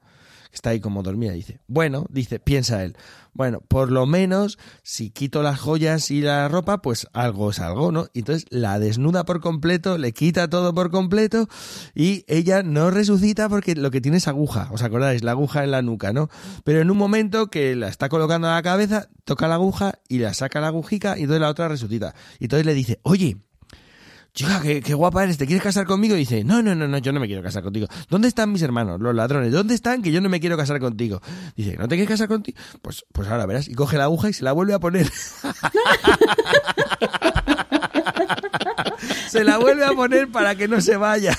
está 0.52 0.70
ahí 0.70 0.80
como 0.80 1.02
dormida. 1.02 1.32
Dice, 1.32 1.60
bueno, 1.66 2.06
dice, 2.10 2.38
piensa 2.38 2.82
él, 2.82 2.96
bueno, 3.38 3.60
por 3.60 3.92
lo 3.92 4.04
menos 4.04 4.58
si 4.82 5.10
quito 5.10 5.44
las 5.44 5.60
joyas 5.60 6.10
y 6.10 6.22
la 6.22 6.48
ropa, 6.48 6.82
pues 6.82 7.06
algo 7.12 7.50
es 7.50 7.60
algo, 7.60 7.92
¿no? 7.92 8.08
Y 8.12 8.20
entonces 8.20 8.46
la 8.50 8.80
desnuda 8.80 9.24
por 9.24 9.40
completo, 9.40 9.96
le 9.96 10.12
quita 10.12 10.50
todo 10.50 10.74
por 10.74 10.90
completo 10.90 11.48
y 11.94 12.24
ella 12.26 12.64
no 12.64 12.90
resucita 12.90 13.48
porque 13.48 13.76
lo 13.76 13.92
que 13.92 14.00
tiene 14.00 14.16
es 14.16 14.26
aguja. 14.26 14.68
¿Os 14.72 14.82
acordáis? 14.82 15.22
La 15.22 15.30
aguja 15.30 15.62
en 15.62 15.70
la 15.70 15.82
nuca, 15.82 16.12
¿no? 16.12 16.28
Pero 16.64 16.80
en 16.80 16.90
un 16.90 16.96
momento 16.98 17.48
que 17.48 17.76
la 17.76 17.86
está 17.86 18.08
colocando 18.08 18.48
a 18.48 18.54
la 18.54 18.62
cabeza, 18.62 19.08
toca 19.24 19.46
la 19.46 19.54
aguja 19.54 20.00
y 20.08 20.18
la 20.18 20.34
saca 20.34 20.60
la 20.60 20.68
agujica 20.68 21.16
y 21.16 21.22
entonces 21.22 21.40
la 21.40 21.50
otra 21.50 21.68
resucita. 21.68 22.16
Y 22.40 22.46
entonces 22.46 22.66
le 22.66 22.74
dice, 22.74 22.98
oye, 23.02 23.36
chica, 24.32 24.60
qué, 24.62 24.94
guapa 24.94 25.24
eres, 25.24 25.38
¿te 25.38 25.46
quieres 25.46 25.62
casar 25.62 25.86
conmigo? 25.86 26.14
Y 26.14 26.20
dice, 26.20 26.44
no, 26.44 26.62
no, 26.62 26.74
no, 26.74 26.86
no, 26.86 26.98
yo 26.98 27.12
no 27.12 27.20
me 27.20 27.26
quiero 27.26 27.42
casar 27.42 27.62
contigo. 27.62 27.86
¿Dónde 28.08 28.28
están 28.28 28.52
mis 28.52 28.62
hermanos, 28.62 29.00
los 29.00 29.14
ladrones? 29.14 29.52
¿Dónde 29.52 29.74
están 29.74 30.02
que 30.02 30.12
yo 30.12 30.20
no 30.20 30.28
me 30.28 30.40
quiero 30.40 30.56
casar 30.56 30.78
contigo? 30.80 31.20
Dice, 31.56 31.76
¿no 31.76 31.88
te 31.88 31.96
quieres 31.96 32.08
casar 32.08 32.28
contigo? 32.28 32.58
Pues, 32.82 33.04
pues 33.12 33.28
ahora 33.28 33.46
verás. 33.46 33.68
Y 33.68 33.74
coge 33.74 33.96
la 33.96 34.04
aguja 34.04 34.28
y 34.28 34.32
se 34.32 34.44
la 34.44 34.52
vuelve 34.52 34.74
a 34.74 34.80
poner. 34.80 35.10
se 39.28 39.44
la 39.44 39.58
vuelve 39.58 39.84
a 39.84 39.92
poner 39.92 40.30
para 40.30 40.54
que 40.54 40.68
no 40.68 40.80
se 40.80 40.96
vaya. 40.96 41.36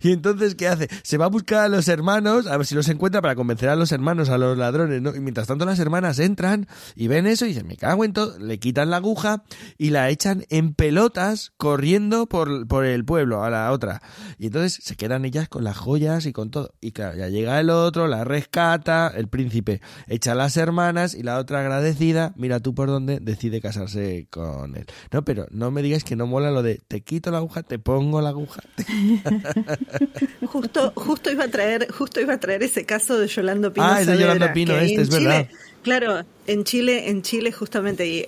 Y 0.00 0.12
entonces, 0.12 0.54
¿qué 0.54 0.68
hace? 0.68 0.88
Se 1.02 1.16
va 1.16 1.26
a 1.26 1.28
buscar 1.28 1.64
a 1.64 1.68
los 1.68 1.88
hermanos, 1.88 2.46
a 2.46 2.56
ver 2.56 2.66
si 2.66 2.74
los 2.74 2.88
encuentra 2.88 3.22
para 3.22 3.34
convencer 3.34 3.68
a 3.68 3.76
los 3.76 3.92
hermanos, 3.92 4.28
a 4.28 4.38
los 4.38 4.56
ladrones, 4.58 5.00
¿no? 5.02 5.14
Y 5.14 5.20
mientras 5.20 5.46
tanto 5.46 5.64
las 5.64 5.78
hermanas 5.78 6.18
entran 6.18 6.66
y 6.94 7.08
ven 7.08 7.26
eso 7.26 7.44
y 7.44 7.48
dicen, 7.48 7.66
me 7.66 7.76
cago 7.76 8.04
en 8.04 8.12
todo, 8.12 8.38
le 8.38 8.58
quitan 8.58 8.90
la 8.90 8.96
aguja 8.96 9.44
y 9.78 9.90
la 9.90 10.10
echan 10.10 10.44
en 10.48 10.74
pelotas 10.74 11.52
corriendo 11.56 12.26
por, 12.26 12.66
por 12.66 12.84
el 12.84 13.04
pueblo 13.04 13.44
a 13.44 13.50
la 13.50 13.70
otra. 13.72 14.02
Y 14.38 14.46
entonces 14.46 14.82
se 14.82 14.96
quedan 14.96 15.24
ellas 15.24 15.48
con 15.48 15.64
las 15.64 15.76
joyas 15.76 16.26
y 16.26 16.32
con 16.32 16.50
todo. 16.50 16.74
Y 16.80 16.92
ya 16.92 17.28
llega 17.28 17.60
el 17.60 17.70
otro, 17.70 18.08
la 18.08 18.24
rescata, 18.24 19.12
el 19.14 19.28
príncipe 19.28 19.80
echa 20.06 20.34
las 20.34 20.56
hermanas 20.56 21.14
y 21.14 21.22
la 21.22 21.38
otra 21.38 21.60
agradecida, 21.60 22.32
mira 22.36 22.60
tú 22.60 22.74
por 22.74 22.88
dónde, 22.88 23.20
decide 23.20 23.60
casarse 23.60 24.26
con 24.30 24.76
él. 24.76 24.86
No, 25.10 25.24
pero 25.24 25.46
no 25.50 25.70
me 25.70 25.82
digáis 25.82 26.04
que 26.04 26.16
no 26.16 26.26
mola 26.26 26.50
lo 26.50 26.62
de 26.62 26.80
quito 27.02 27.30
la 27.30 27.38
aguja, 27.38 27.62
te 27.62 27.78
pongo 27.78 28.20
la 28.20 28.30
aguja. 28.30 28.62
justo, 30.46 30.92
justo 30.94 31.30
iba 31.30 31.44
a 31.44 31.48
traer, 31.48 31.90
justo 31.90 32.20
iba 32.20 32.34
a 32.34 32.40
traer 32.40 32.62
ese 32.62 32.84
caso 32.84 33.18
de 33.18 33.26
Yolando 33.26 33.72
Pino. 33.72 33.86
Ah, 33.86 34.00
es 34.00 34.06
de 34.06 34.18
Yolando 34.18 34.52
Pino, 34.52 34.74
este, 34.76 35.02
es 35.02 35.10
verdad. 35.10 35.46
Claro, 35.82 36.24
en 36.46 36.64
Chile, 36.64 37.08
en 37.08 37.22
Chile 37.22 37.52
justamente, 37.52 38.06
y, 38.06 38.24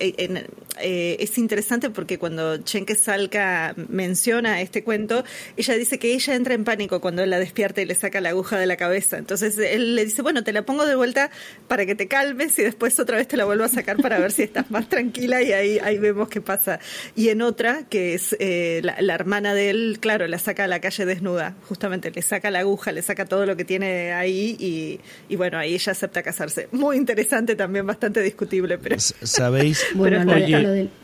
eh, 0.79 1.17
es 1.19 1.37
interesante 1.37 1.89
porque 1.89 2.17
cuando 2.17 2.57
Chenke 2.57 2.95
Salca 2.95 3.73
menciona 3.89 4.61
este 4.61 4.83
cuento, 4.83 5.23
ella 5.57 5.73
dice 5.75 5.99
que 5.99 6.13
ella 6.13 6.35
entra 6.35 6.53
en 6.53 6.63
pánico 6.63 7.01
cuando 7.01 7.23
él 7.23 7.29
la 7.29 7.39
despierta 7.39 7.81
y 7.81 7.85
le 7.85 7.95
saca 7.95 8.21
la 8.21 8.29
aguja 8.29 8.57
de 8.57 8.65
la 8.65 8.77
cabeza. 8.77 9.17
Entonces 9.17 9.57
él 9.57 9.95
le 9.95 10.05
dice, 10.05 10.21
bueno, 10.21 10.43
te 10.43 10.53
la 10.53 10.63
pongo 10.63 10.85
de 10.85 10.95
vuelta 10.95 11.29
para 11.67 11.85
que 11.85 11.95
te 11.95 12.07
calmes 12.07 12.57
y 12.59 12.63
después 12.63 12.99
otra 12.99 13.17
vez 13.17 13.27
te 13.27 13.37
la 13.37 13.45
vuelvo 13.45 13.63
a 13.63 13.69
sacar 13.69 13.97
para 13.97 14.19
ver 14.19 14.31
si 14.31 14.43
estás 14.43 14.69
más 14.71 14.89
tranquila 14.89 15.41
y 15.41 15.51
ahí, 15.53 15.79
ahí 15.79 15.97
vemos 15.97 16.29
qué 16.29 16.41
pasa. 16.41 16.79
Y 17.15 17.29
en 17.29 17.41
otra, 17.41 17.83
que 17.89 18.13
es 18.13 18.35
eh, 18.39 18.81
la, 18.83 19.15
hermana 19.15 19.53
de 19.53 19.69
él, 19.69 19.97
claro, 20.01 20.27
la 20.27 20.39
saca 20.39 20.65
a 20.65 20.67
la 20.67 20.79
calle 20.81 21.05
desnuda, 21.05 21.55
justamente 21.67 22.11
le 22.11 22.21
saca 22.21 22.51
la 22.51 22.59
aguja, 22.59 22.91
le 22.91 23.01
saca 23.01 23.25
todo 23.25 23.45
lo 23.45 23.55
que 23.55 23.63
tiene 23.63 24.13
ahí 24.13 24.57
y, 24.59 24.99
y 25.29 25.35
bueno, 25.37 25.57
ahí 25.57 25.73
ella 25.73 25.93
acepta 25.93 26.21
casarse. 26.21 26.67
Muy 26.71 26.97
interesante 26.97 27.55
también, 27.55 27.87
bastante 27.87 28.04
discutible, 28.13 28.77
pero... 28.77 28.95
¿Sabéis? 28.99 29.85
bueno, 29.93 30.23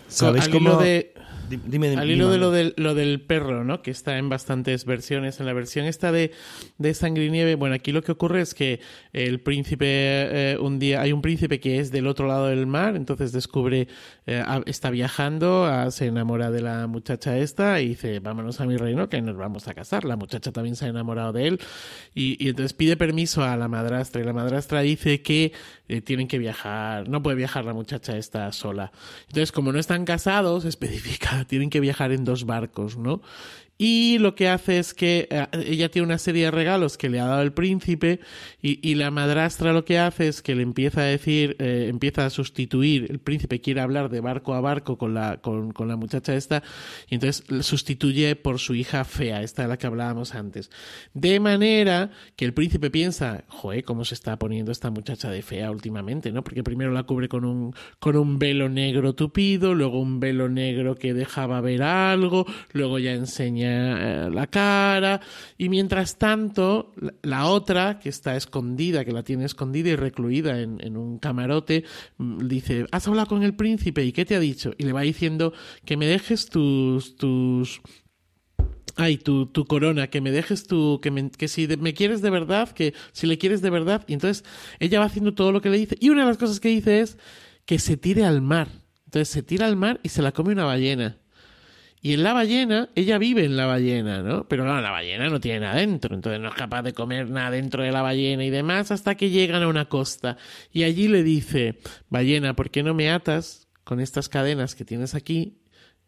¿sabéis 0.07 0.49
cómo...? 0.49 0.77
De, 0.77 1.13
dime, 1.65 1.95
al 1.95 2.09
hilo 2.09 2.29
de 2.29 2.37
lo 2.37 2.51
del, 2.51 2.73
lo 2.77 2.95
del 2.95 3.21
perro, 3.21 3.63
¿no? 3.63 3.81
Que 3.81 3.91
está 3.91 4.17
en 4.17 4.29
bastantes 4.29 4.85
versiones. 4.85 5.39
En 5.39 5.45
la 5.45 5.53
versión 5.53 5.85
esta 5.85 6.11
de, 6.11 6.31
de 6.77 6.93
Sangre 6.93 7.25
y 7.25 7.31
Nieve, 7.31 7.55
bueno, 7.55 7.75
aquí 7.75 7.91
lo 7.91 8.03
que 8.03 8.11
ocurre 8.11 8.41
es 8.41 8.53
que 8.53 8.79
el 9.13 9.39
príncipe, 9.41 9.85
eh, 9.87 10.57
un 10.59 10.79
día, 10.79 11.01
hay 11.01 11.11
un 11.11 11.21
príncipe 11.21 11.59
que 11.59 11.79
es 11.79 11.91
del 11.91 12.07
otro 12.07 12.27
lado 12.27 12.47
del 12.47 12.67
mar, 12.67 12.95
entonces 12.95 13.31
descubre, 13.31 13.87
eh, 14.25 14.43
está 14.65 14.89
viajando, 14.89 15.69
se 15.91 16.07
enamora 16.07 16.51
de 16.51 16.61
la 16.61 16.87
muchacha 16.87 17.37
esta 17.37 17.81
y 17.81 17.89
dice, 17.89 18.19
vámonos 18.19 18.61
a 18.61 18.65
mi 18.65 18.77
reino 18.77 19.09
que 19.09 19.21
nos 19.21 19.37
vamos 19.37 19.67
a 19.67 19.73
casar. 19.73 20.05
La 20.05 20.15
muchacha 20.15 20.51
también 20.51 20.75
se 20.75 20.85
ha 20.85 20.89
enamorado 20.89 21.33
de 21.33 21.47
él 21.47 21.59
y, 22.13 22.43
y 22.43 22.49
entonces 22.49 22.73
pide 22.73 22.97
permiso 22.97 23.43
a 23.43 23.55
la 23.57 23.67
madrastra 23.67 24.21
y 24.21 24.25
la 24.25 24.33
madrastra 24.33 24.81
dice 24.81 25.21
que 25.21 25.51
eh, 25.91 25.99
tienen 25.99 26.29
que 26.29 26.37
viajar, 26.37 27.09
no 27.09 27.21
puede 27.21 27.35
viajar 27.35 27.65
la 27.65 27.73
muchacha 27.73 28.15
esta 28.15 28.49
sola. 28.53 28.93
Entonces, 29.27 29.51
como 29.51 29.73
no 29.73 29.79
están 29.79 30.05
casados, 30.05 30.63
especifica, 30.71 31.40
tienen 31.47 31.69
que 31.69 31.79
viajar 31.79 32.11
en 32.11 32.23
dos 32.23 32.45
barcos, 32.45 32.97
¿no? 32.97 33.21
Y 33.83 34.19
lo 34.19 34.35
que 34.35 34.47
hace 34.47 34.77
es 34.77 34.93
que 34.93 35.27
eh, 35.31 35.47
ella 35.65 35.89
tiene 35.89 36.05
una 36.05 36.19
serie 36.19 36.45
de 36.45 36.51
regalos 36.51 36.99
que 36.99 37.09
le 37.09 37.19
ha 37.19 37.25
dado 37.25 37.41
el 37.41 37.51
príncipe 37.51 38.19
y, 38.61 38.93
la 38.93 39.09
madrastra 39.09 39.73
lo 39.73 39.85
que 39.85 39.97
hace 39.97 40.27
es 40.27 40.43
que 40.43 40.53
le 40.53 40.61
empieza 40.61 41.01
a 41.01 41.05
decir, 41.05 41.55
eh, 41.57 41.87
empieza 41.89 42.27
a 42.27 42.29
sustituir, 42.29 43.07
el 43.09 43.17
príncipe 43.17 43.59
quiere 43.59 43.81
hablar 43.81 44.11
de 44.11 44.19
barco 44.19 44.53
a 44.53 44.61
barco 44.61 44.99
con 44.99 45.15
la, 45.15 45.37
con, 45.37 45.71
con 45.71 45.87
la 45.87 45.95
muchacha 45.95 46.35
esta 46.35 46.61
y 47.09 47.15
entonces 47.15 47.43
sustituye 47.65 48.35
por 48.35 48.59
su 48.59 48.75
hija 48.75 49.03
fea, 49.03 49.41
esta 49.41 49.63
de 49.63 49.69
la 49.69 49.77
que 49.77 49.87
hablábamos 49.87 50.35
antes. 50.35 50.69
De 51.15 51.39
manera 51.39 52.11
que 52.35 52.45
el 52.45 52.53
príncipe 52.53 52.91
piensa, 52.91 53.45
joder, 53.47 53.83
cómo 53.83 54.05
se 54.05 54.13
está 54.13 54.37
poniendo 54.37 54.71
esta 54.71 54.91
muchacha 54.91 55.31
de 55.31 55.41
fea 55.41 55.71
últimamente, 55.71 56.31
¿no? 56.31 56.43
Porque 56.43 56.61
primero 56.61 56.91
la 56.91 57.01
cubre 57.01 57.27
con 57.27 57.45
un, 57.45 57.73
con 57.97 58.15
un 58.15 58.37
velo 58.37 58.69
negro 58.69 59.15
tupido, 59.15 59.73
luego 59.73 59.99
un 59.99 60.19
velo 60.19 60.49
negro 60.49 60.93
que 60.93 61.15
dejaba 61.15 61.61
ver 61.61 61.81
algo, 61.81 62.45
luego 62.73 62.99
ya 62.99 63.13
enseña 63.13 63.70
eh, 63.71 64.29
la 64.31 64.47
cara 64.47 65.21
y 65.57 65.69
mientras 65.69 66.17
tanto 66.17 66.93
la 67.21 67.47
otra 67.47 67.99
que 67.99 68.09
está 68.09 68.35
escondida, 68.35 69.05
que 69.05 69.11
la 69.11 69.23
tiene 69.23 69.45
escondida 69.45 69.89
y 69.89 69.95
recluida 69.95 70.59
en, 70.59 70.97
un 70.97 71.19
camarote, 71.19 71.83
mm, 72.17 72.47
dice, 72.47 72.85
¿has 72.91 73.07
hablado 73.07 73.27
con 73.27 73.43
el 73.43 73.55
príncipe? 73.55 74.03
¿Y 74.03 74.11
qué 74.11 74.25
te 74.25 74.35
ha 74.35 74.39
dicho? 74.39 74.73
Y 74.77 74.83
le 74.83 74.93
va 74.93 75.01
diciendo 75.01 75.53
que 75.85 75.97
me 75.97 76.05
dejes 76.05 76.47
tus... 76.47 77.15
tus 77.15 77.81
Ay, 78.97 79.17
tu, 79.17 79.49
corona, 79.67 80.07
que 80.07 80.19
me 80.19 80.31
dejes 80.31 80.67
tu, 80.67 80.99
que, 81.01 81.31
que 81.37 81.47
si 81.47 81.65
me 81.77 81.93
quieres 81.93 82.21
de 82.21 82.29
verdad, 82.29 82.69
que 82.71 82.93
si 83.13 83.25
le 83.25 83.37
quieres 83.37 83.61
de 83.61 83.69
verdad, 83.69 84.03
y 84.05 84.13
entonces 84.13 84.43
ella 84.79 84.99
va 84.99 85.05
haciendo 85.05 85.33
todo 85.33 85.53
lo 85.53 85.61
que 85.61 85.69
le 85.69 85.77
dice, 85.77 85.95
y 85.99 86.09
una 86.09 86.21
de 86.21 86.27
las 86.27 86.37
cosas 86.37 86.59
que 86.59 86.67
dice 86.67 86.99
es 86.99 87.17
que 87.65 87.79
se 87.79 87.95
tire 87.95 88.25
al 88.25 88.41
mar. 88.41 88.67
Entonces 89.05 89.29
se 89.29 89.43
tira 89.43 89.65
al 89.65 89.77
mar 89.77 89.99
y 90.03 90.09
se 90.09 90.21
la 90.21 90.33
come 90.33 90.51
una 90.51 90.65
ballena. 90.65 91.20
Y 92.03 92.13
en 92.13 92.23
la 92.23 92.33
ballena, 92.33 92.89
ella 92.95 93.19
vive 93.19 93.45
en 93.45 93.55
la 93.55 93.67
ballena, 93.67 94.23
¿no? 94.23 94.47
Pero 94.47 94.63
claro, 94.63 94.81
la 94.81 94.89
ballena 94.89 95.29
no 95.29 95.39
tiene 95.39 95.59
nada 95.59 95.75
dentro, 95.75 96.15
entonces 96.15 96.41
no 96.41 96.49
es 96.49 96.55
capaz 96.55 96.81
de 96.81 96.93
comer 96.93 97.29
nada 97.29 97.51
dentro 97.51 97.83
de 97.83 97.91
la 97.91 98.01
ballena 98.01 98.43
y 98.43 98.49
demás 98.49 98.89
hasta 98.89 99.13
que 99.13 99.29
llegan 99.29 99.61
a 99.61 99.67
una 99.67 99.85
costa. 99.85 100.35
Y 100.73 100.81
allí 100.83 101.07
le 101.07 101.21
dice, 101.21 101.77
ballena, 102.09 102.55
¿por 102.55 102.71
qué 102.71 102.81
no 102.81 102.95
me 102.95 103.11
atas 103.11 103.67
con 103.83 103.99
estas 103.99 104.29
cadenas 104.29 104.73
que 104.73 104.83
tienes 104.83 105.13
aquí? 105.13 105.59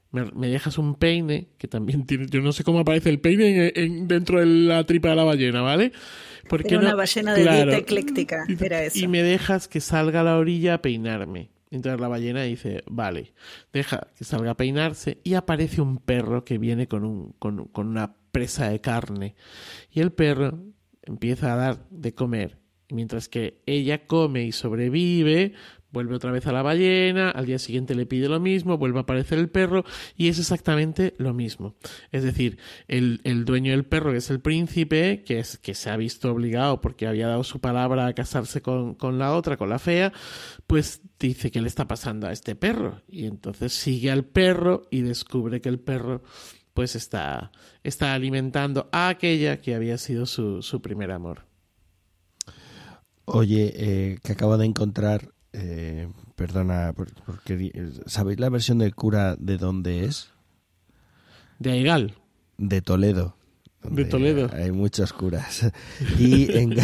Me, 0.10 0.48
dejas 0.48 0.80
un 0.80 0.96
peine, 0.96 1.50
que 1.60 1.68
también 1.68 2.06
tiene, 2.08 2.26
yo 2.28 2.42
no 2.42 2.54
sé 2.54 2.64
cómo 2.64 2.80
aparece 2.80 3.10
el 3.10 3.20
peine 3.20 3.72
en, 3.76 4.08
dentro 4.08 4.40
de 4.40 4.48
la 4.48 4.84
tripa 4.86 5.10
de 5.10 5.16
la 5.16 5.24
ballena, 5.24 5.62
¿vale? 5.62 5.92
Porque 6.50 6.76
una 6.76 6.96
ballena 6.96 7.36
de 7.36 7.42
dieta 7.42 7.78
ecléctica, 7.78 8.46
era 8.60 8.84
eso. 8.84 8.98
Y 8.98 9.08
me 9.08 9.22
dejas 9.22 9.68
que 9.68 9.80
salga 9.80 10.22
a 10.22 10.24
la 10.24 10.38
orilla 10.38 10.76
a 10.76 10.82
peinarme. 10.82 11.53
Entonces 11.74 12.00
la 12.00 12.08
ballena 12.08 12.44
dice, 12.44 12.84
vale, 12.86 13.34
deja 13.74 14.08
que 14.16 14.24
salga 14.24 14.52
a 14.52 14.58
peinarse 14.58 15.20
y 15.24 15.34
aparece 15.34 15.82
un 15.82 15.98
perro 15.98 16.46
que 16.46 16.60
viene 16.60 16.88
con, 16.88 17.04
un, 17.04 17.32
con, 17.40 17.66
con 17.66 17.88
una 17.88 18.16
presa 18.32 18.70
de 18.70 18.80
carne. 18.80 19.36
Y 19.90 20.02
el 20.02 20.12
perro 20.12 20.60
empieza 21.02 21.52
a 21.52 21.56
dar 21.56 21.90
de 21.90 22.14
comer. 22.14 22.60
Mientras 22.90 23.28
que 23.28 23.64
ella 23.66 24.06
come 24.06 24.44
y 24.44 24.52
sobrevive, 24.52 25.54
Vuelve 25.94 26.16
otra 26.16 26.32
vez 26.32 26.48
a 26.48 26.52
la 26.52 26.64
ballena, 26.64 27.30
al 27.30 27.46
día 27.46 27.60
siguiente 27.60 27.94
le 27.94 28.08
pide 28.08 28.28
lo 28.28 28.40
mismo, 28.40 28.80
vuelve 28.80 28.98
a 28.98 29.02
aparecer 29.04 29.38
el 29.38 29.48
perro 29.48 29.86
y 30.18 30.28
es 30.28 30.40
exactamente 30.40 31.14
lo 31.20 31.36
mismo. 31.36 31.76
Es 32.12 32.24
decir, 32.24 32.58
el, 32.88 33.22
el 33.24 33.46
dueño 33.46 33.72
del 33.72 33.86
perro, 33.86 34.12
que 34.12 34.18
es 34.18 34.30
el 34.32 34.40
príncipe, 34.40 35.24
que, 35.24 35.38
es, 35.38 35.60
que 35.60 35.76
se 35.76 35.92
ha 35.92 35.96
visto 35.96 36.32
obligado 36.32 36.82
porque 36.82 37.06
había 37.06 37.28
dado 37.28 37.44
su 37.44 37.60
palabra 37.62 38.08
a 38.08 38.14
casarse 38.14 38.64
con, 38.64 38.96
con 38.96 39.20
la 39.20 39.36
otra, 39.36 39.56
con 39.56 39.70
la 39.70 39.78
fea, 39.78 40.12
pues 40.66 41.02
dice 41.20 41.52
qué 41.52 41.62
le 41.62 41.68
está 41.68 41.88
pasando 41.88 42.26
a 42.26 42.32
este 42.32 42.56
perro. 42.56 43.04
Y 43.08 43.28
entonces 43.28 43.72
sigue 43.74 44.10
al 44.10 44.26
perro 44.26 44.88
y 44.90 45.02
descubre 45.02 45.62
que 45.62 45.70
el 45.70 45.80
perro 45.80 46.24
pues 46.74 46.96
está, 46.96 47.52
está 47.84 48.16
alimentando 48.16 48.90
a 48.92 49.10
aquella 49.10 49.62
que 49.62 49.76
había 49.76 50.00
sido 50.00 50.26
su, 50.26 50.64
su 50.64 50.82
primer 50.82 51.12
amor. 51.12 51.46
Oye, 53.26 53.74
eh, 53.76 54.20
que 54.22 54.34
acabo 54.34 54.58
de 54.58 54.66
encontrar, 54.66 55.33
eh, 55.54 56.08
perdona, 56.36 56.94
por- 56.94 57.14
porque 57.26 57.72
¿sabéis 58.06 58.40
la 58.40 58.50
versión 58.50 58.80
del 58.80 58.94
cura 58.96 59.36
de 59.40 59.58
dónde 59.58 60.06
es? 60.06 60.30
De 61.60 61.72
Aigal. 61.72 62.16
De 62.58 62.82
Toledo. 62.82 63.36
De 63.84 64.06
Toledo. 64.06 64.50
Hay 64.54 64.72
muchos 64.72 65.12
curas. 65.14 65.70
Y 66.20 66.52
en, 66.58 66.76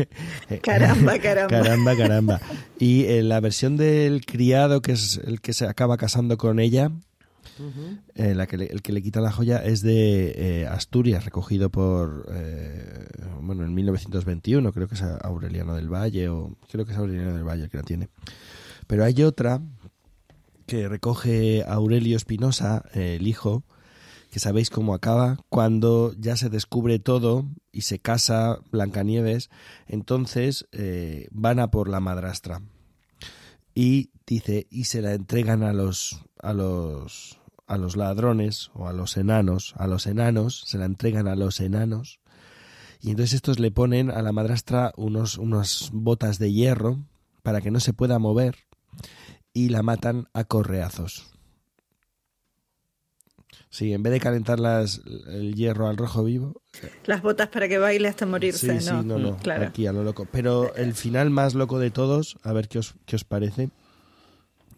Caramba, 0.62 1.18
caramba. 1.18 1.48
caramba, 1.48 1.96
caramba. 1.96 2.40
Y 2.78 3.04
en 3.06 3.28
la 3.28 3.40
versión 3.40 3.76
del 3.76 4.24
criado, 4.24 4.80
que 4.82 4.92
es 4.92 5.18
el 5.24 5.40
que 5.40 5.52
se 5.52 5.66
acaba 5.66 5.96
casando 5.96 6.38
con 6.38 6.58
ella, 6.58 6.90
eh, 8.14 8.34
la 8.34 8.46
que 8.46 8.56
el 8.56 8.82
que 8.82 8.92
le 8.92 9.02
quita 9.02 9.20
la 9.20 9.32
joya 9.32 9.58
es 9.64 9.82
de 9.82 10.32
eh, 10.36 10.66
Asturias, 10.66 11.24
recogido 11.24 11.70
por, 11.70 12.26
eh, 12.32 13.06
bueno, 13.40 13.64
en 13.64 13.74
1921, 13.74 14.72
creo 14.72 14.88
que 14.88 14.94
es 14.94 15.02
Aureliano 15.02 15.74
del 15.74 15.92
Valle, 15.92 16.28
o 16.28 16.56
creo 16.70 16.84
que 16.84 16.92
es 16.92 16.98
Aureliano 16.98 17.34
del 17.34 17.44
Valle 17.44 17.64
el 17.64 17.70
que 17.70 17.76
la 17.76 17.82
tiene. 17.82 18.08
Pero 18.86 19.04
hay 19.04 19.22
otra 19.22 19.60
que 20.66 20.88
recoge 20.88 21.64
Aurelio 21.66 22.16
Espinosa, 22.16 22.84
el 22.92 23.26
hijo, 23.26 23.64
que 24.30 24.40
sabéis 24.40 24.70
cómo 24.70 24.94
acaba, 24.94 25.38
cuando 25.48 26.14
ya 26.18 26.36
se 26.36 26.50
descubre 26.50 26.98
todo 26.98 27.46
y 27.72 27.82
se 27.82 27.98
casa 27.98 28.60
Blancanieves, 28.70 29.50
entonces 29.86 30.66
van 31.30 31.58
a 31.58 31.70
por 31.70 31.88
la 31.88 32.00
madrastra. 32.00 32.60
Y 33.74 34.10
dice, 34.26 34.66
y 34.70 34.84
se 34.84 35.02
la 35.02 35.14
entregan 35.14 35.62
a 35.62 35.72
los, 35.72 36.20
a 36.42 36.52
los, 36.52 37.37
a 37.68 37.76
los 37.76 37.96
ladrones 37.96 38.70
o 38.74 38.88
a 38.88 38.92
los 38.92 39.16
enanos, 39.16 39.74
a 39.76 39.86
los 39.86 40.06
enanos, 40.06 40.62
se 40.66 40.78
la 40.78 40.86
entregan 40.86 41.28
a 41.28 41.36
los 41.36 41.60
enanos. 41.60 42.18
Y 43.00 43.10
entonces 43.10 43.34
estos 43.34 43.60
le 43.60 43.70
ponen 43.70 44.10
a 44.10 44.22
la 44.22 44.32
madrastra 44.32 44.92
unos, 44.96 45.38
unas 45.38 45.90
botas 45.92 46.38
de 46.38 46.52
hierro 46.52 46.98
para 47.42 47.60
que 47.60 47.70
no 47.70 47.78
se 47.78 47.92
pueda 47.92 48.18
mover 48.18 48.56
y 49.52 49.68
la 49.68 49.82
matan 49.82 50.26
a 50.32 50.44
correazos. 50.44 51.30
Sí, 53.70 53.92
en 53.92 54.02
vez 54.02 54.12
de 54.14 54.20
calentar 54.20 54.58
las, 54.58 55.02
el 55.28 55.54
hierro 55.54 55.88
al 55.88 55.96
rojo 55.98 56.24
vivo. 56.24 56.62
Las 57.04 57.22
botas 57.22 57.48
para 57.48 57.68
que 57.68 57.78
baile 57.78 58.08
hasta 58.08 58.24
morirse, 58.24 58.80
sí, 58.80 58.86
¿no? 58.90 59.02
sí, 59.02 59.06
no, 59.06 59.18
no, 59.18 59.36
Claro. 59.36 59.66
aquí 59.66 59.86
a 59.86 59.92
lo 59.92 60.02
loco. 60.02 60.26
Pero 60.30 60.74
el 60.74 60.94
final 60.94 61.28
más 61.30 61.54
loco 61.54 61.78
de 61.78 61.90
todos, 61.90 62.38
a 62.42 62.52
ver 62.52 62.68
qué 62.68 62.78
os, 62.78 62.94
qué 63.04 63.16
os 63.16 63.24
parece, 63.24 63.68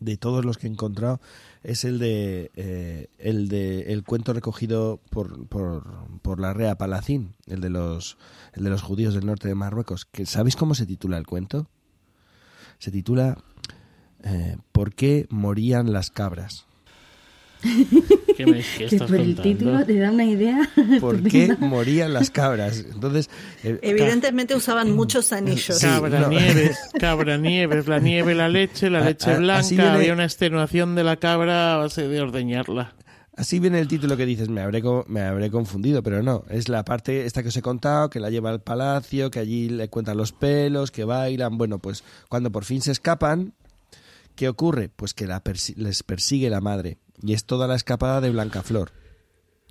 de 0.00 0.16
todos 0.16 0.44
los 0.44 0.58
que 0.58 0.66
he 0.66 0.70
encontrado, 0.70 1.20
es 1.62 1.84
el 1.84 1.98
de 1.98 2.50
eh, 2.56 3.08
el 3.18 3.48
de 3.48 3.92
el 3.92 4.02
cuento 4.04 4.32
recogido 4.32 5.00
por, 5.10 5.46
por, 5.48 5.84
por 6.22 6.40
la 6.40 6.54
Rea 6.54 6.78
Palacín, 6.78 7.34
el 7.46 7.60
de 7.60 7.70
los 7.70 8.16
el 8.54 8.64
de 8.64 8.70
los 8.70 8.82
judíos 8.82 9.14
del 9.14 9.26
norte 9.26 9.48
de 9.48 9.54
Marruecos. 9.54 10.06
Que 10.06 10.26
¿Sabéis 10.26 10.56
cómo 10.56 10.74
se 10.74 10.86
titula 10.86 11.18
el 11.18 11.26
cuento? 11.26 11.68
Se 12.78 12.90
titula 12.90 13.36
eh, 14.22 14.56
¿Por 14.72 14.94
qué 14.94 15.26
morían 15.30 15.92
las 15.92 16.10
cabras? 16.10 16.66
¿Qué, 18.36 18.46
me, 18.46 18.58
qué 18.60 18.64
Que 18.78 18.84
estás 18.86 19.10
por 19.10 19.20
el 19.20 19.36
título 19.36 19.84
te 19.84 19.98
da 19.98 20.10
una 20.10 20.24
idea. 20.24 20.68
¿Por 21.00 21.22
qué 21.22 21.54
morían 21.58 22.12
las 22.12 22.30
cabras? 22.30 22.84
Entonces, 22.92 23.28
eh, 23.64 23.78
Evidentemente 23.82 24.54
usaban 24.54 24.92
muchos 24.92 25.32
anillos. 25.32 25.78
Sí, 25.78 25.86
Cabra 25.86 26.20
no. 26.20 26.28
nieves, 26.28 26.78
cabra 26.98 27.36
nieves, 27.36 27.86
la 27.86 27.98
nieve, 27.98 28.34
la 28.34 28.48
leche, 28.48 28.88
la 28.90 29.00
A- 29.00 29.04
leche 29.04 29.30
a- 29.30 29.34
así 29.34 29.42
blanca, 29.42 29.68
viene- 29.68 29.88
había 29.90 30.12
una 30.14 30.24
extenuación 30.24 30.94
de 30.94 31.04
la 31.04 31.16
cabra 31.16 31.74
a 31.74 31.76
base 31.78 32.08
de 32.08 32.20
ordeñarla. 32.20 32.94
Así 33.36 33.58
viene 33.58 33.78
el 33.80 33.88
título 33.88 34.16
que 34.18 34.26
dices, 34.26 34.48
me 34.50 34.60
habré, 34.60 34.82
me 35.06 35.22
habré 35.22 35.50
confundido, 35.50 36.02
pero 36.02 36.22
no. 36.22 36.44
Es 36.50 36.68
la 36.68 36.84
parte 36.84 37.24
esta 37.24 37.42
que 37.42 37.48
os 37.48 37.56
he 37.56 37.62
contado, 37.62 38.10
que 38.10 38.20
la 38.20 38.28
lleva 38.28 38.50
al 38.50 38.60
palacio, 38.60 39.30
que 39.30 39.38
allí 39.38 39.70
le 39.70 39.88
cuentan 39.88 40.18
los 40.18 40.32
pelos, 40.32 40.90
que 40.90 41.04
bailan. 41.04 41.56
Bueno, 41.56 41.78
pues 41.78 42.04
cuando 42.28 42.50
por 42.52 42.64
fin 42.66 42.82
se 42.82 42.92
escapan, 42.92 43.54
¿qué 44.34 44.48
ocurre? 44.48 44.90
Pues 44.94 45.14
que 45.14 45.26
la 45.26 45.42
persi- 45.42 45.74
les 45.76 46.02
persigue 46.02 46.50
la 46.50 46.60
madre. 46.60 46.98
Y 47.22 47.32
es 47.34 47.44
toda 47.44 47.66
la 47.66 47.74
escapada 47.74 48.20
de 48.20 48.30
Blancaflor. 48.30 48.92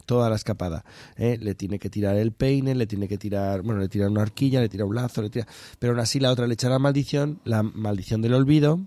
Toda 0.05 0.29
la 0.29 0.35
escapada. 0.35 0.85
¿eh? 1.17 1.37
Le 1.39 1.53
tiene 1.55 1.77
que 1.77 1.89
tirar 1.89 2.15
el 2.15 2.31
peine, 2.31 2.73
le 2.73 2.87
tiene 2.87 3.07
que 3.07 3.17
tirar, 3.17 3.61
bueno, 3.61 3.79
le 3.81 3.89
tira 3.89 4.09
una 4.09 4.21
horquilla, 4.21 4.59
le 4.61 4.69
tira 4.69 4.85
un 4.85 4.95
lazo, 4.95 5.21
le 5.21 5.29
tira... 5.29 5.47
Pero 5.77 5.93
aún 5.93 5.99
así 5.99 6.19
la 6.19 6.31
otra 6.31 6.47
le 6.47 6.53
echa 6.55 6.69
la 6.69 6.79
maldición, 6.79 7.39
la 7.43 7.61
maldición 7.61 8.21
del 8.21 8.33
olvido, 8.33 8.79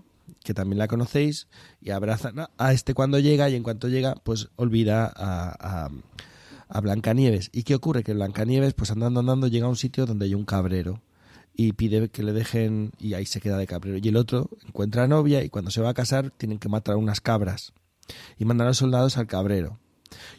que 0.43 0.53
también 0.53 0.79
la 0.79 0.87
conocéis, 0.89 1.47
y 1.81 1.91
abrazan 1.91 2.39
a- 2.39 2.49
a 2.57 2.73
este 2.73 2.93
cuando 2.93 3.19
llega, 3.19 3.49
y 3.49 3.55
en 3.55 3.63
cuanto 3.63 3.87
llega, 3.87 4.15
pues 4.23 4.49
olvida 4.57 5.05
a, 5.15 5.85
a, 5.85 5.89
a 6.67 6.81
Blancanieves. 6.81 7.49
¿Y 7.53 7.63
qué 7.63 7.75
ocurre? 7.75 8.03
Que 8.03 8.13
Blancanieves, 8.13 8.73
pues 8.73 8.91
andando, 8.91 9.21
andando, 9.21 9.47
llega 9.47 9.67
a 9.67 9.69
un 9.69 9.77
sitio 9.77 10.05
donde 10.05 10.25
hay 10.25 10.35
un 10.35 10.43
cabrero 10.43 11.01
y 11.55 11.71
pide 11.73 12.09
que 12.09 12.23
le 12.23 12.33
dejen 12.33 12.91
y 12.99 13.13
ahí 13.13 13.25
se 13.25 13.39
queda 13.39 13.57
de 13.57 13.67
cabrero. 13.67 13.97
Y 14.01 14.07
el 14.09 14.17
otro 14.17 14.49
encuentra 14.67 15.07
novia 15.07 15.41
y 15.43 15.49
cuando 15.49 15.71
se 15.71 15.79
va 15.81 15.89
a 15.89 15.93
casar 15.93 16.31
tienen 16.31 16.57
que 16.59 16.67
matar 16.67 16.95
unas 16.97 17.21
cabras 17.21 17.71
y 18.37 18.45
mandan 18.45 18.67
a 18.67 18.69
los 18.71 18.77
soldados 18.77 19.17
al 19.17 19.27
cabrero. 19.27 19.79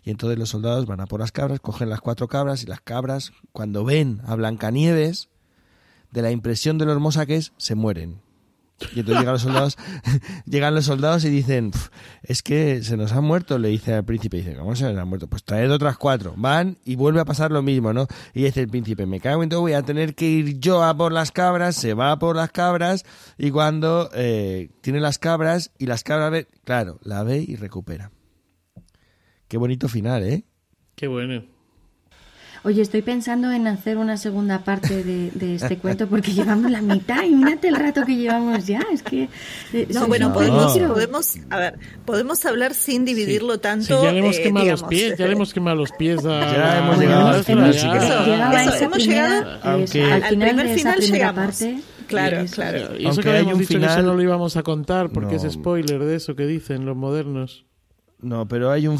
Y 0.02 0.10
entonces 0.10 0.38
los 0.38 0.50
soldados 0.50 0.86
van 0.86 1.00
a 1.00 1.06
por 1.06 1.20
las 1.20 1.32
cabras, 1.32 1.60
cogen 1.60 1.90
las 1.90 2.00
cuatro 2.00 2.28
cabras 2.28 2.62
y 2.62 2.66
las 2.66 2.80
cabras, 2.80 3.32
cuando 3.52 3.84
ven 3.84 4.20
a 4.26 4.34
Blancanieves, 4.34 5.28
de 6.10 6.22
la 6.22 6.30
impresión 6.30 6.78
de 6.78 6.86
lo 6.86 6.92
hermosa 6.92 7.26
que 7.26 7.36
es, 7.36 7.52
se 7.56 7.74
mueren. 7.74 8.23
Y 8.94 9.00
entonces 9.00 9.20
llegan 9.20 9.32
los 9.34 9.42
soldados, 9.42 9.78
llegan 10.46 10.74
los 10.74 10.84
soldados 10.84 11.24
y 11.24 11.30
dicen, 11.30 11.70
"Pf, 11.70 11.90
es 12.22 12.42
que 12.42 12.82
se 12.82 12.96
nos 12.96 13.12
han 13.12 13.24
muerto, 13.24 13.58
le 13.58 13.68
dice 13.68 13.94
al 13.94 14.04
príncipe, 14.04 14.38
dice, 14.38 14.56
¿cómo 14.56 14.74
se 14.74 14.84
nos 14.84 14.98
han 14.98 15.08
muerto? 15.08 15.28
Pues 15.28 15.44
traed 15.44 15.70
otras 15.70 15.96
cuatro. 15.96 16.34
Van 16.36 16.76
y 16.84 16.96
vuelve 16.96 17.20
a 17.20 17.24
pasar 17.24 17.50
lo 17.50 17.62
mismo, 17.62 17.92
¿no? 17.92 18.06
Y 18.34 18.42
dice 18.44 18.60
el 18.60 18.68
príncipe, 18.68 19.06
me 19.06 19.20
cago 19.20 19.42
en 19.42 19.48
todo, 19.48 19.60
voy 19.60 19.74
a 19.74 19.82
tener 19.82 20.14
que 20.14 20.26
ir 20.26 20.58
yo 20.58 20.82
a 20.82 20.96
por 20.96 21.12
las 21.12 21.30
cabras, 21.32 21.76
se 21.76 21.94
va 21.94 22.12
a 22.12 22.18
por 22.18 22.36
las 22.36 22.50
cabras, 22.50 23.04
y 23.38 23.50
cuando 23.50 24.10
eh, 24.14 24.70
tiene 24.80 25.00
las 25.00 25.18
cabras, 25.18 25.70
y 25.78 25.86
las 25.86 26.02
cabras 26.02 26.30
ve, 26.32 26.48
claro, 26.64 26.98
la 27.02 27.22
ve 27.22 27.44
y 27.46 27.56
recupera. 27.56 28.10
Qué 29.48 29.56
bonito 29.56 29.88
final, 29.88 30.24
¿eh? 30.24 30.44
Qué 30.96 31.06
bueno. 31.06 31.53
Oye, 32.64 32.80
estoy 32.80 33.02
pensando 33.02 33.52
en 33.52 33.66
hacer 33.66 33.98
una 33.98 34.16
segunda 34.16 34.60
parte 34.64 35.04
de, 35.04 35.30
de 35.32 35.54
este 35.56 35.76
cuento 35.76 36.06
porque 36.06 36.32
llevamos 36.32 36.70
la 36.70 36.80
mitad 36.80 37.22
y 37.22 37.34
mírate 37.34 37.68
el 37.68 37.76
rato 37.76 38.04
que 38.06 38.16
llevamos 38.16 38.66
ya. 38.66 38.80
Es 38.90 39.02
que. 39.02 39.28
eh, 39.74 39.86
No, 39.90 40.00
sois 40.00 40.08
bueno, 40.08 40.28
un 40.28 40.32
podemos, 40.32 41.36
a 41.50 41.58
ver, 41.58 41.78
podemos 42.06 42.44
hablar 42.46 42.72
sin 42.72 43.04
dividirlo 43.04 43.54
Sí, 43.54 43.60
tanto. 43.60 44.02
ya 44.02 44.12
le 44.12 44.20
hemos 44.20 44.36
eh, 44.38 44.42
quemado 44.42 44.66
los 44.66 44.80
digamos. 44.80 44.88
pies, 44.90 45.18
ya 45.18 45.26
le 45.26 45.32
hemos 45.34 45.52
quemado 45.52 45.76
los 45.76 45.92
pies 45.92 46.24
a... 46.24 46.40
Ya 46.40 46.78
hemos 46.78 46.98
llegado 46.98 47.28
al 47.28 47.40
a- 47.40 47.42
final, 47.42 47.64
hemos 47.66 47.76
sí 47.76 47.88
que 47.90 48.00
sí. 49.00 49.08
llegado 49.98 50.24
al 50.24 50.36
primer 50.38 50.68
final 50.74 51.00
llegamos. 51.00 51.44
parte. 51.44 51.80
Claro, 52.06 52.40
es- 52.40 52.50
claro. 52.54 52.78
Y 52.78 53.00
eso 53.00 53.08
Aunque 53.08 53.22
que 53.24 53.28
hay 53.28 53.34
habíamos 53.36 53.54
un 53.54 53.60
dicho 53.60 53.68
que 53.68 53.74
final- 53.78 53.90
eso 53.98 54.02
no 54.06 54.14
lo 54.14 54.22
íbamos 54.22 54.56
a 54.56 54.62
contar 54.62 55.10
porque 55.10 55.36
No. 55.36 55.42
es 55.44 55.52
spoiler 55.52 56.02
de 56.02 56.16
eso 56.16 56.34
que 56.34 56.46
dicen 56.46 56.86
los 56.86 56.96
modernos. 56.96 57.66
No, 58.20 58.48
pero 58.48 58.70
hay 58.70 58.86
un 58.88 58.98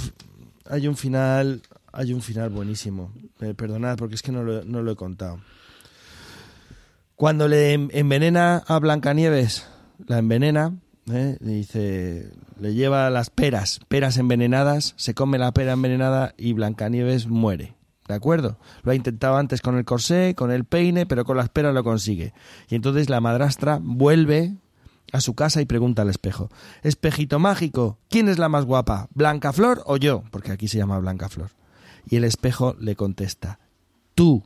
hay 0.68 0.86
un 0.86 0.96
final 0.96 1.60
hay 1.94 2.12
un 2.12 2.22
final 2.22 2.50
buenísimo. 2.50 3.12
Eh, 3.40 3.54
perdonad 3.54 3.96
porque 3.96 4.14
es 4.14 4.22
que 4.22 4.32
no 4.32 4.42
lo, 4.42 4.90
he 4.90 4.96
contado. 4.96 5.40
Cuando 7.16 7.48
le 7.48 7.72
en- 7.72 7.90
envenena 7.92 8.62
a 8.66 8.78
Blancanieves, 8.78 9.68
la 10.06 10.18
envenena, 10.18 10.74
¿eh? 11.10 11.36
le 11.40 11.52
dice, 11.52 12.32
le 12.60 12.74
lleva 12.74 13.08
las 13.10 13.30
peras, 13.30 13.80
peras 13.88 14.18
envenenadas, 14.18 14.94
se 14.96 15.14
come 15.14 15.38
la 15.38 15.52
pera 15.52 15.72
envenenada 15.72 16.34
y 16.36 16.52
Blancanieves 16.52 17.26
muere. 17.28 17.76
¿De 18.08 18.14
acuerdo? 18.14 18.58
Lo 18.82 18.92
ha 18.92 18.94
intentado 18.94 19.36
antes 19.36 19.62
con 19.62 19.78
el 19.78 19.84
corsé, 19.86 20.34
con 20.36 20.50
el 20.50 20.64
peine, 20.64 21.06
pero 21.06 21.24
con 21.24 21.38
las 21.38 21.48
peras 21.48 21.72
lo 21.72 21.84
consigue. 21.84 22.34
Y 22.68 22.74
entonces 22.74 23.08
la 23.08 23.20
madrastra 23.22 23.78
vuelve 23.82 24.56
a 25.12 25.20
su 25.20 25.34
casa 25.34 25.62
y 25.62 25.64
pregunta 25.64 26.02
al 26.02 26.10
espejo, 26.10 26.50
espejito 26.82 27.38
mágico, 27.38 27.98
¿quién 28.10 28.28
es 28.28 28.38
la 28.38 28.48
más 28.50 28.64
guapa? 28.66 29.08
¿Blancaflor 29.14 29.82
o 29.86 29.96
yo? 29.96 30.24
Porque 30.32 30.50
aquí 30.52 30.68
se 30.68 30.76
llama 30.76 30.98
Blancaflor. 30.98 31.50
Y 32.08 32.16
el 32.16 32.24
espejo 32.24 32.76
le 32.78 32.96
contesta, 32.96 33.58
tú, 34.14 34.44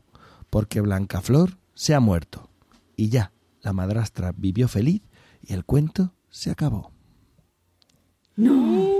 porque 0.50 0.80
Blancaflor 0.80 1.58
se 1.74 1.94
ha 1.94 2.00
muerto. 2.00 2.48
Y 2.96 3.08
ya, 3.08 3.32
la 3.62 3.72
madrastra 3.72 4.32
vivió 4.36 4.68
feliz 4.68 5.02
y 5.42 5.52
el 5.52 5.64
cuento 5.64 6.14
se 6.30 6.50
acabó. 6.50 6.92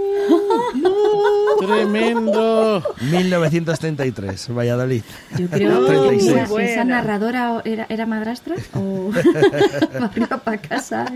¡Tremendo! 1.59 2.83
1933, 3.11 4.57
Valladolid. 4.57 5.03
Yo 5.39 5.49
creo 5.49 5.87
que 5.87 5.93
36. 5.93 6.51
esa, 6.61 6.85
narradora 6.85 7.61
era, 7.65 7.87
era 7.89 8.07
madrastra 8.07 8.55
o 8.75 9.11
para 10.45 10.59
casa. 10.59 11.07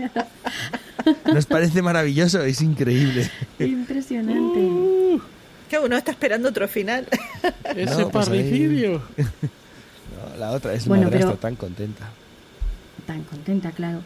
Nos 1.33 1.45
parece 1.45 1.81
maravilloso, 1.81 2.41
es 2.41 2.61
increíble. 2.61 3.29
Impresionante. 3.59 5.21
Que 5.73 5.79
uno 5.79 5.97
está 5.97 6.11
esperando 6.11 6.49
otro 6.49 6.67
final. 6.67 7.07
Ese 7.75 7.85
No, 8.01 8.09
pues 8.09 8.27
ahí- 8.29 8.37
parricidio. 8.43 9.01
No, 9.17 10.37
la 10.39 10.51
otra 10.51 10.73
es 10.73 10.87
Bueno, 10.87 11.05
madrastra 11.05 11.29
pero- 11.31 11.39
tan 11.39 11.55
contenta. 11.55 12.09
Tan 13.07 13.23
contenta, 13.23 13.71
claro. 13.71 14.01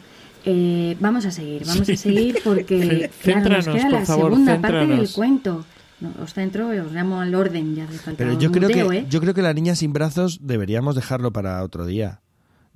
Eh, 0.46 0.96
vamos 0.98 1.26
a 1.26 1.30
seguir, 1.30 1.64
vamos 1.66 1.86
Sí. 1.86 1.92
a 1.92 1.96
seguir 1.96 2.38
porque 2.42 3.10
claro, 3.22 3.50
nos 3.50 3.64
céntranos, 3.64 3.64
queda 3.66 3.82
por 3.90 4.00
la 4.00 4.06
favor, 4.06 4.30
segunda 4.30 4.52
parte 4.60 4.76
del 4.78 4.80
céntranos. 4.86 5.12
cuento. 5.14 5.64
No, 6.00 6.12
os 6.22 6.32
centro 6.32 6.72
y 6.74 6.78
os 6.78 6.90
llamo 6.92 7.20
al 7.20 7.34
orden, 7.34 7.74
ya 7.74 7.86
Pero 8.16 8.38
yo 8.38 8.50
creo 8.52 8.68
muteo, 8.68 8.88
que 8.90 8.98
¿eh? 8.98 9.06
yo 9.10 9.20
creo 9.20 9.34
que 9.34 9.42
la 9.42 9.52
niña 9.52 9.74
sin 9.74 9.92
brazos 9.92 10.38
deberíamos 10.40 10.94
dejarlo 10.94 11.32
para 11.32 11.62
otro 11.62 11.84
día. 11.86 12.20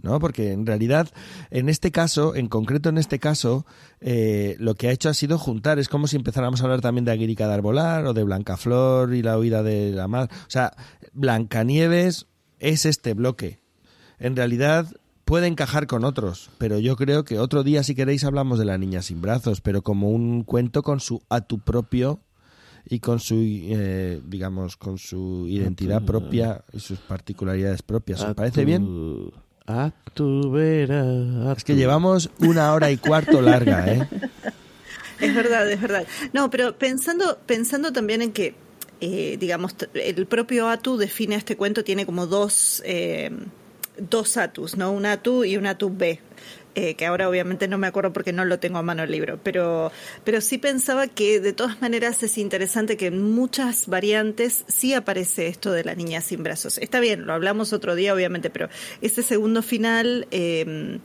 ¿No? 0.03 0.19
Porque 0.19 0.53
en 0.53 0.67
realidad, 0.67 1.09
en 1.51 1.69
este 1.69 1.93
caso, 1.93 2.35
en 2.35 2.49
concreto 2.49 2.89
en 2.89 2.99
este 2.99 3.21
caso, 3.21 3.65
eh, 4.01 4.57
lo 4.59 4.75
que 4.75 4.89
ha 4.89 4.93
hecho 4.93 5.09
ha 5.09 5.15
sido 5.15 5.39
juntar. 5.39 5.79
Es 5.79 5.89
como 5.89 6.09
si 6.09 6.17
empezáramos 6.17 6.61
a 6.61 6.65
hablar 6.65 6.81
también 6.81 7.05
de 7.05 7.13
Aguirica 7.13 7.47
de 7.47 7.55
Arbolar 7.55 8.05
o 8.07 8.13
de 8.13 8.25
Blancaflor 8.25 9.15
y 9.15 9.23
la 9.23 9.39
huida 9.39 9.63
de 9.63 9.93
la 9.93 10.09
madre. 10.09 10.35
O 10.35 10.51
sea, 10.51 10.73
Blancanieves 11.13 12.27
es 12.59 12.85
este 12.85 13.15
bloque. 13.15 13.61
En 14.19 14.35
realidad 14.35 14.89
puede 15.25 15.47
encajar 15.47 15.87
con 15.87 16.05
otros, 16.05 16.51
pero 16.59 16.79
yo 16.79 16.97
creo 16.97 17.25
que 17.25 17.39
otro 17.39 17.63
día, 17.63 17.83
si 17.83 17.95
queréis, 17.95 18.25
hablamos 18.25 18.59
de 18.59 18.65
la 18.65 18.79
niña 18.79 19.03
sin 19.03 19.21
brazos, 19.21 19.61
pero 19.61 19.83
como 19.83 20.11
un 20.11 20.45
cuento 20.45 20.83
con 20.83 21.01
su 21.01 21.23
a 21.29 21.41
tu 21.43 21.59
propio 21.59 22.21
y 22.89 23.01
con 23.01 23.21
su, 23.21 23.37
eh, 23.39 24.21
digamos, 24.27 24.77
con 24.77 24.99
su 24.99 25.47
identidad 25.49 26.05
propia 26.05 26.65
y 26.73 26.81
sus 26.81 26.99
particularidades 26.99 27.83
propias. 27.83 28.23
¿Os 28.23 28.35
parece 28.35 28.65
bien? 28.65 29.33
A 29.67 29.91
tu 30.15 30.51
vera. 30.51 31.03
a 31.03 31.55
Es 31.57 31.65
que 31.65 31.73
tu- 31.75 31.79
llevamos 31.79 32.31
una 32.41 32.73
hora 32.73 32.91
y 32.91 32.97
cuarto 32.97 33.41
larga, 33.41 33.87
¿eh? 33.93 34.07
Es 35.21 35.35
verdad, 35.37 35.71
es 35.71 35.81
verdad. 35.81 36.05
No, 36.33 36.51
pero 36.51 36.77
pensando, 36.77 37.39
pensando 37.47 37.93
también 37.93 38.23
en 38.23 38.33
que, 38.33 38.55
eh, 39.01 39.37
digamos, 39.39 39.77
el 39.95 40.27
propio 40.27 40.69
Atu 40.69 40.97
define 40.97 41.37
este 41.37 41.57
cuento, 41.57 41.85
tiene 41.85 42.05
como 42.07 42.27
dos, 42.27 42.83
eh, 42.85 43.31
dos 43.99 44.37
Atus, 44.37 44.77
¿no? 44.77 44.91
Un 44.91 45.07
Atu 45.07 45.45
y 45.45 45.57
un 45.57 45.67
Atu 45.67 45.95
B. 45.97 46.19
eh, 46.75 46.95
que 46.95 47.07
ahora 47.07 47.29
obviamente 47.29 47.69
no 47.69 47.79
me 47.79 47.87
acuerdo 47.87 48.13
porque 48.13 48.33
no 48.33 48.45
lo 48.45 48.59
tengo 48.59 48.79
a 48.79 48.83
mano 48.83 49.03
el 49.03 49.11
libro, 49.11 49.39
pero, 49.43 49.93
pero 50.25 50.41
sí 50.41 50.59
pensaba 50.59 51.07
que 51.07 51.41
de 51.41 51.53
todas 51.53 51.81
maneras 51.83 52.23
es 52.23 52.39
interesante 52.39 52.97
que 52.97 53.07
en 53.07 53.23
muchas 53.33 53.87
variantes 53.87 54.65
sí 54.69 54.95
aparece 54.95 55.49
esto 55.49 55.73
de 55.73 55.85
la 55.85 55.95
niña 55.95 56.21
sin 56.21 56.43
brazos. 56.43 56.79
Está 56.79 57.01
bien, 57.01 57.27
lo 57.27 57.33
hablamos 57.33 57.73
otro 57.73 57.95
día 57.95 58.15
obviamente, 58.15 58.51
pero 58.51 58.69
este 59.01 59.23
segundo 59.23 59.63
final 59.63 60.27
eh, 60.31 60.99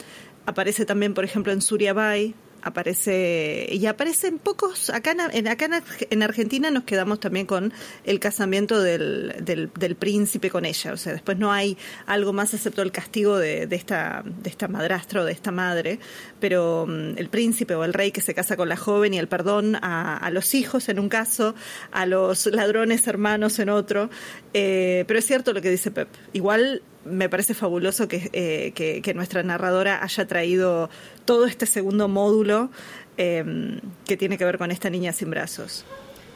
aparece 0.45 0.85
también, 0.85 1.13
por 1.13 1.25
ejemplo, 1.25 1.51
en 1.51 1.61
Suriabai, 1.61 2.33
aparece 2.61 3.67
y 3.71 3.85
aparece 3.85 4.27
en 4.27 4.39
pocos 4.39 4.89
acá 4.89 5.15
en, 5.31 5.47
acá 5.47 5.83
en 6.09 6.23
Argentina 6.23 6.71
nos 6.71 6.83
quedamos 6.83 7.19
también 7.19 7.45
con 7.45 7.73
el 8.03 8.19
casamiento 8.19 8.81
del, 8.81 9.35
del, 9.41 9.71
del 9.77 9.95
príncipe 9.95 10.49
con 10.49 10.65
ella. 10.65 10.93
O 10.93 10.97
sea 10.97 11.13
después 11.13 11.37
no 11.37 11.51
hay 11.51 11.77
algo 12.05 12.33
más 12.33 12.53
excepto 12.53 12.81
el 12.81 12.91
castigo 12.91 13.37
de, 13.37 13.67
de 13.67 13.75
esta 13.75 14.23
de 14.25 14.49
esta 14.49 14.67
madrastra 14.67 15.21
o 15.21 15.25
de 15.25 15.31
esta 15.31 15.51
madre. 15.51 15.99
Pero 16.39 16.85
mm, 16.87 17.17
el 17.17 17.29
príncipe 17.29 17.75
o 17.75 17.83
el 17.83 17.93
rey 17.93 18.11
que 18.11 18.21
se 18.21 18.33
casa 18.33 18.57
con 18.57 18.69
la 18.69 18.77
joven 18.77 19.13
y 19.13 19.19
el 19.19 19.27
perdón 19.27 19.75
a, 19.75 20.17
a 20.17 20.29
los 20.31 20.53
hijos 20.55 20.89
en 20.89 20.99
un 20.99 21.09
caso 21.09 21.55
a 21.91 22.05
los 22.05 22.45
ladrones 22.47 23.07
hermanos 23.07 23.59
en 23.59 23.69
otro. 23.69 24.09
Eh, 24.53 25.05
pero 25.07 25.19
es 25.19 25.25
cierto 25.25 25.53
lo 25.53 25.61
que 25.61 25.69
dice 25.69 25.91
Pep. 25.91 26.07
Igual 26.33 26.81
me 27.09 27.29
parece 27.29 27.53
fabuloso 27.53 28.07
que, 28.07 28.29
eh, 28.33 28.71
que, 28.73 29.01
que 29.01 29.13
nuestra 29.13 29.43
narradora 29.43 30.03
haya 30.03 30.27
traído 30.27 30.89
todo 31.25 31.45
este 31.45 31.65
segundo 31.65 32.07
módulo 32.07 32.69
eh, 33.17 33.79
que 34.05 34.17
tiene 34.17 34.37
que 34.37 34.45
ver 34.45 34.57
con 34.57 34.71
esta 34.71 34.89
niña 34.89 35.11
sin 35.11 35.29
brazos. 35.29 35.85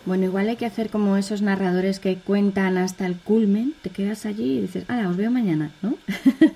Bueno, 0.03 0.25
igual 0.25 0.49
hay 0.49 0.55
que 0.55 0.65
hacer 0.65 0.89
como 0.89 1.15
esos 1.15 1.43
narradores 1.43 1.99
que 1.99 2.15
cuentan 2.15 2.79
hasta 2.79 3.05
el 3.05 3.17
culmen, 3.17 3.75
te 3.83 3.91
quedas 3.91 4.25
allí 4.25 4.57
y 4.57 4.61
dices, 4.61 4.83
ah, 4.87 5.05
os 5.07 5.15
veo 5.15 5.29
mañana, 5.29 5.69
¿no? 5.83 5.95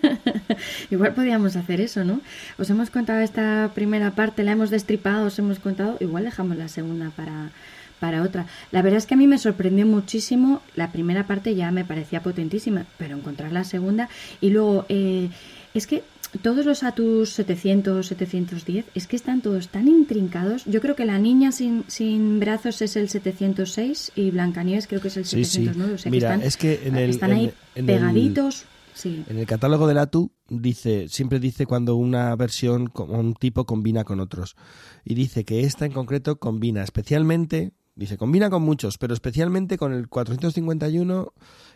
igual 0.90 1.14
podríamos 1.14 1.56
hacer 1.56 1.80
eso, 1.80 2.04
¿no? 2.04 2.22
Os 2.58 2.72
hemos 2.72 2.90
contado 2.90 3.20
esta 3.20 3.70
primera 3.76 4.16
parte, 4.16 4.44
la 4.44 4.54
hemos 4.54 4.72
destripado, 4.72 5.28
os 5.28 5.38
hemos 5.38 5.60
contado, 5.60 5.96
igual 6.00 6.24
dejamos 6.24 6.58
la 6.58 6.68
segunda 6.70 7.12
para, 7.12 7.52
para 8.00 8.22
otra. 8.24 8.46
La 8.72 8.82
verdad 8.82 8.98
es 8.98 9.06
que 9.06 9.14
a 9.14 9.18
mí 9.18 9.28
me 9.28 9.38
sorprendió 9.38 9.86
muchísimo, 9.86 10.62
la 10.76 10.92
primera 10.92 11.26
parte 11.28 11.56
ya 11.56 11.72
me 11.72 11.86
parecía 11.86 12.22
potentísima, 12.22 12.86
pero 12.98 13.16
encontrar 13.18 13.52
la 13.52 13.64
segunda 13.64 14.10
y 14.42 14.50
luego, 14.50 14.86
eh, 14.90 15.30
es 15.74 15.88
que 15.88 16.04
todos 16.42 16.66
los 16.66 16.84
Atus 16.84 17.30
700, 17.30 18.06
710, 18.08 18.86
es 18.94 19.08
que 19.08 19.16
están 19.16 19.42
todos 19.42 19.70
tan 19.70 19.88
intrincados. 19.88 20.66
Yo 20.66 20.82
creo 20.82 20.96
que 20.96 21.06
la 21.06 21.18
niña 21.18 21.54
sin, 21.54 21.86
sin 21.88 22.40
brazos 22.42 22.82
es 22.82 22.98
el 22.98 23.08
706 23.08 24.12
y 24.16 24.32
Blancanieves 24.32 24.88
creo 24.88 25.00
que 25.00 25.08
es 25.08 25.18
el 25.18 25.26
Sí, 25.26 25.46
sí. 25.46 25.52
709. 25.66 25.94
O 25.94 25.98
sea 25.98 26.12
Mira, 26.12 26.30
que 26.30 26.34
están, 26.36 26.48
es 26.48 26.58
que 26.58 26.88
en 26.88 26.96
el- 26.98 27.10
están 27.12 27.32
ahí 27.32 27.54
en 27.76 27.86
pegaditos. 27.86 28.66
Sí. 28.94 29.24
En 29.30 29.38
el 29.38 29.46
catálogo 29.46 29.88
del 29.88 29.98
ATU 29.98 30.32
dice, 30.50 31.08
siempre 31.10 31.40
dice 31.40 31.66
cuando 31.66 31.96
una 31.98 32.34
versión, 32.38 32.92
un 32.96 33.34
tipo 33.34 33.66
combina 33.66 34.04
con 34.06 34.20
otros. 34.22 34.56
Y 35.04 35.16
dice 35.16 35.44
que 35.44 35.62
esta 35.62 35.86
en 35.86 35.92
concreto 35.92 36.38
combina 36.40 36.82
especialmente, 36.84 37.74
dice, 37.96 38.18
combina 38.18 38.50
con 38.50 38.62
muchos, 38.62 38.98
pero 38.98 39.14
especialmente 39.14 39.78
con 39.78 39.94
el 39.94 40.08
451 40.08 41.34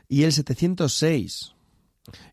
y 0.07 0.23
el 0.23 0.33
706. 0.33 1.55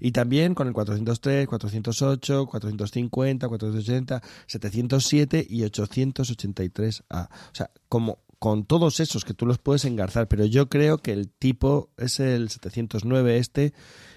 Y 0.01 0.13
también 0.13 0.55
con 0.55 0.69
el 0.69 0.73
403, 0.73 1.47
408, 1.47 2.47
450, 2.47 3.49
480, 3.49 4.23
707 4.47 5.47
y 5.49 5.61
883A. 5.63 7.29
O 7.29 7.55
sea, 7.55 7.71
como 7.89 8.21
con 8.39 8.65
todos 8.65 9.01
esos 9.01 9.25
que 9.25 9.35
tú 9.35 9.47
los 9.47 9.59
puedes 9.59 9.85
engarzar, 9.85 10.29
pero 10.29 10.45
yo 10.45 10.69
creo 10.69 10.99
que 10.99 11.13
el 11.13 11.31
tipo 11.31 11.91
es 11.97 12.21
el 12.21 12.49
709 12.49 13.39
este 13.39 13.73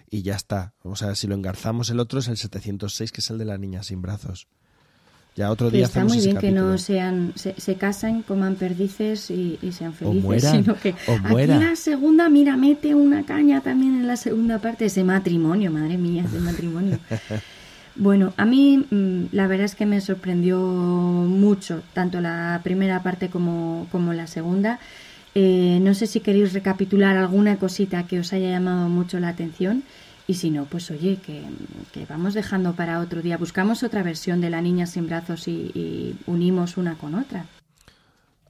y 0.10 0.22
ya 0.24 0.36
está. 0.36 0.74
O 0.84 0.96
sea, 0.96 1.16
si 1.16 1.28
lo 1.28 1.36
engarzamos 1.36 1.90
el 1.90 2.00
otro 2.00 2.20
es 2.20 2.28
el 2.28 2.38
706, 2.38 3.12
que 3.12 3.22
es 3.22 3.30
el 3.30 3.38
de 3.38 3.46
la 3.46 3.58
niña 3.58 3.84
sin 3.84 4.02
brazos. 4.02 4.48
Ya 5.35 5.51
otro 5.51 5.69
Que 5.69 5.77
día 5.77 5.85
está 5.85 6.03
muy 6.03 6.19
bien 6.19 6.38
que 6.38 6.51
no 6.51 6.77
sean, 6.77 7.31
se, 7.35 7.53
se 7.57 7.76
casen, 7.76 8.23
coman 8.23 8.56
perdices 8.56 9.31
y, 9.31 9.57
y 9.61 9.72
sean 9.72 9.93
felices, 9.93 10.23
mueran, 10.23 10.64
sino 10.64 10.76
que 10.76 10.95
o 11.07 11.14
aquí 11.23 11.47
la 11.47 11.76
segunda, 11.76 12.27
mira, 12.27 12.57
mete 12.57 12.93
una 12.93 13.23
caña 13.26 13.61
también 13.61 13.95
en 13.95 14.07
la 14.07 14.18
segunda 14.18 14.60
parte, 14.60 14.85
ese 14.85 15.03
matrimonio, 15.03 15.72
madre 15.72 15.97
mía, 15.97 16.26
ese 16.26 16.39
matrimonio. 16.39 16.99
Bueno, 17.99 18.34
a 18.38 18.45
mí 18.45 18.85
mm, 18.89 19.26
la 19.34 19.47
verdad 19.47 19.65
es 19.65 19.76
que 19.76 19.85
me 19.85 19.99
sorprendió 19.99 20.57
mucho, 20.57 21.81
tanto 21.91 22.22
la 22.22 22.61
primera 22.64 23.03
parte 23.03 23.30
como, 23.30 23.88
como 23.91 24.14
la 24.14 24.26
segunda. 24.26 24.80
Eh, 25.35 25.80
no 25.81 25.93
sé 25.93 26.07
si 26.07 26.22
queréis 26.22 26.53
recapitular 26.53 27.18
alguna 27.18 27.57
cosita 27.57 28.07
que 28.07 28.19
os 28.19 28.31
haya 28.31 28.49
llamado 28.49 28.88
mucho 28.88 29.19
la 29.19 29.27
atención. 29.27 29.84
Y 30.30 30.35
si 30.35 30.51
no, 30.51 30.65
pues 30.65 30.91
oye, 30.91 31.18
que, 31.26 31.41
que 31.91 32.06
vamos 32.06 32.35
dejando 32.35 32.73
para 32.76 32.99
otro 32.99 33.23
día. 33.23 33.35
Buscamos 33.38 33.81
otra 33.81 34.03
versión 34.03 34.41
de 34.41 34.51
La 34.51 34.61
Niña 34.61 34.85
sin 34.85 35.07
brazos 35.07 35.47
y, 35.47 35.72
y 35.73 36.15
unimos 36.27 36.77
una 36.77 36.93
con 36.93 37.15
otra. 37.15 37.45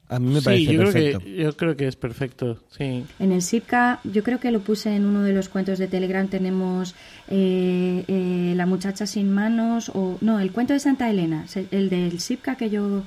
A 0.10 0.20
mí 0.20 0.34
me 0.34 0.40
sí, 0.40 0.46
parece 0.46 0.74
yo 0.74 0.80
creo, 0.92 1.20
que, 1.20 1.36
yo 1.38 1.56
creo 1.56 1.78
que 1.78 1.88
es 1.88 1.96
perfecto. 1.96 2.58
Sí. 2.78 3.06
En 3.20 3.32
el 3.32 3.42
SIPCA, 3.42 4.02
yo 4.04 4.24
creo 4.24 4.40
que 4.42 4.52
lo 4.52 4.60
puse 4.60 4.94
en 4.94 5.06
uno 5.06 5.22
de 5.22 5.32
los 5.32 5.48
cuentos 5.48 5.80
de 5.80 5.88
Telegram, 5.88 6.28
tenemos 6.28 6.96
eh, 7.30 8.04
eh, 8.08 8.54
La 8.58 8.66
muchacha 8.66 9.08
sin 9.08 9.32
manos, 9.32 9.90
o 9.94 10.18
no, 10.20 10.40
el 10.42 10.52
cuento 10.52 10.74
de 10.74 10.80
Santa 10.82 11.10
Elena, 11.10 11.48
se- 11.48 11.68
el 11.72 11.90
del 11.90 12.20
SIPCA 12.20 12.56
que 12.58 12.70
yo 12.70 13.04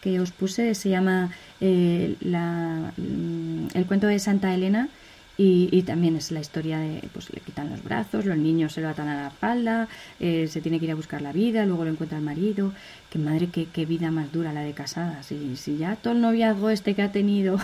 que 0.00 0.20
os 0.20 0.30
puse 0.32 0.74
se 0.74 0.88
llama 0.90 1.30
eh, 1.60 2.14
la, 2.20 2.92
mm, 2.96 3.68
El 3.74 3.84
cuento 3.86 4.06
de 4.06 4.18
Santa 4.18 4.54
Elena 4.54 4.88
y, 5.36 5.68
y 5.72 5.82
también 5.82 6.16
es 6.16 6.30
la 6.30 6.40
historia 6.40 6.78
de, 6.78 7.02
pues 7.12 7.32
le 7.32 7.40
quitan 7.40 7.70
los 7.70 7.82
brazos, 7.82 8.24
los 8.24 8.36
niños 8.36 8.72
se 8.72 8.80
lo 8.80 8.88
atan 8.88 9.08
a 9.08 9.22
la 9.22 9.28
espalda, 9.28 9.88
eh, 10.20 10.46
se 10.48 10.60
tiene 10.60 10.78
que 10.78 10.84
ir 10.84 10.92
a 10.92 10.94
buscar 10.94 11.22
la 11.22 11.32
vida, 11.32 11.66
luego 11.66 11.84
lo 11.84 11.90
encuentra 11.90 12.18
el 12.18 12.24
marido. 12.24 12.72
Qué 13.10 13.18
madre, 13.18 13.48
qué, 13.48 13.66
qué 13.66 13.86
vida 13.86 14.10
más 14.10 14.32
dura 14.32 14.52
la 14.52 14.62
de 14.62 14.72
casada. 14.72 15.22
Si, 15.22 15.56
si 15.56 15.76
ya 15.76 15.96
todo 15.96 16.14
el 16.14 16.20
noviazgo 16.20 16.70
este 16.70 16.94
que 16.94 17.02
ha 17.02 17.12
tenido 17.12 17.58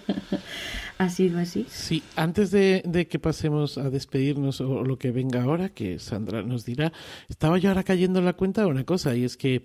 ha 0.98 1.08
sido 1.08 1.38
así. 1.38 1.66
Sí, 1.68 2.02
antes 2.14 2.50
de, 2.50 2.82
de 2.84 3.06
que 3.06 3.18
pasemos 3.18 3.78
a 3.78 3.90
despedirnos 3.90 4.60
o 4.60 4.84
lo 4.84 4.98
que 4.98 5.10
venga 5.10 5.42
ahora, 5.42 5.68
que 5.68 5.98
Sandra 5.98 6.42
nos 6.42 6.64
dirá, 6.64 6.92
estaba 7.28 7.58
yo 7.58 7.68
ahora 7.68 7.82
cayendo 7.84 8.20
en 8.20 8.24
la 8.24 8.32
cuenta 8.34 8.62
de 8.62 8.68
una 8.68 8.84
cosa, 8.84 9.14
y 9.16 9.24
es 9.24 9.36
que 9.36 9.62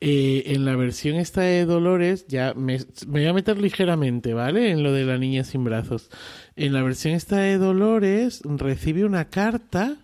eh, 0.00 0.44
en 0.46 0.64
la 0.64 0.76
versión 0.76 1.16
esta 1.16 1.40
de 1.42 1.64
Dolores, 1.64 2.26
ya 2.28 2.54
me, 2.54 2.78
me 3.06 3.20
voy 3.20 3.26
a 3.26 3.32
meter 3.32 3.58
ligeramente, 3.58 4.32
¿vale? 4.34 4.70
En 4.70 4.82
lo 4.82 4.92
de 4.92 5.04
la 5.04 5.18
niña 5.18 5.44
sin 5.44 5.64
brazos. 5.64 6.08
En 6.56 6.72
la 6.72 6.82
versión 6.82 7.14
esta 7.14 7.38
de 7.38 7.58
Dolores 7.58 8.40
recibe 8.44 9.04
una 9.04 9.24
carta 9.26 9.96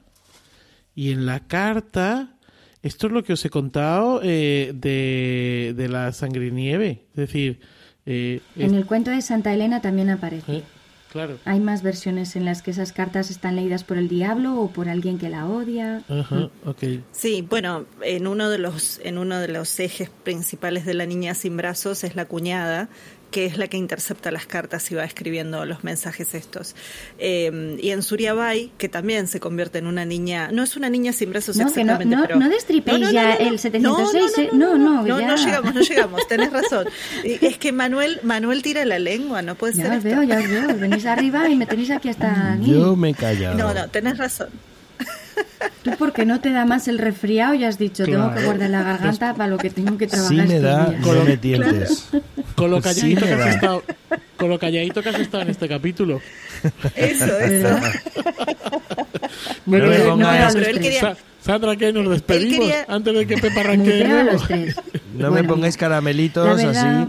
y 0.94 1.10
en 1.12 1.26
la 1.26 1.40
carta, 1.46 2.36
esto 2.82 3.06
es 3.06 3.12
lo 3.12 3.22
que 3.24 3.32
os 3.34 3.44
he 3.44 3.50
contado 3.50 4.20
eh, 4.22 4.72
de, 4.74 5.74
de 5.76 5.88
la 5.88 6.12
sangre 6.12 6.46
y 6.46 6.50
nieve, 6.50 7.04
es 7.10 7.16
decir... 7.16 7.60
eh, 8.06 8.40
En 8.56 8.74
el 8.74 8.86
cuento 8.86 9.10
de 9.10 9.22
Santa 9.22 9.54
Elena 9.54 9.80
también 9.80 10.10
aparece. 10.10 10.62
Claro. 11.14 11.38
Hay 11.44 11.60
más 11.60 11.84
versiones 11.84 12.34
en 12.34 12.44
las 12.44 12.60
que 12.60 12.72
esas 12.72 12.92
cartas 12.92 13.30
están 13.30 13.54
leídas 13.54 13.84
por 13.84 13.98
el 13.98 14.08
diablo 14.08 14.60
o 14.60 14.72
por 14.72 14.88
alguien 14.88 15.16
que 15.16 15.28
la 15.28 15.46
odia. 15.46 16.02
Ajá, 16.08 16.50
ok. 16.64 16.82
Sí, 17.12 17.46
bueno, 17.48 17.84
en 18.02 18.26
uno 18.26 18.50
de 18.50 18.58
los 18.58 18.98
en 19.04 19.18
uno 19.18 19.38
de 19.38 19.46
los 19.46 19.78
ejes 19.78 20.10
principales 20.10 20.84
de 20.84 20.94
la 20.94 21.06
niña 21.06 21.34
sin 21.34 21.56
brazos 21.56 22.02
es 22.02 22.16
la 22.16 22.24
cuñada, 22.24 22.88
que 23.34 23.46
es 23.46 23.58
la 23.58 23.66
que 23.66 23.76
intercepta 23.76 24.30
las 24.30 24.46
cartas 24.46 24.88
y 24.92 24.94
va 24.94 25.02
escribiendo 25.02 25.64
los 25.66 25.82
mensajes 25.82 26.34
estos. 26.34 26.76
Eh, 27.18 27.76
y 27.82 27.90
en 27.90 28.04
Suriabai, 28.04 28.70
que 28.78 28.88
también 28.88 29.26
se 29.26 29.40
convierte 29.40 29.78
en 29.78 29.88
una 29.88 30.04
niña, 30.04 30.50
no 30.52 30.62
es 30.62 30.76
una 30.76 30.88
niña 30.88 31.12
sin 31.12 31.30
brazos 31.30 31.56
No, 31.56 31.64
que 31.72 31.82
no, 31.82 31.94
exactamente, 31.94 32.14
no, 32.14 32.22
pero... 32.22 32.38
no 32.38 32.48
destripéis 32.48 33.10
ya 33.10 33.34
el 33.34 33.58
706, 33.58 34.52
No, 34.52 34.76
no, 34.76 34.78
no, 34.78 35.02
no, 35.02 35.02
no, 35.08 35.20
ya. 35.20 35.26
no 35.26 35.36
llegamos, 35.36 35.74
no 35.74 35.80
llegamos, 35.80 36.28
tenés 36.28 36.52
razón. 36.52 36.86
Es 37.24 37.58
que 37.58 37.72
Manuel, 37.72 38.20
Manuel 38.22 38.62
tira 38.62 38.84
la 38.84 39.00
lengua, 39.00 39.42
no 39.42 39.56
puede 39.56 39.74
Ya 39.74 39.82
ser 39.82 39.90
os 39.98 40.04
esto. 40.04 40.08
veo, 40.10 40.22
ya 40.22 40.38
os 40.38 40.48
veo. 40.48 40.78
Venís 40.78 41.04
arriba 41.04 41.48
y 41.48 41.56
me 41.56 41.66
tenéis 41.66 41.90
aquí 41.90 42.10
hasta. 42.10 42.56
Yo 42.60 42.94
me 42.94 43.10
he 43.10 43.14
callado. 43.14 43.56
No, 43.58 43.74
no, 43.74 43.88
tenés 43.88 44.16
razón. 44.16 44.50
Tú 45.82 45.90
porque 45.98 46.24
no 46.24 46.40
te 46.40 46.50
da 46.50 46.64
más 46.64 46.88
el 46.88 46.98
resfriado 46.98 47.54
y 47.54 47.64
has 47.64 47.78
dicho, 47.78 48.04
tengo 48.04 48.32
que 48.34 48.42
guardar 48.44 48.70
la 48.70 48.82
garganta 48.82 49.34
para 49.34 49.48
lo 49.48 49.58
que 49.58 49.70
tengo 49.70 49.98
que 49.98 50.06
trabajar 50.06 50.30
Sí 50.30 50.36
me 50.36 50.56
estos 50.56 50.62
da, 50.62 50.86
no 51.16 51.24
me 51.24 51.36
tientes. 51.36 52.08
Con 52.56 52.70
lo 52.70 52.78
Sí 52.78 52.82
calladito 52.84 53.26
que 53.26 53.32
has 53.34 53.54
estado. 53.54 53.82
Con 54.38 54.48
lo 54.50 54.58
calladito 54.58 55.02
que 55.02 55.08
has 55.10 55.18
estado 55.20 55.42
en 55.42 55.50
este 55.50 55.68
capítulo. 55.68 56.20
Eso, 56.96 57.38
eso. 57.38 57.68
Sandra, 61.40 61.76
¿qué? 61.76 61.92
¿Nos 61.92 62.08
despedimos? 62.10 62.68
quería- 62.68 62.86
Antes 62.88 63.14
de 63.14 63.26
que 63.26 63.36
Pepa 63.36 63.60
arranque. 63.60 64.72
No 65.14 65.30
me 65.30 65.44
pongáis 65.44 65.76
caramelitos 65.76 66.58
así. 66.64 67.08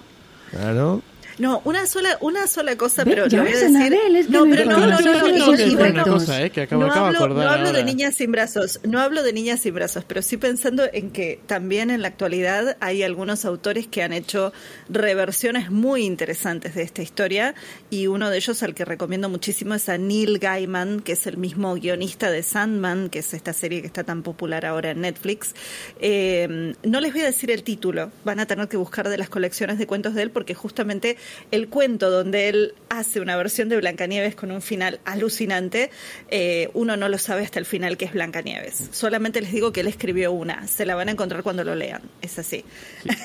Claro. 0.52 1.02
No, 1.38 1.62
una 1.66 1.86
sola, 1.86 2.18
una 2.22 2.48
sola 2.48 2.78
cosa, 2.78 3.04
Ve, 3.04 3.12
pero 3.12 3.28
ya 3.28 3.40
lo 3.40 3.44
voy 3.44 3.54
a 3.54 3.58
decir. 3.58 3.94
Es 3.94 4.28
que 4.28 4.32
no, 4.32 4.46
no 4.46 4.56
pero 4.56 4.66
no, 4.66 4.80
no, 4.80 4.88
no, 4.88 5.02
no 5.02 5.02
no, 5.02 6.88
no, 6.88 7.42
eh, 7.42 7.48
hablo, 7.48 7.74
de 7.74 7.84
niñas 7.84 8.16
sin 8.16 8.32
brazos, 8.32 8.80
no 8.84 9.00
hablo 9.00 9.24
de 9.24 9.34
niñas 9.34 9.60
sin 9.60 9.74
brazos, 9.74 10.06
pero 10.06 10.22
sí 10.22 10.38
pensando 10.38 10.84
en 10.92 11.12
que 11.12 11.40
también 11.46 11.90
en 11.90 12.02
la 12.02 12.08
actualidad 12.08 12.78
hay 12.80 13.04
algunos 13.04 13.46
autores 13.46 13.88
que 13.88 14.04
han 14.04 14.14
hecho 14.14 14.54
reversiones 14.90 15.72
muy 15.72 16.06
interesantes 16.06 16.76
de 16.76 16.84
esta 16.84 17.02
historia 17.02 17.56
y 17.90 18.08
uno 18.08 18.30
de 18.30 18.38
ellos 18.38 18.64
al 18.64 18.74
que 18.74 18.86
recomiendo 18.86 19.30
muchísimo 19.30 19.76
es 19.76 19.90
a 19.90 19.98
Neil 19.98 20.40
Gaiman, 20.40 21.02
que 21.02 21.14
es 21.14 21.28
el 21.28 21.38
mismo 21.38 21.76
guionista 21.76 22.32
de 22.32 22.44
Sandman, 22.44 23.10
que 23.10 23.20
es 23.20 23.34
esta 23.34 23.54
serie 23.54 23.82
que 23.82 23.88
está 23.88 24.04
tan 24.04 24.24
popular 24.24 24.66
ahora 24.66 24.92
en 24.92 25.02
Netflix. 25.02 25.54
Eh, 26.00 26.74
no 26.84 27.00
les 27.02 27.12
voy 27.12 27.22
a 27.22 27.26
decir 27.26 27.52
el 27.52 27.64
título, 27.64 28.12
van 28.24 28.40
a 28.40 28.46
tener 28.46 28.68
que 28.68 28.78
buscar 28.78 29.10
de 29.10 29.18
las 29.18 29.30
colecciones 29.30 29.78
de 29.78 29.88
cuentos 29.88 30.14
de 30.16 30.24
él 30.24 30.32
porque 30.32 30.54
justamente 30.54 31.18
el 31.52 31.68
cuento 31.70 32.10
donde 32.10 32.50
él 32.50 32.74
hace 32.90 33.20
una 33.20 33.36
versión 33.38 33.70
de 33.70 33.78
Blancanieves 33.78 34.36
con 34.36 34.52
un 34.52 34.62
final 34.62 35.00
alucinante, 35.06 35.90
eh, 36.30 36.70
uno 36.74 36.98
no 36.98 37.10
lo 37.10 37.18
sabe 37.18 37.44
hasta 37.44 37.60
el 37.60 37.66
final 37.66 37.98
que 37.98 38.06
es 38.06 38.14
Blancanieves. 38.14 38.90
Solamente 38.92 39.42
les 39.42 39.52
digo 39.52 39.72
que 39.72 39.82
él 39.82 39.88
escribió 39.88 40.32
una, 40.32 40.68
se 40.68 40.86
la 40.86 40.96
van 40.96 41.10
a 41.10 41.12
encontrar 41.12 41.44
cuando 41.44 41.64
lo 41.64 41.76
lean, 41.76 42.02
es 42.22 42.38
así. 42.40 42.64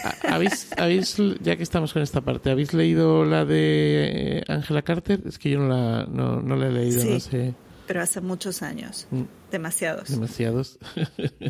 ¿Ha- 0.05 0.35
¿Habéis, 0.35 0.69
habéis, 0.77 1.17
ya 1.41 1.57
que 1.57 1.63
estamos 1.63 1.93
con 1.93 2.03
esta 2.03 2.21
parte, 2.21 2.51
¿habéis 2.51 2.73
leído 2.75 3.25
la 3.25 3.45
de 3.45 4.39
eh, 4.39 4.45
Angela 4.49 4.83
Carter? 4.83 5.21
Es 5.27 5.39
que 5.39 5.51
yo 5.51 5.59
no 5.61 5.69
la, 5.69 6.07
no, 6.07 6.41
no 6.41 6.57
la 6.57 6.67
he 6.69 6.73
leído, 6.73 7.01
Sí. 7.03 7.09
no 7.09 7.21
sé. 7.21 7.55
Pero 7.87 8.03
hace 8.03 8.21
muchos 8.21 8.63
años, 8.63 9.07
Mm. 9.11 9.23
demasiados. 9.51 10.09
Demasiados. 10.11 10.79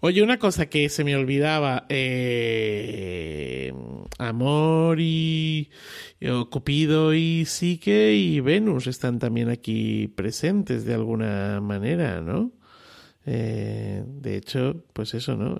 Oye, 0.00 0.22
una 0.22 0.38
cosa 0.38 0.66
que 0.66 0.88
se 0.88 1.04
me 1.04 1.16
olvidaba. 1.16 1.86
eh, 1.88 3.72
Amor 4.18 5.00
y, 5.00 5.70
o 6.28 6.50
Cupido 6.50 7.14
y 7.14 7.44
Psique 7.44 8.14
y 8.14 8.40
Venus 8.40 8.86
están 8.86 9.18
también 9.18 9.48
aquí 9.48 10.08
presentes 10.08 10.84
de 10.84 10.94
alguna 10.94 11.60
manera, 11.60 12.20
¿no? 12.20 12.52
Eh, 13.26 14.04
de 14.06 14.36
hecho, 14.36 14.84
pues 14.92 15.14
eso, 15.14 15.36
¿no? 15.36 15.56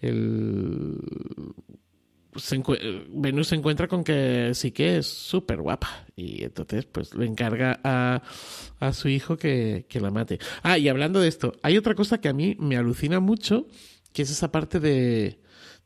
El 0.00 1.00
se 2.36 2.62
Venus 3.08 3.48
se 3.48 3.56
encuentra 3.56 3.88
con 3.88 4.04
que 4.04 4.52
sí 4.54 4.70
que 4.70 4.98
es 4.98 5.06
súper 5.06 5.60
guapa 5.60 6.06
y 6.16 6.44
entonces 6.44 6.86
pues 6.86 7.14
le 7.14 7.26
encarga 7.26 7.80
a, 7.82 8.22
a 8.78 8.92
su 8.92 9.08
hijo 9.08 9.36
que, 9.36 9.86
que 9.88 10.00
la 10.00 10.10
mate. 10.10 10.38
Ah, 10.62 10.78
y 10.78 10.88
hablando 10.88 11.20
de 11.20 11.28
esto, 11.28 11.52
hay 11.62 11.76
otra 11.76 11.94
cosa 11.94 12.20
que 12.20 12.28
a 12.28 12.32
mí 12.32 12.56
me 12.58 12.76
alucina 12.76 13.20
mucho, 13.20 13.66
que 14.12 14.22
es 14.22 14.30
esa 14.30 14.52
parte 14.52 14.80
de, 14.80 15.40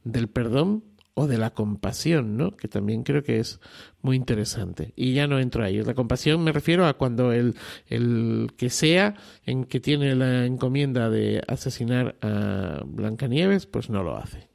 del 0.04 0.28
perdón 0.28 0.84
o 1.14 1.26
de 1.28 1.38
la 1.38 1.50
compasión, 1.50 2.36
¿no? 2.36 2.56
Que 2.56 2.66
también 2.66 3.04
creo 3.04 3.22
que 3.22 3.38
es 3.38 3.60
muy 4.02 4.16
interesante. 4.16 4.92
Y 4.96 5.14
ya 5.14 5.26
no 5.28 5.38
entro 5.38 5.64
ahí. 5.64 5.80
La 5.82 5.94
compasión 5.94 6.42
me 6.42 6.52
refiero 6.52 6.86
a 6.86 6.94
cuando 6.94 7.32
el, 7.32 7.54
el 7.86 8.52
que 8.56 8.68
sea 8.68 9.14
en 9.46 9.64
que 9.64 9.78
tiene 9.78 10.16
la 10.16 10.44
encomienda 10.44 11.08
de 11.08 11.42
asesinar 11.46 12.16
a 12.20 12.82
Blancanieves, 12.84 13.66
pues 13.66 13.90
no 13.90 14.02
lo 14.02 14.16
hace. 14.16 14.53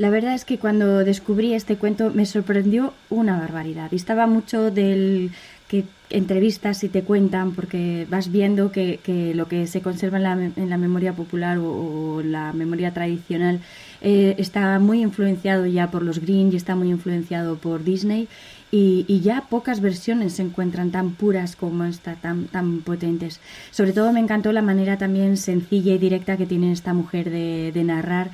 La 0.00 0.08
verdad 0.08 0.32
es 0.32 0.46
que 0.46 0.56
cuando 0.56 1.04
descubrí 1.04 1.52
este 1.52 1.76
cuento 1.76 2.10
me 2.10 2.24
sorprendió 2.24 2.94
una 3.10 3.38
barbaridad. 3.38 3.90
Distaba 3.90 4.26
mucho 4.26 4.70
del 4.70 5.30
que 5.68 5.84
entrevistas 6.08 6.82
y 6.84 6.88
te 6.88 7.02
cuentan 7.02 7.52
porque 7.52 8.06
vas 8.08 8.32
viendo 8.32 8.72
que, 8.72 8.98
lo 9.34 9.46
que 9.46 9.66
se 9.66 9.82
conserva 9.82 10.16
en 10.16 10.22
la, 10.22 10.32
en 10.32 10.70
la 10.70 10.78
memoria 10.78 11.12
popular 11.12 11.58
o, 11.58 12.22
la 12.24 12.54
memoria 12.54 12.94
tradicional 12.94 13.60
eh, 14.00 14.36
está 14.38 14.78
muy 14.78 15.02
influenciado 15.02 15.66
ya 15.66 15.90
por 15.90 16.02
los 16.02 16.18
Green 16.18 16.50
y 16.50 16.56
está 16.56 16.74
muy 16.74 16.88
influenciado 16.88 17.56
por 17.56 17.84
Disney 17.84 18.26
y, 18.72 19.20
ya 19.20 19.48
pocas 19.50 19.80
versiones 19.80 20.34
se 20.34 20.42
encuentran 20.42 20.92
tan 20.92 21.10
puras 21.10 21.56
como 21.56 21.84
esta, 21.84 22.14
tan, 22.14 22.44
tan 22.44 22.82
potentes. 22.82 23.40
Sobre 23.72 23.92
todo 23.92 24.12
me 24.12 24.20
encantó 24.20 24.52
la 24.52 24.62
manera 24.62 24.96
también 24.96 25.36
sencilla 25.36 25.92
y 25.94 25.98
directa 25.98 26.36
que 26.36 26.46
tiene 26.46 26.70
esta 26.70 26.94
mujer 26.94 27.30
de 27.30 27.82
narrar. 27.84 28.30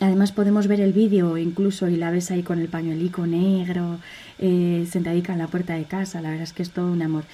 Además 0.00 0.30
podemos 0.30 0.68
ver 0.68 0.80
el 0.80 0.92
vídeo 0.92 1.36
incluso 1.38 1.88
y 1.88 1.96
la 1.96 2.10
ves 2.10 2.30
ahí 2.30 2.42
con 2.42 2.60
el 2.60 2.68
pañuelico 2.68 3.26
negro, 3.26 3.98
eh, 4.38 4.86
sentadica 4.88 5.32
en 5.32 5.40
la 5.40 5.48
puerta 5.48 5.74
de 5.74 5.84
casa. 5.84 6.20
La 6.20 6.30
verdad 6.30 6.44
es 6.44 6.52
que 6.52 6.62
es 6.62 6.70
todo 6.70 6.92
un 6.92 7.02
amor. 7.02 7.24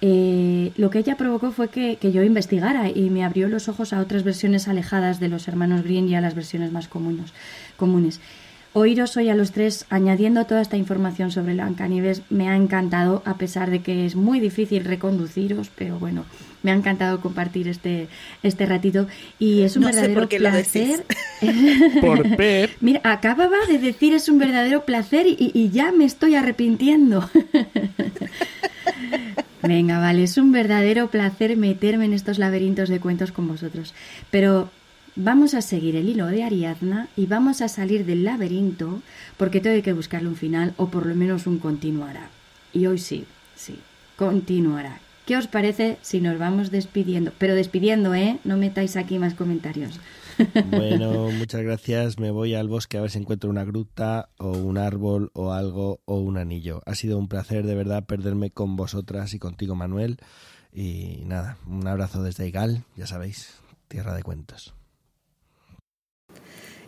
Eh, 0.00 0.72
lo 0.76 0.90
que 0.90 0.98
ella 0.98 1.16
provocó 1.16 1.52
fue 1.52 1.68
que, 1.68 1.96
que, 1.96 2.12
yo 2.12 2.22
investigara 2.22 2.88
y 2.88 3.10
me 3.10 3.24
abrió 3.24 3.48
los 3.48 3.68
ojos 3.68 3.92
a 3.92 4.00
otras 4.00 4.22
versiones 4.22 4.68
alejadas 4.68 5.20
de 5.20 5.28
los 5.28 5.48
hermanos 5.48 5.82
Green 5.82 6.08
y 6.08 6.14
a 6.14 6.20
las 6.20 6.34
versiones 6.34 6.72
más 6.72 6.88
comunes. 6.88 7.32
comunes. 7.76 8.20
Oíros 8.76 9.16
hoy 9.16 9.28
a 9.28 9.36
los 9.36 9.52
tres 9.52 9.86
añadiendo 9.88 10.46
toda 10.46 10.60
esta 10.60 10.76
información 10.76 11.30
sobre 11.30 11.52
Blancanieves 11.52 12.22
me 12.28 12.48
ha 12.48 12.56
encantado, 12.56 13.22
a 13.24 13.36
pesar 13.36 13.70
de 13.70 13.82
que 13.82 14.04
es 14.04 14.16
muy 14.16 14.40
difícil 14.40 14.84
reconduciros, 14.84 15.70
pero 15.76 16.00
bueno, 16.00 16.24
me 16.64 16.72
ha 16.72 16.74
encantado 16.74 17.20
compartir 17.20 17.68
este, 17.68 18.08
este 18.42 18.66
ratito 18.66 19.06
y 19.38 19.62
es 19.62 19.76
un 19.76 19.82
no 19.82 19.90
sé 19.90 19.94
verdadero 19.94 20.20
por 20.22 20.28
qué 20.28 20.38
placer. 20.38 21.04
Por 22.00 22.36
Pep. 22.36 22.72
Mira, 22.80 23.00
acababa 23.04 23.58
de 23.68 23.78
decir 23.78 24.12
es 24.12 24.28
un 24.28 24.38
verdadero 24.38 24.84
placer 24.84 25.28
y, 25.28 25.52
y 25.54 25.70
ya 25.70 25.92
me 25.92 26.04
estoy 26.04 26.34
arrepintiendo. 26.34 27.30
Venga, 29.62 30.00
vale, 30.00 30.24
es 30.24 30.36
un 30.36 30.50
verdadero 30.50 31.10
placer 31.10 31.56
meterme 31.56 32.06
en 32.06 32.12
estos 32.12 32.38
laberintos 32.38 32.88
de 32.88 32.98
cuentos 32.98 33.30
con 33.30 33.46
vosotros. 33.46 33.94
Pero 34.32 34.68
vamos 35.16 35.54
a 35.54 35.62
seguir 35.62 35.96
el 35.96 36.08
hilo 36.08 36.26
de 36.26 36.42
Ariadna 36.42 37.08
y 37.16 37.26
vamos 37.26 37.60
a 37.60 37.68
salir 37.68 38.04
del 38.04 38.24
laberinto 38.24 39.02
porque 39.36 39.60
tengo 39.60 39.82
que 39.82 39.92
buscarle 39.92 40.28
un 40.28 40.36
final 40.36 40.74
o 40.76 40.88
por 40.88 41.06
lo 41.06 41.14
menos 41.14 41.46
un 41.46 41.58
continuará. 41.58 42.30
Y 42.72 42.86
hoy 42.86 42.98
sí, 42.98 43.24
sí, 43.54 43.78
continuará. 44.16 45.00
¿Qué 45.26 45.36
os 45.36 45.46
parece 45.46 45.96
si 46.02 46.20
nos 46.20 46.38
vamos 46.38 46.70
despidiendo? 46.70 47.32
Pero 47.38 47.54
despidiendo, 47.54 48.14
¿eh? 48.14 48.38
No 48.44 48.56
metáis 48.58 48.96
aquí 48.96 49.18
más 49.18 49.34
comentarios. 49.34 50.00
Bueno, 50.68 51.30
muchas 51.30 51.62
gracias. 51.62 52.18
Me 52.18 52.32
voy 52.32 52.56
al 52.56 52.66
bosque 52.66 52.98
a 52.98 53.00
ver 53.00 53.10
si 53.12 53.18
encuentro 53.18 53.48
una 53.48 53.62
gruta 53.62 54.30
o 54.36 54.50
un 54.50 54.78
árbol 54.78 55.30
o 55.32 55.52
algo 55.52 56.00
o 56.06 56.18
un 56.18 56.38
anillo. 56.38 56.82
Ha 56.86 56.96
sido 56.96 57.18
un 57.18 57.28
placer 57.28 57.64
de 57.64 57.76
verdad 57.76 58.04
perderme 58.04 58.50
con 58.50 58.74
vosotras 58.74 59.32
y 59.32 59.38
contigo, 59.38 59.76
Manuel. 59.76 60.18
Y 60.72 61.22
nada, 61.26 61.56
un 61.68 61.86
abrazo 61.86 62.20
desde 62.20 62.48
Igal, 62.48 62.82
ya 62.96 63.06
sabéis, 63.06 63.60
tierra 63.86 64.12
de 64.16 64.24
cuentos. 64.24 64.74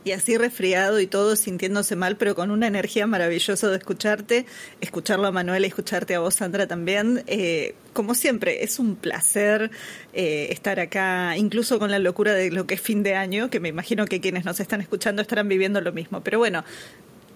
Y 0.07 0.13
así 0.13 0.39
resfriado 0.39 1.01
y 1.01 1.09
todo, 1.09 1.35
sintiéndose 1.35 1.97
mal, 1.97 2.17
pero 2.17 2.37
con 2.37 2.53
una 2.53 2.69
energía 2.69 3.09
maravillosa 3.09 3.69
de 3.71 3.77
escucharte, 3.77 4.47
escucharlo 4.81 5.27
a 5.27 5.33
Manuel 5.33 5.65
y 5.65 5.67
escucharte 5.67 6.15
a 6.15 6.21
vos, 6.21 6.37
Sandra, 6.37 6.69
también. 6.69 7.25
Eh, 7.27 7.75
como 7.93 8.15
siempre, 8.15 8.63
es 8.63 8.79
un 8.79 8.95
placer 8.95 9.73
eh, 10.13 10.47
estar 10.51 10.79
acá, 10.79 11.37
incluso 11.37 11.81
con 11.81 11.91
la 11.91 11.99
locura 11.99 12.35
de 12.35 12.53
lo 12.53 12.69
que 12.69 12.75
es 12.75 12.81
fin 12.81 13.03
de 13.03 13.17
año, 13.17 13.51
que 13.51 13.59
me 13.59 13.69
imagino 13.69 14.05
que 14.05 14.21
quienes 14.21 14.45
nos 14.45 14.61
están 14.61 14.81
escuchando 14.81 15.23
estarán 15.23 15.49
viviendo 15.49 15.81
lo 15.81 15.91
mismo. 15.91 16.21
Pero 16.21 16.39
bueno, 16.39 16.63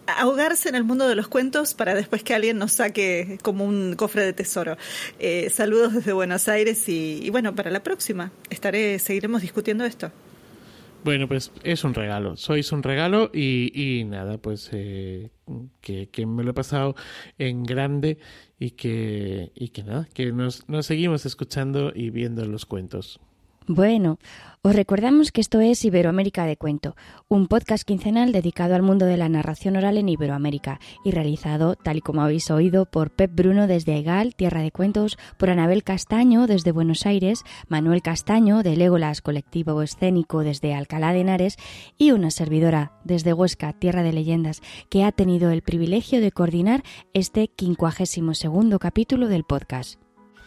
ahogarse 0.06 0.68
en 0.68 0.76
el 0.76 0.84
mundo 0.84 1.08
de 1.08 1.16
los 1.16 1.26
cuentos 1.26 1.74
para 1.74 1.96
después 1.96 2.22
que 2.22 2.34
alguien 2.34 2.56
nos 2.56 2.70
saque 2.70 3.40
como 3.42 3.64
un 3.64 3.96
cofre 3.96 4.24
de 4.24 4.32
tesoro. 4.32 4.76
Eh, 5.18 5.50
saludos 5.52 5.92
desde 5.92 6.12
Buenos 6.12 6.46
Aires 6.46 6.88
y, 6.88 7.18
y 7.20 7.30
bueno, 7.30 7.52
para 7.52 7.72
la 7.72 7.82
próxima 7.82 8.30
estaré, 8.48 9.00
seguiremos 9.00 9.42
discutiendo 9.42 9.84
esto. 9.84 10.12
Bueno, 11.02 11.28
pues 11.28 11.50
es 11.62 11.84
un 11.84 11.94
regalo, 11.94 12.36
sois 12.36 12.72
un 12.72 12.82
regalo 12.82 13.30
y, 13.32 13.72
y 13.74 14.04
nada, 14.04 14.36
pues 14.36 14.68
eh, 14.72 15.30
que, 15.80 16.26
me 16.26 16.44
lo 16.44 16.50
he 16.50 16.54
pasado 16.54 16.94
en 17.38 17.64
grande 17.64 18.18
y 18.58 18.72
que, 18.72 19.50
y 19.54 19.70
que 19.70 19.82
nada, 19.82 20.08
que 20.12 20.30
nos, 20.32 20.68
nos 20.68 20.84
seguimos 20.84 21.24
escuchando 21.24 21.92
y 21.94 22.10
viendo 22.10 22.44
los 22.44 22.66
cuentos. 22.66 23.18
Bueno, 23.66 24.18
os 24.62 24.74
recordamos 24.74 25.32
que 25.32 25.40
esto 25.40 25.60
es 25.60 25.84
Iberoamérica 25.84 26.44
de 26.44 26.56
Cuento, 26.56 26.96
un 27.28 27.46
podcast 27.46 27.84
quincenal 27.84 28.32
dedicado 28.32 28.74
al 28.74 28.82
mundo 28.82 29.06
de 29.06 29.16
la 29.16 29.28
narración 29.28 29.76
oral 29.76 29.96
en 29.96 30.08
Iberoamérica 30.08 30.80
y 31.04 31.12
realizado, 31.12 31.76
tal 31.76 31.98
y 31.98 32.00
como 32.00 32.22
habéis 32.22 32.50
oído, 32.50 32.84
por 32.84 33.10
Pep 33.10 33.30
Bruno 33.34 33.66
desde 33.66 33.96
Egal, 33.96 34.34
Tierra 34.34 34.60
de 34.60 34.72
Cuentos, 34.72 35.18
por 35.38 35.50
Anabel 35.50 35.84
Castaño 35.84 36.46
desde 36.46 36.72
Buenos 36.72 37.06
Aires, 37.06 37.44
Manuel 37.68 38.02
Castaño 38.02 38.62
de 38.62 38.76
Legolas 38.76 39.22
Colectivo 39.22 39.80
Escénico 39.82 40.40
desde 40.40 40.74
Alcalá 40.74 41.12
de 41.12 41.20
Henares 41.20 41.56
y 41.96 42.10
una 42.10 42.30
servidora 42.30 42.92
desde 43.04 43.32
Huesca, 43.32 43.72
Tierra 43.72 44.02
de 44.02 44.12
Leyendas, 44.12 44.62
que 44.88 45.04
ha 45.04 45.12
tenido 45.12 45.50
el 45.50 45.62
privilegio 45.62 46.20
de 46.20 46.32
coordinar 46.32 46.82
este 47.14 47.48
quincuagésimo 47.48 48.34
segundo 48.34 48.78
capítulo 48.78 49.28
del 49.28 49.44
podcast. 49.44 50.00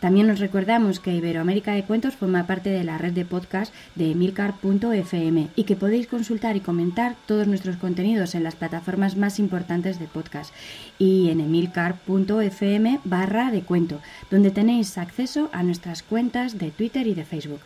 También 0.04 0.30
os 0.30 0.40
recordamos 0.40 1.00
que 1.00 1.16
Iberoamérica 1.16 1.72
de 1.72 1.86
Cuentos 1.86 2.18
forma 2.18 2.46
parte 2.46 2.70
de 2.70 2.84
la 2.84 2.98
red 2.98 3.14
de 3.14 3.24
podcast 3.24 3.74
de 3.96 4.12
emilcar.fm 4.12 5.48
y 5.56 5.64
que 5.64 5.78
podéis 5.78 6.08
consultar 6.08 6.58
y 6.58 6.60
comentar 6.60 7.16
todos 7.26 7.48
nuestros 7.48 7.78
contenidos 7.78 8.36
en 8.36 8.44
las 8.44 8.58
plataformas 8.58 9.16
más 9.16 9.40
importantes 9.40 10.00
de 10.00 10.08
podcast 10.08 10.54
y 11.00 11.30
en 11.30 11.40
emilcar.fm 11.40 13.00
barra 13.06 13.50
de 13.50 13.62
cuento, 13.62 14.02
donde 14.30 14.52
tenéis 14.52 14.98
acceso 14.98 15.50
a 15.54 15.64
nuestras 15.64 16.04
cuentas 16.04 16.58
de 16.58 16.72
Twitter 16.72 17.08
y 17.08 17.14
de 17.14 17.24
Facebook. 17.24 17.62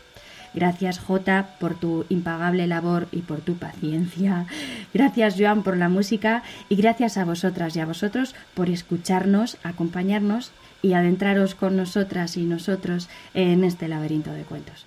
Gracias 0.54 1.00
Jota 1.00 1.56
por 1.60 1.74
tu 1.74 2.06
impagable 2.10 2.68
labor 2.68 3.08
y 3.12 3.22
por 3.22 3.42
tu 3.42 3.56
paciencia. 3.56 4.46
Gracias 4.94 5.34
Joan 5.40 5.64
por 5.64 5.76
la 5.76 5.90
música 5.90 6.44
y 6.70 6.76
gracias 6.76 7.18
a 7.18 7.26
vosotras 7.26 7.76
y 7.76 7.80
a 7.80 7.88
vosotros 7.88 8.36
por 8.54 8.70
escucharnos, 8.70 9.58
acompañarnos 9.64 10.52
y 10.82 10.94
adentraros 10.94 11.54
con 11.54 11.78
nosotras 11.78 12.38
y 12.38 12.44
nosotros 12.44 13.10
en 13.34 13.64
este 13.64 13.88
laberinto 13.88 14.32
de 14.32 14.44
cuentos. 14.44 14.87